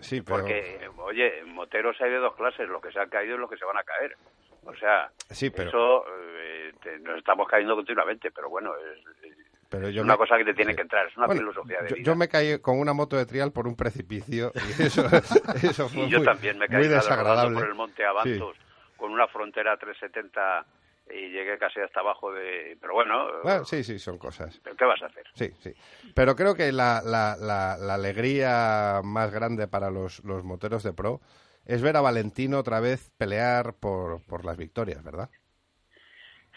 sí, 0.01 0.23
pero 0.23 0.39
Porque, 0.39 0.89
oye, 0.99 1.41
en 1.41 1.55
moteros 1.55 1.97
hay 2.01 2.11
de 2.11 2.17
dos 2.19 2.35
clases, 2.35 2.69
los 2.69 2.81
que 2.83 2.91
se 2.93 2.99
han 2.99 3.09
caído 3.11 3.37
y 3.37 3.39
los 3.39 3.51
que 3.51 3.57
se 3.59 3.65
van 3.65 3.77
a 3.77 3.83
caer. 3.85 4.17
O 4.65 4.75
sea, 4.77 5.11
sí, 5.31 5.51
pero 5.51 5.69
eso 5.69 6.05
eh, 6.39 6.73
te- 6.83 6.99
nos 7.01 7.19
estamos 7.19 7.47
cayendo 7.49 7.75
continuamente, 7.75 8.31
pero 8.31 8.49
bueno, 8.49 8.71
es, 8.77 8.99
es 9.31 9.37
pero 9.69 9.89
yo 9.91 10.03
una 10.03 10.15
me- 10.15 10.19
cosa 10.19 10.37
que 10.39 10.45
te 10.45 10.55
tiene 10.55 10.75
que 10.75 10.83
entrar, 10.83 11.07
es 11.09 11.17
una 11.17 11.27
Bueno, 11.27 11.41
filosofía 11.41 11.83
de 11.83 11.89
yo, 11.91 11.97
vida. 11.97 12.05
yo 12.07 12.15
me 12.17 12.29
caí 12.29 12.59
con 12.61 12.79
una 12.79 12.93
moto 12.93 13.17
de 13.17 13.27
trial 13.27 13.53
por 13.53 13.67
un 13.67 13.75
precipicio 13.75 14.53
y 14.79 14.83
eso, 14.83 15.05
eso 15.63 15.89
fue 15.89 16.05
y 16.05 16.09
yo 16.11 16.19
muy, 16.19 16.27
también 16.27 16.59
me 16.59 16.67
muy 16.69 16.77
caí 16.77 16.85
rodando 16.85 16.97
desagradable. 17.05 17.59
por 17.59 17.69
el 17.69 17.75
monte 17.75 18.05
Avantos 18.05 18.57
con 19.03 19.11
una 19.11 19.27
frontera 19.27 19.77
370 19.77 20.65
y 21.11 21.31
llegué 21.31 21.59
casi 21.59 21.81
hasta 21.81 21.99
abajo 21.99 22.33
de... 22.33 22.79
Pero 22.81 22.93
bueno, 22.95 23.27
Bueno, 23.43 23.65
sí, 23.65 23.83
sí, 23.83 23.99
son 23.99 24.17
cosas. 24.17 24.61
¿pero 24.63 24.77
¿qué 24.77 24.85
vas 24.85 25.03
a 25.03 25.07
hacer? 25.07 25.27
Sí, 25.35 25.51
sí. 25.59 25.75
Pero 26.15 26.37
creo 26.37 26.55
que 26.55 26.71
la, 26.71 27.03
la, 27.05 27.35
la, 27.37 27.77
la 27.79 27.95
alegría 27.95 29.01
más 29.03 29.33
grande 29.33 29.67
para 29.67 29.91
los, 29.91 30.23
los 30.23 30.45
moteros 30.45 30.85
de 30.85 30.93
pro 30.93 31.21
es 31.67 31.83
ver 31.83 31.97
a 31.97 32.01
Valentino 32.01 32.61
otra 32.61 32.79
vez 32.79 33.11
pelear 33.19 33.75
por, 33.75 34.25
por 34.25 34.45
las 34.45 34.57
victorias, 34.57 35.03
¿verdad? 35.03 35.31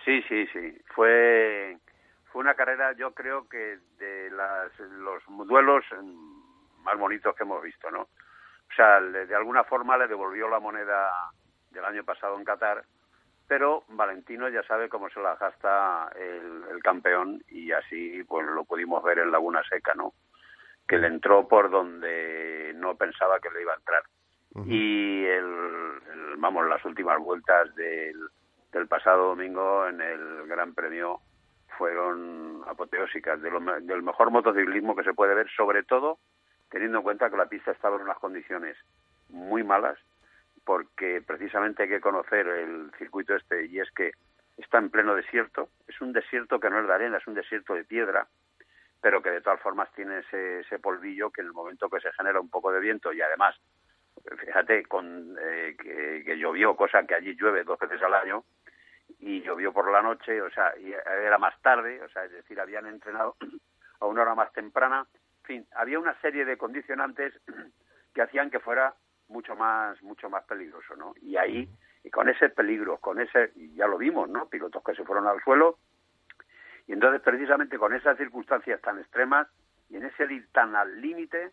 Sí, 0.03 0.22
sí, 0.30 0.45
sí. 0.53 0.77
Fue, 0.93 1.80
fue 2.31 2.41
una 2.41 2.53
carrera, 2.53 2.93
yo 2.95 3.11
creo 3.15 3.49
que 3.49 3.80
de 3.97 4.30
las, 4.30 4.72
los 4.80 5.23
duelos 5.47 5.84
más 6.84 6.95
bonitos 6.99 7.35
que 7.35 7.41
hemos 7.41 7.63
visto, 7.63 7.89
¿no? 7.89 8.01
O 8.01 8.76
sea, 8.76 9.01
de 9.01 9.35
alguna 9.35 9.63
forma 9.63 9.97
le 9.97 10.07
devolvió 10.07 10.47
la 10.47 10.59
moneda 10.59 11.09
del 11.76 11.85
año 11.85 12.03
pasado 12.03 12.35
en 12.38 12.43
Qatar, 12.45 12.84
pero 13.47 13.84
Valentino 13.89 14.49
ya 14.49 14.64
sabe 14.64 14.89
cómo 14.89 15.07
se 15.10 15.19
la 15.19 15.35
gasta 15.35 16.10
el, 16.15 16.64
el 16.72 16.81
campeón 16.81 17.43
y 17.49 17.72
así 17.72 18.23
pues 18.23 18.47
lo 18.47 18.64
pudimos 18.64 19.03
ver 19.03 19.19
en 19.19 19.31
Laguna 19.31 19.61
Seca, 19.69 19.93
¿no? 19.93 20.14
Que 20.88 20.97
le 20.97 21.07
entró 21.07 21.47
por 21.47 21.69
donde 21.69 22.73
no 22.76 22.95
pensaba 22.95 23.39
que 23.39 23.52
le 23.52 23.61
iba 23.61 23.73
a 23.73 23.77
entrar. 23.77 24.03
Y 24.65 25.26
el, 25.26 25.45
el- 26.14 26.35
vamos, 26.38 26.65
las 26.68 26.84
últimas 26.85 27.19
vueltas 27.19 27.76
del, 27.76 28.18
del 28.72 28.88
pasado 28.88 29.27
domingo 29.27 29.85
en 29.88 29.99
el 30.02 30.47
Gran 30.47 30.73
Premio 30.73 31.19
fueron 31.77 32.64
apoteósicas, 32.65 33.41
de 33.41 33.52
lo 33.52 33.60
del 33.60 34.02
mejor 34.02 34.31
motociclismo 34.31 34.95
que 34.95 35.03
se 35.03 35.14
puede 35.14 35.35
ver, 35.35 35.49
sobre 35.57 35.84
todo 35.84 36.19
teniendo 36.69 36.99
en 36.99 37.03
cuenta 37.03 37.30
que 37.30 37.38
la 37.38 37.47
pista 37.47 37.72
estaba 37.72 37.97
en 37.97 38.03
unas 38.03 38.18
condiciones 38.18 38.77
muy 39.30 39.64
malas, 39.64 39.97
porque 40.65 41.21
precisamente 41.25 41.83
hay 41.83 41.89
que 41.89 42.01
conocer 42.01 42.47
el 42.47 42.91
circuito 42.97 43.35
este 43.35 43.65
y 43.67 43.79
es 43.79 43.89
que 43.91 44.11
está 44.57 44.79
en 44.79 44.89
pleno 44.89 45.15
desierto, 45.15 45.69
es 45.87 45.99
un 46.01 46.11
desierto 46.11 46.59
que 46.59 46.69
no 46.69 46.79
es 46.79 46.87
de 46.87 46.93
arena, 46.93 47.17
es 47.17 47.27
un 47.27 47.35
desierto 47.35 47.73
de 47.73 47.83
piedra, 47.83 48.27
pero 49.01 49.21
que 49.21 49.29
de 49.29 49.41
todas 49.41 49.61
formas 49.61 49.91
tiene 49.93 50.19
ese, 50.19 50.61
ese 50.61 50.79
polvillo 50.79 51.29
que 51.29 51.41
en 51.41 51.47
el 51.47 51.53
momento 51.53 51.89
que 51.89 51.99
se 51.99 52.11
genera 52.13 52.39
un 52.39 52.49
poco 52.49 52.71
de 52.71 52.79
viento 52.79 53.13
y 53.13 53.21
además, 53.21 53.55
fíjate, 54.37 54.83
con 54.85 55.37
eh, 55.39 55.75
que, 55.81 56.23
que 56.25 56.37
llovió, 56.37 56.75
cosa 56.75 57.03
que 57.03 57.15
allí 57.15 57.35
llueve 57.35 57.63
dos 57.63 57.77
veces 57.77 58.01
al 58.01 58.13
año, 58.13 58.43
y 59.19 59.41
llovió 59.41 59.71
por 59.71 59.91
la 59.91 60.01
noche, 60.01 60.41
o 60.41 60.49
sea, 60.49 60.73
y 60.77 60.91
era 60.91 61.37
más 61.37 61.59
tarde, 61.61 62.01
o 62.01 62.09
sea, 62.09 62.25
es 62.25 62.31
decir, 62.31 62.59
habían 62.59 62.87
entrenado 62.87 63.35
a 63.99 64.05
una 64.05 64.23
hora 64.23 64.35
más 64.35 64.51
temprana, 64.53 65.05
en 65.41 65.45
fin, 65.45 65.67
había 65.75 65.99
una 65.99 66.19
serie 66.21 66.45
de 66.45 66.57
condicionantes 66.57 67.33
que 68.13 68.21
hacían 68.21 68.49
que 68.49 68.59
fuera 68.59 68.95
mucho 69.27 69.56
más 69.56 70.02
mucho 70.03 70.30
más 70.30 70.43
peligroso, 70.45 70.95
¿no? 70.95 71.14
Y 71.22 71.38
ahí 71.38 71.68
y 72.03 72.10
con 72.10 72.30
ese 72.30 72.49
peligro, 72.49 72.97
con 72.97 73.19
ese 73.19 73.52
ya 73.76 73.88
lo 73.88 73.97
vimos, 73.97 74.30
¿no? 74.30 74.47
Pilotos 74.47 74.84
que 74.84 74.93
se 74.95 75.03
fueron 75.03 75.27
al 75.27 75.41
suelo 75.43 75.77
y 76.88 76.93
entonces 76.93 77.22
precisamente 77.22 77.77
con 77.77 77.93
esas 77.93 78.18
circunstancias 78.18 78.80
tan 78.81 78.99
extremas 78.99 79.47
y 79.89 79.97
en 79.97 80.06
ese 80.06 80.31
ir 80.31 80.47
tan 80.52 80.76
al 80.76 81.02
límite, 81.02 81.52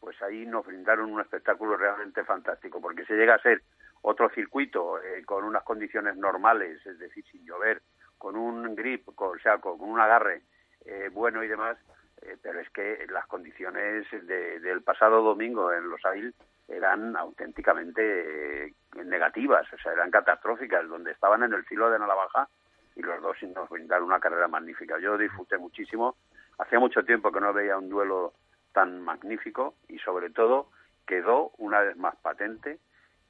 pues 0.00 0.20
ahí 0.22 0.46
nos 0.46 0.64
brindaron 0.66 1.12
un 1.12 1.20
espectáculo 1.20 1.76
realmente 1.76 2.24
fantástico, 2.24 2.80
porque 2.80 3.04
se 3.04 3.14
llega 3.14 3.34
a 3.34 3.42
ser 3.42 3.62
otro 4.02 4.30
circuito 4.30 4.98
eh, 5.02 5.22
con 5.26 5.44
unas 5.44 5.62
condiciones 5.62 6.16
normales, 6.16 6.84
es 6.86 6.98
decir, 6.98 7.24
sin 7.30 7.44
llover, 7.44 7.82
con 8.16 8.36
un 8.36 8.74
grip, 8.74 9.04
con, 9.14 9.36
o 9.36 9.40
sea, 9.40 9.58
con 9.58 9.80
un 9.80 10.00
agarre 10.00 10.42
eh, 10.86 11.10
bueno 11.12 11.44
y 11.44 11.48
demás, 11.48 11.76
eh, 12.22 12.36
pero 12.42 12.60
es 12.60 12.70
que 12.70 13.06
las 13.10 13.26
condiciones 13.26 14.06
de- 14.10 14.60
del 14.60 14.82
pasado 14.82 15.22
domingo 15.22 15.70
en 15.72 15.88
Los 15.90 16.02
Ail 16.06 16.34
eran 16.70 17.16
auténticamente 17.16 18.66
eh, 18.66 18.74
negativas, 19.04 19.66
o 19.72 19.78
sea, 19.78 19.92
eran 19.92 20.10
catastróficas, 20.10 20.88
donde 20.88 21.12
estaban 21.12 21.42
en 21.42 21.52
el 21.52 21.64
filo 21.64 21.90
de 21.90 21.98
la 21.98 22.06
baja 22.06 22.48
y 22.96 23.02
los 23.02 23.20
dos 23.20 23.36
nos 23.54 23.68
brindaron 23.68 24.06
una 24.06 24.20
carrera 24.20 24.48
magnífica. 24.48 24.98
Yo 24.98 25.18
disfruté 25.18 25.58
muchísimo, 25.58 26.16
hacía 26.58 26.78
mucho 26.78 27.04
tiempo 27.04 27.32
que 27.32 27.40
no 27.40 27.52
veía 27.52 27.76
un 27.76 27.88
duelo 27.88 28.34
tan 28.72 29.02
magnífico 29.02 29.74
y 29.88 29.98
sobre 29.98 30.30
todo 30.30 30.70
quedó 31.06 31.50
una 31.58 31.80
vez 31.80 31.96
más 31.96 32.16
patente 32.16 32.78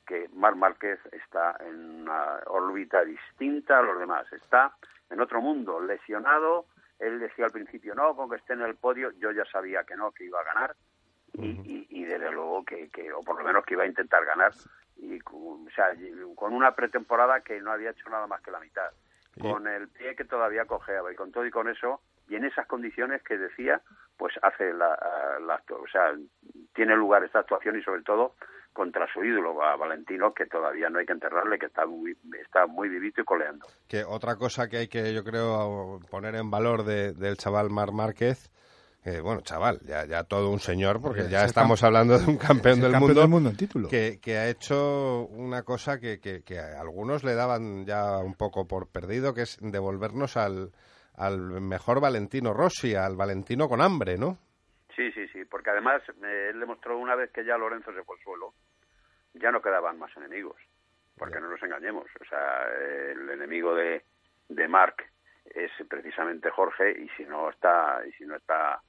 que 0.06 0.28
Mar 0.34 0.56
Márquez 0.56 0.98
está 1.12 1.56
en 1.60 2.02
una 2.02 2.40
órbita 2.46 3.04
distinta 3.04 3.78
a 3.78 3.82
los 3.82 3.98
demás, 3.98 4.30
está 4.32 4.74
en 5.08 5.20
otro 5.20 5.40
mundo, 5.40 5.80
lesionado, 5.80 6.66
él 6.98 7.20
decía 7.20 7.46
al 7.46 7.52
principio 7.52 7.94
no, 7.94 8.14
con 8.16 8.28
que 8.28 8.36
esté 8.36 8.52
en 8.54 8.62
el 8.62 8.74
podio, 8.74 9.12
yo 9.12 9.30
ya 9.30 9.44
sabía 9.46 9.84
que 9.84 9.96
no, 9.96 10.10
que 10.10 10.24
iba 10.24 10.40
a 10.40 10.44
ganar 10.44 10.74
y, 11.44 11.60
y, 11.64 11.86
y 11.90 12.04
desde 12.04 12.30
luego 12.30 12.64
que, 12.64 12.88
que, 12.90 13.12
o 13.12 13.20
por 13.20 13.38
lo 13.38 13.44
menos 13.44 13.64
que 13.64 13.74
iba 13.74 13.84
a 13.84 13.86
intentar 13.86 14.24
ganar, 14.24 14.52
y 14.96 15.18
con, 15.20 15.66
o 15.66 15.70
sea, 15.74 15.86
con 16.34 16.52
una 16.52 16.74
pretemporada 16.74 17.40
que 17.40 17.60
no 17.60 17.72
había 17.72 17.90
hecho 17.90 18.08
nada 18.10 18.26
más 18.26 18.40
que 18.42 18.50
la 18.50 18.60
mitad, 18.60 18.90
con 19.40 19.66
el 19.68 19.88
pie 19.88 20.14
que 20.16 20.24
todavía 20.24 20.64
cojeaba 20.66 21.12
y 21.12 21.16
con 21.16 21.32
todo 21.32 21.46
y 21.46 21.50
con 21.50 21.68
eso, 21.68 22.00
y 22.28 22.34
en 22.36 22.44
esas 22.44 22.66
condiciones 22.66 23.22
que 23.22 23.38
decía, 23.38 23.80
pues 24.16 24.34
hace 24.42 24.72
la, 24.74 24.96
la 25.40 25.62
o 25.74 25.86
sea, 25.90 26.12
tiene 26.74 26.94
lugar 26.96 27.24
esta 27.24 27.38
actuación 27.40 27.78
y 27.78 27.82
sobre 27.82 28.02
todo 28.02 28.34
contra 28.72 29.12
su 29.12 29.24
ídolo, 29.24 29.62
a 29.64 29.74
Valentino, 29.76 30.32
que 30.32 30.46
todavía 30.46 30.88
no 30.90 31.00
hay 31.00 31.06
que 31.06 31.12
enterrarle, 31.12 31.58
que 31.58 31.66
está 31.66 31.86
muy, 31.86 32.16
está 32.40 32.66
muy 32.66 32.88
vivito 32.88 33.20
y 33.20 33.24
coleando. 33.24 33.66
Que 33.88 34.04
otra 34.04 34.36
cosa 34.36 34.68
que 34.68 34.76
hay 34.76 34.88
que, 34.88 35.12
yo 35.12 35.24
creo, 35.24 35.98
poner 36.08 36.36
en 36.36 36.50
valor 36.52 36.84
de- 36.84 37.12
del 37.12 37.36
chaval 37.36 37.68
Mar 37.70 37.90
Márquez, 37.92 38.48
eh, 39.02 39.20
bueno, 39.20 39.40
chaval, 39.40 39.80
ya, 39.82 40.04
ya 40.04 40.24
todo 40.24 40.50
un 40.50 40.60
señor, 40.60 41.00
porque 41.00 41.28
ya 41.30 41.44
estamos 41.44 41.82
hablando 41.82 42.18
de 42.18 42.26
un 42.26 42.36
campeón, 42.36 42.80
del, 42.80 42.92
campeón 42.92 43.00
mundo 43.00 43.20
del 43.20 43.30
mundo 43.30 43.50
en 43.50 43.56
título. 43.56 43.88
Que, 43.88 44.20
que 44.20 44.36
ha 44.36 44.48
hecho 44.48 45.26
una 45.30 45.62
cosa 45.62 45.98
que, 45.98 46.20
que, 46.20 46.42
que 46.42 46.58
a 46.58 46.78
algunos 46.78 47.24
le 47.24 47.34
daban 47.34 47.86
ya 47.86 48.18
un 48.18 48.34
poco 48.34 48.68
por 48.68 48.90
perdido, 48.90 49.32
que 49.32 49.42
es 49.42 49.56
devolvernos 49.62 50.36
al, 50.36 50.72
al 51.16 51.38
mejor 51.62 52.00
Valentino 52.00 52.52
Rossi, 52.52 52.94
al 52.94 53.16
Valentino 53.16 53.68
con 53.68 53.80
hambre, 53.80 54.18
¿no? 54.18 54.36
Sí, 54.94 55.10
sí, 55.12 55.26
sí, 55.28 55.46
porque 55.46 55.70
además 55.70 56.02
eh, 56.22 56.50
él 56.52 56.60
demostró 56.60 56.98
una 56.98 57.14
vez 57.14 57.30
que 57.32 57.44
ya 57.44 57.56
Lorenzo 57.56 57.94
se 57.94 58.04
fue 58.04 58.16
al 58.16 58.22
suelo, 58.22 58.54
ya 59.32 59.50
no 59.50 59.62
quedaban 59.62 59.98
más 59.98 60.14
enemigos, 60.18 60.56
porque 61.16 61.40
no 61.40 61.48
nos 61.48 61.62
engañemos, 61.62 62.04
o 62.20 62.24
sea, 62.26 62.66
el 63.12 63.30
enemigo 63.30 63.74
de, 63.74 64.04
de 64.50 64.68
Marc 64.68 65.10
es 65.46 65.70
precisamente 65.88 66.50
Jorge 66.50 66.92
y 67.00 67.08
si 67.16 67.24
no 67.24 67.48
está 67.50 68.02
y 68.06 68.12
si 68.12 68.24
no 68.24 68.36
está 68.36 68.82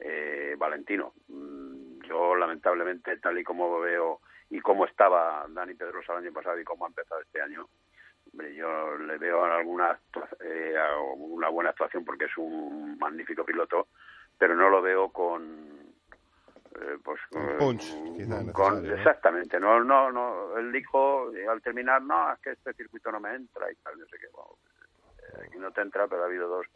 eh, 0.00 0.54
Valentino. 0.58 1.12
Mm, 1.28 2.00
Yo 2.02 2.34
lamentablemente 2.36 3.16
tal 3.18 3.38
y 3.38 3.44
como 3.44 3.80
veo 3.80 4.20
y 4.50 4.60
cómo 4.60 4.84
estaba 4.86 5.46
Dani 5.48 5.74
Pedrosa 5.74 6.12
el 6.12 6.18
año 6.24 6.32
pasado 6.32 6.58
y 6.60 6.64
cómo 6.64 6.84
ha 6.84 6.88
empezado 6.88 7.20
este 7.22 7.40
año, 7.40 7.66
hombre, 8.30 8.54
yo 8.54 8.96
le 8.98 9.16
veo 9.18 9.42
alguna 9.44 9.98
eh, 10.40 10.74
una 11.16 11.48
buena 11.48 11.70
actuación 11.70 12.04
porque 12.04 12.26
es 12.26 12.36
un 12.36 12.98
magnífico 12.98 13.44
piloto, 13.44 13.88
pero 14.38 14.54
no 14.54 14.68
lo 14.68 14.82
veo 14.82 15.08
con 15.08 15.74
eh, 16.76 16.98
pues 17.02 17.20
Un 17.32 17.42
eh, 17.42 17.56
punch, 17.58 18.52
con- 18.52 18.84
exactamente 18.92 19.58
no 19.60 19.82
no 19.82 20.10
no 20.12 20.58
él 20.58 20.72
dijo 20.72 21.32
eh, 21.34 21.46
al 21.48 21.62
terminar 21.62 22.02
no 22.02 22.32
es 22.32 22.38
que 22.40 22.50
este 22.50 22.74
circuito 22.74 23.10
no 23.12 23.20
me 23.20 23.34
entra 23.34 23.70
y 23.70 23.76
tal 23.76 23.98
no 23.98 24.04
sé 24.06 24.18
qué 24.18 24.26
Bueno, 24.32 24.50
eh, 25.18 25.46
aquí 25.48 25.58
no 25.58 25.70
te 25.72 25.80
entra 25.82 26.06
pero 26.08 26.22
ha 26.22 26.26
habido 26.26 26.48
dos 26.48 26.66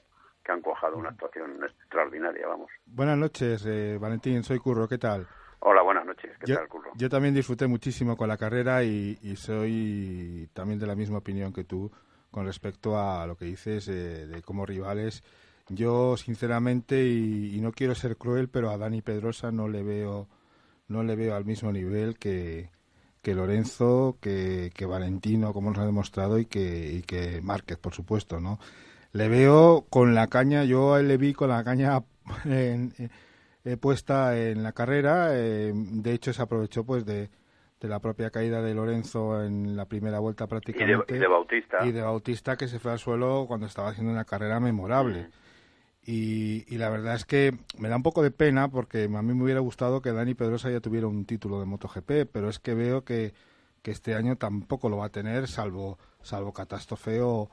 que 0.49 0.53
han 0.53 0.63
cuajado 0.63 0.97
una 0.97 1.11
actuación 1.11 1.63
extraordinaria 1.63 2.47
vamos 2.49 2.71
Buenas 2.87 3.19
noches, 3.19 3.67
eh, 3.67 3.99
Valentín, 4.01 4.43
soy 4.43 4.59
Curro, 4.59 4.89
¿qué 4.89 4.97
tal? 4.97 5.27
hola 5.61 5.83
buenas 5.83 6.07
noches 6.07 6.31
qué 6.39 6.47
Yo, 6.47 6.57
tal 6.57 6.69
curro 6.69 6.91
yo 6.95 7.11
también 7.11 7.35
disfruté 7.35 7.67
muchísimo 7.67 8.17
con 8.17 8.29
la 8.29 8.39
carrera 8.39 8.83
y, 8.83 9.19
y 9.21 9.37
soy 9.37 10.49
también 10.55 10.79
de 10.79 10.87
la 10.87 10.95
misma 10.95 11.19
opinión 11.19 11.53
que 11.53 11.65
tú 11.65 11.93
con 12.31 12.47
respecto 12.47 12.99
a 12.99 13.27
lo 13.27 13.37
que 13.37 13.45
dices 13.45 13.89
eh, 13.89 14.27
de 14.27 14.43
como 14.43 14.65
rivales. 14.65 15.23
Yo, 15.69 16.17
sinceramente, 16.17 17.05
y, 17.05 17.55
y 17.55 17.61
no 17.61 17.73
quiero 17.73 17.95
ser 17.95 18.17
cruel, 18.17 18.49
pero 18.49 18.71
a 18.71 18.79
Dani 18.79 19.03
Pedrosa 19.03 19.51
no 19.51 19.69
le 19.69 19.83
veo, 19.83 20.29
no 20.89 21.03
le 21.03 21.17
veo 21.17 21.35
al 21.35 21.45
mismo 21.45 21.73
nivel 21.73 22.19
que, 22.19 22.71
que 23.23 23.35
Lorenzo, 23.35 24.17
que, 24.21 24.71
que 24.75 24.87
Valentino, 24.87 25.53
como 25.53 25.71
nos 25.71 25.79
ha 25.79 25.87
demostrado, 25.87 26.39
y 26.39 26.47
que, 26.47 26.93
y 26.93 27.03
que 27.03 27.41
Márquez, 27.43 27.79
por 27.79 27.95
supuesto, 27.95 28.41
¿no? 28.41 28.59
Le 29.13 29.29
veo 29.29 29.87
con 29.91 30.15
la 30.15 30.27
caña, 30.27 30.65
yo 30.65 31.01
le 31.03 31.17
vi 31.17 31.33
con 31.33 31.49
la 31.49 31.65
caña 31.65 32.03
en- 32.45 32.93
eh, 33.65 33.77
puesta 33.77 34.39
en 34.39 34.63
la 34.63 34.73
carrera, 34.73 35.31
eh, 35.33 35.73
de 35.75 36.13
hecho 36.13 36.33
se 36.33 36.41
aprovechó 36.41 36.85
pues 36.85 37.05
de, 37.05 37.29
de 37.81 37.89
la 37.89 37.99
propia 37.99 38.31
caída 38.31 38.63
de 38.63 38.75
Lorenzo 38.75 39.43
en 39.45 39.77
la 39.77 39.85
primera 39.85 40.21
vuelta 40.21 40.45
Y 40.45 40.47
de, 40.47 40.49
prácticamente. 40.49 41.17
y 41.17 41.19
de 41.19 41.27
Bautista. 41.27 41.87
Y 41.87 41.93
de 41.93 42.03
Bautista 42.03 42.57
que 42.57 42.69
se 42.69 42.79
fue 42.79 42.93
al 42.93 42.99
suelo 42.99 43.45
cuando 43.47 43.67
estaba 43.67 43.91
haciendo 43.91 44.13
una 44.13 44.25
carrera 44.25 44.59
memorable. 44.61 45.25
Mm. 45.25 45.31
Y, 46.11 46.65
y 46.75 46.79
la 46.79 46.89
verdad 46.89 47.17
es 47.17 47.27
que 47.27 47.55
me 47.77 47.91
da 47.91 47.97
un 47.97 48.03
poco 48.03 48.23
de 48.23 48.31
pena 48.31 48.69
porque 48.69 49.05
a 49.05 49.23
mí 49.23 49.35
me 49.35 49.43
hubiera 49.45 49.61
gustado 49.61 50.01
que 50.01 50.13
Dani 50.13 50.35
Pedrosa 50.35 50.71
ya 50.71 50.81
tuviera 50.81 51.07
un 51.07 51.27
título 51.27 51.61
de 51.61 51.67
MotoGP, 51.67 52.31
pero 52.33 52.49
es 52.49 52.59
que 52.59 52.73
veo 52.75 53.05
que, 53.05 53.35
que 53.83 53.91
este 53.91 54.15
año 54.15 54.37
tampoco 54.37 54.89
lo 54.89 54.97
va 54.99 55.07
a 55.07 55.11
tener, 55.11 55.49
salvo, 55.49 55.99
salvo 56.23 56.55
catástrofe 56.55 57.21
o, 57.21 57.51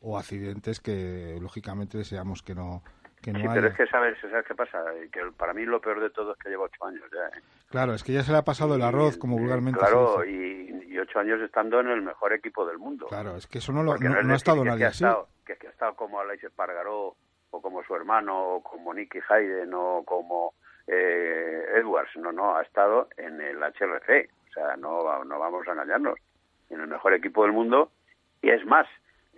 o 0.00 0.18
accidentes 0.18 0.80
que 0.80 1.38
lógicamente 1.40 1.98
deseamos 1.98 2.42
que 2.42 2.54
no, 2.54 2.82
que 3.22 3.32
no 3.32 3.38
Sí, 3.40 3.44
haya. 3.46 3.54
pero 3.54 3.68
es 3.68 3.74
que 3.76 3.86
sabes, 3.86 4.18
¿sabes 4.20 4.44
qué 4.46 4.54
pasa? 4.54 4.84
Que 5.12 5.20
para 5.36 5.52
mí 5.54 5.64
lo 5.64 5.80
peor 5.80 6.00
de 6.00 6.10
todo 6.10 6.32
es 6.32 6.38
que 6.38 6.48
llevo 6.50 6.64
ocho 6.64 6.84
años 6.84 7.02
ya. 7.12 7.38
¿eh? 7.38 7.42
Claro, 7.70 7.94
es 7.94 8.04
que 8.04 8.12
ya 8.12 8.22
se 8.22 8.30
le 8.32 8.38
ha 8.38 8.42
pasado 8.44 8.74
el 8.76 8.82
arroz, 8.82 9.16
como 9.16 9.36
vulgarmente 9.38 9.80
Claro, 9.80 10.20
se 10.20 10.26
dice. 10.26 10.84
y, 10.88 10.92
y 10.94 10.98
ocho 10.98 11.18
años 11.18 11.40
estando 11.40 11.80
en 11.80 11.88
el 11.88 12.02
mejor 12.02 12.32
equipo 12.32 12.66
del 12.66 12.78
mundo. 12.78 13.06
Claro, 13.08 13.36
es 13.36 13.46
que 13.46 13.58
eso 13.58 13.72
no, 13.72 13.82
lo, 13.82 13.96
no, 13.96 14.32
ha 14.32 14.36
estado 14.36 14.62
que- 14.62 14.68
nadie 14.68 14.78
que 14.80 14.84
ha 14.84 14.88
así. 14.88 15.04
estado- 15.04 15.28
que, 15.44 15.56
que 15.56 15.66
ha 15.66 15.70
estado 15.70 15.94
como 15.96 16.20
Aleix 16.20 16.42
Espargaró, 16.44 17.16
o 17.50 17.62
como 17.62 17.82
su 17.84 17.94
hermano, 17.94 18.56
o 18.56 18.62
como 18.62 18.92
Nicky 18.92 19.18
Hayden, 19.28 19.72
o 19.74 20.02
como 20.04 20.54
eh, 20.86 21.64
Edwards. 21.76 22.10
No, 22.16 22.32
no, 22.32 22.56
ha 22.56 22.62
estado 22.62 23.08
en 23.16 23.40
el 23.40 23.58
HRC. 23.62 24.28
O 24.50 24.52
sea, 24.52 24.76
no, 24.76 25.24
no 25.24 25.38
vamos 25.38 25.66
a 25.68 25.72
engañarnos. 25.72 26.18
En 26.70 26.80
el 26.80 26.86
mejor 26.88 27.14
equipo 27.14 27.42
del 27.44 27.52
mundo. 27.52 27.90
Y 28.42 28.50
es 28.50 28.64
más, 28.66 28.86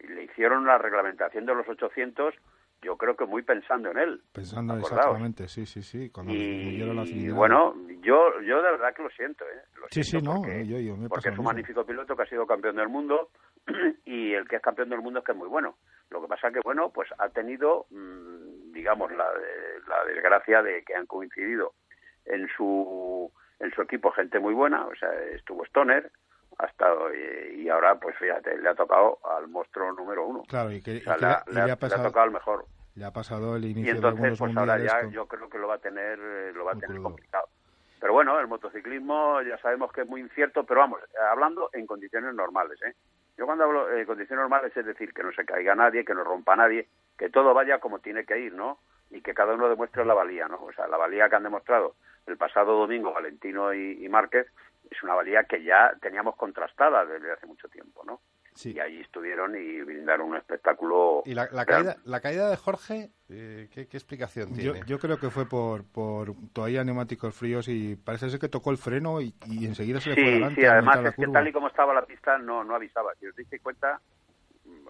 le 0.06 0.24
hicieron 0.24 0.64
la 0.66 0.78
reglamentación 0.78 1.46
de 1.46 1.54
los 1.54 1.68
800, 1.68 2.34
yo 2.82 2.96
creo 2.96 3.16
que 3.16 3.24
muy 3.26 3.42
pensando 3.42 3.90
en 3.90 3.98
él. 3.98 4.22
Pensando 4.32 4.74
Acordaos. 4.74 4.98
exactamente, 5.00 5.48
sí, 5.48 5.66
sí, 5.66 5.82
sí. 5.82 6.10
Cuando 6.10 6.32
Y, 6.32 6.62
murieron 6.64 6.94
la 6.96 7.02
y 7.06 7.28
bueno, 7.30 7.74
yo, 8.00 8.40
yo 8.42 8.56
de 8.62 8.70
verdad 8.70 8.94
que 8.94 9.02
lo 9.02 9.10
siento, 9.10 9.44
¿eh? 9.44 9.62
Lo 9.80 9.86
Sí, 9.90 10.04
sí, 10.04 10.10
siento 10.12 10.30
no, 10.30 10.36
porque- 10.42 10.64
yo, 10.66 10.78
yo 10.78 10.96
me 10.96 11.06
he 11.06 11.08
porque 11.08 11.30
pasado 11.30 11.32
es 11.32 11.38
un 11.38 11.42
mismo. 11.42 11.42
magnífico 11.44 11.84
piloto 11.84 12.16
que 12.16 12.22
ha 12.22 12.26
sido 12.26 12.46
campeón 12.46 12.76
del 12.76 12.88
mundo 12.88 13.30
y 14.04 14.32
el 14.32 14.46
que 14.46 14.56
es 14.56 14.62
campeón 14.62 14.90
del 14.90 15.00
mundo 15.02 15.18
es 15.18 15.24
que 15.24 15.32
es 15.32 15.38
muy 15.38 15.48
bueno. 15.48 15.76
Lo 16.10 16.22
que 16.22 16.28
pasa 16.28 16.52
que, 16.52 16.60
bueno, 16.64 16.90
pues 16.90 17.08
ha 17.18 17.28
tenido, 17.30 17.86
mm, 17.90 18.72
digamos, 18.72 19.10
la, 19.10 19.28
de- 19.32 19.80
la 19.88 20.04
desgracia 20.04 20.62
de 20.62 20.84
que 20.84 20.94
han 20.94 21.06
coincidido 21.06 21.74
en 22.26 22.46
su, 22.56 23.32
en 23.58 23.72
su 23.72 23.82
equipo 23.82 24.12
gente 24.12 24.38
muy 24.38 24.54
buena, 24.54 24.86
o 24.86 24.94
sea, 24.94 25.10
estuvo 25.34 25.64
Stoner, 25.64 26.12
ha 26.58 26.66
estado, 26.66 27.14
y, 27.14 27.62
y 27.62 27.68
ahora, 27.68 27.94
pues 28.00 28.16
fíjate, 28.18 28.58
le 28.58 28.68
ha 28.68 28.74
tocado 28.74 29.18
al 29.36 29.48
monstruo 29.48 29.92
número 29.92 30.26
uno. 30.26 30.42
Claro, 30.48 30.72
y 30.72 30.82
que, 30.82 30.98
O 30.98 31.00
sea, 31.00 31.14
y 31.16 31.18
que 31.18 31.26
le, 31.26 31.32
ha, 31.32 31.42
y 31.46 31.50
le 31.50 31.54
le 31.54 31.60
ha- 31.60 31.62
ha 31.62 31.66
le 31.66 31.72
ha 31.72 31.76
pasado, 31.76 32.02
tocado 32.04 32.24
al 32.24 32.30
mejor. 32.32 32.64
le 32.96 33.04
ha 33.04 33.12
pasado 33.12 33.56
el 33.56 33.64
Y 33.64 33.70
inicio 33.70 33.92
de 33.92 33.98
entonces, 33.98 34.38
pues 34.38 34.56
ahora 34.56 34.78
ya 34.78 35.00
con- 35.02 35.10
yo 35.12 35.26
creo 35.26 35.48
que 35.48 35.58
lo 35.58 35.68
va 35.68 35.74
a 35.74 35.78
tener, 35.78 36.18
eh, 36.20 36.52
lo 36.54 36.64
va 36.64 36.72
a 36.72 36.76
tener 36.78 37.00
complicado. 37.00 37.48
Pero 38.00 38.12
bueno, 38.12 38.38
el 38.38 38.46
motociclismo 38.48 39.42
ya 39.42 39.58
sabemos 39.58 39.92
que 39.92 40.02
es 40.02 40.08
muy 40.08 40.20
incierto, 40.20 40.64
pero 40.64 40.80
vamos, 40.80 41.00
eh, 41.02 41.16
hablando 41.30 41.70
en 41.72 41.86
condiciones 41.86 42.32
normales, 42.34 42.80
¿eh? 42.82 42.94
Yo 43.36 43.46
cuando 43.46 43.64
hablo 43.64 43.92
en 43.92 44.04
condiciones 44.04 44.42
normales 44.42 44.76
es 44.76 44.84
decir 44.84 45.12
que 45.12 45.22
no 45.22 45.32
se 45.32 45.44
caiga 45.44 45.74
nadie, 45.76 46.04
que 46.04 46.14
no 46.14 46.24
rompa 46.24 46.56
nadie, 46.56 46.88
que 47.16 47.28
todo 47.30 47.54
vaya 47.54 47.78
como 47.78 48.00
tiene 48.00 48.24
que 48.24 48.38
ir, 48.38 48.52
¿no? 48.52 48.78
Y 49.10 49.20
que 49.20 49.32
cada 49.34 49.54
uno 49.54 49.68
demuestre 49.68 50.04
la 50.04 50.14
valía, 50.14 50.48
¿no? 50.48 50.56
O 50.62 50.72
sea, 50.72 50.86
la 50.88 50.96
valía 50.96 51.28
que 51.28 51.36
han 51.36 51.44
demostrado 51.44 51.94
el 52.26 52.36
pasado 52.36 52.72
domingo 52.78 53.12
Valentino 53.12 53.72
y, 53.72 54.04
y 54.04 54.08
Márquez 54.08 54.46
es 54.90 55.02
una 55.02 55.14
valía 55.14 55.44
que 55.44 55.62
ya 55.62 55.92
teníamos 56.00 56.36
contrastada 56.36 57.04
desde 57.04 57.32
hace 57.32 57.46
mucho 57.46 57.68
tiempo, 57.68 58.04
¿no? 58.04 58.20
Sí. 58.54 58.72
Y 58.74 58.80
ahí 58.80 59.00
estuvieron 59.00 59.54
y 59.54 59.82
brindaron 59.82 60.30
un 60.30 60.36
espectáculo. 60.36 61.22
Y 61.24 61.32
la, 61.34 61.48
caída, 61.64 61.94
la 62.04 62.20
caída 62.20 62.50
de 62.50 62.56
Jorge, 62.56 63.10
eh, 63.28 63.68
¿qué, 63.72 63.86
qué 63.86 63.96
explicación 63.96 64.48
Yo, 64.56 64.72
tiene? 64.72 64.86
yo 64.86 64.98
creo 64.98 65.16
que 65.20 65.30
fue 65.30 65.48
por, 65.48 65.84
por 65.84 66.32
todavía 66.52 66.82
neumáticos 66.82 67.36
fríos 67.36 67.68
y 67.68 67.94
parece 67.94 68.28
ser 68.30 68.40
que 68.40 68.48
tocó 68.48 68.72
el 68.72 68.78
freno 68.78 69.20
y, 69.20 69.32
y 69.46 69.64
enseguida 69.66 70.00
se 70.00 70.08
le 70.10 70.14
fue 70.16 70.24
Sí, 70.24 70.30
adelante. 70.30 70.60
sí, 70.60 70.66
además 70.66 71.04
es 71.04 71.14
que 71.14 71.28
tal 71.28 71.46
y 71.46 71.52
como 71.52 71.68
estaba 71.68 71.94
la 71.94 72.04
pista 72.04 72.36
no, 72.38 72.64
no 72.64 72.74
avisaba. 72.74 73.14
Si 73.20 73.28
os 73.28 73.36
dais 73.36 73.62
cuenta, 73.62 74.00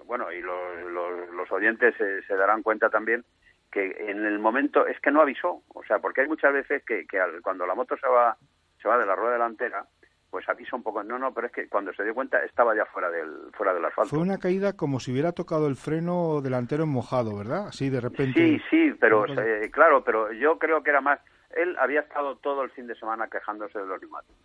bueno, 0.07 0.33
y 0.33 0.41
los, 0.41 0.83
los, 0.91 1.29
los 1.35 1.53
oyentes 1.53 1.95
se, 1.99 2.23
se 2.23 2.35
darán 2.37 2.63
cuenta 2.63 2.89
también 2.89 3.23
que 3.71 3.85
en 4.09 4.25
el 4.25 4.39
momento 4.39 4.87
es 4.87 4.99
que 5.01 5.11
no 5.11 5.21
avisó. 5.21 5.63
O 5.75 5.85
sea, 5.85 5.99
porque 5.99 6.23
hay 6.23 6.29
muchas 6.29 6.55
veces 6.55 6.83
que, 6.87 7.07
que 7.07 7.21
al- 7.21 7.43
cuando 7.43 7.67
la 7.67 7.75
moto 7.75 7.97
se 7.99 8.09
va, 8.09 8.35
se 8.81 8.89
va 8.89 8.99
de 8.99 9.07
la 9.07 9.15
rueda 9.15 9.33
delantera, 9.35 9.87
pues 10.31 10.49
avisa 10.49 10.77
un 10.77 10.83
poco. 10.83 11.03
No, 11.03 11.19
no, 11.19 11.33
pero 11.33 11.47
es 11.47 11.53
que 11.53 11.69
cuando 11.69 11.93
se 11.95 12.05
dio 12.05 12.15
cuenta 12.15 12.45
estaba 12.45 12.75
ya 12.77 12.85
fuera 12.87 13.11
del, 13.11 13.51
fuera 13.55 13.73
del 13.75 13.85
asfalto. 13.85 14.11
Fue 14.11 14.19
una 14.19 14.39
caída 14.39 14.75
como 14.75 15.01
si 15.01 15.13
hubiera 15.13 15.33
tocado 15.33 15.67
el 15.69 15.77
freno 15.77 16.41
delantero 16.43 16.85
en 16.85 16.91
mojado, 16.91 17.37
¿verdad? 17.37 17.69
Así 17.69 17.89
de 17.91 18.01
repente. 18.01 18.39
Sí, 18.41 18.61
sí, 18.71 18.95
pero 19.01 19.25
eh, 19.27 19.71
claro, 19.71 20.05
pero 20.05 20.33
yo 20.33 20.59
creo 20.59 20.83
que 20.83 20.91
era 20.91 21.01
más. 21.01 21.21
Él 21.57 21.77
había 21.79 22.01
estado 22.01 22.37
todo 22.37 22.63
el 22.63 22.71
fin 22.71 22.87
de 22.87 22.95
semana 22.95 23.29
quejándose 23.29 23.79
de 23.79 23.87
los 23.87 24.01
neumáticos. 24.01 24.37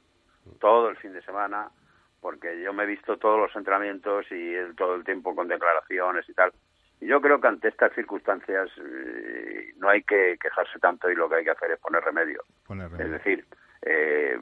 Todo 0.59 0.89
el 0.89 0.95
fin 0.97 1.11
de 1.13 1.21
semana, 1.21 1.69
porque 2.21 2.61
yo 2.61 2.71
me 2.73 2.83
he 2.83 2.87
visto 2.87 3.17
todos 3.17 3.37
los 3.39 3.55
entrenamientos 3.55 4.25
y 4.31 4.53
él 4.55 4.75
todo 4.75 4.95
el 4.95 5.03
tiempo 5.03 5.35
con 5.35 5.47
declaraciones 5.49 6.27
y 6.29 6.33
tal. 6.33 6.53
Y 7.01 7.07
yo 7.07 7.19
creo 7.19 7.41
que 7.41 7.47
ante 7.47 7.67
estas 7.67 7.93
circunstancias 7.93 8.69
eh, 8.77 9.73
no 9.77 9.89
hay 9.89 10.03
que 10.03 10.37
quejarse 10.41 10.79
tanto 10.79 11.09
y 11.09 11.15
lo 11.15 11.27
que 11.27 11.35
hay 11.35 11.43
que 11.43 11.51
hacer 11.51 11.71
es 11.71 11.79
poner 11.79 12.01
remedio. 12.03 12.41
Poner 12.65 12.85
Es 12.85 12.91
remedio. 12.93 13.13
decir, 13.13 13.45
eh, 13.85 14.37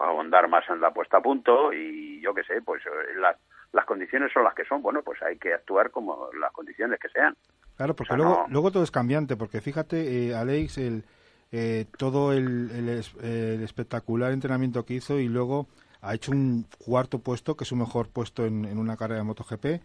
ahondar 0.00 0.48
más 0.48 0.68
en 0.68 0.80
la 0.80 0.92
puesta 0.92 1.18
a 1.18 1.22
punto 1.22 1.72
y 1.72 2.20
yo 2.20 2.34
qué 2.34 2.44
sé, 2.44 2.62
pues 2.62 2.82
eh, 2.86 3.18
las, 3.18 3.36
las 3.72 3.84
condiciones 3.84 4.32
son 4.32 4.44
las 4.44 4.54
que 4.54 4.64
son. 4.64 4.82
Bueno, 4.82 5.02
pues 5.02 5.20
hay 5.22 5.38
que 5.38 5.54
actuar 5.54 5.90
como 5.90 6.28
las 6.38 6.52
condiciones 6.52 6.98
que 7.00 7.08
sean. 7.08 7.36
Claro, 7.76 7.94
porque 7.94 8.14
O 8.14 8.16
sea, 8.16 8.24
luego, 8.24 8.42
no- 8.46 8.52
luego 8.52 8.70
todo 8.70 8.82
es 8.82 8.90
cambiante, 8.90 9.36
porque 9.36 9.60
fíjate, 9.60 10.28
eh, 10.28 10.34
Alex, 10.34 10.78
el, 10.78 11.04
eh, 11.50 11.86
todo 11.98 12.32
el, 12.32 12.70
el 12.70 12.88
es- 12.88 13.14
el 13.22 13.62
espectacular 13.62 14.32
entrenamiento 14.32 14.84
que 14.84 14.94
hizo 14.94 15.18
y 15.18 15.28
luego 15.28 15.66
ha 16.00 16.14
hecho 16.14 16.32
un 16.32 16.66
cuarto 16.84 17.18
puesto, 17.20 17.56
que 17.56 17.64
es 17.64 17.68
su 17.68 17.76
mejor 17.76 18.08
puesto 18.12 18.44
en, 18.44 18.64
en 18.64 18.78
una 18.78 18.96
carrera 18.96 19.18
de 19.20 19.24
MotoGP, 19.24 19.80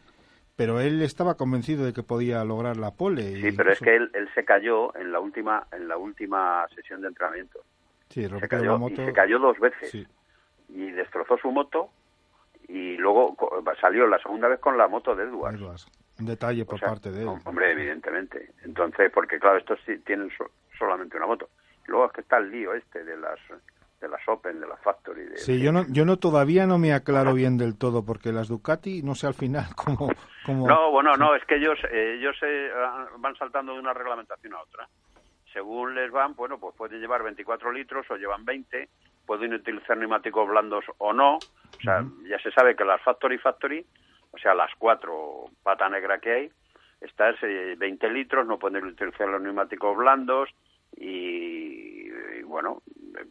pero 0.55 0.79
él 0.79 1.01
estaba 1.03 1.35
convencido 1.35 1.85
de 1.85 1.93
que 1.93 2.01
podía 2.01 2.43
lograr 2.43 2.77
la 2.77 2.91
pole. 2.91 3.39
Sí, 3.41 3.51
pero 3.55 3.71
es 3.71 3.79
que 3.79 3.95
él, 3.95 4.09
él 4.13 4.27
se 4.33 4.43
cayó 4.43 4.95
en 4.97 5.11
la 5.11 5.19
última 5.19 5.67
en 5.71 5.87
la 5.87 5.97
última 5.97 6.65
sesión 6.73 7.01
de 7.01 7.09
entrenamiento. 7.09 7.59
Sí, 8.09 8.27
Se 8.27 8.47
cayó 8.47 8.71
la 8.73 8.77
moto. 8.77 9.01
y 9.01 9.05
se 9.05 9.13
cayó 9.13 9.39
dos 9.39 9.59
veces 9.59 9.89
Sí. 9.91 10.05
y 10.69 10.91
destrozó 10.91 11.37
su 11.37 11.51
moto 11.51 11.89
y 12.67 12.97
luego 12.97 13.35
salió 13.79 14.07
la 14.07 14.19
segunda 14.19 14.47
vez 14.47 14.59
con 14.59 14.77
la 14.77 14.87
moto 14.87 15.15
de 15.15 15.23
Edwards. 15.23 15.59
Edwards. 15.59 15.87
Un 16.19 16.25
detalle 16.25 16.65
por 16.65 16.75
O 16.75 16.77
sea, 16.79 16.89
parte 16.89 17.11
de 17.11 17.21
él. 17.21 17.27
Hombre, 17.45 17.71
evidentemente. 17.71 18.51
Entonces, 18.63 19.11
porque 19.13 19.39
claro, 19.39 19.57
estos 19.57 19.79
sí 19.85 19.97
tienen 19.99 20.29
so- 20.37 20.49
solamente 20.77 21.15
una 21.15 21.27
moto. 21.27 21.49
Luego 21.85 22.07
es 22.07 22.11
que 22.11 22.21
está 22.21 22.37
el 22.37 22.51
lío 22.51 22.73
este 22.73 23.03
de 23.03 23.15
las 23.17 23.39
de 24.01 24.07
las 24.07 24.21
Open, 24.27 24.59
de 24.59 24.67
las 24.67 24.79
Factory. 24.81 25.23
De, 25.25 25.37
Sí, 25.37 25.59
yo 25.59 25.71
no, 25.71 25.83
yo 25.89 26.05
no 26.05 26.17
todavía 26.17 26.67
no 26.67 26.77
me 26.77 26.93
aclaro 26.93 27.33
bien 27.33 27.57
del 27.57 27.75
todo, 27.79 28.05
porque 28.05 28.31
las 28.31 28.47
Ducati, 28.47 29.01
no 29.01 29.15
sé 29.15 29.25
al 29.25 29.33
final 29.33 29.65
cómo... 29.75 30.09
cómo 30.45 30.67
No, 30.67 30.91
bueno, 30.91 31.15
no, 31.17 31.33
es 31.33 31.43
que 31.45 31.55
ellos, 31.55 31.79
ellos 31.91 32.35
eh, 32.43 32.69
van 33.17 33.35
saltando 33.37 33.73
de 33.73 33.79
una 33.79 33.93
reglamentación 33.93 34.53
a 34.53 34.61
otra. 34.61 34.87
Según 35.57 35.95
les 35.95 36.11
van, 36.11 36.35
bueno, 36.35 36.59
pues 36.59 36.75
pueden 36.75 37.01
llevar 37.01 37.23
24 37.23 37.71
litros 37.71 38.05
o 38.11 38.15
llevan 38.15 38.45
20, 38.45 38.89
pueden 39.25 39.55
utilizar 39.55 39.97
neumáticos 39.97 40.47
blandos 40.47 40.85
o 40.99 41.13
no. 41.13 41.37
O 41.37 41.81
sea, 41.81 42.05
ya 42.29 42.37
se 42.37 42.51
sabe 42.51 42.75
que 42.75 42.85
las 42.85 43.01
Factory 43.01 43.39
Factory, 43.39 43.83
o 44.29 44.37
sea, 44.37 44.53
las 44.53 44.69
cuatro 44.77 45.45
pata 45.63 45.89
negra 45.89 46.19
que 46.19 46.31
hay, 46.31 46.51
estas 47.01 47.41
eh, 47.41 47.73
20 47.75 48.07
litros, 48.11 48.45
no 48.45 48.59
pueden 48.59 48.85
utilizar 48.85 49.27
los 49.29 49.41
neumáticos 49.41 49.97
blandos 49.97 50.47
y, 50.95 52.07
y 52.07 52.43
bueno, 52.43 52.83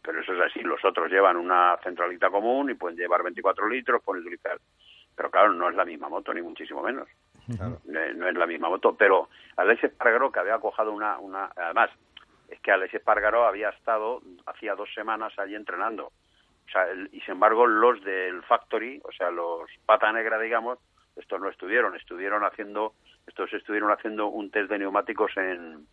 pero 0.03 0.19
eso 0.19 0.33
es 0.33 0.51
así. 0.51 0.59
Los 0.59 0.83
otros 0.83 1.09
llevan 1.09 1.37
una 1.37 1.77
centralita 1.81 2.29
común 2.29 2.71
y 2.71 2.73
pueden 2.73 2.97
llevar 2.97 3.23
24 3.23 3.69
litros, 3.69 4.03
pueden 4.03 4.23
utilizar. 4.23 4.59
Pero 5.15 5.31
claro, 5.31 5.53
no 5.53 5.69
es 5.69 5.75
la 5.75 5.85
misma 5.85 6.09
moto, 6.09 6.33
ni 6.33 6.41
muchísimo 6.41 6.83
menos. 6.83 7.07
Claro. 7.55 7.79
Eh, 7.87 8.13
no 8.13 8.27
es 8.27 8.35
la 8.35 8.45
misma 8.45 8.67
moto, 8.67 8.95
pero 8.97 9.29
Alex 9.55 9.85
Espargaró, 9.85 10.29
que 10.29 10.39
había 10.39 10.59
cojado 10.59 10.91
una, 10.91 11.17
una... 11.19 11.49
Además, 11.55 11.89
es 12.49 12.59
que 12.61 12.71
Alex 12.71 12.93
Espargaró 12.93 13.45
había 13.45 13.69
estado 13.69 14.21
hacía 14.45 14.75
dos 14.75 14.93
semanas 14.93 15.33
allí 15.37 15.55
entrenando. 15.55 16.07
O 16.07 16.69
sea, 16.71 16.89
el- 16.89 17.09
y 17.11 17.21
sin 17.21 17.33
embargo, 17.33 17.65
los 17.67 18.03
del 18.03 18.43
Factory, 18.43 19.01
o 19.03 19.11
sea, 19.11 19.31
los 19.31 19.69
pata 19.85 20.11
negra, 20.11 20.39
digamos, 20.39 20.79
estos 21.15 21.39
no 21.39 21.49
estuvieron, 21.49 21.95
estuvieron 21.95 22.43
haciendo, 22.43 22.93
estos 23.25 23.51
estuvieron 23.53 23.91
haciendo 23.91 24.27
un 24.27 24.51
test 24.51 24.69
de 24.69 24.79
neumáticos 24.79 25.35
en, 25.37 25.87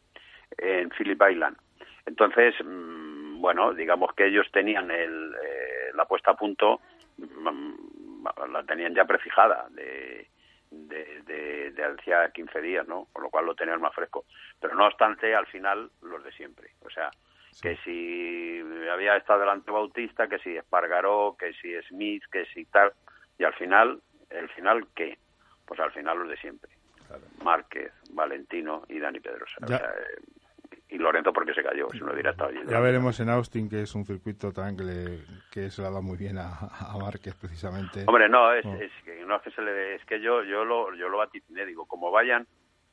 en 0.58 0.90
Phillip 0.90 1.20
Island. 1.30 1.56
Entonces, 2.06 2.54
mm, 2.64 3.40
bueno, 3.40 3.72
digamos 3.72 4.12
que 4.14 4.26
ellos 4.26 4.46
tenían 4.52 4.90
el, 4.90 5.34
eh, 5.42 5.90
la 5.94 6.04
puesta 6.04 6.32
a 6.32 6.36
punto, 6.36 6.80
mm, 7.18 8.26
la 8.52 8.62
tenían 8.64 8.94
ya 8.94 9.04
prefijada 9.04 9.66
de, 9.70 10.28
de, 10.88 11.22
de, 11.22 11.70
de 11.70 11.84
hacía 11.84 12.30
15 12.30 12.60
días, 12.60 12.86
¿no? 12.86 13.06
Con 13.12 13.22
lo 13.24 13.30
cual 13.30 13.46
lo 13.46 13.54
tenías 13.54 13.80
más 13.80 13.94
fresco. 13.94 14.24
Pero 14.60 14.74
no 14.74 14.86
obstante, 14.86 15.34
al 15.34 15.46
final, 15.46 15.90
los 16.02 16.22
de 16.24 16.32
siempre. 16.32 16.70
O 16.84 16.90
sea, 16.90 17.10
que 17.60 17.76
si 17.84 18.60
había 18.88 19.16
estado 19.16 19.40
delante 19.40 19.70
Bautista, 19.70 20.28
que 20.28 20.38
si 20.38 20.56
Espargaró, 20.56 21.36
que 21.38 21.52
si 21.54 21.74
Smith, 21.88 22.24
que 22.30 22.44
si 22.46 22.64
tal. 22.66 22.92
Y 23.38 23.44
al 23.44 23.54
final, 23.54 24.00
¿el 24.30 24.48
final 24.50 24.86
qué? 24.94 25.18
Pues 25.64 25.80
al 25.80 25.92
final 25.92 26.18
los 26.18 26.28
de 26.28 26.36
siempre. 26.36 26.70
Márquez, 27.42 27.92
Valentino 28.10 28.84
y 28.88 28.98
Dani 28.98 29.20
Pedrosa. 29.20 29.56
O 29.62 29.66
sea, 29.66 29.78
eh, 29.78 30.22
y 30.88 30.98
Lorenzo 30.98 31.32
porque 31.32 31.54
se 31.54 31.62
cayó, 31.62 31.88
si 31.92 31.98
no 32.00 32.12
hubiera 32.12 32.30
estado 32.32 32.50
allí. 32.50 32.60
Ya 32.68 32.78
veremos 32.80 33.18
en 33.20 33.28
Austin, 33.30 33.68
que 33.68 33.82
es 33.82 33.94
un 33.94 34.04
circuito 34.04 34.52
también 34.52 34.76
que, 34.76 34.84
le, 34.84 35.24
que 35.50 35.70
se 35.70 35.80
le 35.82 35.88
ha 35.88 35.90
dado 35.90 36.02
muy 36.02 36.16
bien 36.16 36.38
a, 36.38 36.50
a 36.58 36.96
Márquez, 36.98 37.34
precisamente. 37.34 38.04
Hombre, 38.06 38.28
no, 38.28 38.52
es, 38.52 38.64
Oh. 38.66 38.74
es 38.74 38.92
que 39.04 39.24
no 39.24 39.36
es 39.36 39.42
que 39.42 39.50
se 39.50 39.62
le 39.62 39.72
dé- 39.72 39.94
es 39.96 40.04
que 40.04 40.20
yo 40.20 40.42
yo 40.44 40.64
lo 40.64 40.94
yo 40.94 41.08
lo 41.08 41.18
vaticiné, 41.18 41.64
digo, 41.66 41.86
como 41.86 42.10
vayan 42.10 42.46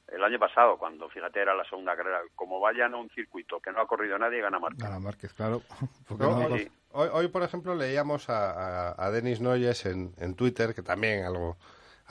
el 0.08 0.24
año 0.24 0.40
pasado 0.40 0.78
cuando 0.78 1.08
fíjate 1.10 1.42
era 1.42 1.54
la 1.56 1.64
segunda 1.66 1.96
carrera, 1.96 2.20
como 2.36 2.60
vayan 2.60 2.94
a 2.94 2.98
un 2.98 3.10
circuito 3.12 3.60
que 3.60 3.72
no 3.72 3.80
ha 3.82 3.88
corrido 3.88 4.18
nadie 4.18 4.42
gana 4.42 4.60
Márquez. 4.60 4.84
Gana 4.84 5.00
Márquez, 5.00 5.34
claro. 5.34 5.62
Porque 6.08 6.24
No, 6.24 6.40
no- 6.40 6.56
hoy, 6.56 6.72
hoy- 6.92 7.10
hoy, 7.14 7.28
por 7.28 7.44
ejemplo, 7.44 7.76
leíamos 7.76 8.30
a, 8.30 8.90
a, 8.92 9.06
a 9.06 9.12
Denis 9.12 9.40
Noyes 9.42 9.86
en, 9.86 10.14
en 10.18 10.36
Twitter, 10.36 10.74
que 10.74 10.82
también 10.82 11.24
algo, 11.26 11.58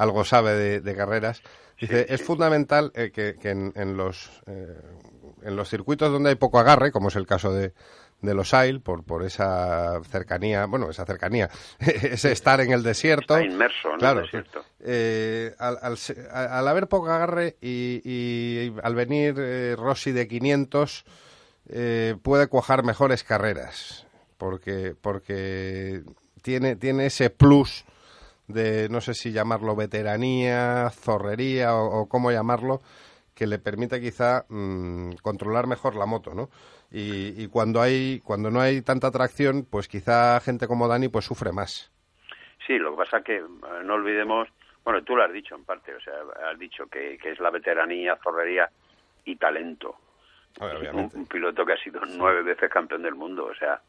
algo 0.01 0.25
sabe 0.25 0.55
de, 0.55 0.81
de 0.81 0.97
carreras. 0.97 1.43
Dice, 1.81 2.07
es 2.09 2.23
fundamental 2.23 2.93
eh, 2.95 3.11
que, 3.13 3.37
que 3.41 3.51
en, 3.51 3.73
en 3.75 3.97
los, 3.97 4.31
eh, 4.47 4.77
en 5.43 5.57
los 5.57 5.69
circuitos 5.71 6.13
donde 6.13 6.31
hay 6.31 6.35
poco 6.37 6.59
agarre, 6.59 6.93
como 6.93 7.09
es 7.09 7.17
el 7.17 7.27
caso 7.27 7.53
de, 7.53 7.73
de 8.21 8.35
los 8.35 8.53
AIL, 8.53 8.81
por, 8.83 9.03
por 9.05 9.23
esa 9.25 9.99
cercanía, 10.11 10.67
bueno, 10.67 10.91
esa 10.91 11.07
cercanía, 11.07 11.49
ese 11.79 12.33
estar 12.33 12.61
en 12.61 12.73
el 12.73 12.83
desierto. 12.83 13.37
Está 13.39 13.45
inmerso 13.51 13.89
en 13.89 13.95
el 13.95 13.99
claro, 13.99 14.21
desierto. 14.23 14.63
eh, 14.81 15.55
al, 15.59 15.79
al 15.81 15.97
al 16.31 16.69
haber 16.69 16.87
poco 16.87 17.09
agarre 17.11 17.57
y, 17.63 18.03
y 18.05 18.75
al 18.83 18.95
venir 18.95 19.35
eh, 19.39 19.75
Rossi 19.79 20.13
de 20.13 20.29
500, 20.29 21.05
eh, 21.71 22.17
puede 22.23 22.49
cuajar 22.49 22.85
mejores 22.85 23.25
carreras, 23.25 24.07
porque, 24.37 24.95
porque 25.01 26.03
tiene, 26.43 26.77
tiene 26.77 27.07
ese 27.07 27.31
plus 27.31 27.85
de, 28.53 28.89
no 28.89 29.01
sé 29.01 29.15
si 29.15 29.33
llamarlo 29.33 29.77
veteranía, 29.77 30.91
zorrería 30.91 31.75
o, 31.75 32.03
o 32.03 32.09
cómo 32.09 32.31
llamarlo, 32.31 32.81
que 33.35 33.47
le 33.47 33.59
permite 33.59 34.01
quizá 34.01 34.45
mm, 34.49 35.13
controlar 35.23 35.67
mejor 35.67 35.97
la 35.97 36.07
moto, 36.07 36.35
¿no? 36.35 36.51
Y, 36.91 37.43
y 37.43 37.49
cuando 37.49 37.81
hay 37.81 38.21
cuando 38.21 38.51
no 38.51 38.61
hay 38.61 38.83
tanta 38.83 39.11
tracción, 39.11 39.65
pues 39.65 39.89
quizá 39.89 40.41
gente 40.41 40.67
como 40.67 40.89
Dani 40.89 41.09
pues 41.09 41.25
sufre 41.25 41.53
más. 41.53 41.91
Sí, 42.67 42.79
lo 42.79 42.91
que 42.91 42.97
pasa 42.99 43.23
que 43.23 43.37
eh, 43.37 43.45
no 43.85 43.95
olvidemos, 43.95 44.49
bueno, 44.85 45.03
tú 45.03 45.17
lo 45.17 45.25
has 45.25 45.33
dicho 45.33 45.55
en 45.55 45.65
parte, 45.65 45.95
o 45.95 46.01
sea, 46.01 46.15
has 46.51 46.59
dicho 46.59 46.87
que, 46.87 47.17
que 47.17 47.31
es 47.31 47.41
la 47.41 47.51
veteranía, 47.51 48.19
zorrería 48.23 48.69
y 49.25 49.37
talento. 49.37 49.97
Un, 50.61 51.11
un 51.15 51.27
piloto 51.27 51.65
que 51.65 51.73
ha 51.75 51.83
sido 51.83 52.01
nueve 52.09 52.43
veces 52.43 52.69
campeón 52.69 53.03
del 53.03 53.15
mundo, 53.15 53.47
o 53.47 53.55
sea, 53.55 53.81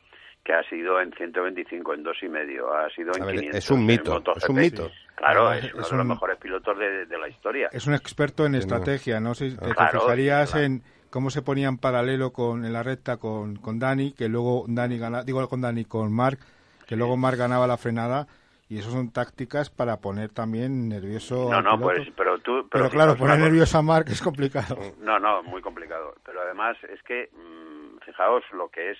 que 0.43 0.53
ha 0.53 0.63
sido 0.69 0.99
en 0.99 1.11
125, 1.13 1.93
en 1.93 2.03
dos 2.03 2.17
y 2.23 2.29
medio, 2.29 2.73
ha 2.73 2.89
sido 2.89 3.11
en 3.15 3.21
A 3.23 3.25
ver, 3.25 3.35
500. 3.35 3.57
es 3.57 3.71
un 3.71 3.85
mito, 3.85 4.23
es 4.35 4.49
un 4.49 4.55
mito. 4.55 4.91
Claro, 5.15 5.53
es, 5.53 5.65
es 5.65 5.73
uno 5.73 5.83
de 5.83 5.91
un- 5.91 5.97
los 5.99 6.07
mejores 6.07 6.37
pilotos 6.37 6.77
de, 6.79 7.05
de 7.05 7.17
la 7.17 7.27
historia. 7.29 7.69
Es 7.71 7.85
un 7.85 7.93
experto 7.93 8.45
en 8.45 8.55
estrategia, 8.55 9.19
¿no? 9.19 9.35
sé 9.35 9.51
Si 9.51 9.57
te 9.57 9.73
Claro, 9.73 9.99
fijarías 9.99 10.51
claro. 10.51 10.65
en 10.65 10.83
cómo 11.11 11.29
se 11.29 11.41
ponía 11.43 11.67
en 11.67 11.77
paralelo 11.77 12.31
con, 12.33 12.65
en 12.65 12.73
la 12.73 12.81
recta 12.81 13.17
con, 13.17 13.57
con 13.57 13.77
Dani, 13.77 14.13
que 14.13 14.29
luego 14.29 14.65
Dani 14.67 14.97
gana, 14.97 15.23
digo 15.23 15.47
con 15.47 15.61
Dani, 15.61 15.85
con 15.85 16.11
Mark, 16.11 16.39
que 16.87 16.95
luego 16.95 17.17
Mark 17.17 17.37
ganaba 17.37 17.67
la 17.67 17.77
frenada, 17.77 18.27
y 18.67 18.79
eso 18.79 18.89
son 18.89 19.11
tácticas 19.11 19.69
para 19.69 19.97
poner 19.97 20.29
también 20.29 20.87
nervioso 20.89 21.49
No, 21.51 21.61
no, 21.61 21.79
pues, 21.79 22.07
pero 22.15 22.39
tú... 22.39 22.67
Pero, 22.71 22.89
claro, 22.89 23.15
poner 23.15 23.37
nervioso 23.37 23.77
a 23.77 23.81
Mark 23.83 24.05
es 24.09 24.21
complicado. 24.21 24.77
No, 25.01 25.19
no, 25.19 25.43
muy 25.43 25.61
complicado. 25.61 26.15
Pero 26.25 26.41
además 26.41 26.77
es 26.91 27.03
que, 27.03 27.29
mm, 27.33 27.99
fijaos 28.05 28.43
lo 28.53 28.69
que 28.69 28.91
es, 28.91 28.97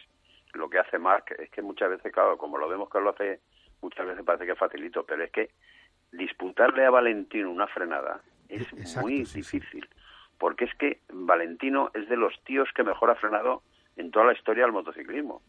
lo 0.53 0.69
que 0.69 0.79
hace 0.79 0.97
Mark, 0.97 1.25
es 1.37 1.49
que 1.49 1.61
muchas 1.61 1.89
veces, 1.89 2.11
claro, 2.11 2.37
como 2.37 2.57
lo 2.57 2.69
vemos 2.69 2.89
que 2.89 2.99
lo 2.99 3.09
hace, 3.09 3.39
muchas 3.81 4.05
veces 4.05 4.23
parece 4.23 4.45
que 4.45 4.51
es 4.53 4.59
facilito, 4.59 5.05
pero 5.05 5.23
es 5.23 5.31
que 5.31 5.51
disputarle 6.11 6.85
a 6.85 6.89
Valentino 6.89 7.49
una 7.49 7.67
frenada 7.67 8.21
es 8.51 8.97
muy 8.97 9.23
difícil. 9.23 9.87
Porque 10.37 10.65
es 10.65 10.75
que 10.75 10.99
Valentino 11.09 11.91
es 11.93 12.09
de 12.09 12.17
los 12.17 12.33
tíos 12.43 12.69
que 12.75 12.83
mejor 12.83 13.11
ha 13.11 13.15
frenado 13.15 13.61
en 13.95 14.11
toda 14.11 14.25
la 14.25 14.33
historia 14.33 14.63
del 14.63 14.73
motociclismo. 14.73 15.41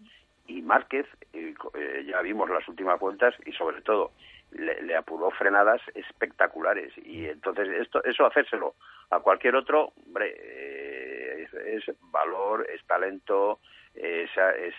Y 0.46 0.60
Márquez, 0.60 1.06
eh, 1.32 1.54
eh, 1.74 2.04
ya 2.06 2.20
vimos 2.20 2.50
las 2.50 2.66
últimas 2.68 2.98
vueltas 3.00 3.34
y 3.46 3.52
sobre 3.52 3.80
todo 3.80 4.12
le, 4.50 4.82
le 4.82 4.96
apuró 4.96 5.30
frenadas 5.30 5.80
espectaculares. 5.94 6.92
Y 6.98 7.26
entonces 7.26 7.68
esto, 7.68 8.04
eso 8.04 8.26
hacérselo 8.26 8.74
a 9.10 9.20
cualquier 9.20 9.56
otro, 9.56 9.92
hombre, 10.06 10.34
eh, 10.36 11.48
es, 11.48 11.86
es 11.88 11.96
valor, 12.00 12.66
es 12.70 12.84
talento, 12.86 13.60
es, 13.94 14.30
es, 14.36 14.74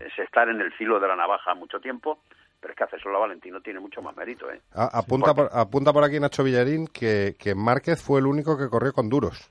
es 0.00 0.18
estar 0.18 0.48
en 0.48 0.60
el 0.60 0.72
filo 0.72 0.98
de 1.00 1.08
la 1.08 1.16
navaja 1.16 1.54
mucho 1.54 1.80
tiempo, 1.80 2.20
pero 2.60 2.72
es 2.72 2.76
que 2.78 2.84
hacérselo 2.84 3.16
a 3.16 3.20
Valentino 3.20 3.60
tiene 3.60 3.80
mucho 3.80 4.02
más 4.02 4.16
mérito. 4.16 4.50
¿eh? 4.50 4.60
A- 4.74 4.98
apunta, 4.98 5.34
por, 5.34 5.48
apunta 5.52 5.92
por 5.92 6.04
aquí 6.04 6.18
Nacho 6.20 6.44
Villarín 6.44 6.86
que, 6.86 7.34
que 7.38 7.54
Márquez 7.54 8.02
fue 8.02 8.20
el 8.20 8.26
único 8.26 8.56
que 8.58 8.68
corrió 8.68 8.92
con 8.92 9.08
duros. 9.08 9.50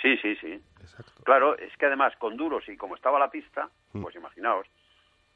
Sí, 0.00 0.16
sí, 0.18 0.36
sí. 0.36 0.62
Claro, 1.24 1.56
es 1.58 1.74
que 1.78 1.86
además 1.86 2.14
con 2.18 2.36
duros 2.36 2.68
y 2.68 2.76
como 2.76 2.94
estaba 2.94 3.18
la 3.18 3.30
pista, 3.30 3.68
pues 3.92 4.14
imaginaos, 4.14 4.66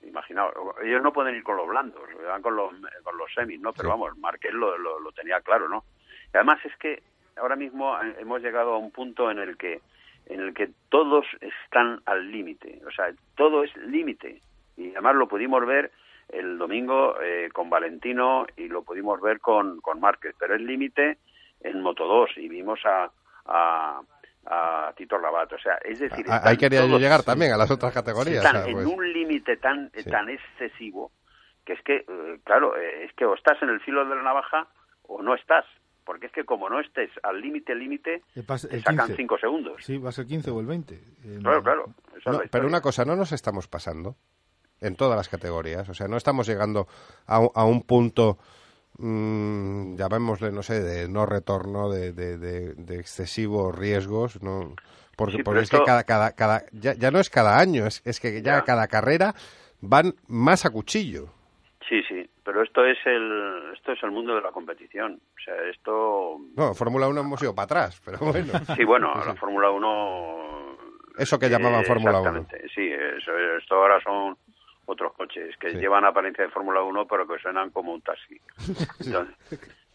imaginaos, 0.03 0.53
ellos 0.83 1.03
no 1.03 1.13
pueden 1.13 1.35
ir 1.35 1.43
con 1.43 1.57
los 1.57 1.67
blandos, 1.67 2.03
van 2.27 2.43
con 2.43 2.55
los, 2.55 2.73
con 3.03 3.17
los 3.17 3.33
semis, 3.35 3.61
¿no? 3.61 3.73
Pero 3.73 3.89
vamos, 3.89 4.17
Marqués 4.19 4.53
lo, 4.53 4.77
lo, 4.79 5.01
lo 5.01 5.13
tenía 5.13 5.41
claro, 5.41 5.69
¿no? 5.69 5.85
Y 6.33 6.37
además 6.37 6.59
es 6.65 6.77
que 6.77 7.03
ahora 7.37 7.57
mismo 7.57 7.97
hemos 8.19 8.43
llegado 8.43 8.75
a 8.75 8.79
un 8.79 8.91
punto 8.91 9.31
en 9.31 9.39
el 9.39 9.57
que 9.57 9.81
en 10.29 10.41
el 10.41 10.55
que 10.55 10.71
todos 10.91 11.25
están 11.41 12.01
al 12.07 12.31
límite, 12.31 12.81
o 12.87 12.91
sea, 12.91 13.13
todo 13.37 13.65
es 13.65 13.75
límite. 13.77 14.41
Y 14.77 14.91
además 14.93 15.17
lo 15.17 15.27
pudimos 15.29 15.67
ver 15.67 15.91
el 16.29 16.59
domingo 16.59 17.21
eh, 17.21 17.49
con 17.53 17.71
Valentino 17.71 18.47
y 18.57 18.69
lo 18.69 18.83
pudimos 18.83 19.21
ver 19.21 19.41
con, 19.41 19.81
con 19.81 19.99
Márquez, 20.01 20.35
pero 20.39 20.55
es 20.55 20.61
límite 20.61 21.19
en 21.63 21.81
Moto 21.81 22.07
2 22.07 22.31
y 22.37 22.49
vimos 22.49 22.79
a, 22.85 23.11
a, 23.47 24.01
a 24.47 24.93
Tito 24.97 25.19
Rabat, 25.19 25.53
o 25.55 25.59
sea, 25.59 25.77
es 25.85 25.99
decir, 25.99 26.27
A- 26.31 26.37
están 26.37 26.49
Ahí 26.51 26.57
quería 26.59 26.87
yo 26.87 26.99
llegar 26.99 27.23
también 27.23 27.53
a 27.53 27.57
las 27.57 27.71
otras 27.71 27.93
categorías. 27.95 28.45
están 28.45 28.57
o 28.57 28.59
sea, 28.65 28.69
en 28.69 28.75
pues- 28.75 28.87
un 28.87 29.13
límite 29.13 29.57
tan 29.57 29.91
tan 30.11 30.29
excesivo 30.29 31.11
que 31.65 31.73
es 31.75 31.83
que 31.83 31.97
eh, 32.07 32.39
claro 32.45 32.77
eh, 32.77 33.05
es 33.05 33.13
que 33.15 33.25
o 33.25 33.35
estás 33.35 33.61
en 33.63 33.71
el 33.71 33.81
filo 33.81 34.05
de 34.07 34.15
la 34.15 34.23
navaja 34.23 34.69
o 35.03 35.23
no 35.23 35.35
estás 35.35 35.65
porque 36.09 36.25
es 36.27 36.33
que 36.33 36.45
como 36.45 36.71
no 36.71 36.81
estés 36.81 37.11
al 37.23 37.39
límite 37.39 37.75
límite 37.75 38.23
te 38.35 38.43
sacan 38.43 38.97
15. 39.09 39.17
cinco 39.17 39.37
segundos 39.39 39.85
Sí, 39.85 39.99
va 39.99 40.09
a 40.09 40.13
ser 40.13 40.25
15 40.27 40.51
o 40.51 40.59
el 40.61 40.65
20. 40.67 40.95
Eh, 40.95 41.39
claro 41.43 41.63
claro 41.63 41.95
No, 42.25 42.41
pero 42.51 42.67
una 42.67 42.81
cosa, 42.81 43.05
no 43.05 43.15
nos 43.15 43.33
estamos 43.33 43.69
pasando 43.69 44.17
en 44.81 44.97
todas 44.97 45.17
las 45.19 45.29
categorías. 45.29 45.87
O 45.91 45.93
sea, 45.95 46.09
no 46.09 46.17
estamos 46.17 46.47
llegando 46.49 46.89
a, 47.27 47.41
un- 47.41 47.51
a 47.55 47.65
un 47.67 47.83
punto, 47.83 48.39
mm, 48.99 49.97
llamémosle, 49.97 50.51
no 50.53 50.63
sé, 50.63 50.81
de 50.81 51.09
no 51.09 51.27
retorno, 51.27 51.91
de, 51.91 52.13
de, 52.13 52.39
de- 52.39 52.75
de 52.75 52.99
excesivos 52.99 53.77
riesgos. 53.77 54.43
¿no? 54.43 54.75
Porque, 55.17 55.37
Sí, 55.39 55.43
porque 55.43 55.63
es 55.63 55.71
que 55.71 55.83
cada, 55.85 56.05
cada, 56.05 56.33
cada, 56.33 56.65
ya, 56.73 56.95
ya 56.95 57.11
no 57.11 57.19
es 57.21 57.29
cada 57.31 57.59
año, 57.59 57.87
es, 57.87 58.03
es 58.05 58.19
que 58.21 58.41
ya, 58.43 58.59
Ya. 58.59 58.65
cada 58.65 58.87
carrera 58.89 59.35
van 59.81 60.15
más 60.27 60.65
a 60.65 60.71
cuchillo. 60.71 61.29
sí 61.89 62.01
sí 62.09 62.29
pero 62.49 62.63
esto 62.63 62.83
es 62.87 62.97
el 63.05 63.73
esto 63.75 63.93
es 63.93 64.03
el 64.03 64.11
mundo 64.11 64.35
de 64.35 64.41
la 64.41 64.53
competición 64.53 65.21
o 65.37 65.41
sea 65.45 65.55
esto 65.69 66.39
No, 66.57 66.73
Fórmula 66.75 67.07
1 67.07 67.21
hemos 67.21 67.43
ido 67.43 67.55
para 67.55 67.65
atrás, 67.65 68.01
pero 68.03 68.17
bueno. 68.21 68.53
sí 68.75 68.85
bueno 68.85 69.13
la 69.15 69.35
Fórmula 69.35 69.71
1 69.71 70.79
Eso 71.19 71.39
que 71.39 71.51
llamaban 71.51 71.83
Eh, 71.83 71.85
Fórmula 71.85 72.21
1. 72.23 72.31
Exactamente, 72.41 72.69
sí, 72.75 72.91
eso, 72.91 73.37
esto 73.59 73.75
ahora 73.75 74.01
son 74.01 74.37
otros 74.87 75.13
coches 75.13 75.55
que 75.59 75.73
Sí. 75.73 75.77
llevan 75.77 76.07
apariencia 76.07 76.45
de 76.45 76.51
Fórmula 76.51 76.81
1 76.83 77.07
pero 77.07 77.27
que 77.29 77.39
suenan 77.39 77.69
como 77.71 77.93
un 77.93 78.01
taxi. 78.01 78.41
Entonces, 79.05 79.37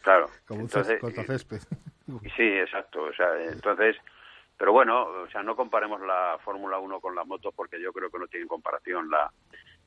claro, 0.03 0.27
Como 0.47 0.59
un 0.59 0.65
entonces, 0.67 0.97
césped- 0.97 1.01
cortacésped. 1.01 1.59
sí, 2.37 2.43
exacto, 2.43 3.01
o 3.01 3.13
sea, 3.13 3.29
entonces, 3.43 3.95
pero 4.57 4.71
bueno, 4.73 5.01
o 5.23 5.27
sea, 5.31 5.41
no 5.41 5.55
comparemos 5.55 5.99
la 6.01 6.37
Fórmula 6.45 6.77
1 6.77 6.99
con 7.01 7.15
las 7.15 7.25
motos 7.25 7.51
porque 7.55 7.81
yo 7.81 7.91
creo 7.91 8.11
que 8.11 8.19
no 8.19 8.27
tienen 8.27 8.47
comparación. 8.47 9.09
La, 9.09 9.31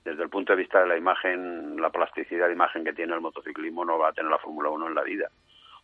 desde 0.07 0.23
el 0.23 0.31
punto 0.31 0.53
de 0.53 0.59
vista 0.59 0.81
de 0.81 0.87
la 0.87 0.97
imagen, 0.97 1.81
la 1.81 1.91
plasticidad 1.91 2.47
de 2.47 2.53
imagen 2.53 2.85
que 2.85 2.93
tiene 2.93 3.13
el 3.13 3.21
motociclismo 3.21 3.85
no 3.85 3.99
va 3.99 4.11
a 4.11 4.13
tener 4.13 4.31
la 4.31 4.39
Fórmula 4.39 4.71
1 4.71 4.87
en 4.87 4.95
la 4.95 5.03
vida. 5.03 5.29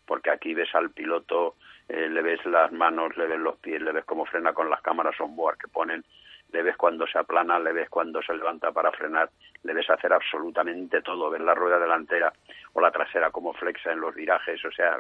Porque 0.06 0.30
aquí 0.30 0.54
ves 0.54 0.72
al 0.76 0.90
piloto, 0.90 1.56
eh, 1.88 2.08
le 2.08 2.22
ves 2.22 2.44
las 2.46 2.70
manos, 2.70 3.16
le 3.16 3.26
ves 3.26 3.40
los 3.40 3.56
pies, 3.56 3.82
le 3.82 3.90
ves 3.90 4.04
cómo 4.04 4.24
frena 4.24 4.52
con 4.52 4.70
las 4.70 4.80
cámaras 4.80 5.20
on-board 5.20 5.58
que 5.58 5.66
ponen, 5.66 6.04
le 6.52 6.62
ves 6.62 6.76
cuando 6.76 7.04
se 7.08 7.18
aplana, 7.18 7.58
le 7.58 7.72
ves 7.72 7.90
cuando 7.90 8.22
se 8.22 8.32
levanta 8.32 8.70
para 8.70 8.92
frenar, 8.92 9.28
le 9.64 9.74
ves 9.74 9.90
hacer 9.90 10.12
absolutamente 10.12 11.02
todo, 11.02 11.28
ves 11.28 11.40
la 11.40 11.56
rueda 11.56 11.80
delantera 11.80 12.32
o 12.74 12.80
la 12.80 12.92
trasera 12.92 13.32
como 13.32 13.52
flexa 13.54 13.90
en 13.90 14.00
los 14.00 14.14
virajes, 14.14 14.64
o 14.64 14.70
sea, 14.70 14.98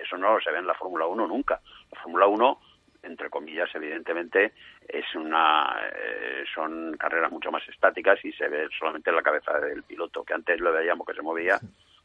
eso 0.00 0.16
no 0.16 0.38
se 0.40 0.52
ve 0.52 0.58
en 0.58 0.66
la 0.68 0.74
Fórmula 0.74 1.06
1 1.06 1.26
nunca. 1.26 1.60
La 1.90 2.00
Fórmula 2.00 2.26
1 2.26 2.58
entre 3.04 3.30
comillas, 3.30 3.68
evidentemente, 3.74 4.52
es 4.88 5.04
una 5.14 5.76
eh, 5.92 6.44
son 6.54 6.96
carreras 6.98 7.30
mucho 7.30 7.50
más 7.50 7.62
estáticas 7.68 8.24
y 8.24 8.32
se 8.32 8.48
ve 8.48 8.68
solamente 8.78 9.12
la 9.12 9.22
cabeza 9.22 9.58
del 9.60 9.82
piloto, 9.82 10.24
que 10.24 10.34
antes 10.34 10.60
lo 10.60 10.72
veíamos 10.72 11.06
que 11.06 11.14
se 11.14 11.22
movía 11.22 11.58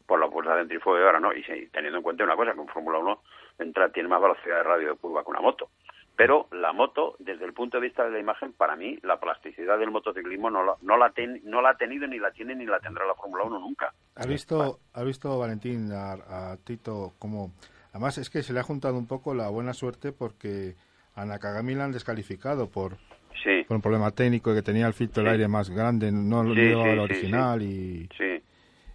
por 0.06 0.18
la 0.20 0.28
fuerza 0.28 0.56
centrífuga 0.56 1.00
y 1.00 1.02
ahora 1.02 1.20
no. 1.20 1.32
Y 1.32 1.42
teniendo 1.72 1.98
en 1.98 2.02
cuenta 2.02 2.24
una 2.24 2.36
cosa, 2.36 2.52
que 2.52 2.60
en 2.60 2.68
Fórmula 2.68 2.98
1 2.98 3.22
entra, 3.60 3.88
tiene 3.90 4.08
más 4.08 4.20
velocidad 4.20 4.56
de 4.56 4.62
radio 4.64 4.88
de 4.92 4.96
curva 4.98 5.22
que 5.24 5.30
una 5.30 5.40
moto. 5.40 5.70
Pero 6.16 6.48
la 6.52 6.72
moto, 6.72 7.16
desde 7.18 7.46
el 7.46 7.54
punto 7.54 7.78
de 7.78 7.86
vista 7.86 8.04
de 8.04 8.10
la 8.10 8.18
imagen, 8.18 8.52
para 8.52 8.76
mí, 8.76 8.98
la 9.02 9.18
plasticidad 9.18 9.78
del 9.78 9.90
motociclismo 9.90 10.50
no 10.50 10.62
la, 10.64 10.74
no 10.82 10.98
la, 10.98 11.10
ten- 11.10 11.40
no 11.44 11.62
la 11.62 11.70
ha 11.70 11.76
tenido, 11.76 12.06
ni 12.06 12.18
la 12.18 12.30
tiene, 12.30 12.54
ni 12.54 12.66
la 12.66 12.78
tendrá 12.80 13.06
la 13.06 13.14
Fórmula 13.14 13.44
1 13.44 13.58
nunca. 13.58 13.94
¿Ha 14.16 14.26
visto, 14.26 14.80
ha 14.92 15.02
visto 15.02 15.38
Valentín, 15.38 15.90
a, 15.92 16.12
a 16.52 16.56
Tito, 16.58 17.14
como... 17.18 17.52
Además 17.92 18.18
es 18.18 18.28
que 18.30 18.42
se 18.42 18.52
le 18.52 18.60
ha 18.60 18.64
juntado 18.64 18.98
un 18.98 19.06
poco 19.06 19.32
la 19.34 19.48
buena 19.48 19.72
suerte 19.72 20.12
porque 20.12 20.74
a 21.14 21.24
Nakagami 21.24 21.74
la 21.74 21.84
han 21.84 21.92
descalificado 21.92 22.68
por, 22.68 22.96
Sí. 23.42 23.64
por 23.66 23.76
un 23.76 23.82
problema 23.82 24.10
técnico 24.10 24.54
que 24.54 24.62
tenía 24.62 24.86
el 24.86 24.92
filtro 24.92 25.22
del 25.22 25.32
aire 25.32 25.48
más 25.48 25.70
grande, 25.70 26.12
no 26.12 26.42
lo 26.42 26.54
Sí, 26.54 26.68
sí, 26.68 26.74
original 26.74 27.62
y... 27.62 28.08
Sí. 28.16 28.42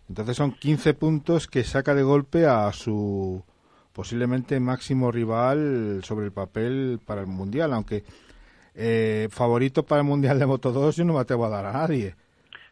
Entonces 0.08 0.38
son 0.38 0.52
15 0.52 0.94
puntos 0.94 1.48
que 1.48 1.64
saca 1.64 1.96
de 1.96 2.04
golpe 2.04 2.46
a 2.46 2.72
su 2.72 3.44
posiblemente 3.92 4.60
máximo 4.60 5.12
rival 5.12 6.02
sobre 6.04 6.26
el 6.26 6.32
papel 6.32 7.00
para 7.04 7.22
el 7.22 7.28
Mundial, 7.28 7.74
aunque 7.74 8.04
eh, 8.76 9.28
favorito 9.32 9.84
para 9.84 10.02
el 10.02 10.08
Mundial 10.08 10.38
de 10.38 10.46
Moto 10.46 10.72
2 10.72 10.98
yo 10.98 11.06
no 11.06 11.14
me 11.14 11.22
atrevo 11.22 11.46
a 11.46 11.50
dar 11.50 11.66
a 11.66 11.72
nadie. 11.72 12.14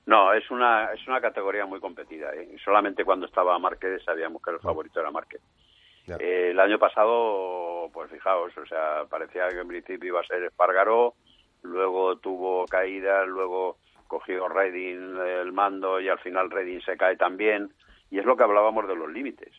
No, 0.06 0.34
es 0.34 0.52
una, 0.52 0.92
es 0.94 1.08
una 1.08 1.22
categoría 1.22 1.66
muy 1.66 1.80
competida. 1.80 2.28
¿eh? 2.36 2.56
Solamente 2.64 3.06
cuando 3.06 3.26
estaba 3.26 3.58
Márquez 3.58 4.04
sabíamos 4.04 4.42
que 4.42 4.52
el 4.52 4.60
favorito 4.60 5.00
era 5.00 5.10
Márquez. 5.12 5.42
Eh, 6.08 6.50
el 6.52 6.60
año 6.60 6.78
pasado, 6.80 7.90
pues 7.94 8.12
fijaos, 8.12 8.56
o 8.58 8.66
sea, 8.66 9.06
parecía 9.10 9.48
que 9.50 9.60
en 9.60 9.68
principio 9.68 10.10
iba 10.10 10.20
a 10.20 10.26
ser 10.26 10.44
Espargaró, 10.44 11.16
luego 11.62 12.18
tuvo 12.18 12.66
caída, 12.66 13.26
luego 13.26 13.78
cogió 14.08 14.48
Redding 14.48 15.18
el 15.18 15.54
mando 15.54 16.00
y 16.00 16.10
al 16.10 16.20
final 16.20 16.52
Redding 16.52 16.82
se 16.82 16.98
cae 16.98 17.16
también. 17.16 17.74
Y 18.12 18.20
es 18.20 18.26
lo 18.26 18.38
que 18.38 18.44
hablábamos 18.44 18.88
de 18.88 18.96
los 18.96 19.10
límites. 19.10 19.54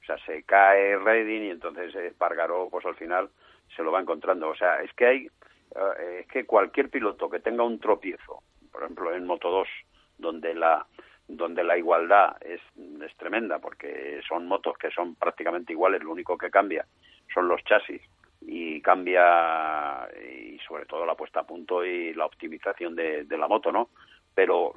O 0.00 0.04
sea, 0.06 0.16
se 0.24 0.44
cae 0.44 0.96
Redding 0.96 1.44
y 1.44 1.50
entonces 1.50 1.94
Espargaró, 1.94 2.68
pues 2.70 2.86
al 2.86 2.94
final 2.94 3.28
se 3.76 3.82
lo 3.82 3.92
va 3.92 4.00
encontrando. 4.00 4.48
O 4.48 4.54
sea, 4.54 4.80
es 4.82 4.92
que 4.94 5.06
hay, 5.06 5.26
eh, 5.26 6.20
es 6.20 6.26
que 6.28 6.46
cualquier 6.46 6.88
piloto 6.88 7.28
que 7.28 7.40
tenga 7.40 7.64
un 7.64 7.78
tropiezo, 7.78 8.42
por 8.72 8.82
ejemplo 8.82 9.14
en 9.14 9.26
Moto 9.26 9.50
2, 9.50 9.68
donde 10.16 10.54
la 10.54 10.86
donde 11.28 11.62
la 11.62 11.76
igualdad 11.76 12.36
es, 12.42 12.60
es 13.04 13.16
tremenda 13.16 13.58
porque 13.58 14.20
son 14.26 14.46
motos 14.48 14.76
que 14.78 14.90
son 14.90 15.14
prácticamente 15.14 15.72
iguales, 15.74 16.02
lo 16.02 16.12
único 16.12 16.36
que 16.38 16.50
cambia 16.50 16.86
son 17.32 17.48
los 17.48 17.62
chasis 17.64 18.00
y 18.40 18.80
cambia 18.80 20.08
y 20.24 20.58
sobre 20.66 20.86
todo 20.86 21.04
la 21.04 21.14
puesta 21.14 21.40
a 21.40 21.46
punto 21.46 21.84
y 21.84 22.14
la 22.14 22.24
optimización 22.26 22.94
de, 22.96 23.24
de 23.24 23.38
la 23.38 23.46
moto, 23.48 23.70
¿no? 23.70 23.90
Pero 24.34 24.72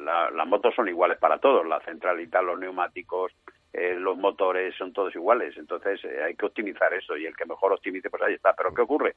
la- 0.00 0.30
las 0.30 0.46
motos 0.46 0.74
son 0.74 0.88
iguales 0.88 1.18
para 1.18 1.38
todos, 1.38 1.66
la 1.66 1.80
centralita, 1.80 2.42
los 2.42 2.58
neumáticos, 2.58 3.32
eh, 3.72 3.94
los 3.96 4.16
motores 4.16 4.74
son 4.76 4.92
todos 4.92 5.14
iguales, 5.14 5.56
entonces 5.56 6.02
eh, 6.04 6.22
hay 6.24 6.34
que 6.34 6.46
optimizar 6.46 6.92
eso 6.94 7.16
y 7.16 7.26
el 7.26 7.36
que 7.36 7.44
mejor 7.46 7.72
optimice 7.72 8.10
pues 8.10 8.22
ahí 8.22 8.34
está. 8.34 8.54
Pero 8.54 8.74
¿qué 8.74 8.82
ocurre? 8.82 9.14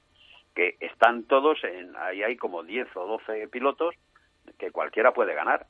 Que 0.54 0.76
están 0.80 1.24
todos 1.24 1.64
en, 1.64 1.96
ahí 1.98 2.22
hay 2.24 2.36
como 2.38 2.64
10 2.64 2.88
o 2.96 3.08
12 3.08 3.48
pilotos 3.48 3.96
que 4.60 4.72
cualquiera 4.72 5.14
puede 5.14 5.34
ganar 5.34 5.66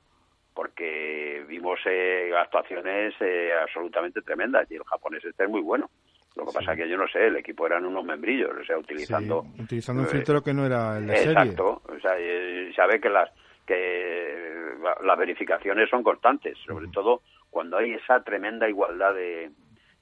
porque 0.56 1.44
vimos 1.48 1.80
eh, 1.86 2.32
actuaciones 2.36 3.14
eh, 3.20 3.52
absolutamente 3.62 4.22
tremendas 4.22 4.66
y 4.72 4.76
el 4.76 4.84
japonés 4.86 5.24
este 5.24 5.44
es 5.44 5.50
muy 5.50 5.62
bueno. 5.62 5.90
Lo 6.36 6.46
que 6.46 6.52
pasa 6.54 6.74
es 6.74 6.80
que 6.80 6.90
yo 6.90 6.98
no 6.98 7.08
sé, 7.08 7.28
el 7.28 7.36
equipo 7.38 7.66
eran 7.68 7.86
unos 7.86 8.04
membrillos, 8.04 8.52
o 8.60 8.66
sea, 8.66 8.78
utilizando... 8.78 9.46
Sí, 9.56 9.62
utilizando 9.62 10.02
un 10.02 10.08
eh, 10.08 10.12
filtro 10.12 10.42
que 10.42 10.54
no 10.54 10.66
era 10.66 10.98
el 10.98 11.08
de 11.08 11.16
serie. 11.18 11.32
Exacto, 11.32 11.82
o 11.88 12.00
sea, 12.02 12.16
eh, 12.18 12.72
sabe 12.76 13.00
que 13.00 13.10
las 13.10 13.30
que 13.66 14.74
la- 14.82 14.98
las 15.04 15.18
verificaciones 15.18 15.90
son 15.90 16.04
constantes, 16.04 16.58
sobre 16.66 16.88
todo 16.90 17.22
cuando 17.50 17.78
hay 17.78 17.94
esa 17.94 18.22
tremenda 18.24 18.68
igualdad 18.70 19.14
de, 19.14 19.50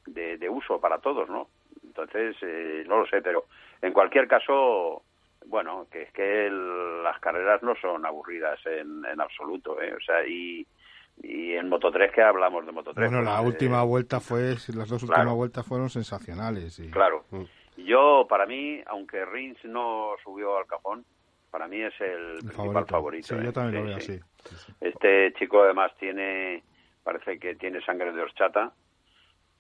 de, 0.08 0.38
de 0.38 0.50
uso 0.50 0.80
para 0.82 0.98
todos, 1.00 1.30
¿no? 1.30 1.48
Entonces, 1.84 2.36
eh, 2.42 2.84
no 2.88 2.98
lo 3.00 3.08
sé, 3.08 3.22
pero 3.22 3.46
en 3.82 3.94
cualquier 3.94 4.28
caso, 4.28 5.04
bueno, 5.48 5.88
que 5.92 6.04
es 6.04 6.12
que 6.14 6.48
el- 6.48 7.04
las 7.04 7.20
carreras 7.20 7.62
no 7.64 7.76
son 7.76 8.06
aburridas 8.06 8.60
en, 8.66 9.04
en 9.06 9.22
absoluto, 9.22 9.82
¿eh? 9.82 9.94
O 9.94 10.00
sea, 10.00 10.26
y, 10.26 10.66
y 11.22 11.54
en 11.54 11.70
Moto 11.70 11.92
3, 11.92 12.12
que 12.12 12.22
hablamos 12.22 12.66
de 12.66 12.72
Moto 12.72 12.94
3? 12.94 13.10
Bueno, 13.10 13.24
la 13.24 13.38
Pues, 13.38 13.44
eh, 13.44 13.48
última 13.48 13.84
vuelta 13.84 14.20
fue, 14.20 14.56
las 14.74 14.90
dos 14.90 15.04
claro. 15.04 15.22
últimas 15.22 15.36
vueltas 15.36 15.66
fueron 15.68 15.90
sensacionales. 15.90 16.80
y- 16.80 16.90
Claro. 16.92 17.26
Yo, 17.78 18.26
para 18.30 18.46
mí, 18.46 18.82
aunque 18.86 19.26
Rins 19.26 19.64
no 19.66 20.12
subió 20.24 20.58
al 20.58 20.68
cajón, 20.68 21.06
para 21.50 21.68
mí 21.68 21.82
es 21.82 21.94
el, 22.02 22.38
principal 22.46 22.86
favorito. 22.88 23.28
Sí, 23.28 23.36
¿eh? 23.36 23.46
yo 23.46 23.54
también 23.54 23.84
lo 23.86 23.90
Sí, 23.90 23.94
veo 23.96 24.00
sí. 24.00 24.20
así. 24.48 24.76
Este 24.82 25.34
chico 25.34 25.64
además 25.64 25.92
tiene, 26.00 26.64
parece 27.04 27.40
que 27.40 27.56
tiene 27.56 27.82
sangre 27.86 28.12
de 28.12 28.22
horchata, 28.22 28.74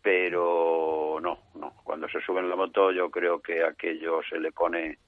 pero 0.01 1.19
no, 1.21 1.39
no. 1.55 1.73
Cuando 1.83 2.07
se 2.09 2.21
sube 2.21 2.39
en 2.39 2.49
la 2.49 2.55
moto 2.55 2.91
yo 2.91 3.09
creo 3.09 3.41
que 3.41 3.63
a 3.63 3.69
aquello 3.69 4.21
se 4.29 4.39
le 4.39 4.51
pone 4.51 4.99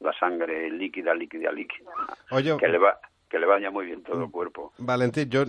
la 0.00 0.12
sangre 0.18 0.70
líquida, 0.70 1.14
líquida, 1.14 1.52
líquida. 1.52 1.90
Oye, 2.30 2.56
que 2.58 2.68
le 2.68 2.78
va 2.78 2.98
que 3.28 3.38
le 3.38 3.46
baña 3.46 3.70
muy 3.70 3.86
bien 3.86 4.02
todo 4.02 4.24
el 4.24 4.30
cuerpo. 4.30 4.72
Valentín, 4.78 5.30
yo 5.30 5.44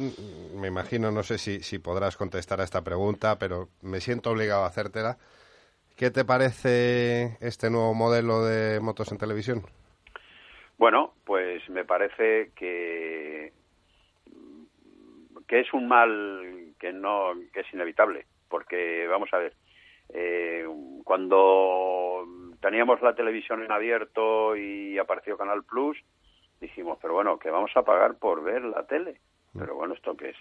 me 0.55 0.67
imagino, 0.67 1.09
no 1.09 1.23
sé 1.23 1.39
si, 1.39 1.61
si 1.61 1.79
podrás 1.79 2.15
contestar 2.15 2.61
a 2.61 2.63
esta 2.63 2.83
pregunta, 2.83 3.39
pero 3.39 3.69
me 3.81 3.99
siento 3.99 4.29
obligado 4.29 4.63
a 4.63 4.67
hacértela. 4.67 5.17
¿Qué 5.97 6.11
te 6.11 6.23
parece 6.23 7.37
este 7.41 7.71
nuevo 7.71 7.95
modelo 7.95 8.45
de 8.45 8.79
motos 8.79 9.11
en 9.11 9.17
televisión? 9.17 9.63
Bueno, 10.77 11.13
pues 11.25 11.67
me 11.69 11.83
parece 11.83 12.51
que 12.55 13.51
que 15.47 15.59
es 15.59 15.73
un 15.73 15.87
mal 15.87 16.73
que 16.79 16.93
no 16.93 17.33
que 17.51 17.61
es 17.61 17.73
inevitable, 17.73 18.25
porque 18.47 19.05
vamos 19.07 19.29
a 19.33 19.37
ver, 19.37 19.53
eh, 20.13 20.65
cuando 21.03 22.25
teníamos 22.61 23.01
la 23.01 23.15
televisión 23.15 23.63
en 23.63 23.71
abierto 23.71 24.55
y 24.55 24.97
apareció 24.97 25.37
Canal 25.37 25.63
Plus, 25.63 25.97
dijimos, 26.59 26.97
pero 27.01 27.13
bueno, 27.13 27.39
que 27.39 27.49
vamos 27.49 27.71
a 27.75 27.83
pagar 27.83 28.15
por 28.17 28.43
ver 28.43 28.61
la 28.63 28.85
tele. 28.85 29.19
Pero 29.57 29.75
bueno, 29.75 29.93
¿esto 29.93 30.15
qué 30.15 30.29
es? 30.29 30.37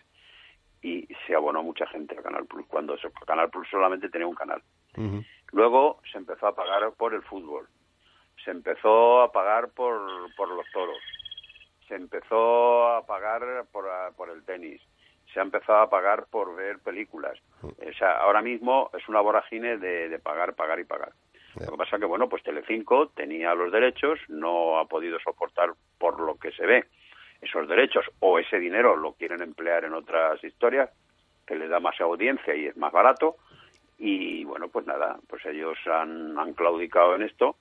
Y 0.83 1.09
se 1.27 1.35
abonó 1.35 1.63
mucha 1.63 1.87
gente 1.87 2.17
a 2.19 2.23
Canal 2.23 2.47
Plus, 2.47 2.67
cuando 2.67 2.95
eso- 2.95 3.11
Canal 3.27 3.51
Plus 3.51 3.69
solamente 3.69 4.09
tenía 4.09 4.27
un 4.27 4.35
canal. 4.35 4.63
Luego 5.53 6.01
se 6.13 6.19
empezó 6.19 6.47
a 6.47 6.55
pagar 6.55 6.93
por 6.93 7.13
el 7.15 7.23
fútbol, 7.23 7.67
se 8.45 8.51
empezó 8.51 9.21
a 9.23 9.33
pagar 9.33 9.71
por, 9.71 10.01
por 10.37 10.49
los 10.49 10.67
toros, 10.73 10.97
se 11.89 11.97
empezó 11.97 12.89
a 12.93 13.05
pagar 13.07 13.67
por, 13.73 13.85
por 14.17 14.31
el 14.31 14.45
tenis, 14.45 14.81
se 15.33 15.41
ha 15.41 15.43
empezado 15.43 15.81
a 15.81 15.91
pagar 15.91 16.27
por 16.31 16.55
ver 16.55 16.79
películas. 16.79 17.39
O 17.63 17.93
sea, 17.99 18.19
ahora 18.19 18.43
mismo 18.43 18.91
es 18.97 19.09
una 19.09 19.21
vorágine 19.21 19.77
de, 19.79 20.09
de 20.09 20.19
pagar, 20.19 20.55
pagar 20.55 20.81
y 20.81 20.85
pagar. 20.85 21.13
Lo 21.59 21.73
que 21.73 21.77
pasa 21.77 21.99
que, 21.99 22.05
bueno, 22.05 22.29
pues 22.29 22.43
Telecinco 22.43 23.09
tenía 23.09 23.55
los 23.55 23.73
derechos, 23.73 24.19
no 24.29 24.79
ha 24.79 24.87
podido 24.87 25.19
soportar 25.19 25.71
por 25.99 26.21
lo 26.21 26.37
que 26.39 26.53
se 26.53 26.65
ve 26.65 26.85
esos 27.41 27.67
derechos 27.69 28.05
o 28.21 28.39
ese 28.39 28.59
dinero 28.59 28.97
lo 28.97 29.13
quieren 29.13 29.43
emplear 29.43 29.85
en 29.85 29.95
otras 29.95 30.43
historias 30.45 30.91
que 31.47 31.57
le 31.57 31.69
da 31.69 31.81
más 31.81 32.01
audiencia 32.01 32.55
y 32.55 32.67
es 32.67 32.77
más 32.77 32.93
barato 32.93 33.37
y 33.99 34.45
bueno 34.45 34.69
pues 34.69 34.87
nada 34.87 35.19
pues 35.29 35.45
ellos 35.47 35.79
han, 35.87 36.39
han 36.39 36.55
claudicado 36.55 37.15
en 37.15 37.23
esto 37.23 37.57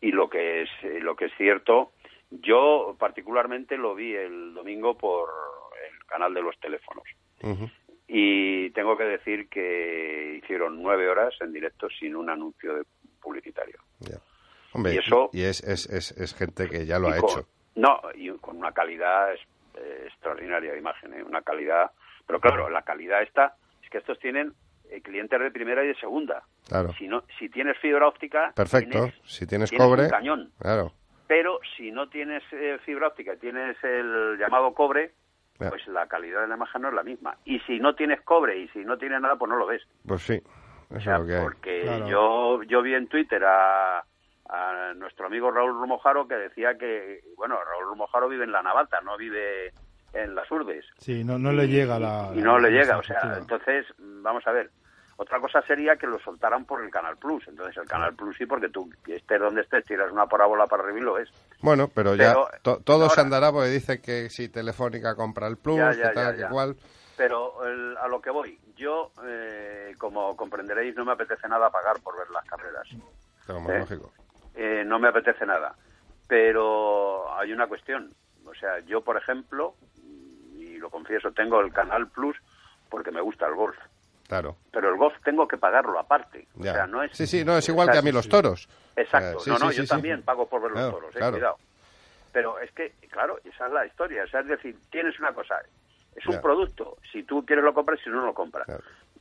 y 0.00 0.12
lo 0.12 0.28
que 0.28 0.62
es 0.62 0.70
eh, 0.82 1.00
lo 1.00 1.14
que 1.14 1.26
es 1.26 1.32
cierto 1.36 1.92
yo 2.30 2.96
particularmente 2.98 3.76
lo 3.76 3.94
vi 3.94 4.14
el 4.14 4.54
domingo 4.54 4.96
por 4.96 5.28
canal 6.08 6.32
de 6.34 6.42
los 6.42 6.58
teléfonos 6.58 7.04
y 8.06 8.70
tengo 8.70 8.96
que 8.96 9.04
decir 9.04 9.48
que 9.48 10.40
hicieron 10.42 10.82
nueve 10.82 11.08
horas 11.08 11.34
en 11.40 11.52
directo 11.52 11.88
sin 11.90 12.16
un 12.16 12.30
anuncio 12.30 12.74
de 12.74 12.84
publicitario 13.20 13.78
Hombre, 14.72 14.94
Y 14.94 14.98
eso- 14.98 15.30
y 15.32 15.42
es, 15.44 15.62
es, 15.62 15.86
es, 15.86 16.12
es 16.12 16.34
gente 16.34 16.68
que 16.68 16.84
ya 16.86 16.98
lo 16.98 17.08
ha 17.08 17.16
con- 17.16 17.30
hecho. 17.30 17.48
No, 17.74 18.00
y 18.14 18.28
con 18.38 18.58
una 18.58 18.72
calidad 18.72 19.32
eh, 19.34 20.04
extraordinaria 20.06 20.72
de 20.72 20.78
imagen, 20.78 21.14
¿eh? 21.14 21.22
una 21.22 21.40
calidad. 21.40 21.90
Pero 22.26 22.38
claro, 22.38 22.68
la 22.68 22.82
calidad 22.82 23.22
está. 23.22 23.56
Es 23.82 23.88
que 23.88 23.98
estos 23.98 24.18
tienen 24.18 24.52
eh, 24.90 25.00
clientes 25.00 25.40
de 25.40 25.50
primera 25.50 25.82
y 25.82 25.88
de 25.88 25.94
segunda. 25.94 26.42
Claro. 26.68 26.92
Si 26.98 27.08
no, 27.08 27.24
si 27.38 27.48
tienes 27.48 27.78
fibra 27.78 28.06
óptica, 28.06 28.52
Perfecto. 28.54 28.90
tienes- 29.06 29.14
si 29.24 29.46
tienes, 29.46 29.70
tienes 29.70 29.86
cobre, 29.86 30.02
un 30.04 30.10
cañón. 30.10 30.52
claro. 30.60 30.92
Pero 31.26 31.60
si 31.76 31.90
no 31.90 32.08
tienes 32.10 32.42
eh, 32.52 32.78
fibra 32.84 33.08
óptica 33.08 33.34
y 33.34 33.38
tienes 33.38 33.76
el 33.82 34.36
llamado 34.38 34.74
cobre, 34.74 35.12
Pues 35.70 35.86
la 35.88 36.06
calidad 36.06 36.42
de 36.42 36.48
la 36.48 36.56
imagen 36.56 36.82
no 36.82 36.88
es 36.88 36.94
la 36.94 37.02
misma. 37.02 37.36
Y 37.44 37.58
si 37.60 37.78
no 37.80 37.94
tienes 37.94 38.20
cobre 38.22 38.58
y 38.58 38.68
si 38.68 38.84
no 38.84 38.96
tienes 38.98 39.20
nada, 39.20 39.36
pues 39.36 39.48
no 39.50 39.56
lo 39.56 39.66
ves. 39.66 39.82
Pues 40.06 40.22
sí, 40.22 40.34
eso 40.90 40.96
es 40.98 41.18
lo 41.18 41.26
que 41.26 41.34
hay. 41.36 41.42
Porque 41.42 41.84
yo, 42.08 42.62
yo 42.62 42.82
vi 42.82 42.94
en 42.94 43.08
Twitter 43.08 43.44
a, 43.44 43.98
a 44.48 44.92
nuestro 44.96 45.26
amigo 45.26 45.50
Raúl 45.50 45.72
Rumojaro 45.72 46.28
que 46.28 46.36
decía 46.36 46.76
que, 46.78 47.20
bueno, 47.36 47.56
Raúl 47.56 47.88
Rumojaro 47.90 48.28
vive 48.28 48.44
en 48.44 48.52
la 48.52 48.62
Navata, 48.62 49.00
no 49.02 49.16
vive 49.16 49.72
en 50.14 50.34
las 50.34 50.50
Urdes. 50.50 50.86
Sí, 50.98 51.22
no, 51.24 51.38
no 51.38 51.52
le 51.52 51.68
llega 51.68 51.98
la... 51.98 52.30
Y 52.34 52.38
no 52.40 52.58
la- 52.58 52.68
le 52.68 52.74
la 52.74 52.80
llega, 52.82 52.98
o 52.98 53.02
sea, 53.02 53.20
entonces, 53.38 53.86
vamos 53.98 54.46
a 54.46 54.52
ver. 54.52 54.70
Otra 55.20 55.40
cosa 55.40 55.60
sería 55.62 55.96
que 55.96 56.06
lo 56.06 56.20
soltaran 56.20 56.64
por 56.64 56.80
el 56.82 56.90
Canal 56.90 57.16
Plus. 57.16 57.46
Entonces, 57.48 57.76
el 57.76 57.88
Canal 57.88 58.14
Plus 58.14 58.36
sí, 58.36 58.46
porque 58.46 58.68
tú, 58.68 58.88
estés 59.08 59.40
donde 59.40 59.62
estés, 59.62 59.84
tiras 59.84 60.12
una 60.12 60.26
parábola 60.26 60.66
para 60.68 60.84
arriba 60.84 60.98
y 60.98 61.02
lo 61.02 61.14
ves. 61.14 61.28
Bueno, 61.60 61.88
pero 61.92 62.14
ya 62.14 62.34
to- 62.62 62.78
todo 62.84 63.10
se 63.10 63.20
andará 63.20 63.50
porque 63.50 63.68
dice 63.68 64.00
que 64.00 64.30
si 64.30 64.48
Telefónica 64.48 65.16
compra 65.16 65.48
el 65.48 65.56
Plus, 65.56 65.76
Ya, 65.76 65.90
que 66.08 66.14
tal, 66.14 66.36
ya, 66.38 66.46
que 66.46 66.52
cual. 66.52 66.76
Pero 67.16 67.66
el- 67.66 67.96
a 67.96 68.06
lo 68.06 68.20
que 68.20 68.30
voy, 68.30 68.60
yo, 68.76 69.10
eh, 69.26 69.92
como 69.98 70.36
comprenderéis, 70.36 70.94
no 70.94 71.04
me 71.04 71.12
apetece 71.12 71.48
nada 71.48 71.68
pagar 71.68 72.00
por 72.00 72.16
ver 72.16 72.30
las 72.30 72.44
carreras. 72.46 72.86
Como 73.44 73.70
Eh, 73.72 73.78
lógico. 73.80 74.12
Eh, 74.54 74.84
no 74.86 75.00
me 75.00 75.08
apetece 75.08 75.44
nada. 75.44 75.74
Pero 76.28 77.34
hay 77.36 77.52
una 77.52 77.66
cuestión. 77.66 78.08
O 78.46 78.54
sea, 78.54 78.78
yo, 78.80 79.00
por 79.00 79.16
ejemplo, 79.16 79.74
y 80.54 80.76
lo 80.78 80.90
confieso, 80.90 81.32
tengo 81.32 81.60
el 81.60 81.72
Canal 81.72 82.08
Plus 82.08 82.36
porque 82.88 83.10
me 83.10 83.20
gusta 83.20 83.48
el 83.48 83.54
golf. 83.56 83.76
Claro. 84.28 84.56
Pero 84.70 84.90
el 84.90 84.96
golf 84.96 85.14
tengo 85.24 85.48
que 85.48 85.56
pagarlo 85.56 85.98
aparte. 85.98 86.46
Ya. 86.56 86.70
O 86.70 86.74
sea, 86.74 86.86
no 86.86 87.02
es... 87.02 87.16
Sí, 87.16 87.26
sí, 87.26 87.44
no, 87.44 87.56
es 87.56 87.68
igual 87.68 87.90
que 87.90 87.98
a 87.98 88.02
mí 88.02 88.12
los 88.12 88.28
toros. 88.28 88.68
Exacto. 88.94 89.38
Eh, 89.38 89.40
sí, 89.42 89.50
no, 89.50 89.58
no, 89.58 89.70
sí, 89.70 89.78
yo 89.78 89.82
sí. 89.84 89.88
también 89.88 90.22
pago 90.22 90.46
por 90.46 90.60
ver 90.62 90.72
los 90.72 90.90
toros, 90.92 91.14
eh, 91.14 91.18
claro. 91.18 91.32
cuidado. 91.32 91.56
Pero 92.30 92.58
es 92.60 92.70
que, 92.72 92.92
claro, 93.10 93.38
esa 93.42 93.66
es 93.66 93.72
la 93.72 93.86
historia. 93.86 94.24
O 94.24 94.28
sea, 94.28 94.40
es 94.40 94.48
decir, 94.48 94.76
tienes 94.90 95.18
una 95.18 95.32
cosa, 95.32 95.56
es 96.14 96.26
un 96.26 96.34
Ya. 96.34 96.42
producto. 96.42 96.98
Si 97.10 97.22
tú 97.22 97.44
quieres 97.44 97.64
lo 97.64 97.72
compras, 97.72 97.98
si 98.04 98.10
no, 98.10 98.16
no 98.16 98.26
lo 98.26 98.34
compras. 98.34 98.68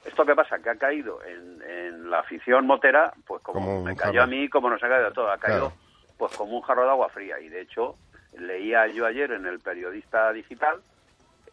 Esto 0.05 0.25
que 0.25 0.35
pasa, 0.35 0.59
que 0.59 0.69
ha 0.69 0.75
caído 0.75 1.23
en, 1.23 1.61
en 1.61 2.09
la 2.09 2.19
afición 2.19 2.67
motera, 2.67 3.13
pues 3.25 3.41
como, 3.41 3.59
Como 3.59 3.83
me 3.83 3.95
cayó 3.95 4.21
a 4.21 4.27
mí, 4.27 4.49
como 4.49 4.69
nos 4.69 4.83
ha 4.83 4.89
caído 4.89 5.07
a 5.07 5.11
todo, 5.11 5.31
ha 5.31 5.37
caído 5.37 5.71
pues 6.17 6.35
como 6.35 6.57
un 6.57 6.61
jarro 6.63 6.83
de 6.83 6.89
agua 6.89 7.09
fría. 7.09 7.39
Y 7.39 7.47
de 7.47 7.61
hecho, 7.61 7.95
leía 8.37 8.87
yo 8.87 9.05
ayer 9.05 9.31
en 9.31 9.45
el 9.45 9.59
periodista 9.59 10.33
digital 10.33 10.81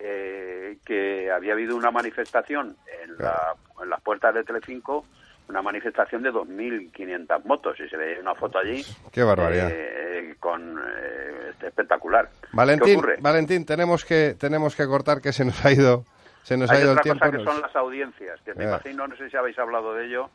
eh, 0.07 0.77
que 0.85 1.31
había 1.31 1.55
habido 1.55 1.75
una 1.77 1.91
manifestación 1.91 2.77
en, 3.03 3.17
la- 3.17 3.55
en 3.83 3.89
las 3.89 4.03
puertas 4.03 4.35
de 4.35 4.45
Telecinco, 4.45 5.07
una 5.49 5.63
manifestación 5.63 6.23
de 6.23 6.31
2.500 6.31 7.45
motos, 7.45 7.79
y 7.81 7.89
se 7.89 7.97
ve 7.97 8.19
una 8.21 8.35
foto 8.35 8.59
allí. 8.59 8.85
Qué 9.11 9.23
barbaridad. 9.23 9.69
eh, 9.73 10.35
con 10.39 10.79
eh, 10.79 11.49
este, 11.51 11.69
espectacular. 11.69 12.29
¿Qué 12.41 12.49
Valentín? 12.53 13.01
Valentín, 13.21 13.65
tenemos 13.65 14.05
que 14.05 14.35
tenemos 14.39 14.77
que 14.77 14.87
cortar 14.87 15.21
que 15.23 15.33
se 15.33 15.45
nos 15.47 15.65
ha 15.65 15.73
ido 15.73 16.05
se 16.43 16.59
nos 16.59 16.71
Hay 16.71 16.77
ha 16.77 16.81
ido 16.83 16.93
el 16.93 16.99
otra 16.99 17.03
tiempo. 17.03 17.21
cosa 17.21 17.31
que 17.39 17.43
nos- 17.45 17.53
son 17.55 17.63
las 17.63 17.75
audiencias, 17.77 18.39
que 18.43 18.55
me 18.55 18.65
Ya. 18.65 18.71
imagino, 18.71 19.07
no 19.09 19.17
sé 19.17 19.31
si 19.31 19.37
habéis 19.39 19.59
hablado 19.59 19.95
de 19.95 20.05
ello, 20.07 20.29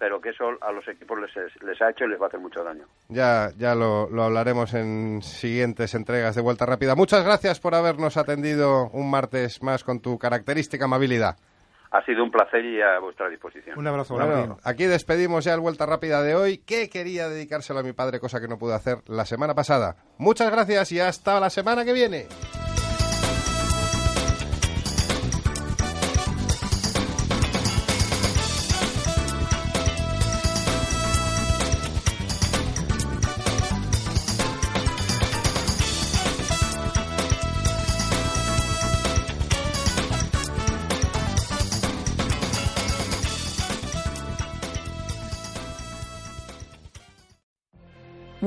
pero 0.00 0.20
que 0.20 0.30
eso 0.30 0.44
a 0.62 0.72
los 0.72 0.88
equipos 0.88 1.16
les, 1.20 1.30
es- 1.36 1.62
les 1.62 1.80
ha 1.80 1.90
hecho 1.90 2.06
y 2.06 2.08
les 2.08 2.18
va 2.20 2.24
a 2.24 2.28
hacer 2.28 2.40
mucho 2.40 2.64
daño. 2.64 2.86
Ya, 3.08 3.50
ya 3.56 3.74
lo, 3.76 4.08
lo 4.10 4.24
hablaremos 4.24 4.74
en 4.74 5.20
siguientes 5.22 5.94
entregas 5.94 6.34
de 6.34 6.40
Vuelta 6.42 6.64
Rápida. 6.66 6.96
Muchas 6.96 7.22
gracias 7.22 7.60
por 7.60 7.74
habernos 7.76 8.16
atendido 8.16 8.88
un 8.92 9.10
martes 9.10 9.62
más 9.62 9.84
con 9.84 10.00
tu 10.00 10.18
característica 10.18 10.86
amabilidad. 10.86 11.36
Ha 11.92 12.04
sido 12.04 12.22
un 12.22 12.30
placer 12.30 12.64
y 12.64 12.80
a 12.80 12.98
vuestra 13.00 13.28
disposición. 13.28 13.76
Un 13.78 13.86
abrazo, 13.86 14.14
Bueno, 14.14 14.58
aquí 14.64 14.84
despedimos 14.86 15.44
ya 15.44 15.54
el 15.54 15.60
Vuelta 15.60 15.86
Rápida 15.86 16.22
de 16.22 16.34
hoy, 16.36 16.58
que 16.58 16.88
quería 16.88 17.28
dedicárselo 17.28 17.80
a 17.80 17.82
mi 17.82 17.92
padre, 17.92 18.20
cosa 18.20 18.40
que 18.40 18.48
no 18.48 18.58
pude 18.58 18.74
hacer 18.74 18.98
la 19.08 19.26
semana 19.26 19.54
pasada. 19.54 19.96
Muchas 20.16 20.50
gracias 20.50 20.92
y 20.92 21.00
hasta 21.00 21.38
la 21.40 21.50
semana 21.50 21.84
que 21.84 21.92
viene. 21.92 22.26